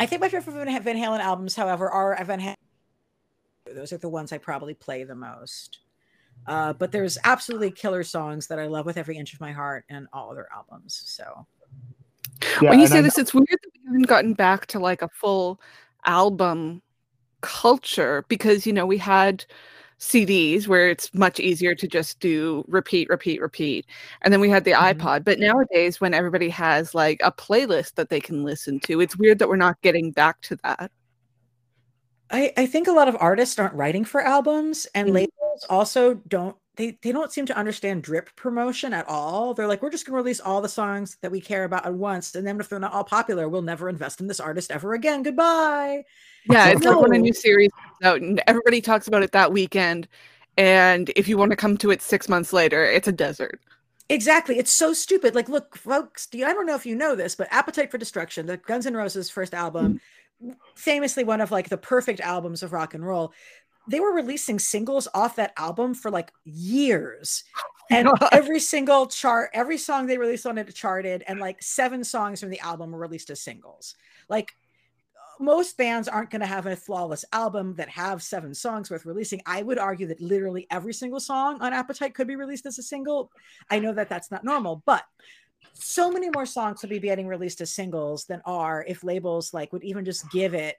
I 0.00 0.06
think 0.06 0.20
my 0.20 0.28
favorite 0.28 0.82
Van 0.82 0.96
Halen 0.96 1.20
albums, 1.20 1.54
however, 1.54 1.88
are 1.88 2.18
Van 2.24 2.40
Halen. 2.40 2.54
Those 3.72 3.92
are 3.92 3.98
the 3.98 4.08
ones 4.08 4.32
I 4.32 4.38
probably 4.38 4.74
play 4.74 5.04
the 5.04 5.14
most. 5.14 5.78
Uh, 6.46 6.72
but 6.72 6.92
there's 6.92 7.18
absolutely 7.24 7.70
killer 7.70 8.02
songs 8.02 8.46
that 8.46 8.58
I 8.58 8.66
love 8.66 8.86
with 8.86 8.96
every 8.96 9.16
inch 9.16 9.34
of 9.34 9.40
my 9.40 9.52
heart 9.52 9.84
and 9.90 10.06
all 10.12 10.30
other 10.30 10.48
albums. 10.54 11.02
So 11.06 11.46
yeah, 12.62 12.70
when 12.70 12.80
you 12.80 12.86
say 12.86 13.00
this, 13.00 13.18
it's 13.18 13.34
weird 13.34 13.48
that 13.50 13.70
we 13.74 13.86
haven't 13.86 14.06
gotten 14.06 14.34
back 14.34 14.66
to 14.66 14.78
like 14.78 15.02
a 15.02 15.08
full 15.08 15.60
album 16.04 16.82
culture 17.40 18.24
because 18.28 18.66
you 18.66 18.72
know 18.72 18.86
we 18.86 18.98
had 18.98 19.44
CDs 19.98 20.68
where 20.68 20.88
it's 20.88 21.12
much 21.12 21.40
easier 21.40 21.74
to 21.74 21.88
just 21.88 22.20
do 22.20 22.64
repeat, 22.68 23.08
repeat, 23.08 23.40
repeat. 23.40 23.86
And 24.22 24.32
then 24.32 24.40
we 24.40 24.48
had 24.48 24.64
the 24.64 24.72
mm-hmm. 24.72 25.00
iPod. 25.00 25.24
But 25.24 25.40
nowadays, 25.40 26.00
when 26.00 26.14
everybody 26.14 26.48
has 26.50 26.94
like 26.94 27.20
a 27.22 27.32
playlist 27.32 27.94
that 27.94 28.08
they 28.08 28.20
can 28.20 28.44
listen 28.44 28.80
to, 28.80 29.00
it's 29.00 29.16
weird 29.16 29.38
that 29.40 29.48
we're 29.48 29.56
not 29.56 29.80
getting 29.82 30.12
back 30.12 30.40
to 30.42 30.56
that. 30.64 30.90
I, 32.30 32.52
I 32.56 32.66
think 32.66 32.88
a 32.88 32.92
lot 32.92 33.08
of 33.08 33.16
artists 33.18 33.58
aren't 33.58 33.74
writing 33.74 34.04
for 34.04 34.20
albums 34.20 34.86
and 34.94 35.08
mm-hmm. 35.08 35.16
labels 35.16 35.47
also 35.68 36.14
don't 36.14 36.56
they, 36.78 36.96
they 37.02 37.10
don't 37.10 37.32
seem 37.32 37.44
to 37.46 37.56
understand 37.56 38.04
drip 38.04 38.34
promotion 38.36 38.94
at 38.94 39.08
all. 39.08 39.52
They're 39.52 39.66
like, 39.66 39.82
we're 39.82 39.90
just 39.90 40.06
gonna 40.06 40.16
release 40.16 40.38
all 40.38 40.60
the 40.60 40.68
songs 40.68 41.18
that 41.22 41.32
we 41.32 41.40
care 41.40 41.64
about 41.64 41.84
at 41.84 41.92
once. 41.92 42.36
And 42.36 42.46
then 42.46 42.58
if 42.60 42.68
they're 42.68 42.78
not 42.78 42.92
all 42.92 43.02
popular, 43.02 43.48
we'll 43.48 43.62
never 43.62 43.88
invest 43.88 44.20
in 44.20 44.28
this 44.28 44.38
artist 44.38 44.70
ever 44.70 44.94
again. 44.94 45.24
Goodbye. 45.24 46.04
Yeah, 46.48 46.68
it's 46.68 46.82
no. 46.82 46.92
like 46.92 47.00
when 47.00 47.14
a 47.14 47.18
new 47.18 47.32
series 47.32 47.70
comes 47.72 47.96
out 48.04 48.22
and 48.22 48.40
everybody 48.46 48.80
talks 48.80 49.08
about 49.08 49.24
it 49.24 49.32
that 49.32 49.52
weekend. 49.52 50.06
And 50.56 51.10
if 51.16 51.26
you 51.26 51.36
want 51.36 51.50
to 51.50 51.56
come 51.56 51.76
to 51.78 51.90
it 51.90 52.00
six 52.00 52.28
months 52.28 52.52
later, 52.52 52.84
it's 52.84 53.08
a 53.08 53.12
desert. 53.12 53.60
Exactly. 54.08 54.56
It's 54.56 54.70
so 54.70 54.92
stupid. 54.92 55.34
Like, 55.34 55.48
look, 55.48 55.76
folks, 55.76 56.26
Do 56.26 56.42
I 56.44 56.52
don't 56.52 56.64
know 56.64 56.76
if 56.76 56.86
you 56.86 56.94
know 56.94 57.16
this, 57.16 57.34
but 57.34 57.48
Appetite 57.50 57.90
for 57.90 57.98
Destruction, 57.98 58.46
the 58.46 58.56
Guns 58.56 58.86
N' 58.86 58.94
Roses 58.94 59.30
first 59.30 59.52
album, 59.52 59.94
mm-hmm 59.94 59.96
famously 60.76 61.24
one 61.24 61.40
of 61.40 61.50
like 61.50 61.68
the 61.68 61.76
perfect 61.76 62.20
albums 62.20 62.62
of 62.62 62.72
rock 62.72 62.94
and 62.94 63.04
roll 63.04 63.32
they 63.88 64.00
were 64.00 64.12
releasing 64.12 64.58
singles 64.58 65.08
off 65.14 65.36
that 65.36 65.52
album 65.56 65.94
for 65.94 66.10
like 66.10 66.32
years. 66.44 67.44
Oh 67.56 67.62
and 67.90 68.08
every 68.32 68.60
single 68.60 69.06
chart 69.06 69.50
every 69.54 69.78
song 69.78 70.06
they 70.06 70.18
released 70.18 70.46
on 70.46 70.58
it 70.58 70.74
charted 70.74 71.24
and 71.26 71.40
like 71.40 71.62
seven 71.62 72.04
songs 72.04 72.40
from 72.40 72.50
the 72.50 72.60
album 72.60 72.92
were 72.92 72.98
released 72.98 73.30
as 73.30 73.40
singles. 73.40 73.94
Like 74.28 74.52
most 75.40 75.76
bands 75.76 76.08
aren't 76.08 76.30
going 76.30 76.40
to 76.40 76.46
have 76.46 76.66
a 76.66 76.76
flawless 76.76 77.24
album 77.32 77.74
that 77.76 77.88
have 77.88 78.22
seven 78.22 78.52
songs 78.54 78.90
worth 78.90 79.06
releasing. 79.06 79.40
I 79.46 79.62
would 79.62 79.78
argue 79.78 80.08
that 80.08 80.20
literally 80.20 80.66
every 80.70 80.92
single 80.92 81.20
song 81.20 81.62
on 81.62 81.72
appetite 81.72 82.14
could 82.14 82.26
be 82.26 82.36
released 82.36 82.66
as 82.66 82.78
a 82.78 82.82
single. 82.82 83.30
I 83.70 83.78
know 83.78 83.94
that 83.94 84.08
that's 84.08 84.30
not 84.30 84.44
normal 84.44 84.82
but 84.84 85.04
so 85.72 86.10
many 86.10 86.28
more 86.34 86.46
songs 86.46 86.82
would 86.82 86.90
be 86.90 86.98
getting 86.98 87.26
released 87.26 87.60
as 87.60 87.72
singles 87.72 88.24
than 88.24 88.42
are 88.44 88.84
if 88.86 89.04
labels 89.04 89.54
like 89.54 89.72
would 89.72 89.84
even 89.84 90.04
just 90.04 90.28
give 90.30 90.54
it 90.54 90.76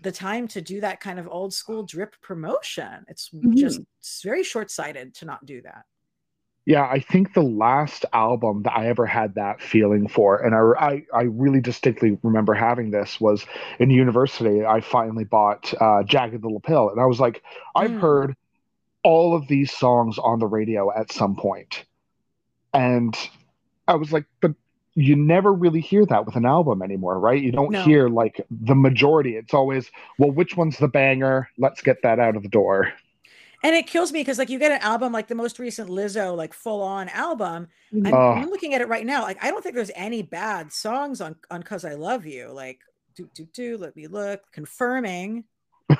the 0.00 0.12
time 0.12 0.48
to 0.48 0.60
do 0.60 0.80
that 0.80 1.00
kind 1.00 1.18
of 1.18 1.28
old 1.28 1.52
school 1.52 1.82
drip 1.82 2.14
promotion. 2.20 3.04
It's 3.08 3.30
mm-hmm. 3.30 3.54
just 3.54 3.80
it's 4.00 4.22
very 4.22 4.44
short 4.44 4.70
sighted 4.70 5.14
to 5.16 5.24
not 5.24 5.44
do 5.46 5.62
that. 5.62 5.84
Yeah, 6.66 6.88
I 6.90 7.00
think 7.00 7.34
the 7.34 7.42
last 7.42 8.06
album 8.14 8.62
that 8.62 8.74
I 8.74 8.86
ever 8.88 9.04
had 9.04 9.34
that 9.34 9.60
feeling 9.60 10.08
for, 10.08 10.38
and 10.38 10.54
I, 10.54 10.86
I, 10.86 11.04
I 11.14 11.22
really 11.24 11.60
distinctly 11.60 12.18
remember 12.22 12.54
having 12.54 12.90
this 12.90 13.20
was 13.20 13.44
in 13.78 13.90
university. 13.90 14.64
I 14.64 14.80
finally 14.80 15.24
bought 15.24 15.74
uh, 15.78 16.04
Jagged 16.04 16.42
Little 16.42 16.60
Pill, 16.60 16.88
and 16.88 16.98
I 16.98 17.04
was 17.04 17.20
like, 17.20 17.42
I've 17.76 17.90
mm. 17.90 18.00
heard 18.00 18.34
all 19.02 19.36
of 19.36 19.46
these 19.46 19.72
songs 19.72 20.16
on 20.16 20.38
the 20.38 20.46
radio 20.46 20.90
at 20.90 21.12
some 21.12 21.36
point, 21.36 21.84
and 22.72 23.14
I 23.86 23.96
was 23.96 24.10
like, 24.10 24.24
but 24.40 24.52
you 24.96 25.16
never 25.16 25.52
really 25.52 25.80
hear 25.80 26.06
that 26.06 26.24
with 26.24 26.36
an 26.36 26.46
album 26.46 26.82
anymore, 26.82 27.18
right? 27.18 27.42
You 27.42 27.50
don't 27.52 27.72
no. 27.72 27.82
hear 27.82 28.08
like 28.08 28.44
the 28.50 28.74
majority. 28.74 29.36
It's 29.36 29.52
always, 29.52 29.90
well, 30.18 30.30
which 30.30 30.56
one's 30.56 30.78
the 30.78 30.88
banger? 30.88 31.48
Let's 31.58 31.82
get 31.82 32.02
that 32.02 32.20
out 32.20 32.36
of 32.36 32.42
the 32.42 32.48
door. 32.48 32.92
And 33.64 33.74
it 33.74 33.86
kills 33.86 34.12
me 34.12 34.20
because 34.20 34.38
like 34.38 34.50
you 34.50 34.58
get 34.58 34.72
an 34.72 34.82
album 34.82 35.12
like 35.12 35.26
the 35.26 35.34
most 35.34 35.58
recent 35.58 35.88
Lizzo, 35.88 36.36
like 36.36 36.52
full 36.52 36.82
on 36.82 37.08
album. 37.08 37.68
I'm, 37.92 38.12
uh, 38.12 38.34
I'm, 38.34 38.50
looking 38.50 38.74
at 38.74 38.82
it 38.82 38.88
right 38.88 39.06
now. 39.06 39.22
Like 39.22 39.42
I 39.42 39.50
don't 39.50 39.62
think 39.62 39.74
there's 39.74 39.90
any 39.94 40.20
bad 40.20 40.70
songs 40.70 41.22
on 41.22 41.34
on 41.50 41.62
Cuz 41.62 41.84
I 41.84 41.94
Love 41.94 42.26
You. 42.26 42.50
Like 42.50 42.80
do 43.14 43.28
do 43.34 43.46
do. 43.46 43.78
Let 43.78 43.96
me 43.96 44.06
look. 44.06 44.42
Confirming. 44.52 45.44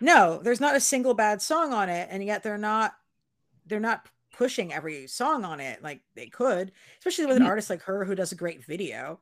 no, 0.00 0.38
there's 0.42 0.60
not 0.60 0.76
a 0.76 0.80
single 0.80 1.14
bad 1.14 1.42
song 1.42 1.72
on 1.72 1.88
it, 1.88 2.08
and 2.10 2.22
yet 2.22 2.44
they're 2.44 2.56
not 2.56 2.94
they're 3.66 3.80
not 3.80 4.06
pushing 4.38 4.72
every 4.72 5.08
song 5.08 5.44
on 5.44 5.58
it 5.58 5.82
like 5.82 6.00
they 6.14 6.28
could, 6.28 6.70
especially 7.00 7.26
with 7.26 7.36
an 7.36 7.42
mm-hmm. 7.42 7.50
artist 7.50 7.68
like 7.68 7.82
her 7.82 8.04
who 8.04 8.14
does 8.14 8.30
a 8.30 8.36
great 8.36 8.64
video. 8.64 9.20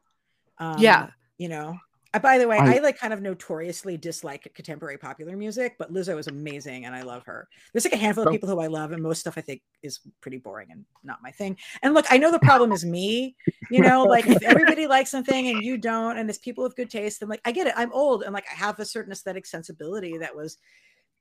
Um, 0.59 0.79
yeah, 0.79 1.09
you 1.39 1.49
know. 1.49 1.79
Uh, 2.15 2.19
by 2.19 2.39
the 2.39 2.47
way, 2.47 2.57
I, 2.57 2.77
I, 2.77 2.79
like 2.79 2.99
kind 2.99 3.13
of 3.13 3.21
notoriously 3.21 3.97
dislike 3.97 4.51
contemporary 4.55 4.97
popular 4.97 5.37
music, 5.37 5.75
but 5.79 5.93
Lizzo 5.93 6.19
is 6.19 6.29
amazing 6.29 6.85
and 6.85 6.95
I 6.95 7.03
love 7.03 7.25
her. 7.25 7.49
There's 7.73 7.85
like 7.85 7.95
a 7.95 7.99
handful 7.99 8.25
of 8.25 8.33
people 8.33 8.49
who 8.49 8.61
I 8.61 8.69
love, 8.69 8.93
and 8.93 9.03
most 9.03 9.21
stuff 9.21 9.37
I 9.37 9.41
think 9.41 9.61
is 9.83 10.01
pretty 10.21 10.39
boring 10.39 10.69
and 10.71 10.85
not 11.03 11.19
my 11.23 11.31
thing. 11.31 11.57
And 11.83 11.95
look, 11.95 12.07
I 12.11 12.19
know 12.19 12.31
the 12.31 12.39
problem 12.39 12.73
is 12.73 12.85
me, 12.85 13.37
you 13.71 13.81
know, 13.81 14.05
like 14.05 14.27
if 14.27 14.43
everybody 14.43 14.87
likes 14.87 15.11
something 15.11 15.49
and 15.49 15.63
you 15.63 15.79
don't, 15.79 16.19
and 16.19 16.29
it's 16.31 16.39
people 16.39 16.63
with 16.63 16.77
good 16.77 16.91
taste, 16.91 17.21
then 17.21 17.29
like 17.29 17.41
I 17.45 17.53
get 17.53 17.67
it. 17.67 17.75
I'm 17.77 17.93
old 17.93 18.23
and 18.23 18.33
like 18.33 18.47
I 18.51 18.55
have 18.55 18.79
a 18.79 18.85
certain 18.85 19.13
aesthetic 19.13 19.47
sensibility 19.47 20.19
that 20.19 20.37
was 20.37 20.59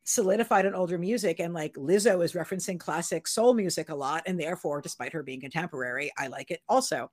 solidified 0.06 0.66
in 0.66 0.76
older 0.76 1.00
music 1.00 1.40
and 1.40 1.54
like 1.54 1.74
Lizzo 1.74 2.24
is 2.24 2.34
referencing 2.34 2.80
classic 2.80 3.28
soul 3.28 3.56
music 3.56 3.90
a 3.90 3.96
lot 3.96 4.24
and 4.28 4.40
therefore 4.40 4.80
despite 4.80 5.14
her 5.14 5.24
being 5.24 5.42
contemporary 5.42 6.12
I 6.18 6.28
like 6.28 6.52
it 6.52 6.62
also. 6.70 7.12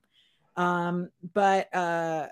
Um 0.55 1.09
but 1.33 1.73
uh 1.75 2.27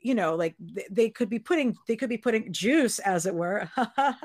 you 0.00 0.14
know 0.14 0.34
like 0.36 0.54
th- 0.74 0.88
they 0.90 1.08
could 1.08 1.30
be 1.30 1.38
putting 1.38 1.74
they 1.88 1.96
could 1.96 2.10
be 2.10 2.18
putting 2.18 2.52
juice 2.52 2.98
as 2.98 3.24
it 3.24 3.34
were 3.34 3.70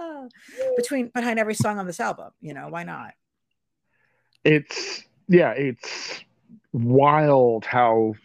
between 0.76 1.08
behind 1.08 1.40
every 1.40 1.56
song 1.56 1.80
on 1.80 1.88
this 1.88 2.02
album 2.02 2.32
you 2.42 2.54
know 2.54 2.68
why 2.68 2.84
not? 2.84 3.14
It's 4.44 5.04
yeah 5.30 5.52
it's 5.52 6.20
wild 6.74 7.64
how 7.64 8.16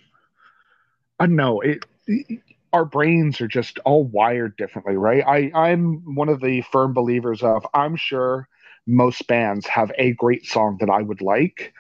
I 1.21 1.27
don't 1.27 1.37
know 1.37 1.61
it, 1.61 1.87
it 2.09 2.41
our 2.75 2.85
brains 2.85 3.41
are 3.41 3.47
just 3.47 3.79
all 3.85 4.03
wired 4.05 4.57
differently, 4.57 4.97
right? 4.97 5.23
I, 5.25 5.53
I'm 5.55 6.17
one 6.17 6.29
of 6.29 6.41
the 6.41 6.63
firm 6.73 6.93
believers 6.93 7.41
of 7.41 7.65
I'm 7.73 7.95
sure 7.95 8.49
most 8.85 9.29
bands 9.29 9.65
have 9.69 9.93
a 9.97 10.13
great 10.15 10.45
song 10.45 10.79
that 10.81 10.91
I 10.91 11.01
would 11.01 11.23
like, 11.23 11.73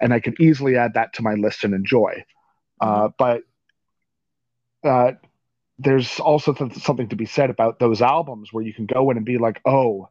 and 0.00 0.12
I 0.12 0.20
can 0.20 0.34
easily 0.38 0.76
add 0.76 0.94
that 0.94 1.14
to 1.14 1.22
my 1.22 1.32
list 1.32 1.64
and 1.64 1.72
enjoy. 1.72 2.26
Uh, 2.78 3.08
mm-hmm. 3.08 3.14
but 3.16 3.42
uh, 4.86 5.12
there's 5.78 6.20
also 6.20 6.52
th- 6.52 6.74
something 6.74 7.08
to 7.08 7.16
be 7.16 7.24
said 7.24 7.48
about 7.48 7.78
those 7.78 8.02
albums 8.02 8.52
where 8.52 8.62
you 8.62 8.74
can 8.74 8.84
go 8.84 9.10
in 9.10 9.16
and 9.16 9.24
be 9.24 9.38
like, 9.38 9.62
oh, 9.64 10.10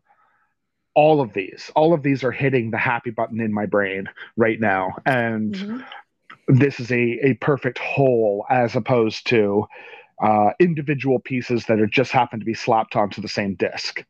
all 0.95 1.21
of 1.21 1.33
these, 1.33 1.69
all 1.75 1.93
of 1.93 2.01
these 2.01 2.23
are 2.23 2.31
hitting 2.31 2.71
the 2.71 2.77
happy 2.79 3.11
button 3.11 3.39
in 3.39 3.53
my 3.53 3.67
brain 3.67 4.09
right 4.35 4.59
now, 4.59 4.95
and 5.05 5.53
mm-hmm. 5.53 5.81
this 6.47 6.79
is 6.79 6.91
a 6.91 7.19
a 7.21 7.33
perfect 7.35 7.77
whole 7.77 8.47
as 8.49 8.75
opposed 8.75 9.27
to 9.27 9.67
uh, 10.21 10.51
individual 10.59 11.19
pieces 11.19 11.65
that 11.65 11.79
are 11.79 11.87
just 11.87 12.11
happen 12.11 12.39
to 12.39 12.45
be 12.45 12.53
slapped 12.53 12.95
onto 12.95 13.21
the 13.21 13.27
same 13.27 13.55
disc. 13.55 14.03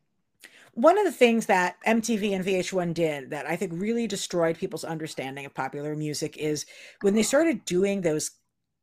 One 0.72 0.98
of 0.98 1.04
the 1.04 1.12
things 1.12 1.46
that 1.46 1.76
MTV 1.86 2.32
and 2.32 2.44
VH1 2.44 2.94
did 2.94 3.30
that 3.30 3.46
I 3.46 3.54
think 3.54 3.72
really 3.74 4.08
destroyed 4.08 4.58
people's 4.58 4.84
understanding 4.84 5.46
of 5.46 5.54
popular 5.54 5.94
music 5.94 6.36
is 6.36 6.66
when 7.00 7.14
they 7.14 7.22
started 7.22 7.64
doing 7.64 8.00
those 8.00 8.32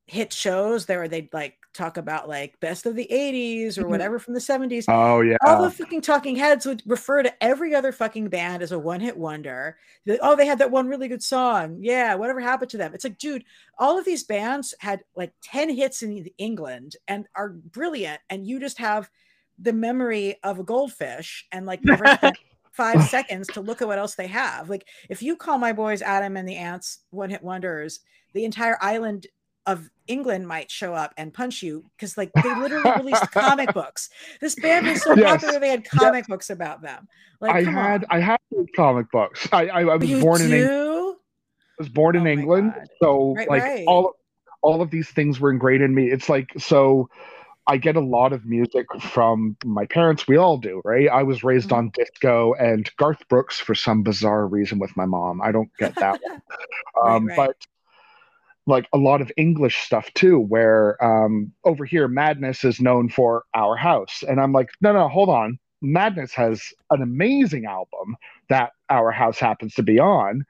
hit 0.07 0.33
shows 0.33 0.85
there 0.85 1.07
they'd 1.07 1.33
like 1.33 1.55
talk 1.73 1.97
about 1.97 2.27
like 2.27 2.59
best 2.59 2.85
of 2.85 2.95
the 2.95 3.07
80s 3.11 3.77
or 3.77 3.81
mm-hmm. 3.81 3.91
whatever 3.91 4.19
from 4.19 4.33
the 4.33 4.39
70s. 4.39 4.85
Oh 4.87 5.21
yeah. 5.21 5.37
All 5.45 5.63
the 5.63 5.71
fucking 5.71 6.01
talking 6.01 6.35
heads 6.35 6.65
would 6.65 6.83
refer 6.85 7.23
to 7.23 7.43
every 7.43 7.73
other 7.73 7.91
fucking 7.91 8.29
band 8.29 8.61
as 8.61 8.71
a 8.71 8.79
one-hit 8.79 9.17
wonder. 9.17 9.77
Oh, 10.21 10.35
they 10.35 10.45
had 10.45 10.59
that 10.59 10.71
one 10.71 10.87
really 10.87 11.07
good 11.07 11.23
song. 11.23 11.77
Yeah, 11.79 12.15
whatever 12.15 12.39
happened 12.39 12.71
to 12.71 12.77
them? 12.77 12.93
It's 12.93 13.03
like, 13.03 13.17
dude, 13.17 13.43
all 13.77 13.97
of 13.97 14.05
these 14.05 14.23
bands 14.23 14.73
had 14.79 15.01
like 15.15 15.33
10 15.43 15.69
hits 15.69 16.03
in 16.03 16.27
England 16.37 16.95
and 17.07 17.25
are 17.35 17.49
brilliant 17.49 18.21
and 18.29 18.45
you 18.45 18.59
just 18.59 18.77
have 18.77 19.09
the 19.59 19.73
memory 19.73 20.37
of 20.43 20.59
a 20.59 20.63
goldfish 20.63 21.47
and 21.51 21.65
like 21.65 21.81
five 22.71 23.03
seconds 23.03 23.47
to 23.47 23.61
look 23.61 23.81
at 23.81 23.87
what 23.87 23.99
else 23.99 24.15
they 24.15 24.27
have. 24.27 24.69
Like 24.69 24.87
if 25.09 25.21
you 25.21 25.35
call 25.35 25.57
my 25.57 25.73
boys 25.73 26.01
Adam 26.01 26.37
and 26.37 26.47
the 26.47 26.55
Ants 26.55 26.99
one 27.11 27.29
hit 27.29 27.43
wonders, 27.43 27.99
the 28.33 28.45
entire 28.45 28.77
island 28.81 29.27
of 29.65 29.89
England 30.11 30.47
might 30.47 30.69
show 30.69 30.93
up 30.93 31.13
and 31.17 31.33
punch 31.33 31.63
you 31.63 31.85
because 31.95 32.17
like 32.17 32.31
they 32.43 32.53
literally 32.53 32.91
released 32.91 33.31
comic 33.31 33.73
books. 33.73 34.09
This 34.41 34.55
band 34.55 34.87
was 34.87 35.01
so 35.01 35.15
Yes. 35.15 35.41
popular 35.41 35.59
they 35.59 35.69
had 35.69 35.85
comic 35.85 36.27
books 36.27 36.49
about 36.49 36.81
them. 36.81 37.07
Like 37.39 37.55
I 37.55 37.63
had 37.63 38.03
on. 38.03 38.07
I 38.11 38.19
had 38.19 38.39
comic 38.75 39.09
books. 39.11 39.47
I 39.51 39.67
I, 39.67 39.81
I 39.81 39.95
was 39.95 40.09
you 40.09 40.19
born 40.19 40.41
in 40.41 40.51
England. 40.51 40.69
do? 40.69 41.15
was 41.79 41.89
born 41.89 42.15
in 42.15 42.27
Oh 42.27 42.31
England, 42.31 42.73
so 43.01 43.33
Right, 43.37 43.49
like 43.49 43.63
right. 43.63 43.87
all 43.87 44.13
all 44.61 44.81
of 44.81 44.91
these 44.91 45.09
things 45.09 45.39
were 45.39 45.49
ingrained 45.49 45.81
in 45.81 45.95
me. 45.95 46.11
It's 46.11 46.29
like 46.29 46.51
so 46.57 47.09
I 47.67 47.77
get 47.77 47.95
a 47.95 48.01
lot 48.01 48.33
of 48.33 48.45
music 48.45 48.85
from 49.01 49.55
my 49.63 49.85
parents. 49.85 50.27
We 50.27 50.35
all 50.37 50.57
do, 50.57 50.81
right? 50.83 51.07
I 51.07 51.23
was 51.23 51.43
raised 51.43 51.69
Mhm. 51.69 51.77
on 51.77 51.91
disco 51.93 52.53
and 52.55 52.89
Garth 52.97 53.27
Brooks 53.29 53.59
for 53.59 53.75
some 53.75 54.03
bizarre 54.03 54.45
reason 54.47 54.77
with 54.79 54.95
my 54.97 55.05
mom. 55.05 55.41
I 55.41 55.51
don't 55.51 55.69
get 55.79 55.95
that 55.95 56.19
one. 56.21 56.41
Right, 57.03 57.15
Um, 57.15 57.27
right. 57.27 57.37
Like 58.67 58.87
a 58.93 58.97
lot 58.97 59.21
of 59.21 59.31
English 59.37 59.77
stuff 59.77 60.13
too, 60.13 60.39
where 60.39 61.03
um, 61.03 61.51
over 61.63 61.83
here 61.83 62.07
Madness 62.07 62.63
is 62.63 62.79
known 62.79 63.09
for 63.09 63.43
Our 63.55 63.75
House, 63.75 64.23
and 64.27 64.39
I'm 64.39 64.53
like, 64.53 64.69
no, 64.81 64.93
no, 64.93 65.07
hold 65.07 65.29
on. 65.29 65.57
Madness 65.81 66.31
has 66.35 66.61
an 66.91 67.01
amazing 67.01 67.65
album 67.65 68.15
that 68.49 68.73
Our 68.89 69.09
House 69.11 69.39
happens 69.39 69.73
to 69.75 69.83
be 69.83 69.97
on, 69.99 70.45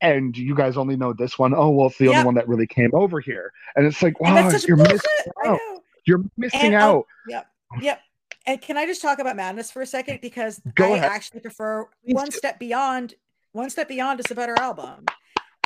and 0.00 0.36
you 0.36 0.54
guys 0.54 0.76
only 0.76 0.96
know 0.96 1.12
this 1.12 1.36
one. 1.36 1.52
Oh, 1.54 1.70
well, 1.70 1.88
it's 1.88 1.98
the 1.98 2.04
Yep. 2.04 2.14
only 2.14 2.24
one 2.24 2.34
that 2.36 2.46
really 2.48 2.68
came 2.68 2.90
over 2.94 3.18
here, 3.18 3.50
and 3.74 3.84
it's 3.84 4.00
like, 4.00 4.20
wow, 4.20 4.36
you're 4.66 4.76
missing 4.76 5.08
out. 5.44 5.58
You're 6.06 6.24
missing 6.36 6.60
And 6.60 6.76
I'll- 6.76 6.98
out. 6.98 7.06
Yep. 7.28 7.46
Yep. 7.80 8.00
And 8.46 8.60
can 8.62 8.76
I 8.76 8.86
just 8.86 9.02
talk 9.02 9.18
about 9.18 9.34
madness 9.36 9.70
for 9.72 9.82
a 9.82 9.86
second? 9.86 10.20
Because 10.20 10.60
Go 10.76 10.92
I 10.92 10.98
ahead. 10.98 11.10
actually 11.10 11.40
prefer 11.40 11.86
Please 12.04 12.14
one 12.14 12.26
do. 12.26 12.36
step 12.36 12.58
beyond. 12.60 13.14
One 13.52 13.70
step 13.70 13.88
beyond 13.88 14.20
is 14.20 14.30
a 14.30 14.34
better 14.34 14.54
album. 14.60 15.06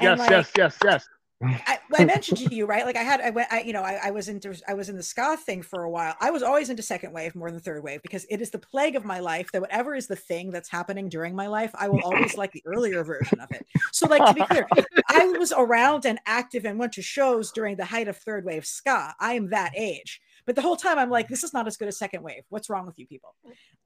And, 0.00 0.02
Yes, 0.02 0.18
like, 0.20 0.30
yes, 0.30 0.50
yes, 0.56 0.78
yes. 0.84 1.08
I, 1.42 1.78
I 1.98 2.04
mentioned 2.04 2.38
to 2.38 2.54
you, 2.54 2.66
right? 2.66 2.84
Like 2.84 2.96
I 2.96 3.02
had, 3.02 3.20
I 3.20 3.30
went, 3.30 3.52
I, 3.52 3.60
you 3.60 3.72
know, 3.72 3.82
I, 3.82 3.98
I 4.04 4.10
was 4.10 4.28
into, 4.28 4.60
I 4.66 4.74
was 4.74 4.88
in 4.88 4.96
the 4.96 5.02
ska 5.02 5.36
thing 5.36 5.62
for 5.62 5.84
a 5.84 5.90
while. 5.90 6.14
I 6.20 6.30
was 6.30 6.42
always 6.42 6.70
into 6.70 6.82
second 6.82 7.12
wave 7.12 7.34
more 7.34 7.50
than 7.50 7.60
third 7.60 7.82
wave 7.82 8.02
because 8.02 8.26
it 8.30 8.40
is 8.40 8.50
the 8.50 8.58
plague 8.58 8.96
of 8.96 9.04
my 9.04 9.20
life 9.20 9.50
that 9.52 9.60
whatever 9.60 9.94
is 9.94 10.06
the 10.06 10.16
thing 10.16 10.50
that's 10.50 10.68
happening 10.68 11.08
during 11.08 11.34
my 11.34 11.46
life, 11.46 11.70
I 11.74 11.88
will 11.88 12.02
always 12.02 12.36
like 12.36 12.52
the 12.52 12.62
earlier 12.66 13.04
version 13.04 13.40
of 13.40 13.50
it. 13.52 13.66
So, 13.92 14.06
like 14.06 14.24
to 14.26 14.34
be 14.34 14.46
clear, 14.46 14.66
I 15.08 15.26
was 15.38 15.52
around 15.56 16.04
and 16.04 16.18
active 16.26 16.64
and 16.64 16.78
went 16.78 16.92
to 16.94 17.02
shows 17.02 17.52
during 17.52 17.76
the 17.76 17.84
height 17.84 18.08
of 18.08 18.16
third 18.16 18.44
wave 18.44 18.66
ska. 18.66 19.14
I 19.20 19.34
am 19.34 19.50
that 19.50 19.72
age. 19.76 20.20
But 20.48 20.56
the 20.56 20.62
whole 20.62 20.76
time 20.76 20.98
I'm 20.98 21.10
like, 21.10 21.28
this 21.28 21.44
is 21.44 21.52
not 21.52 21.66
as 21.66 21.76
good 21.76 21.88
as 21.88 21.98
second 21.98 22.22
wave. 22.22 22.42
What's 22.48 22.70
wrong 22.70 22.86
with 22.86 22.98
you 22.98 23.06
people? 23.06 23.34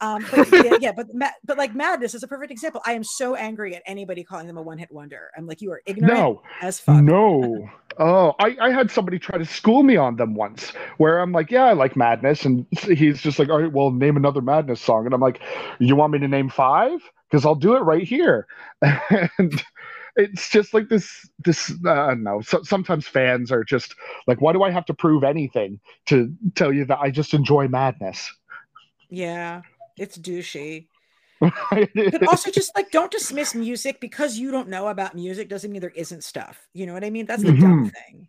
Um, 0.01 0.25
but 0.31 0.49
yeah, 0.53 0.77
yeah, 0.81 0.93
but 0.93 1.13
ma- 1.13 1.33
but 1.45 1.59
like 1.59 1.75
madness 1.75 2.15
is 2.15 2.23
a 2.23 2.29
perfect 2.29 2.53
example. 2.53 2.81
I 2.87 2.93
am 2.93 3.03
so 3.03 3.35
angry 3.35 3.75
at 3.75 3.83
anybody 3.85 4.23
calling 4.23 4.47
them 4.47 4.57
a 4.57 4.63
one 4.63 4.79
hit 4.79 4.93
wonder. 4.93 5.33
I'm 5.37 5.45
like, 5.45 5.61
you 5.61 5.73
are 5.73 5.83
ignorant 5.87 6.17
No, 6.17 6.43
as 6.61 6.79
fuck. 6.79 7.03
No. 7.03 7.69
Oh, 7.99 8.37
I, 8.39 8.57
I 8.61 8.71
had 8.71 8.93
somebody 8.93 9.19
try 9.19 9.39
to 9.39 9.45
school 9.45 9.83
me 9.83 9.97
on 9.97 10.15
them 10.15 10.37
once 10.37 10.71
where 10.99 11.19
I'm 11.19 11.33
like, 11.33 11.51
yeah, 11.51 11.65
I 11.65 11.73
like 11.73 11.97
Madness. 11.97 12.45
And 12.45 12.65
he's 12.71 13.21
just 13.21 13.41
like, 13.41 13.49
all 13.49 13.61
right, 13.61 13.73
well, 13.73 13.91
name 13.91 14.17
another 14.17 14.41
Madness 14.41 14.81
song. 14.81 15.05
And 15.05 15.13
I'm 15.13 15.21
like, 15.21 15.41
you 15.81 15.97
want 15.97 16.13
me 16.13 16.21
to 16.21 16.29
name 16.29 16.49
five? 16.49 17.01
Because 17.29 17.45
I'll 17.45 17.57
do 17.57 17.75
it 17.75 17.81
right 17.81 18.07
here. 18.07 18.47
And 19.39 19.65
it's 20.17 20.51
just 20.51 20.75
like 20.75 20.89
this, 20.89 21.29
this, 21.45 21.73
uh, 21.87 22.15
no. 22.19 22.41
So, 22.41 22.63
sometimes 22.63 23.07
fans 23.07 23.51
are 23.51 23.65
just 23.65 23.95
like, 24.27 24.41
why 24.41 24.53
do 24.53 24.63
I 24.63 24.71
have 24.71 24.85
to 24.87 24.95
prove 24.95 25.25
anything 25.25 25.81
to 26.07 26.35
tell 26.55 26.73
you 26.73 26.85
that 26.87 26.99
I 27.01 27.11
just 27.11 27.35
enjoy 27.35 27.69
Madness? 27.69 28.31
Yeah, 29.11 29.63
it's 29.97 30.19
douchey. 30.19 30.89
But 31.71 32.29
also, 32.29 32.51
just 32.53 32.71
like 32.77 32.93
don't 32.93 33.11
dismiss 33.11 33.55
music 33.55 34.01
because 34.01 34.39
you 34.39 34.53
don't 34.53 34.69
know 34.69 34.87
about 34.87 35.15
music 35.17 35.49
doesn't 35.49 35.73
mean 35.73 35.81
there 35.81 35.91
isn't 35.91 36.23
stuff. 36.23 36.69
You 36.73 36.87
know 36.87 36.93
what 36.93 37.03
I 37.05 37.11
mean? 37.11 37.27
That's 37.27 37.43
the 37.43 37.53
dumb 37.53 37.91
thing. 37.91 38.29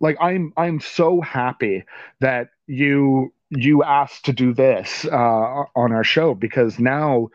like 0.00 0.16
i'm 0.20 0.52
i'm 0.56 0.80
so 0.80 1.20
happy 1.20 1.84
that 2.20 2.48
you 2.66 3.32
you 3.50 3.82
asked 3.82 4.24
to 4.24 4.32
do 4.32 4.54
this 4.54 5.04
uh, 5.06 5.64
on 5.74 5.92
our 5.92 6.04
show 6.04 6.34
because 6.34 6.78
now 6.78 7.28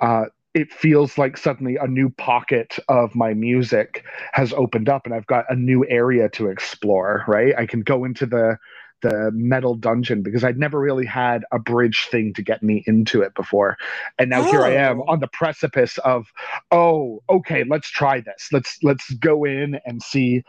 uh, 0.00 0.26
it 0.56 0.72
feels 0.72 1.18
like 1.18 1.36
suddenly 1.36 1.76
a 1.76 1.86
new 1.86 2.08
pocket 2.08 2.78
of 2.88 3.14
my 3.14 3.34
music 3.34 4.02
has 4.32 4.54
opened 4.54 4.88
up 4.88 5.04
and 5.04 5.14
i've 5.14 5.26
got 5.26 5.44
a 5.50 5.54
new 5.54 5.84
area 5.88 6.28
to 6.30 6.48
explore 6.48 7.24
right? 7.28 7.54
I 7.58 7.66
can 7.66 7.82
go 7.82 8.04
into 8.04 8.24
the 8.26 8.56
the 9.02 9.30
metal 9.34 9.74
dungeon 9.74 10.22
because 10.22 10.42
i'd 10.42 10.56
never 10.58 10.80
really 10.80 11.04
had 11.04 11.44
a 11.52 11.58
bridge 11.58 12.08
thing 12.10 12.32
to 12.32 12.42
get 12.42 12.62
me 12.62 12.82
into 12.86 13.20
it 13.20 13.34
before. 13.34 13.76
And 14.18 14.30
now 14.30 14.42
here 14.44 14.62
i 14.64 14.72
am 14.72 15.00
Oh. 15.02 15.04
on 15.08 15.20
the 15.20 15.28
precipice 15.28 15.98
of 15.98 16.32
oh 16.70 17.22
okay 17.28 17.62
let's 17.68 17.90
try 17.90 18.20
this. 18.20 18.48
Let's 18.52 18.78
let's 18.82 19.10
go 19.14 19.44
in 19.44 19.78
and 19.84 20.02
see 20.02 20.42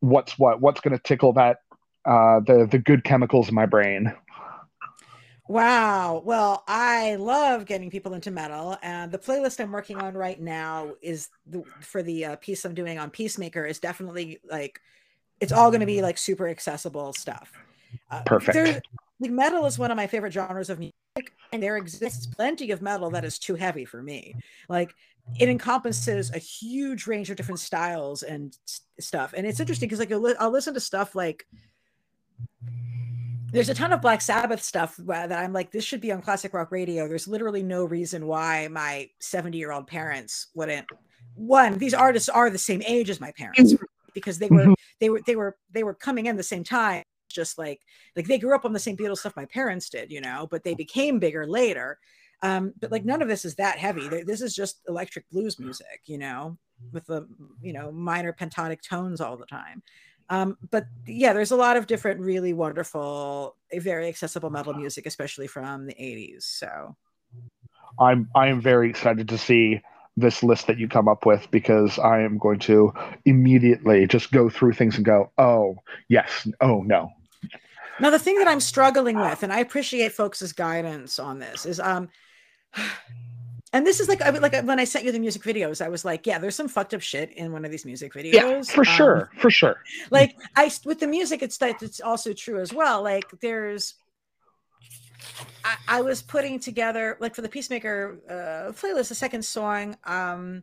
what's 0.00 0.38
what 0.38 0.62
what's 0.62 0.80
going 0.80 0.96
to 0.96 1.02
tickle 1.02 1.34
that 1.34 1.58
uh 2.06 2.40
the 2.40 2.66
the 2.70 2.78
good 2.78 3.04
chemicals 3.04 3.48
in 3.50 3.54
my 3.54 3.66
brain 3.66 4.12
Wow. 5.48 6.22
Well, 6.24 6.64
I 6.66 7.14
love 7.16 7.66
getting 7.66 7.90
people 7.90 8.14
into 8.14 8.30
metal, 8.30 8.76
and 8.82 9.12
the 9.12 9.18
playlist 9.18 9.60
I'm 9.60 9.70
working 9.70 9.98
on 9.98 10.14
right 10.14 10.40
now 10.40 10.94
is 11.00 11.28
the, 11.46 11.62
for 11.80 12.02
the 12.02 12.24
uh, 12.24 12.36
piece 12.36 12.64
I'm 12.64 12.74
doing 12.74 12.98
on 12.98 13.10
Peacemaker 13.10 13.64
is 13.64 13.78
definitely 13.78 14.40
like 14.50 14.80
it's 15.40 15.52
all 15.52 15.70
going 15.70 15.80
to 15.80 15.86
be 15.86 16.02
like 16.02 16.18
super 16.18 16.48
accessible 16.48 17.12
stuff. 17.12 17.52
Uh, 18.10 18.22
Perfect. 18.24 18.88
Like 19.20 19.30
metal 19.30 19.64
is 19.66 19.78
one 19.78 19.90
of 19.90 19.96
my 19.96 20.06
favorite 20.06 20.32
genres 20.32 20.68
of 20.68 20.78
music, 20.78 21.32
and 21.52 21.62
there 21.62 21.76
exists 21.76 22.26
plenty 22.26 22.70
of 22.70 22.82
metal 22.82 23.10
that 23.10 23.24
is 23.24 23.38
too 23.38 23.54
heavy 23.54 23.84
for 23.84 24.02
me. 24.02 24.34
Like 24.68 24.94
it 25.38 25.48
encompasses 25.48 26.30
a 26.32 26.38
huge 26.38 27.06
range 27.06 27.30
of 27.30 27.36
different 27.36 27.60
styles 27.60 28.22
and 28.22 28.56
stuff, 28.98 29.32
and 29.36 29.46
it's 29.46 29.60
interesting 29.60 29.88
because 29.88 30.00
like 30.00 30.12
I'll, 30.12 30.20
li- 30.20 30.34
I'll 30.40 30.50
listen 30.50 30.74
to 30.74 30.80
stuff 30.80 31.14
like 31.14 31.46
there's 33.56 33.70
a 33.70 33.74
ton 33.74 33.92
of 33.92 34.02
Black 34.02 34.20
Sabbath 34.20 34.62
stuff 34.62 34.98
uh, 35.00 35.26
that 35.26 35.32
I'm 35.32 35.54
like, 35.54 35.70
this 35.70 35.82
should 35.82 36.02
be 36.02 36.12
on 36.12 36.20
classic 36.20 36.52
rock 36.52 36.70
radio. 36.70 37.08
There's 37.08 37.26
literally 37.26 37.62
no 37.62 37.86
reason 37.86 38.26
why 38.26 38.68
my 38.68 39.08
70 39.20 39.56
year 39.56 39.72
old 39.72 39.86
parents 39.86 40.48
wouldn't. 40.54 40.86
One, 41.34 41.78
these 41.78 41.94
artists 41.94 42.28
are 42.28 42.50
the 42.50 42.58
same 42.58 42.82
age 42.86 43.08
as 43.08 43.18
my 43.18 43.32
parents 43.32 43.72
mm-hmm. 43.72 43.84
because 44.12 44.38
they 44.38 44.48
were 44.48 44.64
mm-hmm. 44.64 44.72
they 45.00 45.08
were 45.08 45.22
they 45.26 45.36
were 45.36 45.56
they 45.72 45.84
were 45.84 45.94
coming 45.94 46.26
in 46.26 46.36
the 46.36 46.42
same 46.42 46.64
time. 46.64 47.02
Just 47.30 47.56
like 47.56 47.80
like 48.14 48.26
they 48.26 48.38
grew 48.38 48.54
up 48.54 48.66
on 48.66 48.74
the 48.74 48.78
same 48.78 48.96
Beatles 48.96 49.18
stuff 49.18 49.36
my 49.36 49.46
parents 49.46 49.88
did, 49.88 50.12
you 50.12 50.20
know, 50.20 50.46
but 50.50 50.62
they 50.62 50.74
became 50.74 51.18
bigger 51.18 51.46
later. 51.46 51.98
Um, 52.42 52.74
but 52.78 52.92
like 52.92 53.06
none 53.06 53.22
of 53.22 53.28
this 53.28 53.46
is 53.46 53.54
that 53.54 53.78
heavy. 53.78 54.06
This 54.08 54.42
is 54.42 54.54
just 54.54 54.82
electric 54.86 55.28
blues 55.30 55.58
music, 55.58 56.02
you 56.04 56.18
know, 56.18 56.58
mm-hmm. 56.82 56.92
with 56.92 57.06
the 57.06 57.26
you 57.62 57.72
know 57.72 57.90
minor 57.90 58.34
pentatonic 58.34 58.82
tones 58.82 59.22
all 59.22 59.38
the 59.38 59.46
time. 59.46 59.82
Um, 60.28 60.56
but 60.70 60.86
yeah, 61.06 61.32
there's 61.32 61.52
a 61.52 61.56
lot 61.56 61.76
of 61.76 61.86
different 61.86 62.20
really 62.20 62.52
wonderful, 62.52 63.56
eh, 63.70 63.78
very 63.78 64.08
accessible 64.08 64.50
metal 64.50 64.74
music, 64.74 65.06
especially 65.06 65.46
from 65.46 65.86
the 65.86 65.94
80s. 65.94 66.42
So 66.42 66.96
i'm 67.98 68.28
i 68.34 68.48
am 68.48 68.60
very 68.60 68.90
excited 68.90 69.26
to 69.26 69.38
see 69.38 69.80
this 70.18 70.42
list 70.42 70.66
that 70.66 70.76
you 70.76 70.86
come 70.86 71.08
up 71.08 71.24
with 71.24 71.50
because 71.50 71.98
i 71.98 72.20
am 72.20 72.36
going 72.36 72.58
to 72.58 72.92
immediately 73.24 74.06
just 74.06 74.30
go 74.32 74.50
through 74.50 74.72
things 74.74 74.96
and 74.96 75.04
go 75.06 75.30
oh 75.38 75.74
yes 76.08 76.46
oh 76.60 76.82
no 76.82 77.10
now 78.00 78.10
the 78.10 78.18
thing 78.18 78.38
that 78.38 78.48
I'm 78.48 78.60
struggling 78.60 79.18
with, 79.18 79.42
and 79.42 79.52
I 79.52 79.60
appreciate 79.60 80.12
folks' 80.12 80.52
guidance 80.52 81.18
on 81.18 81.38
this, 81.38 81.64
is 81.64 81.80
um 81.80 82.08
and 83.76 83.86
this 83.86 84.00
is 84.00 84.08
like 84.08 84.22
I 84.22 84.30
would- 84.30 84.42
like 84.42 84.54
when 84.64 84.80
I 84.80 84.84
sent 84.84 85.04
you 85.04 85.12
the 85.12 85.18
music 85.18 85.42
videos, 85.42 85.84
I 85.84 85.88
was 85.88 86.02
like, 86.04 86.26
yeah, 86.26 86.38
there's 86.38 86.54
some 86.56 86.68
fucked 86.68 86.94
up 86.94 87.02
shit 87.02 87.30
in 87.32 87.52
one 87.52 87.64
of 87.66 87.70
these 87.70 87.84
music 87.84 88.12
videos. 88.14 88.32
yeah 88.32 88.62
for 88.62 88.80
Um, 88.88 88.96
sure 88.96 89.30
for 89.42 89.50
sure 89.50 89.76
like 90.10 90.36
I 90.56 90.64
with 90.84 90.98
the 91.00 91.06
music, 91.18 91.42
it's 91.42 91.58
that 91.58 91.82
it's 91.82 92.00
also 92.00 92.32
true 92.32 92.58
as 92.60 92.72
well. 92.72 93.02
Like 93.02 93.24
there's 93.40 93.94
I, 95.64 95.74
I 95.88 96.00
was 96.02 96.22
putting 96.22 96.58
together 96.60 97.16
like 97.20 97.34
for 97.34 97.42
the 97.42 97.48
Peacemaker 97.48 98.18
uh 98.28 98.72
playlist, 98.72 99.08
the 99.08 99.14
second 99.26 99.44
song 99.44 99.96
um 100.04 100.62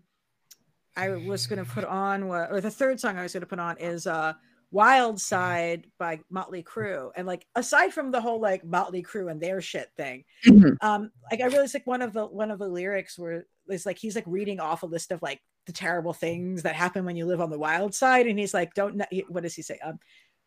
I 0.96 1.10
was 1.10 1.48
gonna 1.48 1.66
put 1.66 1.86
on 1.86 2.24
or 2.24 2.62
the 2.62 2.72
third 2.72 3.00
song 3.00 3.18
I 3.18 3.24
was 3.24 3.34
gonna 3.34 3.46
put 3.46 3.60
on 3.60 3.78
is 3.78 4.08
uh 4.08 4.34
Wild 4.74 5.22
Side 5.22 5.86
by 6.00 6.20
Motley 6.30 6.64
Crue. 6.64 7.12
And 7.16 7.28
like 7.28 7.46
aside 7.56 7.94
from 7.94 8.12
the 8.12 8.20
whole 8.20 8.42
like 8.42 8.66
Motley 8.66 9.04
Crue 9.04 9.30
and 9.32 9.40
their 9.40 9.62
shit 9.62 9.90
thing, 9.96 10.26
Mhm. 10.46 10.76
um 10.82 11.12
like 11.32 11.42
I 11.42 11.46
realized 11.46 11.76
like 11.76 11.88
one 11.88 12.02
of 12.02 12.12
the 12.12 12.26
one 12.26 12.50
of 12.52 12.58
the 12.60 12.68
lyrics 12.68 13.18
where 13.18 13.46
it's 13.68 13.86
like 13.86 14.00
he's 14.00 14.16
like 14.16 14.26
reading 14.28 14.60
off 14.60 14.84
a 14.84 14.88
list 14.88 15.12
of 15.12 15.22
like 15.22 15.40
the 15.68 15.72
terrible 15.72 16.12
things 16.12 16.64
that 16.64 16.76
happen 16.76 17.06
when 17.06 17.16
you 17.16 17.26
live 17.26 17.40
on 17.40 17.50
the 17.52 17.58
wild 17.60 17.94
side 17.96 18.28
and 18.28 18.38
he's 18.38 18.54
like 18.54 18.74
don't 18.74 19.02
he- 19.12 19.24
what 19.30 19.44
does 19.44 19.54
he 19.56 19.62
say 19.62 19.80
um 19.86 19.98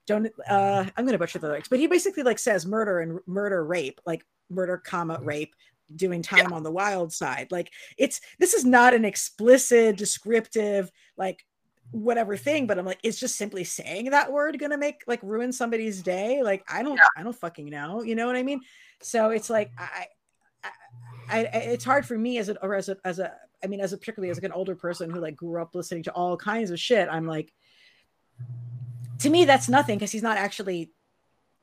don't 0.06 0.26
uh 0.50 0.84
i'm 0.96 1.06
gonna 1.06 1.16
butcher 1.16 1.38
the 1.38 1.46
lyrics 1.48 1.68
but 1.68 1.78
he 1.78 1.86
basically 1.86 2.22
like 2.22 2.38
says 2.38 2.66
murder 2.66 3.00
and 3.00 3.18
murder 3.26 3.64
rape 3.64 3.98
like 4.04 4.22
murder 4.50 4.76
comma 4.76 5.18
rape 5.22 5.54
doing 5.94 6.20
time 6.20 6.52
on 6.52 6.62
the 6.62 6.70
wild 6.70 7.12
side 7.12 7.46
like 7.50 7.70
it's 7.96 8.20
this 8.38 8.52
is 8.52 8.64
not 8.66 8.92
an 8.92 9.04
explicit 9.06 9.96
descriptive 9.96 10.90
like 11.16 11.46
whatever 11.92 12.36
thing 12.36 12.66
but 12.66 12.78
i'm 12.78 12.84
like 12.84 12.98
is 13.02 13.18
just 13.18 13.36
simply 13.36 13.64
saying 13.64 14.10
that 14.10 14.32
word 14.32 14.58
gonna 14.58 14.76
make 14.76 15.02
like 15.06 15.22
ruin 15.22 15.52
somebody's 15.52 16.02
day 16.02 16.42
like 16.42 16.64
i 16.68 16.82
don't 16.82 17.00
i 17.16 17.22
don't 17.22 17.36
fucking 17.36 17.66
know 17.66 18.02
you 18.02 18.14
know 18.14 18.26
what 18.26 18.36
i 18.36 18.42
mean 18.42 18.60
so 19.00 19.30
it's 19.30 19.48
like 19.48 19.70
i 19.78 20.06
I, 21.28 21.38
I, 21.38 21.40
it's 21.58 21.84
hard 21.84 22.06
for 22.06 22.16
me 22.16 22.38
as 22.38 22.48
a 22.48 22.60
or 22.62 22.74
as 22.74 22.88
a 22.88 22.96
as 23.04 23.18
a 23.18 23.32
I 23.62 23.66
mean 23.66 23.80
as 23.80 23.92
a 23.92 23.98
particularly 23.98 24.30
as 24.30 24.36
like 24.36 24.44
an 24.44 24.52
older 24.52 24.74
person 24.74 25.10
who 25.10 25.20
like 25.20 25.36
grew 25.36 25.60
up 25.60 25.74
listening 25.74 26.02
to 26.04 26.12
all 26.12 26.36
kinds 26.36 26.70
of 26.70 26.78
shit. 26.78 27.08
I'm 27.10 27.26
like, 27.26 27.52
to 29.20 29.30
me 29.30 29.44
that's 29.44 29.68
nothing 29.68 29.98
because 29.98 30.12
he's 30.12 30.22
not 30.22 30.36
actually. 30.36 30.90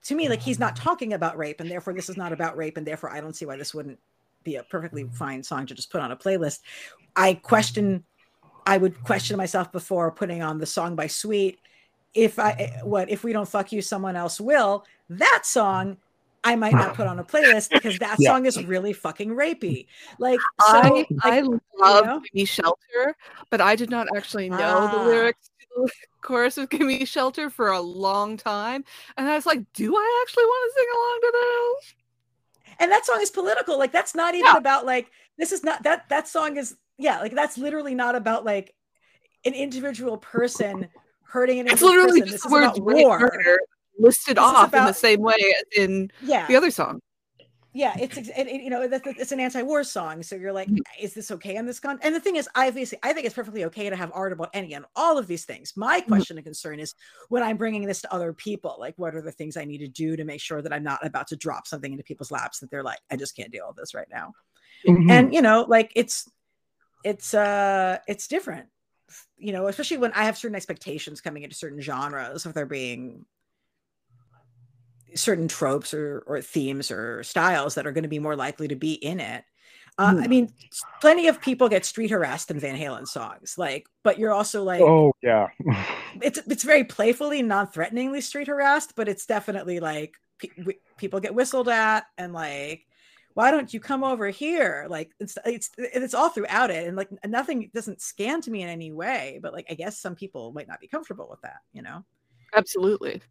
To 0.07 0.15
me, 0.15 0.27
like 0.27 0.41
he's 0.41 0.59
not 0.59 0.75
talking 0.75 1.13
about 1.13 1.37
rape, 1.37 1.61
and 1.61 1.71
therefore 1.71 1.93
this 1.93 2.09
is 2.09 2.17
not 2.17 2.33
about 2.33 2.57
rape, 2.57 2.75
and 2.75 2.85
therefore 2.85 3.09
I 3.09 3.21
don't 3.21 3.35
see 3.35 3.45
why 3.45 3.55
this 3.55 3.73
wouldn't 3.73 3.99
be 4.43 4.57
a 4.57 4.63
perfectly 4.63 5.05
fine 5.13 5.41
song 5.41 5.65
to 5.67 5.73
just 5.73 5.89
put 5.89 6.01
on 6.01 6.11
a 6.11 6.17
playlist. 6.17 6.59
I 7.15 7.35
question, 7.35 8.03
I 8.65 8.77
would 8.77 9.03
question 9.03 9.37
myself 9.37 9.71
before 9.71 10.11
putting 10.11 10.41
on 10.41 10.57
the 10.57 10.65
song 10.65 10.95
by 10.95 11.07
Sweet. 11.07 11.59
If 12.13 12.37
I 12.39 12.79
what 12.83 13.09
if 13.09 13.23
we 13.23 13.33
don't 13.33 13.47
fuck 13.47 13.71
you, 13.71 13.81
someone 13.81 14.15
else 14.15 14.39
will. 14.39 14.85
That 15.09 15.41
song 15.45 15.97
I 16.43 16.55
might 16.55 16.73
not 16.73 16.93
put 16.93 17.07
on 17.07 17.19
a 17.19 17.23
playlist 17.23 17.69
because 17.69 17.97
that 17.99 18.17
yeah. 18.19 18.31
song 18.31 18.45
is 18.45 18.63
really 18.65 18.91
fucking 18.91 19.29
rapey. 19.29 19.87
Like 20.19 20.39
so, 20.61 20.67
I, 20.67 20.89
like, 20.89 21.07
I 21.21 21.41
love 21.41 21.61
you 22.05 22.11
know? 22.11 22.21
Gimme 22.33 22.45
Shelter, 22.45 23.15
but 23.49 23.61
I 23.61 23.75
did 23.75 23.89
not 23.89 24.07
actually 24.15 24.49
know 24.49 24.57
ah. 24.59 24.91
the 24.91 25.03
lyrics 25.09 25.49
to 25.59 25.67
the 25.75 25.91
chorus 26.21 26.57
of 26.57 26.69
Gimme 26.69 27.05
Shelter 27.05 27.49
for 27.49 27.69
a 27.69 27.79
long 27.79 28.35
time. 28.35 28.83
And 29.15 29.29
I 29.29 29.35
was 29.35 29.45
like, 29.45 29.61
do 29.73 29.95
I 29.95 30.23
actually 30.25 30.45
want 30.45 30.71
to 30.71 30.79
sing 30.79 30.87
along 30.93 31.19
to 31.21 31.33
this? 31.33 31.95
And 32.79 32.91
that 32.91 33.05
song 33.05 33.21
is 33.21 33.29
political. 33.29 33.77
Like 33.79 33.93
that's 33.93 34.13
not 34.13 34.35
even 34.35 34.47
yeah. 34.47 34.57
about 34.57 34.85
like 34.85 35.11
this 35.37 35.51
is 35.53 35.63
not 35.63 35.83
that 35.83 36.09
that 36.09 36.27
song 36.27 36.57
is 36.57 36.75
yeah, 37.03 37.19
like 37.19 37.35
that's 37.35 37.57
literally 37.57 37.95
not 37.95 38.15
about 38.15 38.45
like 38.45 38.73
an 39.45 39.53
individual 39.53 40.17
person 40.17 40.87
hurting 41.23 41.59
an 41.59 41.67
it's 41.67 41.81
literally 41.81 42.21
person. 42.21 42.31
just 42.31 42.43
this 42.43 42.51
is 42.51 42.57
about 42.57 42.79
war. 42.79 43.19
Murder 43.19 43.59
listed 43.99 44.37
this 44.37 44.43
off 44.43 44.69
about, 44.69 44.81
in 44.81 44.87
the 44.87 44.93
same 44.93 45.21
way 45.21 45.35
as 45.37 45.63
in 45.77 46.09
yeah. 46.21 46.47
the 46.47 46.55
other 46.55 46.71
song. 46.71 47.01
Yeah, 47.73 47.93
it's 47.99 48.17
it, 48.17 48.29
it, 48.37 48.61
you 48.61 48.69
know 48.69 48.87
it's 48.89 49.31
an 49.33 49.39
anti-war 49.41 49.83
song, 49.83 50.23
so 50.23 50.35
you're 50.35 50.53
like, 50.53 50.69
mm-hmm. 50.69 51.03
is 51.03 51.13
this 51.13 51.29
okay 51.31 51.57
on 51.57 51.65
this 51.65 51.79
con? 51.79 51.99
And 52.03 52.15
the 52.15 52.21
thing 52.21 52.37
is, 52.37 52.47
I 52.55 52.67
obviously 52.67 52.99
I 53.03 53.11
think 53.11 53.25
it's 53.25 53.35
perfectly 53.35 53.65
okay 53.65 53.89
to 53.89 53.95
have 53.97 54.11
art 54.13 54.31
about 54.31 54.51
any 54.53 54.73
and 54.73 54.85
all 54.95 55.17
of 55.17 55.27
these 55.27 55.43
things. 55.43 55.73
My 55.75 55.99
mm-hmm. 55.99 56.07
question 56.07 56.37
and 56.37 56.45
concern 56.45 56.79
is 56.79 56.93
when 57.27 57.43
I'm 57.43 57.57
bringing 57.57 57.85
this 57.85 58.01
to 58.03 58.13
other 58.13 58.31
people, 58.31 58.77
like 58.79 58.93
what 58.97 59.13
are 59.13 59.21
the 59.21 59.31
things 59.31 59.57
I 59.57 59.65
need 59.65 59.79
to 59.79 59.87
do 59.89 60.15
to 60.15 60.23
make 60.23 60.39
sure 60.39 60.61
that 60.61 60.71
I'm 60.71 60.83
not 60.83 61.05
about 61.05 61.27
to 61.29 61.35
drop 61.35 61.67
something 61.67 61.91
into 61.91 62.03
people's 62.03 62.31
laps 62.31 62.59
that 62.59 62.71
they're 62.71 62.83
like, 62.83 62.99
I 63.11 63.17
just 63.17 63.35
can't 63.35 63.51
deal 63.51 63.65
with 63.67 63.75
this 63.75 63.93
right 63.93 64.07
now. 64.09 64.31
Mm-hmm. 64.87 65.09
And 65.09 65.33
you 65.33 65.41
know, 65.41 65.65
like 65.67 65.91
it's 65.95 66.29
it's 67.03 67.33
uh 67.33 67.97
it's 68.07 68.27
different 68.27 68.67
you 69.37 69.51
know 69.51 69.67
especially 69.67 69.97
when 69.97 70.11
i 70.13 70.23
have 70.23 70.37
certain 70.37 70.55
expectations 70.55 71.21
coming 71.21 71.43
into 71.43 71.55
certain 71.55 71.81
genres 71.81 72.45
of 72.45 72.53
they're 72.53 72.65
being 72.65 73.25
certain 75.15 75.47
tropes 75.47 75.93
or, 75.93 76.23
or 76.25 76.41
themes 76.41 76.91
or 76.91 77.23
styles 77.23 77.75
that 77.75 77.85
are 77.85 77.91
going 77.91 78.03
to 78.03 78.09
be 78.09 78.19
more 78.19 78.35
likely 78.35 78.67
to 78.67 78.75
be 78.75 78.93
in 78.93 79.19
it. 79.19 79.43
Uh, 79.97 80.15
I 80.17 80.23
hmm. 80.23 80.29
mean, 80.29 80.53
plenty 81.01 81.27
of 81.27 81.39
people 81.39 81.69
get 81.69 81.85
street 81.85 82.09
harassed 82.09 82.49
in 82.49 82.59
Van 82.59 82.75
Halen 82.75 83.07
songs, 83.07 83.55
like, 83.59 83.85
but 84.03 84.17
you're 84.17 84.33
also 84.33 84.63
like, 84.63 84.81
oh 84.81 85.13
yeah, 85.21 85.49
it's 86.21 86.39
it's 86.47 86.63
very 86.63 86.83
playfully, 86.83 87.43
non-threateningly 87.43 88.21
street 88.21 88.47
harassed, 88.47 88.95
but 88.95 89.07
it's 89.07 89.27
definitely 89.27 89.79
like 89.79 90.15
pe- 90.39 90.77
people 90.97 91.19
get 91.19 91.35
whistled 91.35 91.69
at 91.69 92.05
and 92.17 92.33
like, 92.33 92.87
why 93.33 93.51
don't 93.51 93.73
you 93.73 93.79
come 93.79 94.03
over 94.03 94.29
here? 94.29 94.85
Like, 94.89 95.11
it's 95.19 95.37
it's 95.45 95.71
it's 95.77 96.13
all 96.13 96.29
throughout 96.29 96.69
it, 96.69 96.87
and 96.87 96.95
like 96.95 97.09
nothing 97.25 97.69
doesn't 97.73 98.01
scan 98.01 98.41
to 98.41 98.51
me 98.51 98.61
in 98.61 98.69
any 98.69 98.91
way, 98.91 99.39
but 99.41 99.53
like 99.53 99.65
I 99.69 99.73
guess 99.73 99.99
some 99.99 100.15
people 100.15 100.51
might 100.53 100.67
not 100.67 100.79
be 100.79 100.87
comfortable 100.87 101.27
with 101.29 101.41
that, 101.41 101.57
you 101.73 101.81
know? 101.81 102.03
Absolutely. 102.55 103.21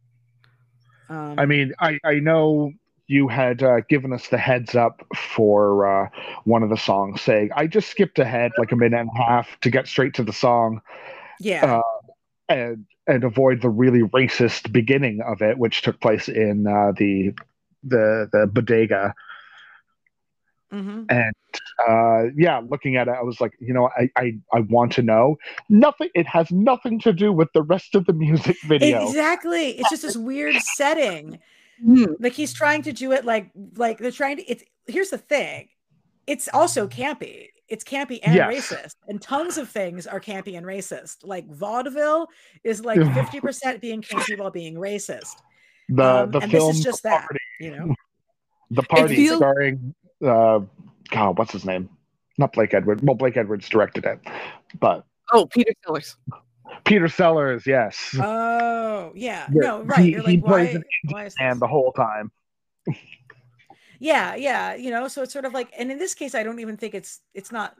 Um, 1.09 1.39
I 1.39 1.47
mean, 1.47 1.73
I, 1.79 1.99
I 2.05 2.15
know 2.15 2.73
you 3.07 3.29
had 3.29 3.63
uh, 3.63 3.81
given 3.89 4.13
us 4.13 4.29
the 4.29 4.39
heads 4.39 4.75
up 4.75 5.03
for 5.15 5.87
uh, 5.87 6.09
one 6.45 6.63
of 6.63 6.71
the 6.71 6.77
songs, 6.77 7.21
saying 7.21 7.51
I 7.55 7.67
just 7.67 7.91
skipped 7.91 8.19
ahead 8.19 8.53
like 8.59 8.73
a 8.73 8.77
minute 8.77 9.01
and 9.01 9.11
a 9.15 9.23
half 9.23 9.61
to 9.61 9.71
get 9.71 9.87
straight 9.87 10.15
to 10.15 10.25
the 10.25 10.33
song. 10.33 10.81
Yeah. 11.39 11.79
Uh, 11.79 11.83
and 12.49 12.87
and 13.07 13.25
avoid 13.25 13.63
the 13.63 13.69
really 13.69 14.03
racist 14.03 14.73
beginning 14.73 15.21
of 15.23 15.43
it, 15.43 15.59
which 15.59 15.83
took 15.83 16.01
place 16.01 16.29
in 16.29 16.67
uh, 16.67 16.93
the 16.97 17.33
the 17.85 18.29
the 18.33 18.47
bodega 18.53 19.15
Mm-hmm. 20.73 21.05
And 21.11 21.35
uh, 21.87 22.33
yeah, 22.37 22.63
looking 22.67 22.97
at 22.97 23.09
it, 23.09 23.15
I 23.19 23.23
was 23.23 23.41
like, 23.41 23.53
you 23.61 23.75
know, 23.75 23.91
I, 23.97 24.09
I 24.17 24.33
I 24.53 24.61
want 24.61 24.93
to 24.93 25.03
know. 25.03 25.37
Nothing. 25.69 26.09
It 26.15 26.27
has 26.27 26.51
nothing 26.51 26.99
to 27.01 27.13
do 27.13 27.33
with 27.33 27.49
the 27.53 27.63
rest 27.63 27.95
of 27.95 28.07
the 28.07 28.15
music 28.15 28.57
video. 28.65 29.07
Exactly. 29.07 29.79
It's 29.79 29.91
just 29.91 30.03
this 30.03 30.17
weird 30.17 30.57
setting. 30.77 31.39
Mm. 31.85 32.17
Like 32.21 32.33
he's 32.33 32.55
trying 32.55 32.83
to 32.83 32.93
do 32.93 33.13
it 33.13 33.25
like 33.25 33.51
like 33.77 33.99
they're 33.99 34.11
trying 34.11 34.39
to. 34.39 34.45
It's 34.45 34.65
here's 34.87 35.11
the 35.11 35.19
thing. 35.19 35.69
It's 36.27 36.49
also 36.53 36.89
campy. 36.89 37.49
It's 37.69 37.85
campy 37.85 38.21
and 38.23 38.35
yes. 38.35 38.71
racist, 38.71 38.97
and 39.09 39.21
tons 39.21 39.57
of 39.57 39.69
things 39.69 40.07
are 40.07 40.21
campy 40.21 40.57
and 40.57 40.67
racist. 40.67 41.19
Like 41.25 41.49
vaudeville 41.51 42.29
is 42.65 42.85
like 42.85 42.99
fifty 43.15 43.41
percent 43.41 43.81
being 43.81 44.01
campy 44.03 44.39
while 44.39 44.51
being 44.51 44.75
racist. 44.75 45.37
The 45.89 46.05
um, 46.05 46.31
the 46.31 46.41
and 46.41 46.51
film 46.51 46.69
this 46.69 46.79
is 46.79 46.85
just 46.85 47.03
that, 47.03 47.29
you 47.61 47.77
know. 47.77 47.95
The 48.71 48.83
party 48.83 49.17
feels- 49.17 49.39
starring 49.39 49.95
uh, 50.23 50.61
God, 51.11 51.39
what's 51.39 51.53
his 51.53 51.65
name? 51.65 51.89
Not 52.39 52.53
Blake 52.53 52.75
Edwards. 52.75 53.03
Well, 53.03 53.15
Blake 53.15 53.37
Edwards 53.37 53.69
directed 53.69 54.05
it, 54.05 54.21
but 54.81 55.05
oh, 55.33 55.47
Peter 55.47 55.73
Sellers. 55.85 56.17
Peter 56.85 57.09
Sellers, 57.09 57.67
yes. 57.67 58.17
Oh, 58.19 59.13
yeah. 59.15 59.47
No, 59.51 59.83
right. 59.83 60.01
He, 60.01 60.11
You're 60.13 60.23
like, 60.23 60.31
he 60.31 60.41
plays 60.41 60.75
why, 61.05 61.23
an 61.23 61.35
and 61.41 61.61
the 61.61 61.67
whole 61.67 61.93
time. 61.93 62.31
yeah, 63.99 64.35
yeah. 64.35 64.75
You 64.75 64.91
know, 64.91 65.09
so 65.09 65.23
it's 65.23 65.33
sort 65.33 65.45
of 65.45 65.53
like, 65.53 65.71
and 65.79 65.93
in 65.93 65.99
this 65.99 66.15
case, 66.15 66.35
I 66.35 66.43
don't 66.43 66.61
even 66.61 66.77
think 66.77 66.95
it's 66.95 67.21
it's 67.35 67.53
not 67.53 67.77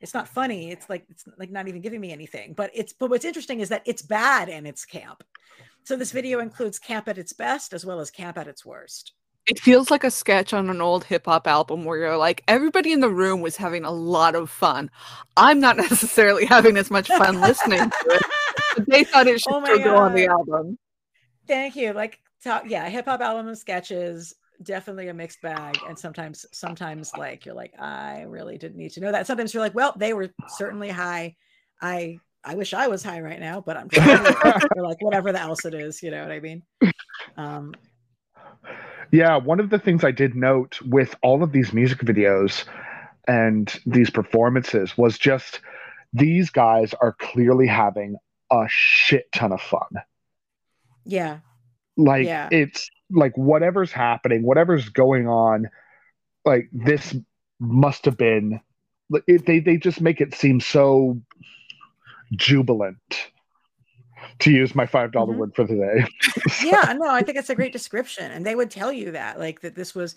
it's 0.00 0.14
not 0.14 0.28
funny. 0.28 0.70
It's 0.70 0.88
like 0.88 1.04
it's 1.10 1.24
like 1.38 1.50
not 1.50 1.68
even 1.68 1.82
giving 1.82 2.00
me 2.00 2.12
anything. 2.12 2.54
But 2.54 2.70
it's 2.74 2.92
but 2.92 3.10
what's 3.10 3.24
interesting 3.24 3.60
is 3.60 3.68
that 3.68 3.82
it's 3.84 4.02
bad 4.02 4.48
and 4.48 4.66
it's 4.66 4.84
camp. 4.84 5.22
So 5.84 5.96
this 5.96 6.12
video 6.12 6.40
includes 6.40 6.78
camp 6.78 7.08
at 7.08 7.18
its 7.18 7.32
best 7.32 7.72
as 7.72 7.84
well 7.84 8.00
as 8.00 8.10
camp 8.10 8.38
at 8.38 8.48
its 8.48 8.64
worst 8.64 9.12
it 9.46 9.58
feels 9.58 9.90
like 9.90 10.04
a 10.04 10.10
sketch 10.10 10.52
on 10.52 10.70
an 10.70 10.80
old 10.80 11.04
hip 11.04 11.26
hop 11.26 11.46
album 11.46 11.84
where 11.84 11.98
you're 11.98 12.16
like, 12.16 12.42
everybody 12.46 12.92
in 12.92 13.00
the 13.00 13.10
room 13.10 13.40
was 13.40 13.56
having 13.56 13.84
a 13.84 13.90
lot 13.90 14.34
of 14.34 14.50
fun. 14.50 14.90
I'm 15.36 15.58
not 15.60 15.76
necessarily 15.90 16.44
having 16.44 16.76
as 16.76 16.90
much 16.90 17.08
fun 17.08 17.40
listening 17.40 17.90
to 17.90 17.96
it. 18.06 18.22
But 18.74 18.88
they 18.88 19.04
thought 19.04 19.26
it 19.26 19.38
should 19.38 19.52
oh 19.52 19.78
go 19.84 19.96
on 19.96 20.14
the 20.14 20.28
album. 20.28 20.78
Thank 21.46 21.76
you. 21.76 21.92
Like, 21.92 22.20
top, 22.42 22.64
yeah, 22.66 22.88
hip 22.88 23.04
hop 23.04 23.20
album 23.20 23.48
of 23.48 23.58
sketches, 23.58 24.34
definitely 24.62 25.08
a 25.08 25.14
mixed 25.14 25.42
bag. 25.42 25.78
And 25.86 25.98
sometimes, 25.98 26.46
sometimes, 26.52 27.12
like, 27.18 27.44
you're 27.44 27.54
like, 27.54 27.78
I 27.78 28.22
really 28.22 28.56
didn't 28.56 28.78
need 28.78 28.92
to 28.92 29.00
know 29.00 29.12
that. 29.12 29.26
Sometimes 29.26 29.52
you're 29.52 29.62
like, 29.62 29.74
well, 29.74 29.92
they 29.94 30.14
were 30.14 30.30
certainly 30.48 30.88
high. 30.88 31.36
I 31.82 32.18
I 32.44 32.54
wish 32.54 32.72
I 32.72 32.88
was 32.88 33.02
high 33.02 33.20
right 33.20 33.38
now, 33.38 33.60
but 33.60 33.76
I'm 33.76 33.88
trying 33.88 34.24
like 34.76 35.02
whatever 35.02 35.32
the 35.32 35.40
else 35.40 35.64
it 35.64 35.74
is, 35.74 36.02
you 36.02 36.10
know 36.10 36.22
what 36.22 36.32
I 36.32 36.40
mean? 36.40 36.62
Um, 37.36 37.74
yeah, 39.10 39.36
one 39.36 39.60
of 39.60 39.70
the 39.70 39.78
things 39.78 40.04
I 40.04 40.10
did 40.10 40.34
note 40.34 40.80
with 40.82 41.14
all 41.22 41.42
of 41.42 41.52
these 41.52 41.72
music 41.72 41.98
videos 41.98 42.64
and 43.28 43.72
these 43.86 44.10
performances 44.10 44.96
was 44.96 45.18
just 45.18 45.60
these 46.12 46.50
guys 46.50 46.94
are 46.94 47.12
clearly 47.12 47.66
having 47.66 48.16
a 48.50 48.64
shit 48.68 49.30
ton 49.32 49.52
of 49.52 49.60
fun. 49.60 50.02
Yeah. 51.04 51.38
Like 51.96 52.26
yeah. 52.26 52.48
it's 52.50 52.90
like 53.10 53.36
whatever's 53.36 53.92
happening, 53.92 54.42
whatever's 54.42 54.88
going 54.88 55.28
on, 55.28 55.68
like 56.44 56.68
this 56.72 57.14
must 57.60 58.06
have 58.06 58.16
been 58.16 58.60
it, 59.26 59.46
they 59.46 59.60
they 59.60 59.76
just 59.76 60.00
make 60.00 60.20
it 60.20 60.34
seem 60.34 60.60
so 60.60 61.20
jubilant 62.34 63.30
to 64.42 64.50
use 64.50 64.74
my 64.74 64.86
five 64.86 65.12
dollar 65.12 65.32
mm-hmm. 65.32 65.40
word 65.40 65.54
for 65.54 65.64
the 65.64 65.74
day. 65.74 66.06
yeah, 66.64 66.92
no, 66.92 67.08
I 67.08 67.22
think 67.22 67.38
it's 67.38 67.50
a 67.50 67.54
great 67.54 67.72
description, 67.72 68.30
and 68.30 68.44
they 68.44 68.54
would 68.54 68.70
tell 68.70 68.92
you 68.92 69.12
that, 69.12 69.38
like 69.38 69.60
that 69.60 69.74
this 69.74 69.94
was. 69.94 70.14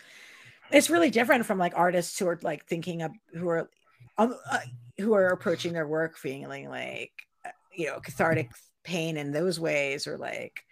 It's 0.72 0.89
really 0.89 1.11
different 1.11 1.45
from 1.45 1.60
like 1.60 1.73
artists 1.76 2.18
who 2.18 2.27
are 2.27 2.39
like 2.41 2.65
thinking 2.65 3.03
of 3.03 3.11
who 3.35 3.47
are, 3.49 3.69
um, 4.18 4.35
uh, 4.49 4.57
who 4.97 5.14
are 5.14 5.27
approaching 5.27 5.73
their 5.73 5.88
work 5.88 6.18
feeling 6.18 6.68
like, 6.68 7.11
uh, 7.45 7.49
you 7.72 7.85
know, 7.85 7.99
cathartic 7.99 8.49
pain 8.84 9.15
in 9.15 9.31
those 9.31 9.60
ways, 9.60 10.07
or 10.07 10.18
like 10.18 10.64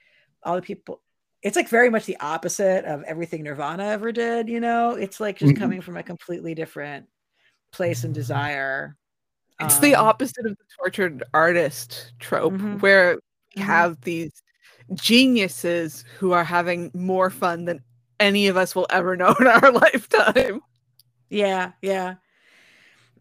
all 0.41 0.55
the 0.55 0.63
people. 0.63 0.99
It's 1.43 1.55
like 1.55 1.69
very 1.69 1.91
much 1.91 2.05
the 2.05 2.17
opposite 2.19 2.85
of 2.85 3.03
everything 3.03 3.43
Nirvana 3.43 3.85
ever 3.85 4.11
did. 4.11 4.49
You 4.49 4.59
know, 4.59 4.91
it's 4.91 5.19
like 5.19 5.37
just 5.37 5.53
mm-hmm. 5.53 5.61
coming 5.61 5.81
from 5.81 5.97
a 5.97 6.03
completely 6.03 6.55
different 6.55 7.07
place 7.71 8.03
and 8.03 8.15
desire. 8.15 8.97
It's 9.59 9.75
um, 9.75 9.81
the 9.81 9.95
opposite 9.95 10.45
of 10.45 10.57
the 10.57 10.63
tortured 10.79 11.23
artist 11.33 12.13
trope, 12.19 12.53
mm-hmm. 12.53 12.77
where 12.77 13.19
mm-hmm. 13.57 13.67
have 13.67 14.01
these 14.01 14.43
geniuses 14.93 16.03
who 16.19 16.31
are 16.31 16.43
having 16.43 16.91
more 16.93 17.29
fun 17.29 17.65
than 17.65 17.81
any 18.19 18.47
of 18.47 18.57
us 18.57 18.75
will 18.75 18.87
ever 18.89 19.15
know 19.17 19.35
in 19.39 19.47
our 19.47 19.71
lifetime. 19.71 20.61
Yeah, 21.29 21.71
yeah. 21.81 22.15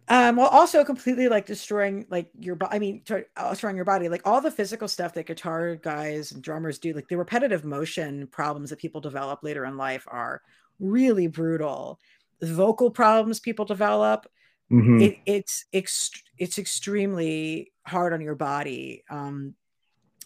Um, 0.09 0.37
well, 0.37 0.49
also 0.49 0.85
completely 0.85 1.29
like 1.29 1.47
destroying 1.47 2.07
like 2.11 2.29
your 2.39 2.57
body. 2.57 2.77
I 2.77 2.79
mean, 2.79 3.03
uh, 3.09 3.51
destroying 3.51 3.77
your 3.77 3.85
body. 3.85 4.09
Like 4.09 4.27
all 4.27 4.41
the 4.41 4.51
physical 4.51 4.89
stuff 4.89 5.15
that 5.15 5.27
guitar 5.27 5.77
guys 5.77 6.33
and 6.33 6.43
drummers 6.43 6.79
do, 6.79 6.93
like 6.93 7.09
the 7.09 7.17
repetitive 7.17 7.65
motion 7.65 8.27
problems 8.27 8.71
that 8.71 8.79
people 8.79 9.01
develop 9.01 9.43
later 9.43 9.65
in 9.65 9.77
life 9.77 10.05
are 10.09 10.43
really 10.81 11.29
brutal. 11.29 11.99
vocal 12.43 12.91
problems 12.91 13.39
people 13.39 13.65
develop. 13.65 14.27
Mhm. 14.71 15.01
It, 15.01 15.19
it's 15.27 15.65
ext- 15.73 16.23
it's 16.39 16.59
extremely 16.59 17.73
hard 17.87 18.13
on 18.13 18.21
your 18.21 18.35
body. 18.35 19.05
Um, 19.09 19.55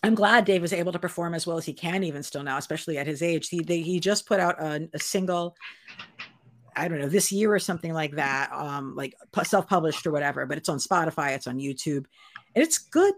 I'm 0.07 0.15
glad 0.15 0.45
Dave 0.45 0.63
was 0.63 0.73
able 0.73 0.93
to 0.93 1.01
perform 1.01 1.35
as 1.35 1.49
well 1.49 1.59
as 1.59 1.65
he 1.65 1.73
can, 1.73 2.05
even 2.05 2.23
still 2.23 2.45
now, 2.45 2.59
especially 2.59 2.97
at 2.97 3.09
his 3.09 3.23
age. 3.23 3.49
He 3.49 3.61
they, 3.61 3.83
he 3.83 3.99
just 3.99 4.25
put 4.25 4.39
out 4.39 4.63
a, 4.63 4.89
a 4.95 5.01
single, 5.01 5.57
I 6.77 6.87
don't 6.87 7.01
know, 7.01 7.09
this 7.09 7.33
year 7.33 7.53
or 7.53 7.59
something 7.59 7.93
like 7.93 8.15
that, 8.15 8.53
um, 8.53 8.95
like 8.95 9.15
self-published 9.43 10.07
or 10.07 10.13
whatever. 10.13 10.47
But 10.47 10.59
it's 10.59 10.69
on 10.69 10.79
Spotify, 10.79 11.35
it's 11.35 11.49
on 11.49 11.59
YouTube, 11.59 12.05
and 12.55 12.63
it's 12.63 12.79
good. 12.79 13.15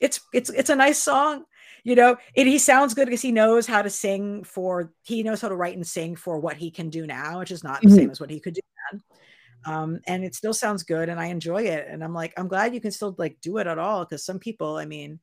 It's 0.00 0.20
it's 0.32 0.50
it's 0.50 0.70
a 0.70 0.74
nice 0.74 1.00
song, 1.00 1.44
you 1.84 1.94
know. 1.94 2.16
And 2.36 2.48
he 2.48 2.58
sounds 2.58 2.92
good 2.92 3.04
because 3.06 3.22
he 3.22 3.30
knows 3.30 3.68
how 3.68 3.80
to 3.80 3.90
sing 3.90 4.42
for. 4.42 4.92
He 5.04 5.22
knows 5.22 5.40
how 5.40 5.48
to 5.48 5.54
write 5.54 5.76
and 5.76 5.86
sing 5.86 6.16
for 6.16 6.40
what 6.40 6.56
he 6.56 6.72
can 6.72 6.90
do 6.90 7.06
now, 7.06 7.38
which 7.38 7.52
is 7.52 7.62
not 7.62 7.82
the 7.82 7.88
Mhm. 7.88 7.96
same 7.96 8.10
as 8.10 8.20
what 8.20 8.30
he 8.30 8.40
could 8.40 8.54
do 8.54 8.62
then. 8.90 9.02
Um, 9.64 10.00
and 10.08 10.24
it 10.24 10.34
still 10.34 10.54
sounds 10.54 10.82
good, 10.82 11.08
and 11.08 11.20
I 11.20 11.26
enjoy 11.26 11.62
it. 11.62 11.86
And 11.88 12.02
I'm 12.02 12.14
like, 12.14 12.32
I'm 12.36 12.48
glad 12.48 12.74
you 12.74 12.80
can 12.80 12.90
still 12.90 13.14
like 13.16 13.36
do 13.40 13.58
it 13.58 13.68
at 13.68 13.78
all 13.78 14.04
because 14.04 14.24
some 14.24 14.40
people, 14.40 14.76
I 14.76 14.86
mean. 14.86 15.20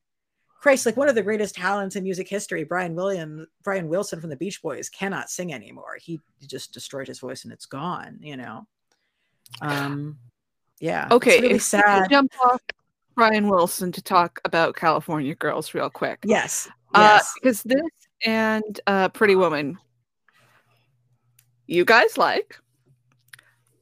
Christ, 0.60 0.84
like 0.84 0.96
one 0.96 1.08
of 1.08 1.14
the 1.14 1.22
greatest 1.22 1.54
talents 1.54 1.96
in 1.96 2.04
music 2.04 2.28
history, 2.28 2.64
Brian 2.64 2.94
Williams, 2.94 3.46
Brian 3.64 3.88
Wilson 3.88 4.20
from 4.20 4.28
the 4.28 4.36
Beach 4.36 4.60
Boys 4.60 4.90
cannot 4.90 5.30
sing 5.30 5.54
anymore. 5.54 5.96
He 5.98 6.20
just 6.46 6.74
destroyed 6.74 7.08
his 7.08 7.18
voice 7.18 7.44
and 7.44 7.52
it's 7.52 7.64
gone, 7.66 8.18
you 8.20 8.36
know. 8.36 8.66
Um 9.62 10.18
yeah. 10.78 11.06
it's 11.06 11.14
Okay, 11.14 11.36
really 11.40 11.46
if 11.46 11.52
we 11.52 11.58
sad. 11.60 12.10
jump 12.10 12.30
off 12.44 12.60
Brian 13.14 13.48
Wilson 13.48 13.90
to 13.92 14.02
talk 14.02 14.38
about 14.44 14.76
California 14.76 15.34
Girls 15.34 15.72
real 15.74 15.90
quick. 15.90 16.18
Yes. 16.24 16.68
Yes. 16.94 17.32
Because 17.42 17.62
this 17.62 17.82
and 18.26 18.80
uh, 18.86 19.08
Pretty 19.08 19.34
Woman, 19.36 19.78
you 21.66 21.84
guys 21.84 22.18
like. 22.18 22.56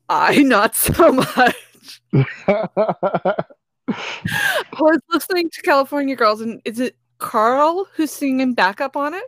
I 0.09 0.43
not 0.43 0.75
so 0.77 1.13
much. 1.37 2.03
I 3.89 4.65
was 4.81 5.01
listening 5.11 5.51
to 5.51 5.63
California 5.63 6.15
Girls, 6.17 6.41
and 6.41 6.61
is 6.65 6.79
it 6.81 6.97
Carl 7.19 7.87
who's 7.95 8.11
singing 8.11 8.55
backup 8.55 8.97
on 8.97 9.15
it? 9.15 9.25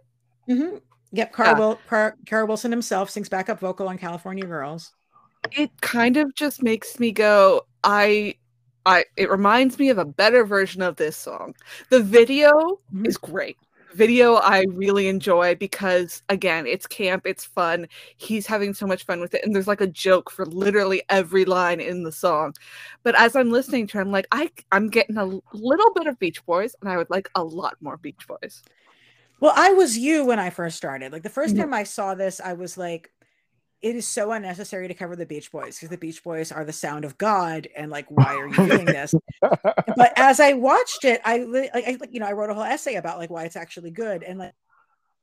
hmm 0.47 0.77
Yep. 1.13 1.33
Carl, 1.33 1.49
Yeah. 1.49 1.59
Wil- 1.59 1.81
Car- 1.89 2.17
Carl 2.29 2.47
Wilson 2.47 2.71
himself 2.71 3.11
sings 3.11 3.29
backup 3.29 3.59
vocal 3.59 3.89
on 3.89 3.99
California 3.99 4.45
Girls. 4.47 4.93
It 5.53 5.71
kind 5.81 6.17
of 6.17 6.33
just 6.37 6.63
makes 6.63 7.01
me 7.01 7.11
go, 7.11 7.63
I, 7.83 8.35
I. 8.87 9.07
It 9.17 9.29
reminds 9.31 9.79
me 9.79 9.89
of 9.89 9.99
a 9.99 10.05
better 10.05 10.45
version 10.45 10.83
of 10.83 10.97
this 10.97 11.17
song. 11.17 11.55
The 11.89 12.01
video 12.01 12.53
Mhm. 12.95 13.07
is 13.09 13.17
great. 13.17 13.57
Video 13.93 14.35
I 14.37 14.65
really 14.69 15.09
enjoy 15.09 15.57
because 15.57 16.23
again, 16.29 16.67
it's 16.67 16.87
camp, 16.87 17.27
it's 17.27 17.45
fun. 17.45 17.89
He's 18.17 18.47
having 18.47 18.73
so 18.73 18.87
much 18.87 19.05
fun 19.05 19.21
with 19.21 19.35
it, 19.35 19.45
and 19.45 19.55
there's 19.55 19.67
like 19.67 19.81
a 19.81 19.87
joke 19.87 20.31
for 20.31 20.47
literally 20.47 21.03
every 21.09 21.45
line 21.45 21.81
in 21.81 22.05
the 22.05 22.13
song. 22.13 22.55
But 23.03 23.15
as 23.19 23.35
I'm 23.35 23.51
listening 23.51 23.87
to, 23.89 23.99
it, 23.99 24.03
I'm 24.03 24.13
like, 24.13 24.27
I, 24.33 24.51
I'm 24.71 24.89
getting 24.91 25.17
a 25.17 25.25
little 25.53 25.93
bit 25.95 26.07
of 26.07 26.19
Beach 26.19 26.45
Boys, 26.47 26.77
and 26.81 26.89
I 26.89 26.97
would 26.97 27.11
like 27.11 27.29
a 27.35 27.43
lot 27.43 27.77
more 27.81 27.97
Beach 27.97 28.27
Boys. 28.29 28.63
Well, 29.41 29.55
I 29.57 29.73
was 29.73 29.97
you 29.97 30.25
when 30.25 30.39
I 30.39 30.51
first 30.51 30.77
started. 30.77 31.13
Like 31.13 31.23
the 31.23 31.31
first 31.31 31.57
Yeah. 31.57 31.63
time 31.63 31.75
I 31.75 31.85
saw 31.85 32.15
this, 32.15 32.41
I 32.41 32.53
was 32.53 32.77
like, 32.77 33.11
it 33.83 33.97
is 33.97 34.07
so 34.07 34.33
unnecessary 34.33 34.89
to 34.89 34.95
cover 34.95 35.17
the 35.17 35.27
Beach 35.27 35.51
Boys 35.51 35.77
because 35.77 35.89
the 35.89 35.99
Beach 35.99 36.23
Boys 36.23 36.53
are 36.53 36.65
the 36.65 36.73
sound 36.73 37.05
of 37.05 37.17
God. 37.19 37.69
And 37.77 37.91
like, 37.91 38.07
why 38.11 38.37
are 38.39 38.47
you 38.47 38.63
doing 38.67 38.87
this? 38.87 39.15
but 39.97 40.13
as 40.17 40.41
I 40.41 40.53
watched 40.53 41.05
it, 41.05 41.21
I, 41.25 41.39
like, 41.39 41.71
I 41.75 41.97
like, 42.01 42.13
you 42.13 42.21
know, 42.21 42.27
I 42.27 42.33
wrote 42.33 42.51
a 42.51 42.55
whole 42.55 42.63
essay 42.63 42.97
about 42.97 43.19
like 43.19 43.31
why 43.31 43.45
it's 43.45 43.57
actually 43.57 43.91
good. 43.91 44.23
And 44.23 44.39
like, 44.39 44.53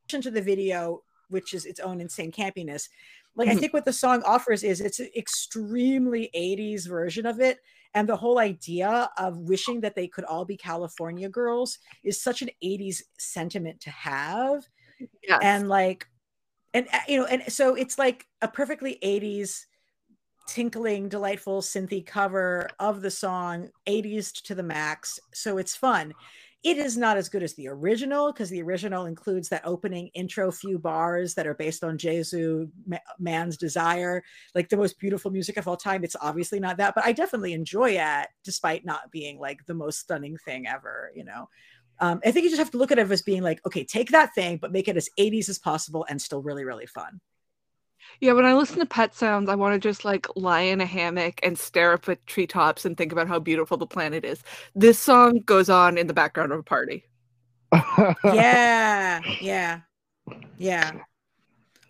to 0.09 0.31
the 0.31 0.41
video, 0.41 1.03
which 1.29 1.53
is 1.53 1.65
its 1.65 1.79
own 1.79 1.99
insane 1.99 2.31
campiness. 2.31 2.89
Like, 3.35 3.49
I 3.49 3.55
Mhm. 3.55 3.59
think 3.59 3.73
what 3.73 3.85
the 3.85 3.93
song 3.93 4.23
offers 4.23 4.63
is 4.63 4.81
it's 4.81 4.99
an 4.99 5.09
extremely 5.15 6.29
80s 6.33 6.85
version 6.87 7.25
of 7.25 7.39
it. 7.41 7.59
And 7.93 8.07
the 8.07 8.15
whole 8.15 8.39
idea 8.39 9.09
of 9.17 9.37
wishing 9.37 9.81
that 9.81 9.95
they 9.95 10.07
could 10.07 10.23
all 10.23 10.45
be 10.45 10.57
California 10.57 11.29
girls 11.29 11.79
is 12.03 12.21
such 12.21 12.41
an 12.41 12.49
80s 12.61 13.03
sentiment 13.17 13.81
to 13.81 13.89
have 13.91 14.67
Yes. 15.21 15.39
and 15.43 15.69
like 15.69 16.07
and 16.77 16.87
uh, 16.93 16.99
you 17.07 17.19
know 17.19 17.25
and 17.25 17.43
so 17.51 17.75
it's 17.75 17.97
like 17.97 18.27
a 18.41 18.47
perfectly 18.47 18.99
80s 19.03 19.65
tinkling 20.47 21.09
delightful 21.09 21.61
synthy 21.61 22.05
cover 22.05 22.69
of 22.79 23.01
the 23.01 23.11
song 23.11 23.69
80s 23.85 24.31
to 24.43 24.55
the 24.55 24.63
max. 24.63 25.19
So 25.33 25.57
it's 25.57 25.75
fun. 25.75 26.13
It 26.63 26.77
is 26.77 26.97
not 26.97 27.17
as 27.17 27.29
good 27.29 27.43
as 27.43 27.53
the 27.53 27.67
original 27.67 28.31
because 28.31 28.49
the 28.49 28.61
original 28.61 29.05
includes 29.05 29.49
that 29.49 29.61
opening 29.65 30.09
intro 30.13 30.51
few 30.51 30.79
bars 30.79 31.33
that 31.35 31.45
are 31.47 31.53
based 31.53 31.83
on 31.83 31.97
Jesu 31.97 32.67
Ma- 32.85 32.97
man's 33.19 33.57
desire 33.57 34.23
like 34.55 34.69
the 34.69 34.77
most 34.77 34.99
beautiful 34.99 35.31
music 35.31 35.57
of 35.57 35.67
all 35.67 35.77
time. 35.77 36.03
It's 36.03 36.15
obviously 36.19 36.59
not 36.59 36.77
that 36.77 36.95
but 36.95 37.05
i 37.05 37.11
definitely 37.11 37.53
enjoy 37.53 37.91
it 37.91 38.27
despite 38.43 38.85
not 38.85 39.11
being 39.11 39.39
like 39.39 39.65
the 39.65 39.73
most 39.73 39.99
stunning 39.99 40.37
thing 40.45 40.67
ever 40.67 41.11
you 41.15 41.23
know 41.23 41.49
um, 41.99 42.19
I 42.25 42.31
think 42.31 42.43
you 42.43 42.49
just 42.49 42.59
have 42.59 42.71
to 42.71 42.77
look 42.77 42.91
at 42.91 42.99
it 42.99 43.09
as 43.09 43.21
being 43.21 43.41
like, 43.41 43.65
okay, 43.65 43.83
take 43.83 44.11
that 44.11 44.33
thing, 44.35 44.57
but 44.57 44.71
make 44.71 44.87
it 44.87 44.97
as 44.97 45.09
80s 45.17 45.49
as 45.49 45.57
possible 45.59 46.05
and 46.09 46.21
still 46.21 46.41
really, 46.41 46.63
really 46.65 46.85
fun. 46.85 47.19
Yeah, 48.19 48.33
when 48.33 48.45
I 48.45 48.53
listen 48.53 48.79
to 48.79 48.85
Pet 48.85 49.13
Sounds, 49.13 49.49
I 49.49 49.55
want 49.55 49.73
to 49.73 49.87
just 49.87 50.05
like 50.05 50.27
lie 50.35 50.61
in 50.61 50.81
a 50.81 50.85
hammock 50.85 51.39
and 51.43 51.57
stare 51.57 51.93
up 51.93 52.07
at 52.09 52.25
treetops 52.25 52.85
and 52.85 52.97
think 52.97 53.11
about 53.11 53.27
how 53.27 53.39
beautiful 53.39 53.77
the 53.77 53.85
planet 53.85 54.25
is. 54.25 54.43
This 54.75 54.97
song 54.97 55.39
goes 55.45 55.69
on 55.69 55.97
in 55.97 56.07
the 56.07 56.13
background 56.13 56.51
of 56.51 56.59
a 56.59 56.63
party. 56.63 57.05
Yeah, 58.33 59.23
yeah, 59.41 59.81
yeah. 60.57 60.91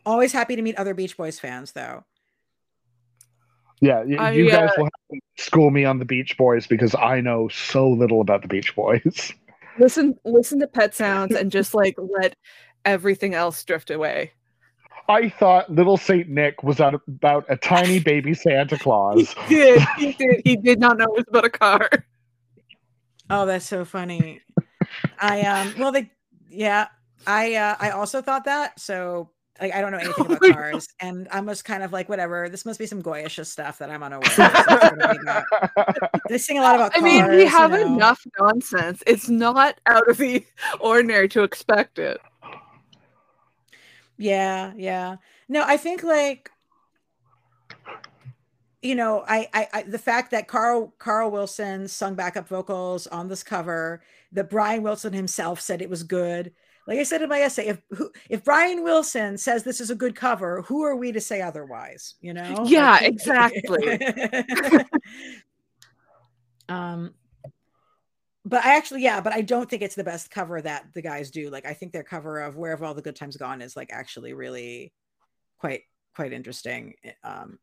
Always 0.05 0.31
happy 0.31 0.55
to 0.55 0.61
meet 0.61 0.75
other 0.77 0.93
Beach 0.93 1.17
Boys 1.17 1.39
fans, 1.39 1.71
though. 1.73 2.03
Yeah, 3.81 4.03
y- 4.05 4.15
I, 4.17 4.31
you 4.31 4.49
guys 4.49 4.69
uh, 4.69 4.73
will 4.77 4.85
have 4.85 4.91
to 5.11 5.43
school 5.43 5.69
me 5.69 5.85
on 5.85 5.99
the 5.99 6.05
Beach 6.05 6.37
Boys 6.37 6.65
because 6.67 6.95
I 6.95 7.21
know 7.21 7.47
so 7.49 7.89
little 7.89 8.21
about 8.21 8.41
the 8.41 8.47
Beach 8.47 8.75
Boys. 8.75 9.33
Listen, 9.79 10.15
listen 10.25 10.59
to 10.59 10.67
Pet 10.67 10.95
Sounds 10.95 11.35
and 11.35 11.51
just 11.51 11.73
like 11.73 11.95
let 11.97 12.35
everything 12.85 13.33
else 13.33 13.63
drift 13.63 13.91
away. 13.91 14.31
I 15.09 15.29
thought 15.29 15.71
Little 15.71 15.97
Saint 15.97 16.27
Nick 16.27 16.63
was 16.63 16.79
out 16.79 16.99
about 17.07 17.45
a 17.49 17.55
tiny 17.55 17.99
baby 18.03 18.33
Santa 18.33 18.77
Claus. 18.77 19.33
He 19.47 19.55
did. 19.55 19.81
He 19.97 20.13
did. 20.13 20.41
He 20.43 20.55
did 20.55 20.79
not 20.79 20.97
know 20.97 21.05
it 21.05 21.11
was 21.11 21.25
about 21.29 21.45
a 21.45 21.49
car. 21.49 21.89
Oh, 23.29 23.45
that's 23.45 23.65
so 23.65 23.85
funny. 23.85 24.41
I 25.19 25.41
um, 25.41 25.73
well, 25.77 25.91
they, 25.91 26.11
yeah, 26.49 26.87
I 27.25 27.55
uh, 27.55 27.75
I 27.79 27.89
also 27.91 28.21
thought 28.21 28.45
that. 28.45 28.79
So 28.79 29.29
like, 29.61 29.73
I 29.73 29.81
don't 29.81 29.91
know 29.91 29.97
anything 29.97 30.25
Oh 30.29 30.33
about 30.33 30.53
cars, 30.53 30.87
and 30.99 31.27
I'm 31.31 31.47
just 31.47 31.65
kind 31.65 31.83
of 31.83 31.91
like, 31.91 32.09
whatever. 32.09 32.49
This 32.49 32.65
must 32.65 32.79
be 32.79 32.85
some 32.85 33.01
Goyish 33.01 33.43
stuff 33.45 33.77
that 33.79 33.89
I'm 33.89 34.03
unaware. 34.03 34.27
of. 34.29 34.35
That's 34.37 34.65
gonna 34.95 35.13
be 35.13 35.19
about- 35.21 36.11
They 36.29 36.37
sing 36.37 36.57
a 36.57 36.61
lot 36.61 36.75
about 36.75 36.91
I 36.95 36.99
cars. 36.99 37.03
mean, 37.03 37.27
we 37.29 37.41
you 37.41 37.47
have 37.47 37.71
know. 37.71 37.85
enough 37.95 38.25
nonsense. 38.39 39.03
It's 39.07 39.29
not 39.29 39.79
out 39.85 40.07
of 40.09 40.17
the 40.17 40.45
ordinary 40.79 41.27
to 41.29 41.43
expect 41.43 41.99
it. 41.99 42.19
Yeah, 44.17 44.73
yeah. 44.75 45.17
No, 45.47 45.63
I 45.65 45.77
think 45.77 46.03
like 46.03 46.49
you 48.81 48.95
know, 48.95 49.23
I, 49.27 49.47
I, 49.53 49.67
I 49.73 49.81
the 49.83 49.97
fact 49.99 50.31
that 50.31 50.47
Carl 50.47 50.93
Carl 50.99 51.31
Wilson 51.31 51.87
sung 51.87 52.15
backup 52.15 52.47
vocals 52.47 53.07
on 53.07 53.27
this 53.27 53.43
cover, 53.43 54.01
that 54.31 54.49
Brian 54.49 54.83
Wilson 54.83 55.13
himself 55.13 55.59
said 55.59 55.81
it 55.81 55.89
was 55.89 56.03
good. 56.03 56.53
Like 56.87 56.99
I 56.99 57.03
said 57.03 57.21
in 57.21 57.29
my 57.29 57.41
essay, 57.41 57.67
if 57.67 57.81
who, 57.91 58.09
if 58.29 58.43
Brian 58.45 58.81
Wilson 58.83 59.37
says 59.37 59.63
this 59.63 59.81
is 59.81 59.89
a 59.89 59.95
good 59.95 60.15
cover, 60.15 60.61
who 60.63 60.83
are 60.83 60.95
we 60.95 61.11
to 61.11 61.19
say 61.21 61.41
otherwise? 61.41 62.15
You 62.21 62.33
know? 62.33 62.63
Yeah, 62.65 62.91
Like- 62.91 63.03
exactly. 63.03 63.99
um 66.69 67.13
but 68.45 68.63
I 68.63 68.77
actually, 68.77 69.03
yeah, 69.03 69.19
but 69.19 69.33
I 69.33 69.41
don't 69.41 69.69
think 69.69 69.81
it's 69.81 69.95
the 69.95 70.05
best 70.05 70.31
cover 70.31 70.61
that 70.61 70.85
the 70.93 71.01
guys 71.01 71.31
do. 71.31 71.49
Like, 71.49 71.65
I 71.65 71.73
think 71.73 71.91
their 71.91 72.03
cover 72.03 72.39
of 72.39 72.55
"Where 72.55 72.71
Have 72.71 72.81
All 72.81 72.93
the 72.93 73.01
Good 73.01 73.17
Times 73.17 73.35
Gone" 73.35 73.61
is 73.61 73.75
like 73.75 73.89
actually 73.91 74.31
really 74.31 74.93
quite 75.59 75.81
quite 76.15 76.31
interesting. 76.31 76.93
Um, 77.25 77.59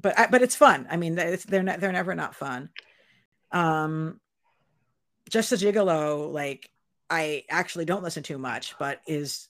but 0.00 0.18
I, 0.18 0.26
but 0.26 0.42
it's 0.42 0.56
fun. 0.56 0.88
I 0.90 0.96
mean, 0.96 1.16
it's, 1.16 1.44
they're 1.44 1.62
not, 1.62 1.78
they're 1.78 1.92
never 1.92 2.16
not 2.16 2.34
fun. 2.34 2.70
Um, 3.52 4.20
just 5.30 5.52
a 5.52 5.56
gigolo, 5.56 6.32
like 6.32 6.68
I 7.10 7.44
actually 7.50 7.84
don't 7.84 8.02
listen 8.02 8.22
to 8.24 8.38
much, 8.38 8.74
but 8.78 9.00
is 9.06 9.48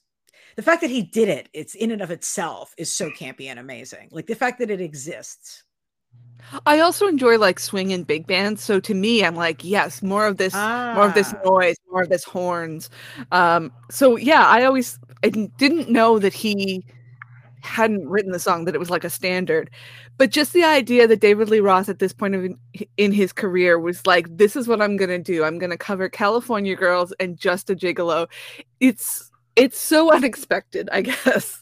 the 0.55 0.61
fact 0.61 0.81
that 0.81 0.89
he 0.89 1.01
did 1.01 1.29
it. 1.29 1.49
It's 1.53 1.75
in 1.75 1.91
and 1.91 2.01
of 2.01 2.11
itself 2.11 2.73
is 2.77 2.93
so 2.93 3.09
campy 3.11 3.47
and 3.47 3.59
amazing. 3.59 4.09
Like 4.11 4.27
the 4.27 4.35
fact 4.35 4.59
that 4.59 4.71
it 4.71 4.81
exists. 4.81 5.63
I 6.65 6.79
also 6.79 7.07
enjoy 7.07 7.37
like 7.37 7.59
swing 7.59 7.91
and 7.91 8.07
big 8.07 8.25
bands. 8.25 8.63
So 8.63 8.79
to 8.79 8.93
me, 8.93 9.23
I'm 9.23 9.35
like, 9.35 9.63
yes, 9.63 10.01
more 10.01 10.25
of 10.25 10.37
this, 10.37 10.53
more 10.53 11.05
of 11.05 11.13
this 11.13 11.33
Ah. 11.33 11.41
noise, 11.43 11.75
more 11.91 12.01
of 12.03 12.09
this 12.09 12.23
horns. 12.23 12.89
Um, 13.31 13.71
so 13.91 14.15
yeah, 14.15 14.45
I 14.47 14.63
always 14.63 14.97
I 15.23 15.29
didn't 15.29 15.89
know 15.89 16.19
that 16.19 16.33
he 16.33 16.85
hadn't 17.67 18.07
written 18.07 18.31
the 18.31 18.39
song 18.39 18.65
that 18.65 18.73
it 18.75 18.79
was 18.79 18.89
like 18.89 19.03
a 19.03 19.09
standard 19.09 19.69
but 20.17 20.31
just 20.31 20.53
the 20.53 20.63
idea 20.63 21.07
that 21.07 21.19
david 21.19 21.49
lee 21.49 21.59
roth 21.59 21.89
at 21.89 21.99
this 21.99 22.13
point 22.13 22.33
of 22.35 22.43
in, 22.45 22.57
in 22.97 23.11
his 23.11 23.31
career 23.33 23.77
was 23.79 24.05
like 24.05 24.25
this 24.37 24.55
is 24.55 24.67
what 24.67 24.81
i'm 24.81 24.97
going 24.97 25.09
to 25.09 25.19
do 25.19 25.43
i'm 25.43 25.57
going 25.59 25.69
to 25.69 25.77
cover 25.77 26.09
california 26.09 26.75
girls 26.75 27.11
and 27.19 27.37
just 27.37 27.69
a 27.69 27.75
gigolo 27.75 28.27
it's 28.79 29.31
it's 29.55 29.77
so 29.77 30.11
unexpected 30.17 30.89
i 30.91 31.01
guess 31.01 31.61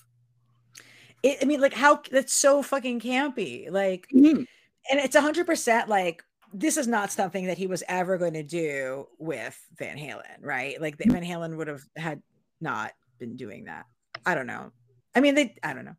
it, 1.23 1.39
I 1.41 1.45
mean, 1.45 1.59
like 1.59 1.73
how 1.73 2.01
that's 2.11 2.33
so 2.33 2.61
fucking 2.61 2.99
campy. 2.99 3.71
Like, 3.71 4.07
Mhm. 4.13 4.45
and 4.91 4.99
it's 4.99 5.15
hundred 5.15 5.47
percent 5.47 5.89
like 5.89 6.23
this 6.53 6.77
is 6.77 6.87
not 6.87 7.11
something 7.11 7.47
that 7.47 7.57
he 7.57 7.65
was 7.65 7.83
ever 7.87 8.17
going 8.19 8.33
to 8.33 8.43
do 8.43 9.07
with 9.17 9.59
Van 9.77 9.97
Halen, 9.97 10.37
right? 10.41 10.79
Like 10.79 10.97
Van 10.99 11.23
Halen 11.23 11.57
would 11.57 11.67
have 11.67 11.81
had 11.97 12.21
not 12.61 12.91
been 13.17 13.35
doing 13.35 13.65
that. 13.65 13.87
I 14.25 14.35
don't 14.35 14.45
know. 14.45 14.71
I 15.15 15.21
mean, 15.21 15.35
they. 15.35 15.55
I 15.63 15.73
don't 15.73 15.85
know. 15.85 15.95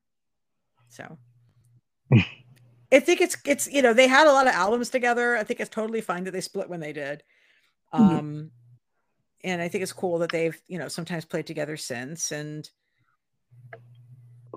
So. 0.88 1.18
I 2.92 3.00
think 3.00 3.20
it's 3.20 3.36
it's 3.44 3.66
you 3.66 3.82
know 3.82 3.92
they 3.92 4.06
had 4.06 4.26
a 4.26 4.32
lot 4.32 4.46
of 4.46 4.54
albums 4.54 4.90
together. 4.90 5.36
I 5.36 5.42
think 5.42 5.60
it's 5.60 5.70
totally 5.70 6.00
fine 6.00 6.24
that 6.24 6.30
they 6.30 6.40
split 6.40 6.68
when 6.68 6.80
they 6.80 6.92
did. 6.92 7.22
Mhm. 7.92 8.00
Um 8.00 8.50
and 9.42 9.60
I 9.60 9.68
think 9.68 9.82
it's 9.82 9.92
cool 9.92 10.18
that 10.18 10.30
they've, 10.30 10.60
you 10.66 10.78
know, 10.78 10.88
sometimes 10.88 11.24
played 11.24 11.46
together 11.46 11.76
since 11.76 12.32
and 12.32 12.68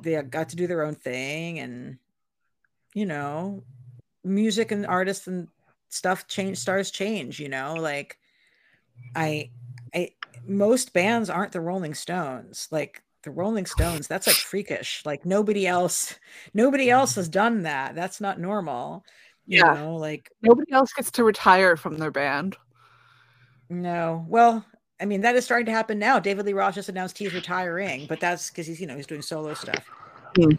they 0.01 0.21
got 0.23 0.49
to 0.49 0.55
do 0.55 0.67
their 0.67 0.83
own 0.83 0.95
thing 0.95 1.59
and 1.59 1.97
you 2.93 3.05
know, 3.05 3.63
music 4.23 4.71
and 4.71 4.85
artists 4.85 5.27
and 5.27 5.47
stuff 5.89 6.27
change 6.27 6.57
stars 6.57 6.91
change, 6.91 7.39
you 7.39 7.49
know, 7.49 7.73
like 7.75 8.17
I 9.15 9.49
I 9.93 10.11
most 10.45 10.93
bands 10.93 11.29
aren't 11.29 11.51
the 11.51 11.61
Rolling 11.61 11.95
Stones. 11.95 12.67
Like 12.71 13.03
the 13.23 13.31
Rolling 13.31 13.65
Stones, 13.65 14.07
that's 14.07 14.27
like 14.27 14.35
freakish. 14.35 15.01
Like 15.05 15.25
nobody 15.25 15.67
else, 15.67 16.17
nobody 16.53 16.89
else 16.89 17.15
has 17.15 17.29
done 17.29 17.63
that. 17.63 17.95
That's 17.95 18.21
not 18.21 18.39
normal. 18.39 19.03
You 19.45 19.59
Yeah. 19.65 19.73
know, 19.73 19.95
like 19.95 20.29
Nobody 20.41 20.71
else 20.71 20.93
gets 20.93 21.11
to 21.11 21.23
retire 21.23 21.75
from 21.75 21.97
their 21.97 22.11
band. 22.11 22.55
no. 23.69 24.25
Well, 24.27 24.65
I 25.01 25.05
mean, 25.05 25.21
that 25.21 25.35
is 25.35 25.45
starting 25.45 25.65
to 25.67 25.71
happen 25.71 25.97
now. 25.99 26.19
David 26.19 26.45
Lee 26.45 26.53
Roth 26.53 26.75
just 26.75 26.89
announced 26.89 27.17
he's 27.17 27.33
retiring, 27.33 28.05
but 28.07 28.19
that's 28.19 28.49
because 28.49 28.67
he's, 28.67 28.81
you 28.81 28.87
know, 28.87 28.95
he's 28.95 29.07
doing 29.07 29.21
solo 29.21 29.53
stuff. 29.53 29.85
Hmm. 30.35 30.51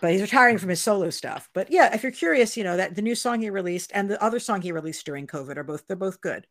But 0.00 0.12
he's 0.12 0.20
retiring 0.20 0.58
from 0.58 0.68
his 0.68 0.80
solo 0.80 1.10
stuff. 1.10 1.50
But 1.54 1.70
yeah, 1.72 1.92
if 1.92 2.02
you're 2.04 2.12
curious, 2.12 2.56
you 2.56 2.62
know, 2.62 2.76
that 2.76 2.94
the 2.94 3.02
new 3.02 3.16
song 3.16 3.40
he 3.42 3.50
released 3.50 3.90
and 3.94 4.08
the 4.08 4.22
other 4.22 4.38
song 4.38 4.62
he 4.62 4.70
released 4.70 5.04
during 5.04 5.26
COVID 5.26 5.56
are 5.56 5.64
both 5.64 5.86
they're 5.88 5.96
both 5.96 6.20
good. 6.20 6.46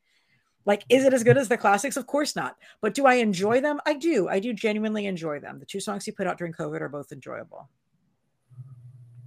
Like, 0.68 0.84
is 0.90 1.06
it 1.06 1.14
as 1.14 1.24
good 1.24 1.38
as 1.38 1.48
the 1.48 1.58
classics? 1.58 1.96
Of 1.96 2.08
course 2.08 2.36
not. 2.36 2.58
But 2.82 2.94
do 2.94 3.06
I 3.06 3.16
enjoy 3.16 3.62
them? 3.62 3.80
I 3.86 3.94
do. 3.94 4.28
I 4.28 4.42
do 4.42 4.52
genuinely 4.52 5.06
enjoy 5.06 5.40
them. 5.40 5.60
The 5.60 5.66
two 5.66 5.80
songs 5.80 6.04
he 6.04 6.12
put 6.12 6.28
out 6.28 6.38
during 6.38 6.52
COVID 6.52 6.82
are 6.82 6.90
both 6.90 7.14
enjoyable. 7.14 7.70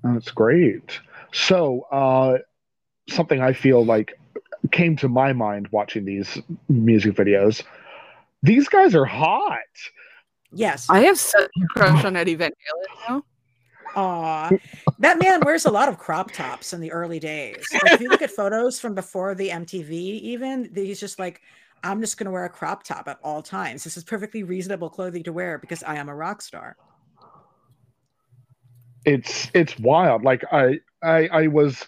That's 0.04 0.30
great. 0.30 1.00
So, 1.32 1.86
uh, 1.90 2.38
something 3.08 3.40
I 3.40 3.54
feel 3.54 3.84
like 3.84 4.20
came 4.70 4.96
to 4.96 5.08
my 5.08 5.32
mind 5.32 5.68
watching 5.72 6.04
these 6.04 6.38
music 6.68 7.14
videos. 7.14 7.62
These 8.42 8.68
guys 8.68 8.94
are 8.94 9.06
hot. 9.06 9.58
Yes. 10.52 10.86
I 10.90 11.00
have 11.00 11.18
such 11.18 11.50
a 11.62 11.66
crush 11.68 12.04
on 12.04 12.16
Eddie 12.16 12.34
Van 12.34 12.50
Halen 12.50 13.08
now. 13.08 13.24
Aw, 13.96 14.50
that 14.98 15.18
man 15.18 15.40
wears 15.44 15.64
a 15.66 15.70
lot 15.70 15.88
of 15.88 15.98
crop 15.98 16.30
tops 16.30 16.72
in 16.72 16.80
the 16.80 16.92
early 16.92 17.18
days. 17.18 17.64
Like 17.72 17.92
if 17.92 18.00
you 18.00 18.08
look 18.08 18.22
at 18.22 18.30
photos 18.30 18.78
from 18.78 18.94
before 18.94 19.34
the 19.34 19.48
MTV, 19.48 19.90
even 19.90 20.70
he's 20.74 21.00
just 21.00 21.18
like, 21.18 21.42
I'm 21.82 22.00
just 22.00 22.18
going 22.18 22.26
to 22.26 22.30
wear 22.30 22.44
a 22.44 22.50
crop 22.50 22.82
top 22.82 23.08
at 23.08 23.18
all 23.22 23.42
times. 23.42 23.84
This 23.84 23.96
is 23.96 24.04
perfectly 24.04 24.42
reasonable 24.42 24.90
clothing 24.90 25.22
to 25.24 25.32
wear 25.32 25.58
because 25.58 25.82
I 25.82 25.96
am 25.96 26.08
a 26.08 26.14
rock 26.14 26.42
star. 26.42 26.76
It's 29.06 29.50
it's 29.54 29.78
wild. 29.78 30.22
Like 30.22 30.44
I 30.52 30.80
I 31.02 31.28
I 31.28 31.46
was 31.46 31.86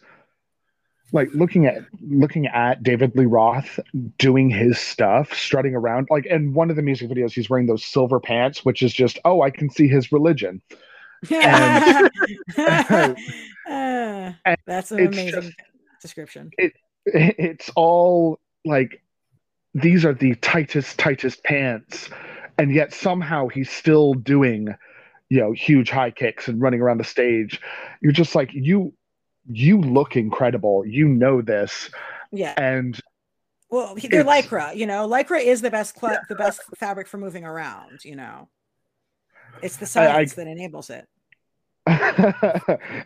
like 1.13 1.29
looking 1.35 1.67
at 1.67 1.83
looking 2.01 2.47
at 2.47 2.83
David 2.83 3.15
Lee 3.15 3.27
Roth 3.27 3.79
doing 4.19 4.49
his 4.49 4.79
stuff, 4.79 5.35
strutting 5.35 5.75
around. 5.75 6.09
Like 6.11 6.25
in 6.27 6.55
one 6.55 6.71
of 6.71 6.77
the 6.77 6.83
music 6.83 7.11
videos, 7.11 7.33
he's 7.33 7.51
wearing 7.51 7.67
those 7.67 7.85
silver 7.85 8.19
pants, 8.19 8.65
which 8.65 8.83
is 8.83 8.95
just 8.95 9.19
oh, 9.27 9.43
I 9.43 9.51
can 9.51 9.69
see 9.69 9.89
his 9.89 10.11
religion. 10.11 10.63
Uh, 11.31 12.09
that's 14.67 14.91
an 14.91 15.07
amazing 15.07 15.31
just- 15.43 15.53
description. 16.01 16.51
it's 17.07 17.71
all 17.77 18.41
like 18.65 19.03
these 19.75 20.05
are 20.05 20.15
the 20.15 20.35
tightest 20.37 20.99
tightest 20.99 21.43
pants 21.45 22.11
and 22.59 22.73
yet 22.75 22.93
somehow 22.93 23.49
he's 23.49 23.71
still 23.71 24.15
doing 24.15 24.69
you 25.31 25.41
know 25.41 25.53
huge 25.53 25.91
high 25.91 26.11
kicks 26.11 26.49
and 26.49 26.61
running 26.61 26.81
around 26.81 26.99
the 26.99 27.05
stage 27.05 27.61
you're 28.03 28.13
just 28.13 28.35
like 28.35 28.51
you 28.53 28.93
you 29.51 29.81
look 29.81 30.17
incredible 30.17 30.85
you 30.87 31.07
know 31.09 31.41
this 31.43 31.91
Yeah. 32.33 32.55
and 32.57 32.99
Well, 33.71 33.97
they're 34.11 34.25
lycra. 34.25 34.75
You 34.77 34.87
know, 34.87 35.09
lycra 35.09 35.43
is 35.43 35.63
the 35.63 35.71
best 35.71 35.99
cl- 35.99 36.21
the 36.29 36.35
best 36.37 36.61
fabric 36.77 37.09
for 37.09 37.19
moving 37.19 37.45
around. 37.45 38.05
You 38.05 38.15
know, 38.17 38.49
it's 39.63 39.77
the 39.77 40.01
I- 40.01 40.19
I- 40.21 40.25
that 40.25 40.47
enables 40.47 40.91
it. 40.91 41.07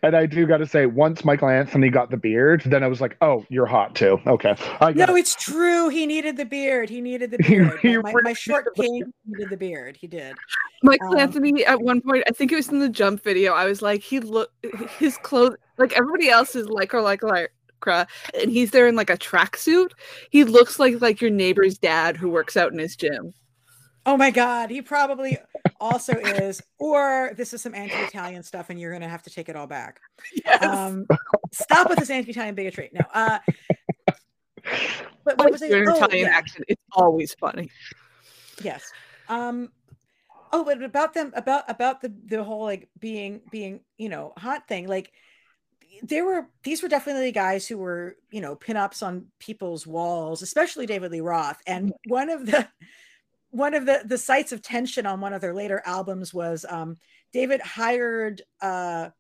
and 0.02 0.14
i 0.14 0.26
do 0.26 0.46
got 0.46 0.58
to 0.58 0.66
say 0.66 0.84
once 0.84 1.24
michael 1.24 1.48
anthony 1.48 1.88
got 1.88 2.10
the 2.10 2.16
beard 2.18 2.62
then 2.66 2.82
i 2.84 2.86
was 2.86 3.00
like 3.00 3.16
oh 3.22 3.42
you're 3.48 3.64
hot 3.64 3.94
too 3.94 4.20
okay 4.26 4.54
i 4.82 4.92
No, 4.92 5.16
it. 5.16 5.20
it's 5.20 5.34
true. 5.34 5.88
He 5.88 6.04
needed 6.04 6.36
the 6.36 6.44
beard. 6.44 6.90
He 6.90 7.00
needed 7.00 7.30
the 7.30 7.38
beard. 7.48 7.78
he 7.80 7.96
my, 7.96 8.12
my, 8.12 8.20
my 8.22 8.32
short 8.34 8.66
needed 8.76 8.90
king 9.04 9.12
needed 9.26 9.48
the 9.48 9.56
beard. 9.56 9.96
He 9.98 10.06
did. 10.06 10.36
Michael 10.82 11.12
Um, 11.14 11.18
Anthony 11.18 11.64
at 11.64 11.80
one 11.80 12.02
point, 12.02 12.24
I 12.28 12.32
think 12.32 12.52
it 12.52 12.56
was 12.56 12.68
in 12.68 12.80
the 12.80 12.90
jump 12.90 13.22
video. 13.24 13.54
I 13.54 13.64
was 13.64 13.80
like, 13.80 14.02
he 14.02 14.20
look 14.20 14.50
his 14.98 15.16
clothes 15.18 15.56
like 15.78 15.94
everybody 15.94 16.28
else 16.28 16.54
is 16.54 16.68
like 16.68 16.92
or 16.92 17.00
like 17.00 17.22
lycra, 17.22 18.06
and 18.38 18.50
he's 18.50 18.72
there 18.72 18.86
in 18.88 18.94
like 18.94 19.08
a 19.08 19.16
tracksuit. 19.16 19.92
He 20.30 20.44
looks 20.44 20.78
like 20.78 21.00
like 21.00 21.22
your 21.22 21.30
neighbor's 21.30 21.78
dad 21.78 22.18
who 22.18 22.28
works 22.28 22.58
out 22.58 22.72
in 22.72 22.78
his 22.78 22.94
gym. 22.94 23.32
Oh 24.06 24.16
my 24.16 24.30
God, 24.30 24.70
he 24.70 24.80
probably 24.80 25.36
also 25.80 26.14
is. 26.14 26.62
Or 26.78 27.32
this 27.36 27.52
is 27.52 27.60
some 27.60 27.74
anti-Italian 27.74 28.44
stuff, 28.44 28.70
and 28.70 28.80
you're 28.80 28.92
gonna 28.92 29.08
have 29.08 29.24
to 29.24 29.30
take 29.30 29.48
it 29.48 29.56
all 29.56 29.66
back. 29.66 30.00
Yes. 30.44 30.62
Um, 30.62 31.06
stop 31.52 31.90
with 31.90 31.98
this 31.98 32.08
anti-Italian 32.08 32.54
bigotry. 32.54 32.90
No. 32.92 33.00
Uh, 33.12 33.38
but 35.24 35.38
what 35.38 35.50
was 35.50 35.62
I? 35.62 35.66
your 35.66 35.90
oh, 35.90 35.96
Italian 35.96 36.28
yeah. 36.28 36.36
accent. 36.36 36.64
It's 36.68 36.82
always 36.92 37.34
funny. 37.34 37.68
Yes. 38.62 38.90
Um 39.28 39.70
oh 40.52 40.64
but 40.64 40.82
about 40.82 41.12
them 41.12 41.32
about 41.34 41.64
about 41.68 42.00
the 42.00 42.14
the 42.26 42.42
whole 42.42 42.62
like 42.64 42.88
being 42.98 43.42
being, 43.50 43.80
you 43.98 44.08
know, 44.08 44.32
hot 44.36 44.68
thing. 44.68 44.86
Like 44.86 45.12
there 46.02 46.24
were 46.24 46.48
these 46.62 46.82
were 46.82 46.88
definitely 46.88 47.32
guys 47.32 47.66
who 47.66 47.78
were, 47.78 48.16
you 48.30 48.40
know, 48.40 48.56
pinups 48.56 49.04
on 49.04 49.26
people's 49.38 49.86
walls, 49.86 50.42
especially 50.42 50.86
David 50.86 51.12
Lee 51.12 51.20
Roth. 51.20 51.60
And 51.66 51.92
one 52.06 52.30
of 52.30 52.46
the 52.46 52.68
one 53.51 53.74
of 53.74 53.86
the 53.86 54.02
the 54.05 54.18
sites 54.18 54.52
of 54.52 54.62
tension 54.62 55.06
on 55.06 55.20
one 55.20 55.32
of 55.32 55.40
their 55.40 55.55
later 55.55 55.82
albums 55.85 56.32
was 56.35 56.64
um 56.68 56.97
David 57.32 57.60
hired 57.60 58.43
uh 58.60 59.10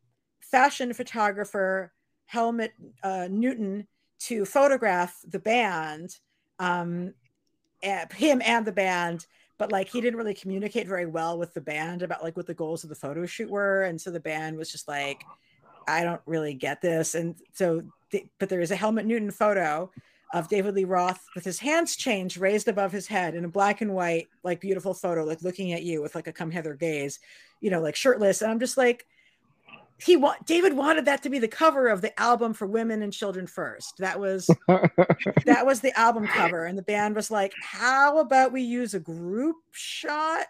fashion 0.40 0.92
photographer 0.92 1.92
Helmut 2.26 2.72
uh, 3.02 3.28
Newton 3.30 3.86
to 4.18 4.44
photograph 4.44 5.16
the 5.28 5.38
band 5.38 6.16
um 6.58 7.14
him 7.82 8.42
and 8.44 8.66
the 8.66 8.72
band 8.72 9.26
but 9.58 9.72
like 9.72 9.88
he 9.88 10.00
didn't 10.00 10.18
really 10.18 10.34
communicate 10.34 10.88
very 10.88 11.06
well 11.06 11.38
with 11.38 11.54
the 11.54 11.60
band 11.60 12.02
about 12.02 12.22
like 12.22 12.36
what 12.36 12.46
the 12.46 12.54
goals 12.54 12.82
of 12.82 12.90
the 12.90 12.96
photo 12.96 13.26
shoot 13.26 13.50
were 13.50 13.82
and 13.82 14.00
so 14.00 14.10
the 14.10 14.20
band 14.20 14.56
was 14.56 14.70
just 14.70 14.88
like 14.88 15.22
i 15.86 16.02
don't 16.02 16.20
really 16.26 16.54
get 16.54 16.80
this 16.80 17.14
and 17.14 17.36
so 17.52 17.82
the, 18.10 18.24
but 18.38 18.48
there 18.48 18.60
is 18.60 18.70
a 18.70 18.76
helmut 18.76 19.06
newton 19.06 19.30
photo 19.30 19.90
of 20.32 20.48
david 20.48 20.74
lee 20.74 20.84
roth 20.84 21.24
with 21.34 21.44
his 21.44 21.58
hands 21.58 21.96
changed 21.96 22.36
raised 22.36 22.68
above 22.68 22.92
his 22.92 23.06
head 23.06 23.34
in 23.34 23.44
a 23.44 23.48
black 23.48 23.80
and 23.80 23.94
white 23.94 24.28
like 24.42 24.60
beautiful 24.60 24.92
photo 24.92 25.24
like 25.24 25.42
looking 25.42 25.72
at 25.72 25.82
you 25.82 26.02
with 26.02 26.14
like 26.14 26.26
a 26.26 26.32
come 26.32 26.50
hither 26.50 26.74
gaze 26.74 27.20
you 27.60 27.70
know 27.70 27.80
like 27.80 27.96
shirtless. 27.96 28.42
And 28.42 28.50
i'm 28.50 28.60
just 28.60 28.76
like 28.76 29.06
he 29.98 30.16
want 30.16 30.44
david 30.46 30.74
wanted 30.74 31.06
that 31.06 31.22
to 31.22 31.30
be 31.30 31.38
the 31.38 31.48
cover 31.48 31.88
of 31.88 32.02
the 32.02 32.18
album 32.20 32.52
for 32.52 32.66
women 32.66 33.02
and 33.02 33.12
children 33.12 33.46
first. 33.46 33.94
That 33.98 34.20
was 34.20 34.46
that 34.68 35.64
was 35.64 35.80
the 35.80 35.98
album 35.98 36.26
cover. 36.26 36.66
And 36.66 36.76
the 36.76 36.82
band 36.82 37.14
was 37.14 37.30
like 37.30 37.54
how 37.62 38.18
about 38.18 38.52
we 38.52 38.62
use 38.62 38.94
a 38.94 39.00
group 39.00 39.56
shot? 39.72 40.46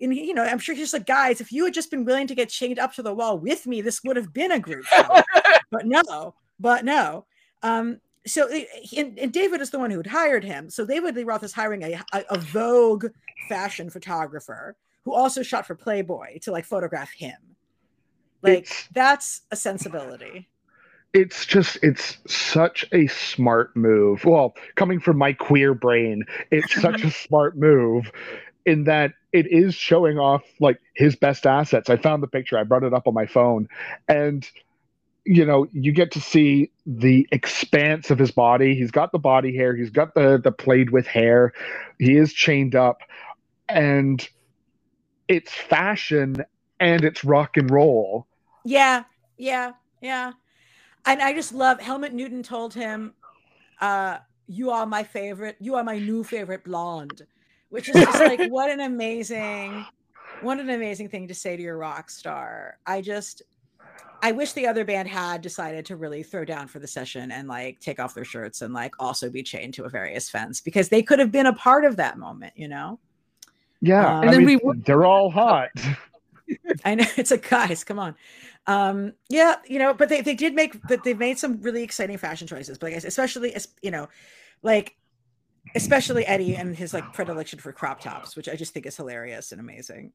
And 0.00 0.12
he, 0.12 0.26
you 0.26 0.34
know 0.34 0.44
i'm 0.44 0.58
sure 0.58 0.74
he's 0.74 0.92
like 0.92 1.06
guys 1.06 1.40
if 1.40 1.50
you 1.52 1.64
had 1.64 1.74
just 1.74 1.90
been 1.90 2.04
willing 2.04 2.28
to 2.28 2.34
get 2.34 2.48
chained 2.48 2.78
up 2.78 2.94
to 2.94 3.02
the 3.02 3.14
wall 3.14 3.36
with 3.38 3.66
me 3.66 3.82
this 3.82 4.00
would 4.04 4.16
have 4.16 4.32
been 4.32 4.52
a 4.52 4.60
group 4.60 4.84
shot. 4.84 5.24
But 5.70 5.86
no 5.86 6.34
but 6.58 6.84
no. 6.84 7.26
Um 7.62 8.00
so 8.28 8.48
and, 8.96 9.18
and 9.18 9.32
david 9.32 9.60
is 9.60 9.70
the 9.70 9.78
one 9.78 9.90
who 9.90 9.98
had 9.98 10.06
hired 10.06 10.44
him. 10.44 10.70
So 10.70 10.84
david 10.86 11.16
lee 11.16 11.24
roth 11.24 11.42
is 11.42 11.52
hiring 11.52 11.82
a, 11.82 12.00
a, 12.12 12.24
a 12.30 12.38
vogue 12.38 13.06
fashion 13.48 13.90
photographer 13.90 14.76
who 15.04 15.12
also 15.14 15.42
shot 15.42 15.66
for 15.66 15.74
playboy 15.74 16.38
to 16.40 16.52
like 16.52 16.64
photograph 16.64 17.12
him. 17.12 17.36
Like 18.42 18.58
It's- 18.58 18.88
that's 18.92 19.42
a 19.50 19.56
sensibility. 19.56 20.48
It's 21.14 21.46
just 21.46 21.78
it's 21.82 22.18
such 22.26 22.84
a 22.92 23.06
smart 23.06 23.74
move. 23.74 24.24
Well 24.24 24.54
coming 24.76 25.00
from 25.00 25.16
my 25.16 25.32
queer 25.32 25.72
brain 25.74 26.24
it's 26.50 26.80
such 26.80 27.02
a 27.02 27.10
smart 27.26 27.56
move 27.56 28.12
in 28.66 28.84
that 28.84 29.14
it 29.32 29.46
is 29.50 29.74
showing 29.74 30.18
off 30.18 30.42
like 30.60 30.78
his 30.94 31.16
best 31.16 31.46
assets. 31.46 31.88
I 31.88 31.96
found 31.96 32.22
the 32.22 32.26
picture. 32.28 32.58
I 32.58 32.64
brought 32.64 32.82
it 32.84 32.92
up 32.92 33.06
on 33.06 33.14
my 33.14 33.24
phone. 33.26 33.68
And 34.06 34.48
you 35.28 35.44
know 35.44 35.66
you 35.72 35.92
get 35.92 36.10
to 36.10 36.20
see 36.20 36.70
the 36.86 37.28
expanse 37.32 38.10
of 38.10 38.18
his 38.18 38.30
body 38.30 38.74
he's 38.74 38.90
got 38.90 39.12
the 39.12 39.18
body 39.18 39.54
hair 39.54 39.76
he's 39.76 39.90
got 39.90 40.14
the 40.14 40.40
the 40.42 40.50
played 40.50 40.90
with 40.90 41.06
hair 41.06 41.52
he 41.98 42.16
is 42.16 42.32
chained 42.32 42.74
up 42.74 43.02
and 43.68 44.28
it's 45.28 45.52
fashion 45.52 46.36
and 46.80 47.04
it's 47.04 47.24
rock 47.24 47.56
and 47.56 47.70
roll. 47.70 48.26
Yeah, 48.64 49.04
yeah, 49.36 49.72
yeah. 50.00 50.32
And 51.06 51.22
I 51.22 51.32
just 51.32 51.52
love 51.52 51.80
Helmut 51.80 52.12
Newton 52.12 52.42
told 52.42 52.74
him, 52.74 53.14
uh, 53.80 54.18
you 54.46 54.70
are 54.70 54.86
my 54.86 55.04
favorite, 55.04 55.56
you 55.60 55.74
are 55.74 55.84
my 55.84 55.98
new 55.98 56.24
favorite 56.24 56.64
blonde, 56.64 57.26
which 57.68 57.88
is 57.88 57.94
just 57.94 58.20
like 58.20 58.40
what 58.50 58.70
an 58.70 58.80
amazing, 58.80 59.84
what 60.40 60.58
an 60.58 60.70
amazing 60.70 61.08
thing 61.08 61.28
to 61.28 61.34
say 61.34 61.56
to 61.56 61.62
your 61.62 61.76
rock 61.76 62.10
star. 62.10 62.78
I 62.86 63.00
just 63.02 63.42
I 64.22 64.32
wish 64.32 64.52
the 64.52 64.66
other 64.66 64.84
band 64.84 65.08
had 65.08 65.42
decided 65.42 65.86
to 65.86 65.96
really 65.96 66.22
throw 66.22 66.44
down 66.44 66.66
for 66.68 66.78
the 66.78 66.86
session 66.86 67.30
and 67.30 67.48
like 67.48 67.80
take 67.80 68.00
off 68.00 68.14
their 68.14 68.24
shirts 68.24 68.62
and 68.62 68.74
like 68.74 68.94
also 68.98 69.30
be 69.30 69.42
chained 69.42 69.74
to 69.74 69.84
a 69.84 69.88
various 69.88 70.28
fence 70.28 70.60
because 70.60 70.88
they 70.88 71.02
could 71.02 71.18
have 71.18 71.30
been 71.30 71.46
a 71.46 71.52
part 71.52 71.84
of 71.84 71.96
that 71.96 72.18
moment, 72.18 72.52
you 72.56 72.68
know? 72.68 72.98
Yeah. 73.80 74.18
Um, 74.18 74.24
and 74.24 74.32
then 74.32 74.44
mean, 74.44 74.60
we 74.62 74.80
they're 74.80 75.04
all 75.04 75.30
hot. 75.30 75.68
I 76.84 76.94
know 76.94 77.04
it's 77.16 77.30
like 77.30 77.48
guys, 77.48 77.84
come 77.84 77.98
on. 77.98 78.14
Um, 78.66 79.12
yeah, 79.28 79.56
you 79.66 79.78
know, 79.78 79.94
but 79.94 80.08
they, 80.08 80.20
they 80.20 80.34
did 80.34 80.54
make 80.54 80.80
that 80.88 81.04
they've 81.04 81.18
made 81.18 81.38
some 81.38 81.60
really 81.62 81.82
exciting 81.82 82.18
fashion 82.18 82.46
choices, 82.46 82.78
but 82.78 82.88
I 82.88 82.90
guess 82.90 83.04
especially 83.04 83.54
as 83.54 83.68
you 83.82 83.90
know, 83.90 84.08
like 84.62 84.96
especially 85.74 86.26
Eddie 86.26 86.56
and 86.56 86.76
his 86.76 86.92
like 86.92 87.12
predilection 87.12 87.58
for 87.58 87.72
crop 87.72 88.00
tops, 88.00 88.36
which 88.36 88.48
I 88.48 88.56
just 88.56 88.74
think 88.74 88.86
is 88.86 88.96
hilarious 88.96 89.52
and 89.52 89.60
amazing. 89.60 90.12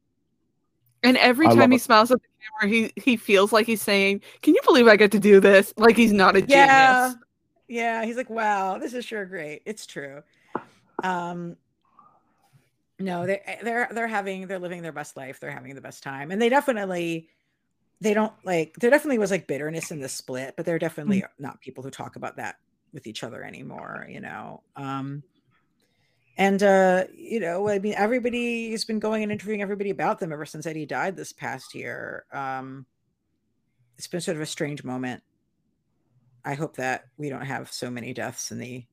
And 1.03 1.17
every 1.17 1.47
time 1.47 1.71
he 1.71 1.77
it. 1.77 1.81
smiles 1.81 2.11
at 2.11 2.19
the 2.21 2.27
camera, 2.61 2.73
he 2.73 2.93
he 2.95 3.17
feels 3.17 3.51
like 3.51 3.65
he's 3.65 3.81
saying, 3.81 4.21
"Can 4.41 4.55
you 4.55 4.61
believe 4.63 4.88
I 4.88 4.95
get 4.95 5.11
to 5.11 5.19
do 5.19 5.39
this?" 5.39 5.73
Like 5.77 5.97
he's 5.97 6.13
not 6.13 6.35
a 6.35 6.41
yeah. 6.41 7.07
genius. 7.07 7.23
Yeah, 7.67 8.05
he's 8.05 8.15
like, 8.15 8.30
"Wow, 8.30 8.77
this 8.77 8.93
is 8.93 9.03
sure 9.03 9.25
great." 9.25 9.63
It's 9.65 9.85
true. 9.85 10.21
Um, 11.03 11.57
no, 12.99 13.25
they 13.25 13.59
they're 13.63 13.89
they're 13.91 14.07
having 14.07 14.47
they're 14.47 14.59
living 14.59 14.81
their 14.81 14.93
best 14.93 15.17
life. 15.17 15.39
They're 15.39 15.51
having 15.51 15.75
the 15.75 15.81
best 15.81 16.03
time, 16.03 16.31
and 16.31 16.41
they 16.41 16.49
definitely 16.49 17.27
they 17.99 18.13
don't 18.13 18.34
like 18.45 18.75
there 18.75 18.89
definitely 18.89 19.17
was 19.17 19.31
like 19.31 19.47
bitterness 19.47 19.91
in 19.91 19.99
the 19.99 20.09
split, 20.09 20.53
but 20.55 20.65
they're 20.65 20.80
definitely 20.80 21.19
mm-hmm. 21.19 21.43
not 21.43 21.59
people 21.59 21.84
who 21.84 21.89
talk 21.89 22.15
about 22.15 22.38
that 22.38 22.55
with 22.93 23.07
each 23.07 23.23
other 23.23 23.43
anymore. 23.43 24.07
You 24.09 24.21
know. 24.21 24.63
Um, 24.77 25.23
and 26.38 26.61
uh, 26.64 27.05
you 27.15 27.39
know, 27.39 27.69
I 27.69 27.80
mean, 27.80 27.93
everybody's 27.95 28.85
been 28.85 28.99
going 28.99 29.23
and 29.23 29.31
interviewing 29.31 29.61
everybody 29.61 29.91
about 29.91 30.19
them 30.19 30.34
ever 30.34 30.45
since 30.45 30.65
Eddie 30.65 30.85
died 30.85 31.15
this 31.15 31.34
past 31.34 31.76
year. 31.76 32.26
Um, 32.31 32.85
it's 33.97 34.07
been 34.07 34.22
sort 34.22 34.38
of 34.38 34.41
a 34.41 34.47
strange 34.47 34.84
moment. 34.84 35.22
I 36.43 36.55
hope 36.55 36.76
that 36.77 37.05
we 37.18 37.30
don't 37.30 37.45
have 37.45 37.72
so 37.72 37.89
many 37.89 38.14
deaths 38.14 38.51
in 38.51 38.57
the 38.57 38.85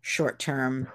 short 0.00 0.38
term 0.38 0.88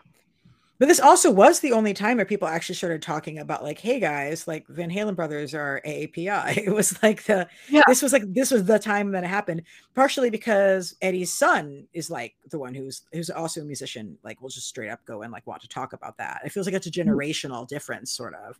but 0.82 0.88
this 0.88 1.00
also 1.00 1.30
was 1.30 1.60
the 1.60 1.74
only 1.74 1.94
time 1.94 2.18
where 2.18 2.26
people 2.26 2.48
actually 2.48 2.74
started 2.74 3.04
talking 3.04 3.38
about 3.38 3.62
like, 3.62 3.78
hey 3.78 4.00
guys, 4.00 4.48
like 4.48 4.68
Van 4.68 4.90
Halen 4.90 5.16
brothers 5.16 5.54
are 5.54 5.80
AAPI. 5.86 6.58
It 6.66 6.74
was 6.74 7.04
like 7.04 7.22
the 7.26 7.48
yeah. 7.70 7.84
this 7.86 8.02
was 8.02 8.12
like 8.12 8.24
this 8.34 8.50
was 8.50 8.66
the 8.66 8.80
time 8.80 9.12
that 9.12 9.24
it 9.24 9.28
happened. 9.28 9.62
Partially 9.94 10.32
because 10.32 10.96
Eddie's 11.04 11.32
son 11.32 11.88
is 11.94 12.10
like 12.10 12.34
the 12.50 12.58
one 12.58 12.74
who's 12.74 13.04
who's 13.14 13.30
also 13.30 13.62
a 13.62 13.64
musician, 13.64 14.18
like 14.24 14.42
will 14.42 14.50
just 14.50 14.70
straight 14.70 14.90
up 14.90 15.06
go 15.06 15.22
and 15.22 15.32
like 15.32 15.46
want 15.46 15.62
to 15.62 15.68
talk 15.68 15.94
about 15.94 16.18
that. 16.18 16.42
It 16.44 16.52
feels 16.52 16.66
like 16.66 16.74
it's 16.74 16.88
a 16.88 16.90
mm-hmm. 16.90 17.12
generational 17.12 17.68
difference, 17.68 18.12
sort 18.12 18.34
of, 18.34 18.60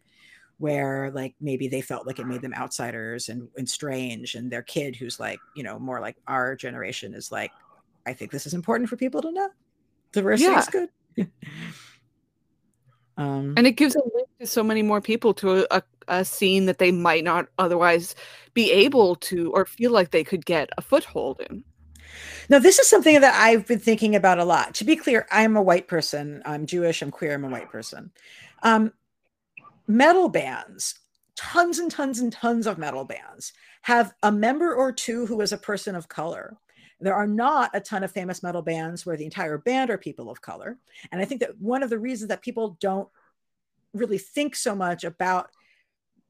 where 0.60 1.10
like 1.16 1.34
maybe 1.42 1.68
they 1.68 1.82
felt 1.82 2.06
like 2.06 2.20
it 2.20 2.28
made 2.28 2.44
them 2.44 2.54
outsiders 2.54 3.30
and, 3.30 3.48
and 3.58 3.68
strange, 3.68 4.36
and 4.36 4.52
their 4.52 4.62
kid 4.62 4.96
who's 4.96 5.20
like, 5.20 5.40
you 5.56 5.64
know, 5.64 5.80
more 5.80 6.00
like 6.00 6.18
our 6.28 6.56
generation 6.56 7.16
is 7.16 7.32
like, 7.32 7.50
I 8.06 8.14
think 8.14 8.30
this 8.30 8.46
is 8.46 8.54
important 8.54 8.92
for 8.92 8.96
people 8.96 9.24
to 9.24 9.32
know. 9.32 9.50
Diversity 10.12 10.52
yeah. 10.52 10.60
is 10.60 10.68
good. 10.68 10.90
Um, 13.22 13.54
and 13.56 13.68
it 13.68 13.74
gives 13.74 13.96
a 13.96 14.02
link 14.16 14.28
to 14.40 14.48
so 14.48 14.64
many 14.64 14.82
more 14.82 15.00
people 15.00 15.34
to 15.36 15.68
a, 15.70 15.84
a 16.08 16.26
scene 16.26 16.66
that 16.66 16.80
they 16.80 16.92
might 16.92 17.24
not 17.24 17.48
otherwise 17.60 18.16
be 18.56 18.72
able 18.72 19.16
to 19.18 19.52
or 19.52 19.66
feel 19.66 19.92
like 19.92 20.10
they 20.10 20.24
could 20.24 20.46
get 20.46 20.70
a 20.78 20.82
foothold 20.82 21.40
in. 21.50 21.64
Now, 22.50 22.60
this 22.60 22.80
is 22.80 22.90
something 22.90 23.22
that 23.22 23.36
I've 23.36 23.68
been 23.68 23.80
thinking 23.80 24.16
about 24.16 24.40
a 24.40 24.44
lot. 24.44 24.74
To 24.76 24.84
be 24.84 24.96
clear, 24.96 25.28
I'm 25.32 25.56
a 25.56 25.62
white 25.62 25.88
person. 25.88 26.42
I'm 26.46 26.66
Jewish. 26.66 27.02
I'm 27.02 27.12
queer. 27.12 27.36
I'm 27.36 27.46
a 27.46 27.50
white 27.50 27.70
person. 27.70 28.12
Um, 28.64 28.92
metal 29.88 30.28
bands, 30.28 30.96
tons 31.36 31.78
and 31.78 31.92
tons 31.92 32.20
and 32.20 32.34
tons 32.34 32.66
of 32.66 32.78
metal 32.78 33.06
bands, 33.06 33.54
have 33.84 34.14
a 34.24 34.32
member 34.32 34.74
or 34.74 34.92
two 34.92 35.28
who 35.28 35.40
is 35.42 35.54
a 35.54 35.58
person 35.58 35.96
of 35.96 36.10
color. 36.10 36.58
There 37.02 37.16
are 37.16 37.28
not 37.28 37.72
a 37.74 37.82
ton 37.82 38.04
of 38.04 38.12
famous 38.12 38.44
metal 38.44 38.62
bands 38.62 39.06
where 39.06 39.18
the 39.18 39.26
entire 39.26 39.58
band 39.58 39.90
are 39.90 39.98
people 39.98 40.30
of 40.30 40.42
color. 40.42 40.78
And 41.12 41.22
I 41.22 41.26
think 41.26 41.42
that 41.42 41.60
one 41.60 41.84
of 41.84 41.90
the 41.90 42.00
reasons 42.00 42.30
that 42.30 42.42
people 42.42 42.78
don't 42.80 43.10
really 43.94 44.18
think 44.18 44.56
so 44.56 44.76
much 44.76 45.04
about 45.04 45.50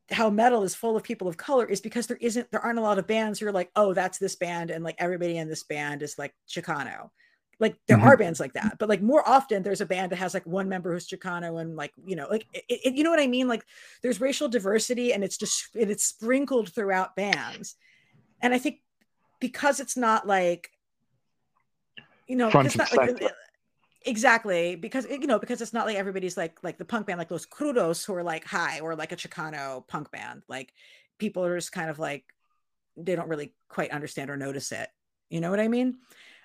how 0.10 0.30
metal 0.30 0.64
is 0.64 0.76
full 0.76 0.98
of 0.98 1.04
people 1.04 1.28
of 1.28 1.38
color 1.38 1.66
is 1.66 1.82
because 1.82 2.08
there 2.08 2.18
isn't 2.20 2.50
there 2.52 2.60
aren't 2.60 2.80
a 2.80 2.82
lot 2.82 3.00
of 3.00 3.08
bands 3.08 3.40
who 3.40 3.48
are 3.48 3.52
like 3.52 3.72
oh 3.76 3.94
that's 3.94 4.18
this 4.18 4.36
band 4.36 4.70
and 4.70 4.84
like 4.84 4.96
everybody 4.98 5.38
in 5.38 5.48
this 5.48 5.64
band 5.64 6.02
is 6.02 6.18
like 6.18 6.34
chicano 6.50 7.10
like 7.60 7.78
there 7.88 7.98
mm-hmm. 7.98 8.08
are 8.08 8.18
bands 8.18 8.40
like 8.40 8.54
that 8.54 8.76
but 8.78 8.90
like 8.90 9.02
more 9.02 9.28
often 9.28 9.64
there's 9.64 9.82
a 9.82 9.86
band 9.86 10.12
that 10.12 10.18
has 10.18 10.34
like 10.34 10.46
one 10.46 10.68
member 10.68 10.92
who's 10.92 11.08
chicano 11.08 11.62
and 11.62 11.76
like 11.76 11.94
you 12.06 12.16
know 12.16 12.28
like 12.30 12.46
it, 12.54 12.64
it, 12.68 12.94
you 12.96 13.04
know 13.04 13.10
what 13.10 13.22
i 13.22 13.28
mean 13.28 13.48
like 13.48 13.64
there's 14.02 14.20
racial 14.20 14.50
diversity 14.50 15.14
and 15.14 15.24
it's 15.24 15.38
just 15.38 15.70
it's 15.76 16.04
sprinkled 16.04 16.74
throughout 16.74 17.16
bands 17.16 17.76
and 18.42 18.54
i 18.54 18.58
think 18.58 18.80
because 19.42 19.82
it's 19.82 19.98
not 19.98 20.26
like 20.26 20.72
you 22.28 22.38
know 22.38 22.50
it's 22.54 22.78
not 22.78 22.96
like 22.96 23.22
exactly 24.06 24.76
because 24.76 25.06
you 25.10 25.28
know 25.28 25.40
because 25.40 25.62
it's 25.62 25.74
not 25.74 25.86
like 25.86 25.98
everybody's 25.98 26.38
like 26.38 26.58
like 26.64 26.78
the 26.78 26.86
punk 26.86 27.08
band 27.08 27.20
like 27.20 27.30
Los 27.30 27.46
Crudos 27.46 28.06
who 28.06 28.14
are 28.14 28.24
like 28.24 28.46
high 28.46 28.80
or 28.80 28.96
like 28.96 29.12
a 29.12 29.18
chicano 29.18 29.86
punk 29.88 30.10
band. 30.12 30.44
Like 30.48 30.74
people 31.18 31.44
are 31.44 31.58
just 31.58 31.74
kind 31.74 31.90
of 31.90 32.00
like 32.00 32.24
they 32.96 33.16
don't 33.16 33.28
really 33.28 33.54
quite 33.68 33.92
understand 33.92 34.30
or 34.30 34.38
notice 34.38 34.72
it. 34.72 34.90
You 35.30 35.42
know 35.42 35.50
what 35.50 35.60
i 35.60 35.68
mean? 35.68 35.98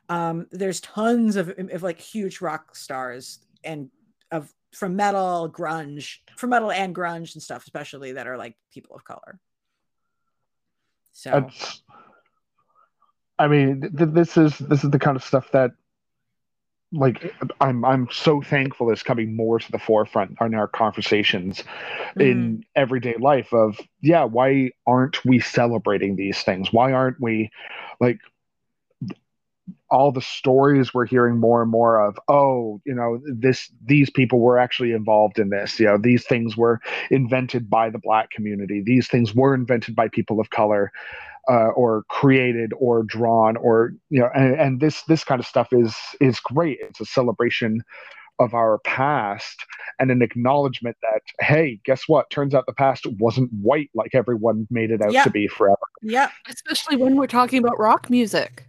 Um 0.09 0.47
there's 0.51 0.81
tons 0.81 1.37
of, 1.37 1.53
of 1.59 1.83
like 1.83 2.01
huge 2.01 2.41
rock 2.41 2.75
stars 2.75 3.39
and 3.63 3.91
of 4.31 4.53
from 4.73 4.97
metal 4.97 5.51
grunge 5.51 6.19
from 6.37 6.51
metal 6.51 6.71
and 6.71 6.95
grunge 6.95 7.35
and 7.35 7.43
stuff 7.43 7.63
especially 7.63 8.13
that 8.13 8.27
are 8.27 8.37
like 8.37 8.55
people 8.73 8.97
of 8.97 9.05
color. 9.05 9.39
So 11.13 11.31
That's, 11.31 11.83
I 13.39 13.49
mean, 13.49 13.81
th- 13.81 14.11
this 14.11 14.37
is 14.37 14.59
this 14.59 14.85
is 14.85 14.91
the 14.91 14.99
kind 14.99 15.17
of 15.17 15.25
stuff 15.25 15.51
that 15.53 15.73
like 16.93 17.35
I'm 17.61 17.85
I'm 17.85 18.09
so 18.11 18.41
thankful 18.41 18.91
is 18.91 19.03
coming 19.03 19.35
more 19.37 19.59
to 19.59 19.73
the 19.73 19.79
forefront 19.79 20.37
in 20.41 20.55
our 20.55 20.69
conversations 20.69 21.65
mm. 22.17 22.23
in 22.23 22.65
everyday 22.75 23.17
life 23.19 23.53
of 23.53 23.79
yeah, 24.01 24.25
why 24.25 24.71
aren't 24.87 25.25
we 25.25 25.41
celebrating 25.41 26.17
these 26.17 26.43
things? 26.43 26.73
Why 26.73 26.93
aren't 26.93 27.21
we 27.21 27.51
like 28.01 28.19
all 29.91 30.13
the 30.13 30.23
stories 30.23 30.93
we're 30.93 31.07
hearing 31.07 31.39
more 31.39 31.63
and 31.63 31.71
more 31.71 32.01
of 32.01 32.19
oh 32.29 32.81
you 32.85 32.95
know 32.95 33.21
this 33.25 33.71
these 33.85 34.11
people 34.11 34.41
were 34.41 34.59
actually 34.59 34.93
involved 34.93 35.39
in 35.39 35.49
this 35.51 35.79
you 35.79 35.87
know 35.87 35.99
these 35.99 36.25
things 36.25 36.57
were 36.57 36.81
invented 37.11 37.71
by 37.71 37.89
the 37.91 37.99
black 37.99 38.31
community 38.31 38.83
these 38.85 39.09
things 39.09 39.35
were 39.35 39.55
invented 39.55 39.95
by 39.95 40.09
people 40.09 40.41
of 40.41 40.51
color 40.51 40.93
uh, 41.49 41.69
or 41.69 42.05
created 42.09 42.73
or 42.79 43.03
drawn 43.05 43.57
or 43.57 43.93
you 44.11 44.21
know 44.21 44.29
and, 44.35 44.61
and 44.61 44.81
this 44.81 45.03
this 45.03 45.25
kind 45.25 45.41
of 45.41 45.47
stuff 45.47 45.69
is 45.73 45.95
is 46.21 46.41
great. 46.41 46.79
It's 46.81 47.01
a 47.01 47.07
celebration 47.07 47.83
of 48.39 48.53
our 48.53 48.79
past 48.81 49.65
and 49.99 50.11
an 50.11 50.23
acknowledgement 50.23 50.97
that 51.03 51.23
hey 51.41 51.81
guess 51.85 52.03
what? 52.07 52.29
Turns 52.31 52.55
out 52.55 52.67
the 52.67 52.73
past 52.73 53.07
wasn't 53.19 53.51
white 53.53 53.91
like 53.95 54.15
everyone 54.15 54.67
made 54.71 54.91
it 54.91 55.01
out 55.03 55.13
to 55.25 55.31
be 55.31 55.47
forever. 55.47 55.79
Yeah 56.03 56.31
especially 56.49 56.97
when 56.97 57.17
we're 57.17 57.27
talking 57.27 57.59
about 57.59 57.79
rock 57.79 58.11
music. 58.11 58.65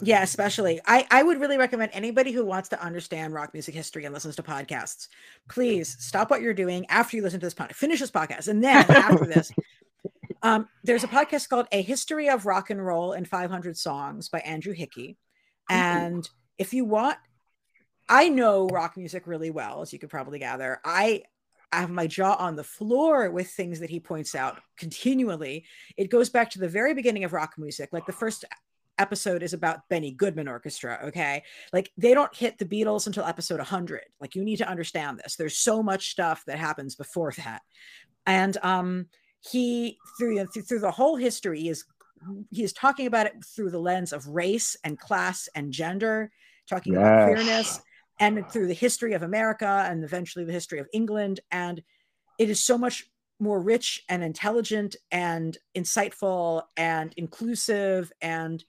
Yeah 0.00 0.22
especially. 0.22 0.80
I 0.86 1.06
i 1.10 1.22
would 1.22 1.40
really 1.40 1.58
recommend 1.58 1.90
anybody 1.92 2.32
who 2.32 2.44
wants 2.44 2.70
to 2.70 2.82
understand 2.82 3.34
rock 3.34 3.52
music 3.52 3.74
history 3.74 4.04
and 4.04 4.14
listens 4.14 4.34
to 4.36 4.42
podcasts 4.42 5.08
please 5.48 5.96
stop 6.00 6.30
what 6.30 6.40
you're 6.40 6.54
doing 6.54 6.86
after 6.88 7.16
you 7.16 7.22
listen 7.22 7.40
to 7.40 7.46
this 7.46 7.54
podcast 7.54 7.74
finish 7.74 8.00
this 8.00 8.10
podcast 8.10 8.48
and 8.48 8.64
then 8.64 8.84
after 8.90 9.26
this 9.26 9.52
um, 10.42 10.68
there's 10.84 11.04
a 11.04 11.08
podcast 11.08 11.48
called 11.48 11.66
A 11.72 11.82
History 11.82 12.28
of 12.28 12.46
Rock 12.46 12.70
and 12.70 12.84
Roll 12.84 13.12
in 13.12 13.24
500 13.24 13.76
Songs 13.76 14.28
by 14.28 14.40
Andrew 14.40 14.72
Hickey. 14.72 15.16
And 15.70 16.28
if 16.58 16.72
you 16.72 16.84
want, 16.84 17.18
I 18.08 18.28
know 18.28 18.66
rock 18.68 18.96
music 18.96 19.26
really 19.26 19.50
well, 19.50 19.82
as 19.82 19.92
you 19.92 19.98
could 19.98 20.10
probably 20.10 20.38
gather. 20.38 20.80
I 20.84 21.22
I 21.70 21.80
have 21.80 21.90
my 21.90 22.06
jaw 22.06 22.34
on 22.34 22.56
the 22.56 22.64
floor 22.64 23.30
with 23.30 23.50
things 23.50 23.80
that 23.80 23.90
he 23.90 24.00
points 24.00 24.34
out 24.34 24.58
continually. 24.78 25.66
It 25.98 26.10
goes 26.10 26.30
back 26.30 26.50
to 26.50 26.58
the 26.58 26.68
very 26.68 26.94
beginning 26.94 27.24
of 27.24 27.34
rock 27.34 27.54
music. 27.58 27.90
Like 27.92 28.06
the 28.06 28.12
first 28.12 28.46
episode 28.98 29.42
is 29.42 29.52
about 29.52 29.88
Benny 29.90 30.12
Goodman 30.12 30.48
Orchestra. 30.48 30.98
Okay. 31.04 31.42
Like 31.72 31.92
they 31.98 32.14
don't 32.14 32.34
hit 32.34 32.58
the 32.58 32.64
Beatles 32.64 33.06
until 33.06 33.24
episode 33.24 33.58
100. 33.58 34.00
Like 34.18 34.34
you 34.34 34.44
need 34.44 34.56
to 34.56 34.68
understand 34.68 35.18
this. 35.18 35.36
There's 35.36 35.58
so 35.58 35.82
much 35.82 36.10
stuff 36.10 36.42
that 36.46 36.58
happens 36.58 36.94
before 36.94 37.32
that. 37.36 37.60
And 38.26 38.56
um, 38.62 39.06
he 39.40 39.98
through 40.18 40.44
through 40.46 40.80
the 40.80 40.90
whole 40.90 41.16
history 41.16 41.60
he 41.60 41.68
is 41.68 41.84
he 42.50 42.64
is 42.64 42.72
talking 42.72 43.06
about 43.06 43.26
it 43.26 43.32
through 43.44 43.70
the 43.70 43.78
lens 43.78 44.12
of 44.12 44.26
race 44.26 44.76
and 44.84 44.98
class 44.98 45.48
and 45.54 45.72
gender 45.72 46.30
talking 46.68 46.92
yes. 46.92 47.00
about 47.00 47.24
queerness 47.26 47.80
and 48.20 48.50
through 48.50 48.66
the 48.66 48.74
history 48.74 49.14
of 49.14 49.22
america 49.22 49.86
and 49.88 50.02
eventually 50.04 50.44
the 50.44 50.52
history 50.52 50.78
of 50.78 50.88
england. 50.92 51.40
And 51.50 51.82
it 52.38 52.50
is 52.50 52.60
so 52.60 52.78
much 52.78 53.04
more 53.40 53.60
rich 53.60 54.04
and 54.08 54.22
intelligent 54.24 54.96
and 55.10 55.56
insightful 55.76 56.62
and 56.76 57.12
inclusive 57.16 58.12
and 58.20 58.64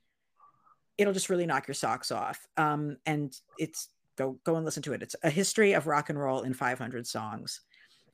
it'll 0.97 1.13
just 1.13 1.29
really 1.29 1.45
knock 1.45 1.67
your 1.67 1.75
socks 1.75 2.11
off. 2.11 2.45
Um, 2.57 2.97
and 3.05 3.33
it's 3.57 3.87
go 4.17 4.37
go 4.43 4.57
and 4.57 4.65
listen 4.65 4.83
to 4.83 4.93
it. 4.93 5.01
It's 5.01 5.15
a 5.23 5.29
history 5.29 5.73
of 5.73 5.87
rock 5.87 6.09
and 6.09 6.19
roll 6.19 6.41
in 6.41 6.53
500 6.53 7.07
songs 7.07 7.61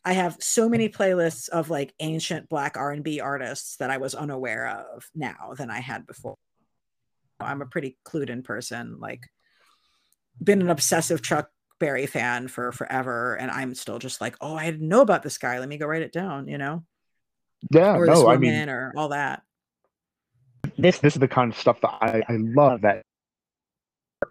i 0.05 0.13
have 0.13 0.37
so 0.39 0.69
many 0.69 0.87
playlists 0.87 1.49
of 1.49 1.69
like 1.69 1.93
ancient 1.99 2.47
black 2.47 2.77
r&b 2.77 3.19
artists 3.19 3.77
that 3.77 3.89
i 3.89 3.97
was 3.97 4.15
unaware 4.15 4.67
of 4.67 5.09
now 5.13 5.53
than 5.57 5.69
i 5.69 5.79
had 5.79 6.05
before 6.07 6.35
i'm 7.39 7.61
a 7.61 7.65
pretty 7.65 7.97
clued 8.05 8.29
in 8.29 8.43
person 8.43 8.97
like 8.99 9.23
been 10.41 10.61
an 10.61 10.69
obsessive 10.69 11.21
chuck 11.21 11.49
Berry 11.79 12.05
fan 12.05 12.47
for 12.47 12.71
forever, 12.71 13.35
and 13.35 13.51
I'm 13.51 13.75
still 13.75 13.99
just 13.99 14.21
like, 14.21 14.37
oh, 14.39 14.55
I 14.55 14.71
didn't 14.71 14.87
know 14.87 15.01
about 15.01 15.23
this 15.23 15.37
guy. 15.37 15.59
Let 15.59 15.67
me 15.67 15.77
go 15.77 15.85
write 15.85 16.03
it 16.03 16.13
down. 16.13 16.47
You 16.47 16.57
know? 16.57 16.83
Yeah, 17.71 17.95
or 17.97 18.05
no, 18.05 18.29
I 18.29 18.37
mean, 18.37 18.69
or 18.69 18.93
all 18.95 19.09
that. 19.09 19.41
This 20.77 20.99
this 20.99 21.15
is 21.15 21.19
the 21.19 21.27
kind 21.27 21.51
of 21.51 21.59
stuff 21.59 21.81
that 21.81 21.97
I 22.01 22.23
I 22.27 22.37
love 22.37 22.81
that 22.81 23.04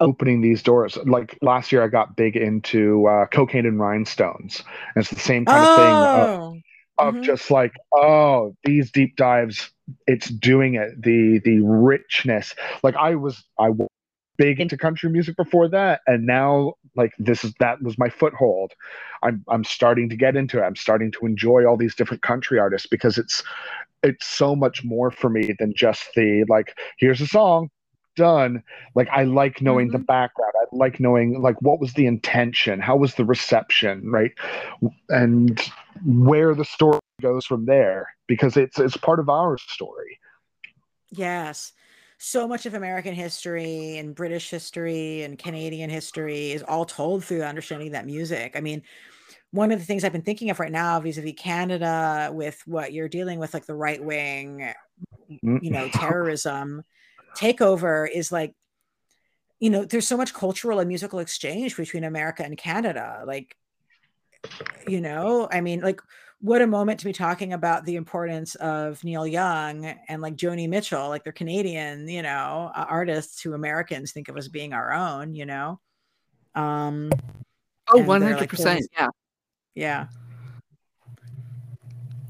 opening 0.01 0.41
these 0.41 0.63
doors. 0.63 0.97
Like 1.05 1.39
last 1.43 1.73
year, 1.73 1.83
I 1.83 1.89
got 1.89 2.17
big 2.17 2.37
into 2.37 3.07
uh, 3.07 3.27
cocaine 3.27 3.67
and 3.67 3.79
rhinestones. 3.79 4.63
And 4.95 5.03
it's 5.03 5.11
the 5.11 5.21
same 5.21 5.45
kind 5.45 5.65
oh. 5.67 5.71
of 5.71 5.77
thing 5.77 6.65
of, 6.99 7.15
of 7.15 7.21
Mhm. 7.21 7.25
just 7.25 7.51
like, 7.51 7.73
oh, 7.93 8.57
these 8.65 8.91
deep 8.91 9.17
dives. 9.17 9.71
It's 10.07 10.29
doing 10.29 10.75
it. 10.75 11.03
The 11.03 11.41
the 11.45 11.61
richness. 11.61 12.55
Like 12.83 12.97
I 12.97 13.15
was 13.17 13.45
I 13.59 13.71
was 13.71 13.89
big 14.37 14.61
into 14.61 14.77
country 14.77 15.11
music 15.11 15.37
before 15.37 15.69
that, 15.69 16.01
and 16.07 16.27
now 16.27 16.75
like 16.97 17.13
this 17.19 17.45
is 17.45 17.53
that 17.61 17.83
was 17.83 17.99
my 17.99 18.09
foothold. 18.09 18.73
I'm 19.23 19.45
I'm 19.49 19.65
starting 19.65 20.09
to 20.11 20.17
get 20.17 20.37
into 20.37 20.59
it. 20.59 20.63
I'm 20.63 20.77
starting 20.77 21.13
to 21.13 21.27
enjoy 21.27 21.67
all 21.67 21.77
these 21.77 21.95
different 21.95 22.23
country 22.23 22.59
artists 22.59 22.87
because 22.89 23.19
it's 23.19 23.43
it's 24.03 24.27
so 24.27 24.55
much 24.57 24.85
more 24.85 25.11
for 25.11 25.31
me 25.31 25.55
than 25.59 25.75
just 25.75 26.09
the 26.15 26.45
like 26.49 26.75
here's 26.99 27.21
a 27.21 27.27
song 27.27 27.71
done 28.17 28.63
like 28.95 29.09
i 29.13 29.25
like 29.25 29.61
knowing 29.61 29.89
the 29.91 29.99
mm-hmm. 29.99 30.05
background. 30.05 30.53
I 30.57 30.65
like 30.77 31.01
knowing 31.01 31.41
like 31.41 31.61
what 31.63 31.81
was 31.81 31.93
the 31.95 32.07
intention? 32.07 32.81
How 32.81 32.97
was 32.97 33.15
the 33.15 33.25
reception 33.25 34.11
right? 34.11 34.33
And 35.09 35.61
where 36.05 36.55
the 36.55 36.65
story 36.65 37.01
goes 37.21 37.47
from 37.47 37.67
there 37.67 38.09
because 38.27 38.57
it's 38.57 38.79
it's 38.79 38.97
part 38.97 39.21
of 39.21 39.29
our 39.29 39.59
story. 39.59 40.19
Yes. 41.11 41.73
So 42.19 42.49
much 42.49 42.65
of 42.65 42.75
American 42.75 43.15
history 43.15 43.99
and 43.99 44.15
British 44.15 44.49
history 44.51 45.23
and 45.23 45.39
Canadian 45.39 45.91
history 45.91 46.53
is 46.53 46.63
all 46.63 46.85
told 46.85 47.25
through 47.25 47.43
understanding 47.43 47.93
that 47.93 48.07
music. 48.07 48.53
I 48.57 48.61
mean, 48.61 48.83
one 49.51 49.73
of 49.73 49.79
the 49.79 49.85
things 49.85 50.05
I've 50.05 50.13
been 50.13 50.23
thinking 50.23 50.51
of 50.51 50.59
right 50.59 50.73
now 50.73 51.01
vis-a-vis 51.01 51.35
Canada 51.37 52.31
with 52.33 52.63
what 52.67 52.93
you're 52.93 53.09
dealing 53.09 53.39
with, 53.39 53.53
like 53.53 53.67
the 53.67 53.75
right 53.75 54.03
wing, 54.03 54.73
mm. 55.45 55.63
you 55.63 55.71
know, 55.71 55.89
terrorism 55.89 56.83
takeover 57.37 58.09
is 58.11 58.33
like, 58.33 58.55
you 59.61 59.71
know, 59.71 59.85
there's 59.85 60.07
so 60.07 60.17
much 60.17 60.35
cultural 60.35 60.81
and 60.81 60.89
musical 60.89 61.19
exchange 61.19 61.77
between 61.77 62.05
America 62.05 62.45
and 62.45 62.57
Canada. 62.57 63.23
Like, 63.27 63.57
you 64.87 65.01
know, 65.01 65.49
I 65.51 65.61
mean, 65.61 65.81
like 65.81 66.01
what 66.41 66.61
a 66.61 66.67
moment 66.67 67.01
to 67.01 67.07
be 67.07 67.13
talking 67.13 67.53
about 67.55 67.87
the 67.87 67.97
importance 67.97 68.55
of 68.57 69.03
Neil 69.03 69.27
Young 69.27 69.87
and 70.09 70.21
like 70.21 70.37
Joni 70.37 70.69
Mitchell, 70.69 71.09
like 71.09 71.25
they're 71.25 71.33
Canadian, 71.33 72.07
you 72.09 72.23
know, 72.23 72.71
uh, 72.75 72.85
artists 72.89 73.41
who 73.41 73.55
Americans 73.55 74.13
think 74.13 74.29
of 74.29 74.37
as 74.37 74.49
being 74.49 74.73
our 74.73 74.93
own, 74.93 75.35
you 75.35 75.47
know. 75.47 75.81
Um 76.55 77.11
Oh, 77.89 78.01
100%. 78.01 78.65
like, 78.65 78.83
yeah. 78.97 79.09
yeah. 79.75 80.07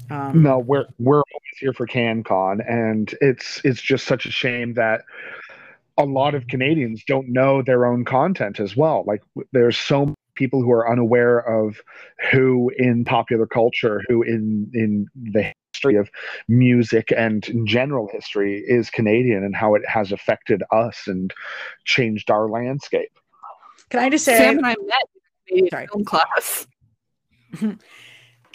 Um 0.09 0.43
no 0.43 0.59
we're 0.59 0.85
we're 0.99 1.17
always 1.17 1.57
here 1.59 1.73
for 1.73 1.87
cancon 1.87 2.61
and 2.61 3.13
it's 3.21 3.61
it's 3.63 3.81
just 3.81 4.05
such 4.05 4.25
a 4.25 4.31
shame 4.31 4.73
that 4.75 5.01
a 5.97 6.05
lot 6.05 6.35
of 6.35 6.47
canadians 6.47 7.03
don't 7.05 7.29
know 7.29 7.61
their 7.61 7.85
own 7.85 8.03
content 8.03 8.59
as 8.59 8.75
well. 8.75 9.03
Like 9.07 9.23
there's 9.53 9.77
so 9.77 10.07
many 10.07 10.15
people 10.35 10.61
who 10.61 10.71
are 10.71 10.89
unaware 10.89 11.39
of 11.39 11.77
who 12.31 12.71
in 12.77 13.05
popular 13.05 13.47
culture 13.47 14.01
who 14.07 14.21
in 14.21 14.69
in 14.73 15.07
the 15.31 15.53
history 15.73 15.95
of 15.95 16.09
music 16.47 17.11
and 17.15 17.47
general 17.65 18.09
history 18.11 18.63
is 18.67 18.89
canadian 18.89 19.43
and 19.43 19.55
how 19.55 19.75
it 19.75 19.83
has 19.87 20.11
affected 20.11 20.63
us 20.71 21.03
and 21.07 21.33
changed 21.85 22.29
our 22.29 22.49
landscape. 22.49 23.11
Can 23.89 24.01
I 24.01 24.09
just 24.09 24.25
say 24.25 24.37
Sam 24.37 24.57
and 24.57 24.67
I 24.67 24.75
met 24.81 25.09
in 25.47 25.69
film 25.69 26.03
class. 26.03 26.67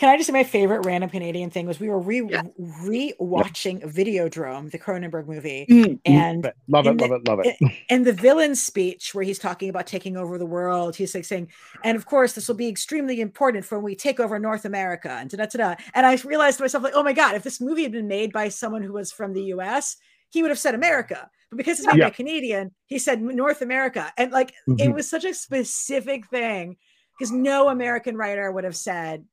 Can 0.00 0.08
I 0.08 0.16
just 0.16 0.28
say 0.28 0.32
my 0.32 0.44
favorite 0.44 0.86
random 0.86 1.10
Canadian 1.10 1.50
thing 1.50 1.66
was 1.66 1.78
we 1.78 1.90
were 1.90 1.98
re 2.00 2.22
Yeah. 2.26 2.40
re-watching 2.56 3.80
Videodrome, 3.82 4.70
the 4.70 4.78
Cronenberg 4.78 5.26
movie, 5.26 5.66
Mm. 5.68 6.00
and 6.06 6.50
love 6.68 6.86
it 6.86 6.96
the- 6.96 7.06
love 7.06 7.20
it 7.20 7.28
love 7.28 7.40
it 7.44 7.58
And 7.90 8.06
the 8.06 8.14
villain's 8.14 8.62
speech 8.62 9.14
where 9.14 9.24
he's 9.24 9.38
talking 9.38 9.68
about 9.68 9.86
taking 9.86 10.16
over 10.16 10.38
the 10.38 10.46
world, 10.46 10.96
he's 10.96 11.14
like 11.14 11.26
saying, 11.26 11.48
and 11.84 11.98
of 11.98 12.06
course 12.06 12.32
this 12.32 12.48
will 12.48 12.54
be 12.54 12.66
extremely 12.66 13.20
important 13.20 13.66
for 13.66 13.76
when 13.76 13.84
we 13.84 13.94
take 13.94 14.18
over 14.20 14.38
North 14.38 14.64
America 14.64 15.10
and 15.10 15.28
da 15.28 15.36
da 15.36 15.44
da. 15.44 15.74
And 15.92 16.06
I 16.06 16.14
realized 16.24 16.56
to 16.58 16.64
myself, 16.64 16.82
like, 16.82 16.94
oh 16.96 17.02
my 17.02 17.12
god, 17.12 17.34
if 17.34 17.42
this 17.42 17.60
movie 17.60 17.82
had 17.82 17.92
been 17.92 18.08
made 18.08 18.32
by 18.32 18.48
someone 18.48 18.82
who 18.82 18.94
was 18.94 19.12
from 19.12 19.34
the 19.34 19.42
U.S., 19.56 19.98
he 20.30 20.40
would 20.40 20.50
have 20.50 20.58
said 20.58 20.74
America. 20.74 21.28
But 21.50 21.58
because 21.58 21.78
it's 21.78 21.86
made 21.86 21.92
by 21.98 21.98
Yeah. 21.98 22.06
a 22.06 22.10
Canadian, 22.10 22.70
he 22.86 22.98
said 22.98 23.20
North 23.20 23.60
America, 23.60 24.10
and 24.16 24.32
like 24.32 24.54
it 24.66 24.88
Mhm. 24.88 24.94
was 24.94 25.10
such 25.10 25.26
a 25.26 25.34
specific 25.34 26.26
thing 26.28 26.78
because 27.18 27.32
no 27.32 27.68
American 27.68 28.16
writer 28.16 28.50
would 28.50 28.64
have 28.64 28.76
said 28.76 29.26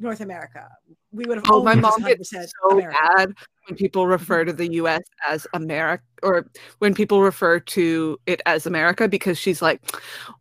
North 0.00 0.20
America. 0.20 0.68
We 1.12 1.24
would 1.26 1.38
have. 1.38 1.44
Oh, 1.48 1.62
my 1.62 1.72
always 1.72 1.82
mom 1.82 2.02
gets 2.02 2.32
100% 2.32 2.48
so 2.48 2.70
America. 2.78 2.98
mad 3.16 3.34
when 3.66 3.76
people 3.76 4.06
refer 4.06 4.44
to 4.44 4.52
the 4.52 4.72
US 4.74 5.02
as 5.28 5.46
America 5.52 6.02
or 6.22 6.46
when 6.78 6.94
people 6.94 7.22
refer 7.22 7.60
to 7.60 8.18
it 8.26 8.40
as 8.46 8.66
America 8.66 9.08
because 9.08 9.38
she's 9.38 9.60
like, 9.60 9.80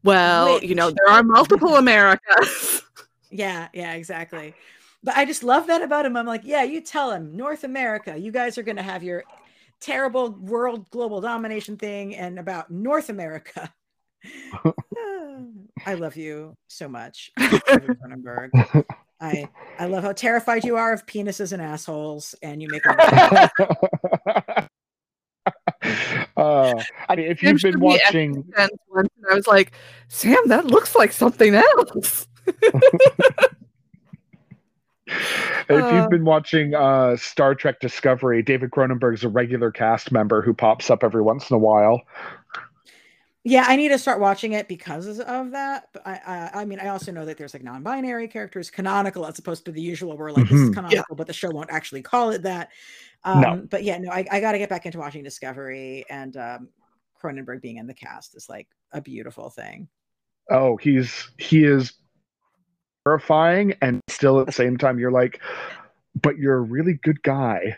well, 0.04 0.64
you 0.64 0.76
know, 0.76 0.90
there 0.90 1.10
are 1.10 1.24
multiple 1.24 1.76
Americas. 1.76 2.82
Yeah, 3.30 3.68
yeah, 3.74 3.94
exactly. 3.94 4.56
But 5.04 5.18
I 5.18 5.26
just 5.26 5.44
love 5.44 5.68
that 5.68 5.82
about 5.82 6.06
him. 6.06 6.18
I'm 6.18 6.26
like, 6.26 6.42
yeah, 6.44 6.64
you 6.64 6.82
tell 6.82 7.12
him 7.12 7.36
North 7.36 7.64
America, 7.64 8.18
you 8.18 8.32
guys 8.32 8.58
are 8.58 8.64
going 8.64 8.78
to 8.78 8.84
have 8.84 9.04
your 9.04 9.24
terrible 9.80 10.32
world 10.32 10.90
global 10.90 11.22
domination 11.22 11.78
thing 11.78 12.16
and 12.16 12.40
about 12.40 12.72
North 12.72 13.10
America. 13.10 13.72
I 15.86 15.94
love 15.94 16.18
you 16.18 16.58
so 16.68 16.90
much, 16.90 17.32
David 17.38 17.98
Cronenberg. 18.04 18.86
I 19.22 19.48
I 19.78 19.86
love 19.86 20.04
how 20.04 20.14
terrified 20.14 20.64
you 20.64 20.76
are 20.78 20.94
of 20.94 21.06
penises 21.06 21.52
and 21.54 21.62
assholes, 21.62 22.36
and 22.42 22.62
you 22.62 22.70
make. 22.70 22.84
them- 22.84 22.98
uh, 26.38 26.74
I 27.10 27.16
mean, 27.16 27.26
if 27.32 27.40
Sam 27.40 27.50
you've 27.54 27.62
been 27.62 27.80
watching, 27.80 28.54
And 28.58 28.72
once 28.90 29.10
and 29.18 29.26
I 29.32 29.36
was 29.36 29.48
like, 29.48 29.72
Sam, 30.08 30.38
that 30.48 30.66
looks 30.66 30.96
like 30.96 31.12
something 31.12 31.56
else. 31.56 32.28
if 35.08 35.70
Uh. 35.70 35.96
you've 35.96 36.10
been 36.10 36.26
watching 36.26 36.74
uh, 36.76 37.16
Star 37.18 37.56
Trek 37.56 37.80
Discovery, 37.80 38.42
David 38.44 38.72
Cronenberg's 38.72 39.24
a 39.24 39.30
regular 39.30 39.72
cast 39.72 40.12
member 40.12 40.42
who 40.42 40.54
pops 40.54 40.90
up 40.90 41.04
every 41.04 41.22
once 41.22 41.50
in 41.50 41.56
a 41.56 41.60
while. 41.60 42.02
Yeah, 43.46 43.66
I 43.68 43.78
need 43.78 43.90
to 43.90 43.98
start 43.98 44.20
watching 44.20 44.54
it 44.54 44.68
because 44.68 45.20
of 45.20 45.52
that. 45.52 45.88
But 45.94 46.06
I, 46.06 46.20
I, 46.26 46.62
I 46.62 46.66
mean, 46.66 46.80
I 46.80 46.90
also 46.90 47.12
know 47.12 47.26
that 47.26 47.38
there's 47.38 47.54
like 47.54 47.64
non-binary 47.64 48.28
characters, 48.28 48.70
canonical 48.70 49.26
as 49.26 49.40
opposed 49.40 49.66
to 49.66 49.72
the 49.72 49.82
usual, 49.82 50.18
where 50.18 50.32
like 50.32 50.50
this 50.50 50.60
is 50.60 50.70
canonical, 50.76 51.16
but 51.16 51.28
the 51.28 51.34
show 51.34 51.50
won't 51.50 51.72
actually 51.72 52.02
call 52.02 52.32
it 52.32 52.42
that. 52.44 52.70
Um, 53.24 53.42
No. 53.42 53.68
But 53.70 53.84
yeah, 53.84 53.98
no, 53.98 54.12
I, 54.12 54.26
I 54.32 54.40
got 54.42 54.52
to 54.54 54.58
get 54.58 54.70
back 54.70 54.86
into 54.86 54.98
watching 54.98 55.24
Discovery, 55.24 56.06
and 56.10 56.36
um, 56.36 56.70
Cronenberg 57.22 57.62
being 57.62 57.78
in 57.78 57.88
the 57.88 57.94
cast 57.94 58.36
is 58.36 58.50
like 58.50 58.68
a 58.92 59.02
beautiful 59.02 59.50
thing. 59.50 59.88
Oh, 60.50 60.78
he's 60.78 61.30
he 61.38 61.64
is 61.64 61.94
terrifying, 63.06 63.74
and 63.82 64.02
still 64.10 64.40
at 64.40 64.48
the 64.48 64.52
same 64.52 64.78
time, 64.78 65.00
you're 65.00 65.12
like, 65.12 65.42
but 66.22 66.38
you're 66.38 66.58
a 66.58 66.62
really 66.62 67.00
good 67.04 67.22
guy. 67.24 67.78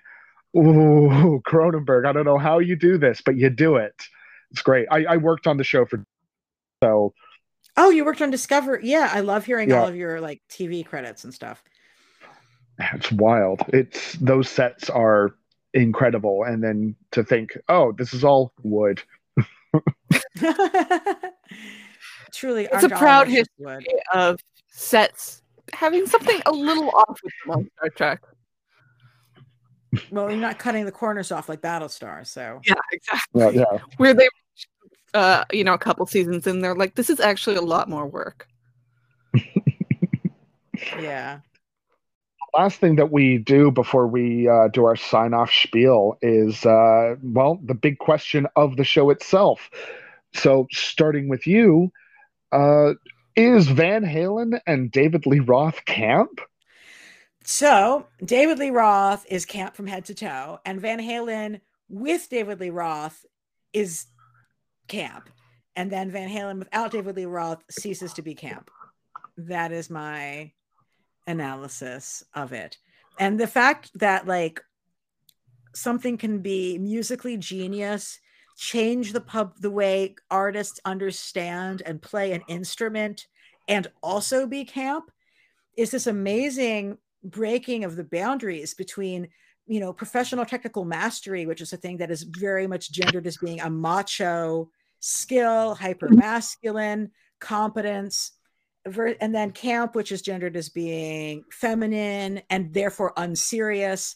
Ooh, 0.57 1.41
Cronenberg, 1.47 2.05
I 2.05 2.13
don't 2.13 2.25
know 2.25 2.37
how 2.37 2.59
you 2.59 2.75
do 2.75 2.97
this, 2.97 3.21
but 3.23 3.37
you 3.37 3.49
do 3.49 3.75
it. 3.75 3.93
It's 4.51 4.61
great. 4.61 4.87
I, 4.91 5.05
I 5.05 5.17
worked 5.17 5.47
on 5.47 5.57
the 5.57 5.63
show 5.63 5.85
for 5.85 6.03
so 6.83 7.13
Oh, 7.77 7.89
you 7.89 8.03
worked 8.03 8.21
on 8.21 8.29
Discovery. 8.31 8.81
Yeah, 8.83 9.09
I 9.13 9.21
love 9.21 9.45
hearing 9.45 9.69
Yeah. 9.69 9.81
all 9.81 9.87
of 9.87 9.95
your 9.95 10.19
like 10.19 10.41
TV 10.49 10.85
credits 10.85 11.23
and 11.23 11.33
stuff. 11.33 11.63
it's 12.93 13.11
wild. 13.11 13.61
It's 13.69 14.13
those 14.13 14.49
sets 14.49 14.89
are 14.89 15.35
incredible, 15.73 16.43
and 16.43 16.61
then 16.63 16.95
to 17.11 17.23
think, 17.23 17.57
oh, 17.69 17.93
this 17.93 18.13
is 18.13 18.23
all 18.25 18.51
wood. 18.63 19.01
Truly, 22.33 22.67
It's 22.71 22.83
a 22.83 22.89
proud 22.89 23.27
history 23.27 23.47
wood. 23.65 23.85
of 24.13 24.39
sets 24.67 25.41
having 25.73 26.05
something 26.07 26.41
a 26.45 26.51
little 26.51 26.89
off 26.89 27.19
with 27.23 27.33
them 27.45 27.51
on 27.55 27.69
Star 27.77 27.89
Trek. 27.89 28.21
Well, 30.11 30.29
you're 30.29 30.39
not 30.39 30.57
cutting 30.57 30.85
the 30.85 30.91
corners 30.91 31.31
off 31.31 31.49
like 31.49 31.61
Battlestar, 31.61 32.25
so 32.25 32.61
Yeah, 32.65 32.75
exactly. 32.91 33.41
Yeah, 33.41 33.49
yeah. 33.49 33.79
Where 33.97 34.13
they, 34.13 34.29
uh, 35.13 35.43
you 35.51 35.63
know, 35.63 35.73
a 35.73 35.77
couple 35.77 36.05
seasons 36.05 36.47
in, 36.47 36.61
they're 36.61 36.75
like, 36.75 36.95
this 36.95 37.09
is 37.09 37.19
actually 37.19 37.57
a 37.57 37.61
lot 37.61 37.89
more 37.89 38.07
work. 38.07 38.47
yeah. 40.99 41.39
last 42.57 42.79
thing 42.79 42.95
that 42.97 43.11
we 43.11 43.37
do 43.37 43.71
before 43.71 44.07
we 44.07 44.47
uh, 44.47 44.69
do 44.69 44.85
our 44.85 44.95
sign 44.95 45.33
off 45.33 45.51
spiel 45.51 46.17
is, 46.21 46.65
uh, 46.65 47.15
well, 47.21 47.59
the 47.63 47.73
big 47.73 47.97
question 47.97 48.47
of 48.55 48.77
the 48.77 48.83
show 48.83 49.09
itself. 49.09 49.69
So, 50.33 50.67
starting 50.71 51.27
with 51.27 51.45
you, 51.47 51.91
uh, 52.53 52.93
is 53.35 53.67
Van 53.67 54.03
Halen 54.03 54.59
and 54.65 54.91
David 54.91 55.25
Lee 55.25 55.39
Roth 55.39 55.83
camp? 55.85 56.39
So, 57.43 58.05
David 58.23 58.59
Lee 58.59 58.69
Roth 58.69 59.25
is 59.27 59.45
camp 59.45 59.75
from 59.75 59.87
head 59.87 60.05
to 60.05 60.13
toe, 60.13 60.59
and 60.65 60.79
Van 60.79 60.99
Halen 60.99 61.61
with 61.89 62.29
David 62.29 62.59
Lee 62.59 62.69
Roth 62.69 63.25
is 63.73 64.05
camp. 64.87 65.29
And 65.75 65.91
then 65.91 66.11
Van 66.11 66.29
Halen 66.29 66.59
without 66.59 66.91
David 66.91 67.15
Lee 67.15 67.25
Roth 67.25 67.63
ceases 67.69 68.13
to 68.13 68.21
be 68.21 68.35
camp. 68.35 68.69
That 69.37 69.71
is 69.71 69.89
my 69.89 70.51
analysis 71.25 72.23
of 72.33 72.53
it. 72.53 72.77
And 73.19 73.39
the 73.39 73.47
fact 73.47 73.91
that 73.95 74.27
like 74.27 74.61
something 75.73 76.17
can 76.17 76.39
be 76.39 76.77
musically 76.77 77.37
genius, 77.37 78.19
change 78.57 79.13
the 79.13 79.21
pub 79.21 79.53
the 79.59 79.71
way 79.71 80.15
artists 80.29 80.79
understand 80.85 81.81
and 81.85 82.01
play 82.01 82.33
an 82.33 82.43
instrument 82.47 83.27
and 83.67 83.87
also 84.03 84.45
be 84.45 84.65
camp 84.65 85.09
is 85.77 85.91
this 85.91 86.07
amazing 86.07 86.97
breaking 87.23 87.83
of 87.83 87.95
the 87.95 88.03
boundaries 88.03 88.73
between 88.73 89.27
you 89.67 89.79
know 89.79 89.93
professional 89.93 90.45
technical 90.45 90.85
mastery 90.85 91.45
which 91.45 91.61
is 91.61 91.71
a 91.71 91.77
thing 91.77 91.97
that 91.97 92.09
is 92.09 92.23
very 92.23 92.65
much 92.65 92.91
gendered 92.91 93.27
as 93.27 93.37
being 93.37 93.61
a 93.61 93.69
macho 93.69 94.69
skill 94.99 95.73
mm-hmm. 95.73 95.83
hyper 95.83 96.09
masculine 96.09 97.11
competence 97.39 98.31
and 98.85 99.35
then 99.35 99.51
camp 99.51 99.95
which 99.95 100.11
is 100.11 100.21
gendered 100.21 100.55
as 100.55 100.69
being 100.69 101.43
feminine 101.51 102.41
and 102.49 102.73
therefore 102.73 103.13
unserious. 103.17 104.15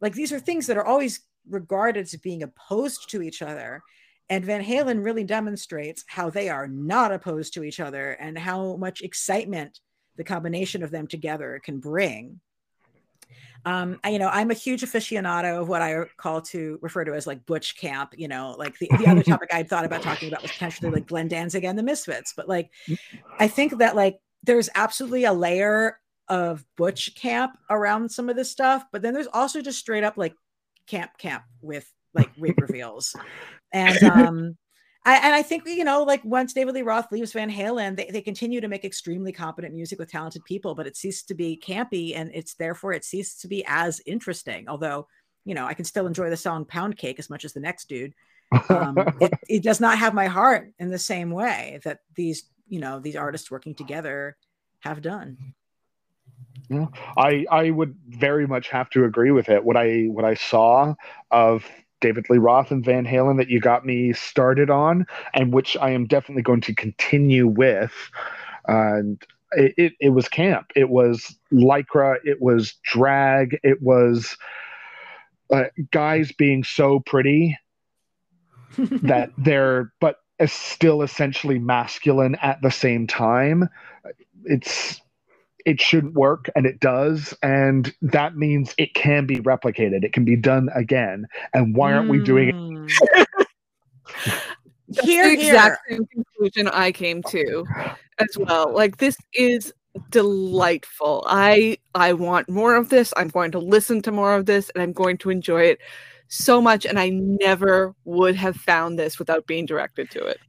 Like 0.00 0.14
these 0.14 0.32
are 0.32 0.40
things 0.40 0.66
that 0.66 0.76
are 0.76 0.84
always 0.84 1.20
regarded 1.48 2.02
as 2.02 2.14
being 2.16 2.42
opposed 2.42 3.10
to 3.10 3.22
each 3.22 3.42
other. 3.42 3.82
And 4.28 4.44
van 4.44 4.64
halen 4.64 5.04
really 5.04 5.24
demonstrates 5.24 6.04
how 6.06 6.30
they 6.30 6.48
are 6.48 6.68
not 6.68 7.12
opposed 7.12 7.54
to 7.54 7.64
each 7.64 7.80
other 7.80 8.12
and 8.12 8.38
how 8.38 8.76
much 8.76 9.02
excitement 9.02 9.80
the 10.16 10.24
combination 10.24 10.82
of 10.82 10.90
them 10.90 11.06
together 11.06 11.60
can 11.64 11.80
bring 11.80 12.40
um, 13.64 14.00
I, 14.02 14.10
you 14.10 14.18
know, 14.18 14.28
I'm 14.28 14.50
a 14.50 14.54
huge 14.54 14.82
aficionado 14.82 15.60
of 15.60 15.68
what 15.68 15.82
I 15.82 16.04
call 16.16 16.42
to 16.42 16.78
refer 16.82 17.04
to 17.04 17.14
as 17.14 17.26
like 17.26 17.46
butch 17.46 17.76
camp. 17.76 18.14
You 18.16 18.28
know, 18.28 18.56
like 18.58 18.78
the, 18.78 18.88
the 18.98 19.06
other 19.06 19.22
topic 19.22 19.50
I'd 19.52 19.68
thought 19.68 19.84
about 19.84 20.02
talking 20.02 20.28
about 20.28 20.42
was 20.42 20.50
potentially 20.50 20.90
like 20.90 21.06
Glenn 21.06 21.28
Danzig 21.28 21.64
and 21.64 21.78
the 21.78 21.82
Misfits. 21.82 22.34
But 22.36 22.48
like, 22.48 22.70
I 23.38 23.46
think 23.46 23.78
that 23.78 23.94
like 23.94 24.18
there's 24.42 24.68
absolutely 24.74 25.24
a 25.24 25.32
layer 25.32 25.98
of 26.28 26.64
butch 26.76 27.14
camp 27.14 27.56
around 27.70 28.10
some 28.10 28.28
of 28.28 28.36
this 28.36 28.50
stuff, 28.50 28.84
but 28.90 29.02
then 29.02 29.14
there's 29.14 29.28
also 29.32 29.60
just 29.60 29.78
straight 29.78 30.04
up 30.04 30.16
like 30.16 30.34
camp 30.86 31.16
camp 31.18 31.44
with 31.60 31.88
like 32.14 32.30
wig 32.36 32.54
reveals, 32.60 33.14
and 33.72 34.02
um, 34.02 34.56
I, 35.04 35.16
and 35.16 35.34
I 35.34 35.42
think 35.42 35.66
you 35.66 35.84
know, 35.84 36.04
like 36.04 36.24
once 36.24 36.52
David 36.52 36.74
Lee 36.74 36.82
Roth 36.82 37.10
leaves 37.10 37.32
Van 37.32 37.50
Halen, 37.50 37.96
they, 37.96 38.08
they 38.12 38.20
continue 38.20 38.60
to 38.60 38.68
make 38.68 38.84
extremely 38.84 39.32
competent 39.32 39.74
music 39.74 39.98
with 39.98 40.10
talented 40.10 40.44
people, 40.44 40.74
but 40.74 40.86
it 40.86 40.96
ceased 40.96 41.26
to 41.28 41.34
be 41.34 41.60
campy, 41.62 42.16
and 42.16 42.30
it's 42.32 42.54
therefore 42.54 42.92
it 42.92 43.04
ceased 43.04 43.40
to 43.40 43.48
be 43.48 43.64
as 43.66 44.00
interesting. 44.06 44.68
Although, 44.68 45.08
you 45.44 45.54
know, 45.54 45.66
I 45.66 45.74
can 45.74 45.84
still 45.84 46.06
enjoy 46.06 46.30
the 46.30 46.36
song 46.36 46.64
"Pound 46.64 46.96
Cake" 46.96 47.18
as 47.18 47.28
much 47.28 47.44
as 47.44 47.52
the 47.52 47.60
next 47.60 47.88
dude. 47.88 48.14
Um, 48.68 48.96
it, 49.20 49.32
it 49.48 49.62
does 49.64 49.80
not 49.80 49.98
have 49.98 50.14
my 50.14 50.26
heart 50.26 50.72
in 50.78 50.90
the 50.90 50.98
same 50.98 51.32
way 51.32 51.80
that 51.84 52.00
these, 52.14 52.44
you 52.68 52.78
know, 52.78 53.00
these 53.00 53.16
artists 53.16 53.50
working 53.50 53.74
together 53.74 54.36
have 54.80 55.02
done. 55.02 55.36
Yeah, 56.68 56.86
I 57.16 57.44
I 57.50 57.70
would 57.70 57.96
very 58.08 58.46
much 58.46 58.68
have 58.68 58.88
to 58.90 59.04
agree 59.04 59.32
with 59.32 59.48
it. 59.48 59.64
What 59.64 59.76
I 59.76 60.04
what 60.04 60.24
I 60.24 60.34
saw 60.34 60.94
of 61.32 61.64
David 62.02 62.28
Lee 62.28 62.36
Roth 62.36 62.70
and 62.70 62.84
Van 62.84 63.06
Halen 63.06 63.38
that 63.38 63.48
you 63.48 63.60
got 63.60 63.86
me 63.86 64.12
started 64.12 64.68
on, 64.68 65.06
and 65.32 65.54
which 65.54 65.76
I 65.78 65.90
am 65.90 66.06
definitely 66.06 66.42
going 66.42 66.60
to 66.62 66.74
continue 66.74 67.46
with. 67.46 67.94
And 68.66 69.24
it, 69.52 69.74
it, 69.78 69.92
it 70.00 70.08
was 70.10 70.28
camp. 70.28 70.72
It 70.76 70.90
was 70.90 71.34
lycra. 71.50 72.16
It 72.24 72.42
was 72.42 72.74
drag. 72.82 73.58
It 73.62 73.80
was 73.80 74.36
uh, 75.50 75.64
guys 75.90 76.32
being 76.32 76.64
so 76.64 77.00
pretty 77.00 77.58
that 78.78 79.30
they're, 79.38 79.92
but 80.00 80.16
still 80.46 81.02
essentially 81.02 81.58
masculine 81.58 82.34
at 82.36 82.60
the 82.62 82.70
same 82.70 83.06
time. 83.06 83.68
It's 84.44 85.01
it 85.66 85.80
shouldn't 85.80 86.14
work 86.14 86.50
and 86.54 86.66
it 86.66 86.80
does 86.80 87.34
and 87.42 87.94
that 88.02 88.36
means 88.36 88.74
it 88.78 88.94
can 88.94 89.26
be 89.26 89.36
replicated 89.36 90.04
it 90.04 90.12
can 90.12 90.24
be 90.24 90.36
done 90.36 90.68
again 90.74 91.26
and 91.54 91.76
why 91.76 91.92
aren't 91.92 92.08
mm. 92.08 92.12
we 92.12 92.22
doing 92.22 92.48
it 92.48 92.54
hmm. 92.54 94.32
Here, 95.02 95.26
the 95.26 95.32
exact 95.32 95.80
here. 95.88 95.96
same 95.96 96.06
conclusion 96.06 96.68
I 96.68 96.92
came 96.92 97.22
to 97.24 97.64
as 98.18 98.36
well. 98.38 98.72
Like 98.72 98.98
this 98.98 99.16
is 99.32 99.72
delightful. 100.10 101.24
I 101.26 101.78
I 101.94 102.12
want 102.12 102.48
more 102.48 102.74
of 102.74 102.88
this. 102.88 103.12
I'm 103.16 103.28
going 103.28 103.52
to 103.52 103.58
listen 103.58 104.02
to 104.02 104.12
more 104.12 104.34
of 104.34 104.46
this 104.46 104.70
and 104.70 104.82
I'm 104.82 104.92
going 104.92 105.18
to 105.18 105.30
enjoy 105.30 105.62
it 105.62 105.78
so 106.28 106.60
much 106.60 106.86
and 106.86 106.98
I 106.98 107.10
never 107.10 107.94
would 108.04 108.36
have 108.36 108.56
found 108.56 108.98
this 108.98 109.18
without 109.18 109.46
being 109.46 109.66
directed 109.66 110.10
to 110.12 110.24
it. 110.24 110.40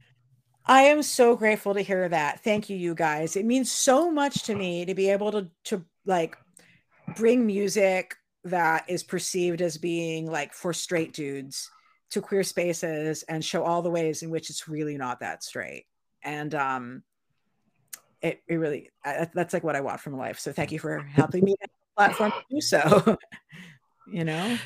I 0.66 0.82
am 0.82 1.02
so 1.02 1.36
grateful 1.36 1.74
to 1.74 1.82
hear 1.82 2.08
that. 2.08 2.42
Thank 2.42 2.70
you, 2.70 2.76
you 2.76 2.94
guys. 2.94 3.36
It 3.36 3.44
means 3.44 3.70
so 3.70 4.10
much 4.10 4.44
to 4.44 4.54
me 4.54 4.84
to 4.86 4.94
be 4.94 5.10
able 5.10 5.32
to 5.32 5.50
to 5.64 5.84
like 6.06 6.36
bring 7.16 7.46
music 7.46 8.16
that 8.44 8.84
is 8.88 9.02
perceived 9.02 9.60
as 9.60 9.76
being 9.76 10.30
like 10.30 10.54
for 10.54 10.72
straight 10.72 11.12
dudes 11.12 11.70
to 12.10 12.20
queer 12.20 12.42
spaces 12.42 13.22
and 13.24 13.44
show 13.44 13.62
all 13.62 13.82
the 13.82 13.90
ways 13.90 14.22
in 14.22 14.30
which 14.30 14.50
it's 14.50 14.68
really 14.68 14.96
not 14.96 15.20
that 15.20 15.42
straight. 15.42 15.84
And 16.22 16.54
um 16.54 17.02
it, 18.22 18.42
it 18.48 18.54
really 18.56 18.90
I, 19.04 19.28
that's 19.34 19.52
like 19.52 19.64
what 19.64 19.76
I 19.76 19.80
want 19.82 20.00
from 20.00 20.16
life. 20.16 20.38
So 20.38 20.52
thank 20.52 20.72
you 20.72 20.78
for 20.78 20.98
helping 21.14 21.44
me 21.44 21.56
platform 21.96 22.32
to 22.32 22.42
do 22.50 22.60
so. 22.60 23.18
you 24.06 24.24
know. 24.24 24.58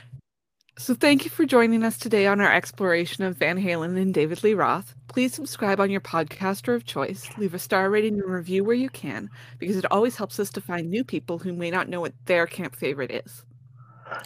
So, 0.78 0.94
thank 0.94 1.24
you 1.24 1.30
for 1.30 1.44
joining 1.44 1.82
us 1.82 1.98
today 1.98 2.28
on 2.28 2.40
our 2.40 2.54
exploration 2.54 3.24
of 3.24 3.36
Van 3.36 3.60
Halen 3.60 4.00
and 4.00 4.14
David 4.14 4.44
Lee 4.44 4.54
Roth. 4.54 4.94
Please 5.08 5.34
subscribe 5.34 5.80
on 5.80 5.90
your 5.90 6.00
podcaster 6.00 6.72
of 6.76 6.84
choice, 6.84 7.28
leave 7.36 7.52
a 7.52 7.58
star 7.58 7.90
rating 7.90 8.14
and 8.14 8.32
review 8.32 8.62
where 8.62 8.76
you 8.76 8.88
can, 8.88 9.28
because 9.58 9.76
it 9.76 9.90
always 9.90 10.16
helps 10.16 10.38
us 10.38 10.50
to 10.50 10.60
find 10.60 10.88
new 10.88 11.02
people 11.02 11.40
who 11.40 11.52
may 11.52 11.72
not 11.72 11.88
know 11.88 12.00
what 12.00 12.14
their 12.26 12.46
camp 12.46 12.76
favorite 12.76 13.10
is. 13.10 13.44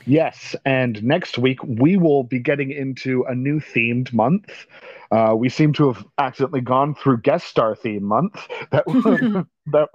Yes, 0.04 0.56
and 0.64 1.02
next 1.02 1.38
week 1.38 1.62
we 1.62 1.96
will 1.96 2.24
be 2.24 2.38
getting 2.38 2.70
into 2.70 3.24
a 3.28 3.34
new 3.34 3.60
themed 3.60 4.12
month. 4.12 4.66
Uh, 5.10 5.34
we 5.36 5.48
seem 5.48 5.72
to 5.74 5.92
have 5.92 6.04
accidentally 6.18 6.60
gone 6.60 6.94
through 6.94 7.18
guest 7.18 7.46
star 7.46 7.74
theme 7.74 8.04
month 8.04 8.48
that 8.70 8.84
that 9.66 9.88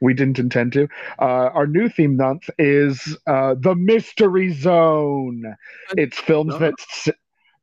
we 0.00 0.14
didn't 0.14 0.38
intend 0.38 0.72
to. 0.72 0.88
Uh, 1.18 1.50
our 1.54 1.66
new 1.66 1.88
theme 1.88 2.16
month 2.16 2.50
is 2.58 3.16
uh, 3.26 3.54
the 3.58 3.74
Mystery 3.74 4.52
Zone. 4.52 5.56
It's 5.96 6.18
films 6.18 6.58
that 6.58 6.74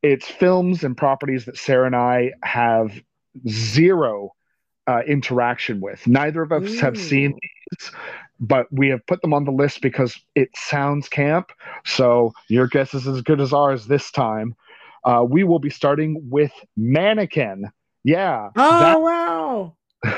it's 0.02 0.28
films 0.28 0.84
and 0.84 0.98
properties 0.98 1.46
that 1.46 1.58
Sarah 1.58 1.86
and 1.86 1.96
I 1.96 2.32
have 2.44 3.00
zero 3.48 4.32
uh, 4.88 5.02
interaction 5.08 5.80
with. 5.80 6.06
Neither 6.08 6.42
of 6.42 6.52
us 6.52 6.64
Ooh. 6.64 6.80
have 6.80 6.98
seen 6.98 7.34
these 7.42 7.92
but 8.42 8.66
we 8.72 8.90
have 8.90 9.06
put 9.06 9.22
them 9.22 9.34
on 9.34 9.46
the 9.46 9.52
list 9.52 9.82
because 9.82 10.20
it 10.36 10.50
sounds 10.56 11.08
camp. 11.08 11.52
So 11.86 12.34
your 12.50 12.68
guess 12.68 12.94
is 12.94 13.08
as 13.08 13.22
good 13.22 13.40
as 13.40 13.54
ours 13.54 13.86
this 13.86 14.12
time. 14.12 14.56
Uh, 15.06 15.26
we 15.28 15.44
will 15.44 15.60
be 15.60 15.70
starting 15.70 16.30
with 16.30 16.52
Mannequin. 16.76 17.72
Yeah. 18.04 18.50
Oh, 18.56 18.80
that- 18.80 19.02
wow. 19.02 19.76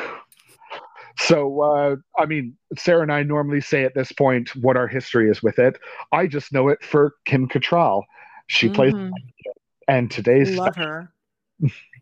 so, 1.19 1.61
uh, 1.61 1.95
I 2.17 2.25
mean, 2.25 2.57
Sarah 2.77 3.01
and 3.01 3.11
I 3.11 3.23
normally 3.23 3.61
say 3.61 3.83
at 3.83 3.93
this 3.93 4.13
point 4.13 4.55
what 4.55 4.77
our 4.77 4.87
history 4.87 5.29
is 5.29 5.43
with 5.43 5.59
it. 5.59 5.77
I 6.13 6.27
just 6.27 6.53
know 6.53 6.69
it 6.69 6.83
for 6.83 7.15
Kim 7.25 7.49
Cattrall. 7.49 8.03
She 8.47 8.67
mm-hmm. 8.67 8.75
plays, 8.75 8.93
and 9.87 10.09
today's 10.09 10.55
love 10.55 10.75
her. 10.75 11.11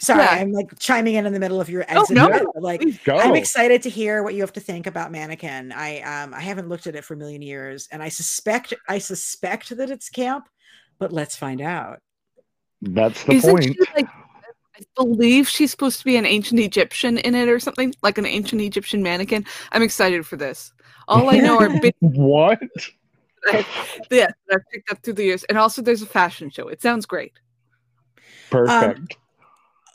Sorry, 0.00 0.22
yeah. 0.22 0.30
I'm 0.30 0.52
like 0.52 0.78
chiming 0.78 1.14
in 1.14 1.26
in 1.26 1.32
the 1.32 1.40
middle 1.40 1.60
of 1.60 1.68
your 1.68 1.82
exit. 1.82 2.16
Oh, 2.18 2.28
no, 2.28 2.52
like 2.56 2.82
I'm 3.08 3.34
excited 3.34 3.82
to 3.82 3.90
hear 3.90 4.22
what 4.22 4.34
you 4.34 4.42
have 4.42 4.52
to 4.52 4.60
think 4.60 4.86
about 4.86 5.10
Mannequin. 5.10 5.72
I 5.72 6.00
um 6.00 6.32
I 6.32 6.40
haven't 6.40 6.68
looked 6.68 6.86
at 6.86 6.94
it 6.94 7.04
for 7.04 7.14
a 7.14 7.16
million 7.16 7.42
years, 7.42 7.88
and 7.90 8.02
I 8.02 8.08
suspect 8.08 8.74
I 8.88 8.98
suspect 8.98 9.76
that 9.76 9.90
it's 9.90 10.08
camp, 10.08 10.48
but 10.98 11.12
let's 11.12 11.36
find 11.36 11.60
out. 11.60 12.00
That's 12.80 13.24
the 13.24 13.32
Isn't 13.32 13.50
point. 13.50 13.64
She, 13.64 13.76
like, 13.96 14.08
I 14.76 14.84
believe 14.94 15.48
she's 15.48 15.72
supposed 15.72 15.98
to 15.98 16.04
be 16.04 16.16
an 16.16 16.24
ancient 16.24 16.60
Egyptian 16.60 17.18
in 17.18 17.34
it 17.34 17.48
or 17.48 17.58
something, 17.58 17.92
like 18.02 18.18
an 18.18 18.26
ancient 18.26 18.62
Egyptian 18.62 19.02
mannequin. 19.02 19.44
I'm 19.72 19.82
excited 19.82 20.24
for 20.24 20.36
this. 20.36 20.72
All 21.08 21.30
I 21.30 21.38
know 21.38 21.58
are 21.58 21.80
big- 21.80 21.94
what? 22.00 22.60
yeah, 24.10 24.28
I've 24.52 24.68
picked 24.72 24.92
up 24.92 25.02
through 25.02 25.14
the 25.14 25.24
years, 25.24 25.42
and 25.44 25.58
also 25.58 25.82
there's 25.82 26.02
a 26.02 26.06
fashion 26.06 26.50
show. 26.50 26.68
It 26.68 26.82
sounds 26.82 27.06
great. 27.06 27.32
Perfect. 28.50 28.98
Um, 28.98 29.08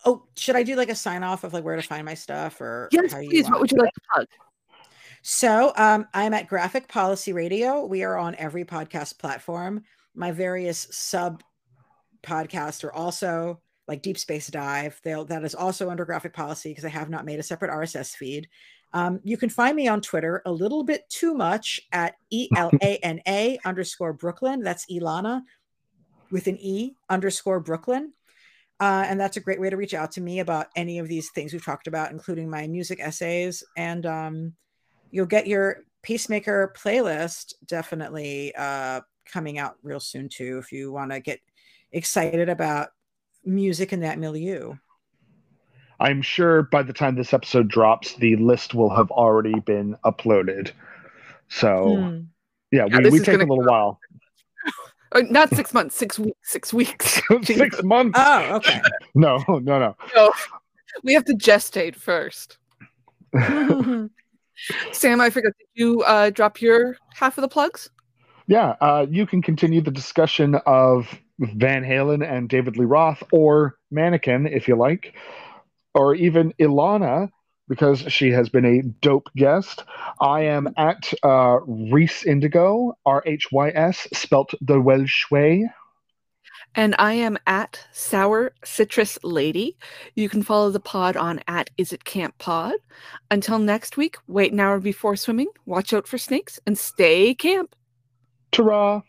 Oh, 0.06 0.24
should 0.36 0.56
I 0.56 0.64
do 0.64 0.76
like 0.76 0.90
a 0.90 0.96
sign 0.96 1.24
off 1.24 1.44
of 1.44 1.54
like 1.54 1.64
where 1.64 1.76
to 1.76 1.82
find 1.82 2.06
my 2.06 2.14
stuff 2.14 2.60
or 2.60 2.90
yes, 2.92 3.14
please? 3.14 3.50
What 3.50 3.62
would 3.62 3.72
you 3.72 3.78
like 3.78 3.94
to 3.94 4.02
plug? 4.14 4.28
So 5.22 5.72
um, 5.78 6.06
I'm 6.14 6.34
at 6.34 6.50
Graphic 6.50 6.90
Policy 6.90 7.32
Radio. 7.32 7.86
We 7.86 8.04
are 8.04 8.18
on 8.18 8.36
every 8.36 8.66
podcast 8.66 9.20
platform. 9.20 9.84
My 10.14 10.32
various 10.32 10.88
sub 10.92 11.42
podcasts 12.24 12.84
are 12.84 12.92
also 12.92 13.62
like 13.88 14.02
Deep 14.02 14.18
Space 14.18 14.48
Dive. 14.48 15.00
They'll, 15.04 15.26
that 15.26 15.46
is 15.46 15.56
also 15.56 15.90
under 15.90 16.04
Graphic 16.04 16.34
Policy 16.34 16.72
because 16.72 16.84
I 16.84 16.90
have 16.90 17.10
not 17.10 17.26
made 17.26 17.40
a 17.40 17.44
separate 17.44 17.72
RSS 17.72 18.16
feed. 18.16 18.50
Um, 18.94 19.20
you 19.24 19.38
can 19.38 19.50
find 19.50 19.76
me 19.76 19.88
on 19.88 20.02
Twitter 20.02 20.42
a 20.46 20.52
little 20.52 20.84
bit 20.84 21.10
too 21.10 21.34
much 21.34 21.82
at 21.92 22.16
E 22.30 22.48
L 22.56 22.70
A 22.82 22.98
N 22.98 23.22
A 23.28 23.58
underscore 23.66 24.14
Brooklyn. 24.14 24.62
That's 24.62 24.86
Elana 24.92 25.42
with 26.32 26.48
an 26.48 26.58
E 26.60 26.96
underscore 27.10 27.60
Brooklyn. 27.60 28.12
Uh, 28.80 29.06
and 29.08 29.20
that's 29.20 29.38
a 29.38 29.42
great 29.42 29.62
way 29.62 29.70
to 29.70 29.78
reach 29.78 29.94
out 29.94 30.12
to 30.12 30.22
me 30.22 30.40
about 30.40 30.68
any 30.76 31.00
of 31.00 31.08
these 31.08 31.30
things 31.32 31.54
we've 31.54 31.64
talked 31.64 31.88
about, 31.88 32.12
including 32.12 32.50
my 32.50 32.68
music 32.68 33.00
essays. 33.00 33.64
And 33.78 34.06
um, 34.06 34.54
you'll 35.12 35.26
get 35.26 35.48
your 35.48 35.84
Peacemaker 36.02 36.74
playlist 36.78 37.54
definitely 37.66 38.54
uh, 38.56 39.02
coming 39.26 39.58
out 39.58 39.76
real 39.84 40.02
soon, 40.02 40.28
too, 40.28 40.58
if 40.58 40.72
you 40.72 40.92
want 40.92 41.12
to 41.12 41.22
get 41.22 41.40
excited 41.94 42.50
about 42.50 42.90
music 43.46 43.94
in 43.94 44.02
that 44.02 44.20
milieu. 44.20 44.74
I'm 46.00 46.22
sure 46.22 46.64
by 46.64 46.84
the 46.84 46.92
time 46.92 47.16
this 47.16 47.34
episode 47.34 47.70
drops, 47.70 48.16
the 48.16 48.36
list 48.36 48.74
will 48.74 48.94
have 48.94 49.12
already 49.12 49.58
been 49.62 49.96
uploaded. 50.04 50.72
So, 51.48 51.96
hmm. 51.96 52.20
yeah, 52.72 52.88
yeah, 52.90 53.00
we, 53.00 53.12
we 53.12 53.20
take 53.20 53.36
a 53.36 53.46
little 53.46 53.64
while. 53.64 54.00
Uh, 55.14 55.22
not 55.30 55.50
six 55.54 55.74
months, 55.74 55.96
six 55.96 56.18
weeks, 56.18 56.38
six 56.44 56.74
weeks. 56.74 57.22
six 57.44 57.84
months. 57.84 58.20
Oh, 58.22 58.56
okay. 58.56 58.82
No, 59.16 59.44
no, 59.48 59.60
no. 59.60 59.96
No, 60.16 60.32
we 61.04 61.14
have 61.14 61.26
to 61.26 61.34
gestate 61.34 61.96
first. 61.96 62.58
Sam, 64.92 65.22
I 65.22 65.30
forgot. 65.30 65.54
Did 65.60 65.68
you 65.76 66.02
uh, 66.02 66.32
drop 66.32 66.62
your 66.62 66.98
half 67.14 67.38
of 67.38 67.44
the 67.44 67.48
plugs? 67.48 67.90
Yeah, 68.48 68.76
uh, 68.82 69.06
you 69.10 69.26
can 69.28 69.42
continue 69.42 69.82
the 69.82 69.92
discussion 69.92 70.56
of 70.66 71.08
Van 71.40 71.84
Halen 71.84 72.28
and 72.28 72.50
David 72.50 72.78
Lee 72.78 72.86
Roth, 72.86 73.22
or 73.32 73.78
Mannequin, 73.92 74.48
if 74.48 74.68
you 74.68 74.76
like, 74.76 75.14
or 75.94 76.16
even 76.16 76.54
Elana 76.60 77.30
because 77.68 78.00
she 78.12 78.32
has 78.32 78.50
been 78.50 78.66
a 78.66 78.82
dope 79.02 79.30
guest. 79.36 79.84
I 80.20 80.42
am 80.42 80.74
at 80.78 81.14
uh, 81.24 81.60
Rhys 81.66 82.24
Indigo, 82.26 82.98
R 83.06 83.24
H 83.26 83.52
Y 83.52 83.70
S, 83.70 84.08
spelt 84.14 84.54
the 84.62 84.80
Welsh 84.80 85.30
way. 85.32 85.70
And 86.76 86.96
I 86.98 87.14
am 87.14 87.38
at 87.46 87.86
Sour 87.92 88.54
Citrus 88.64 89.20
Lady. 89.24 89.78
You 90.16 90.28
can 90.28 90.42
follow 90.42 90.72
the 90.72 90.80
pod 90.80 91.16
on 91.16 91.40
at 91.48 91.70
Is 91.78 91.94
It 91.94 92.04
Camp 92.04 92.38
Pod. 92.40 92.74
Until 93.30 93.60
next 93.60 93.96
week, 93.96 94.18
wait 94.28 94.54
an 94.54 94.60
hour 94.60 94.80
before 94.80 95.16
swimming, 95.16 95.50
watch 95.66 95.94
out 95.94 96.08
for 96.08 96.18
snakes, 96.18 96.60
and 96.66 96.78
stay 96.78 97.36
camp. 97.36 97.76
Ta 98.52 99.04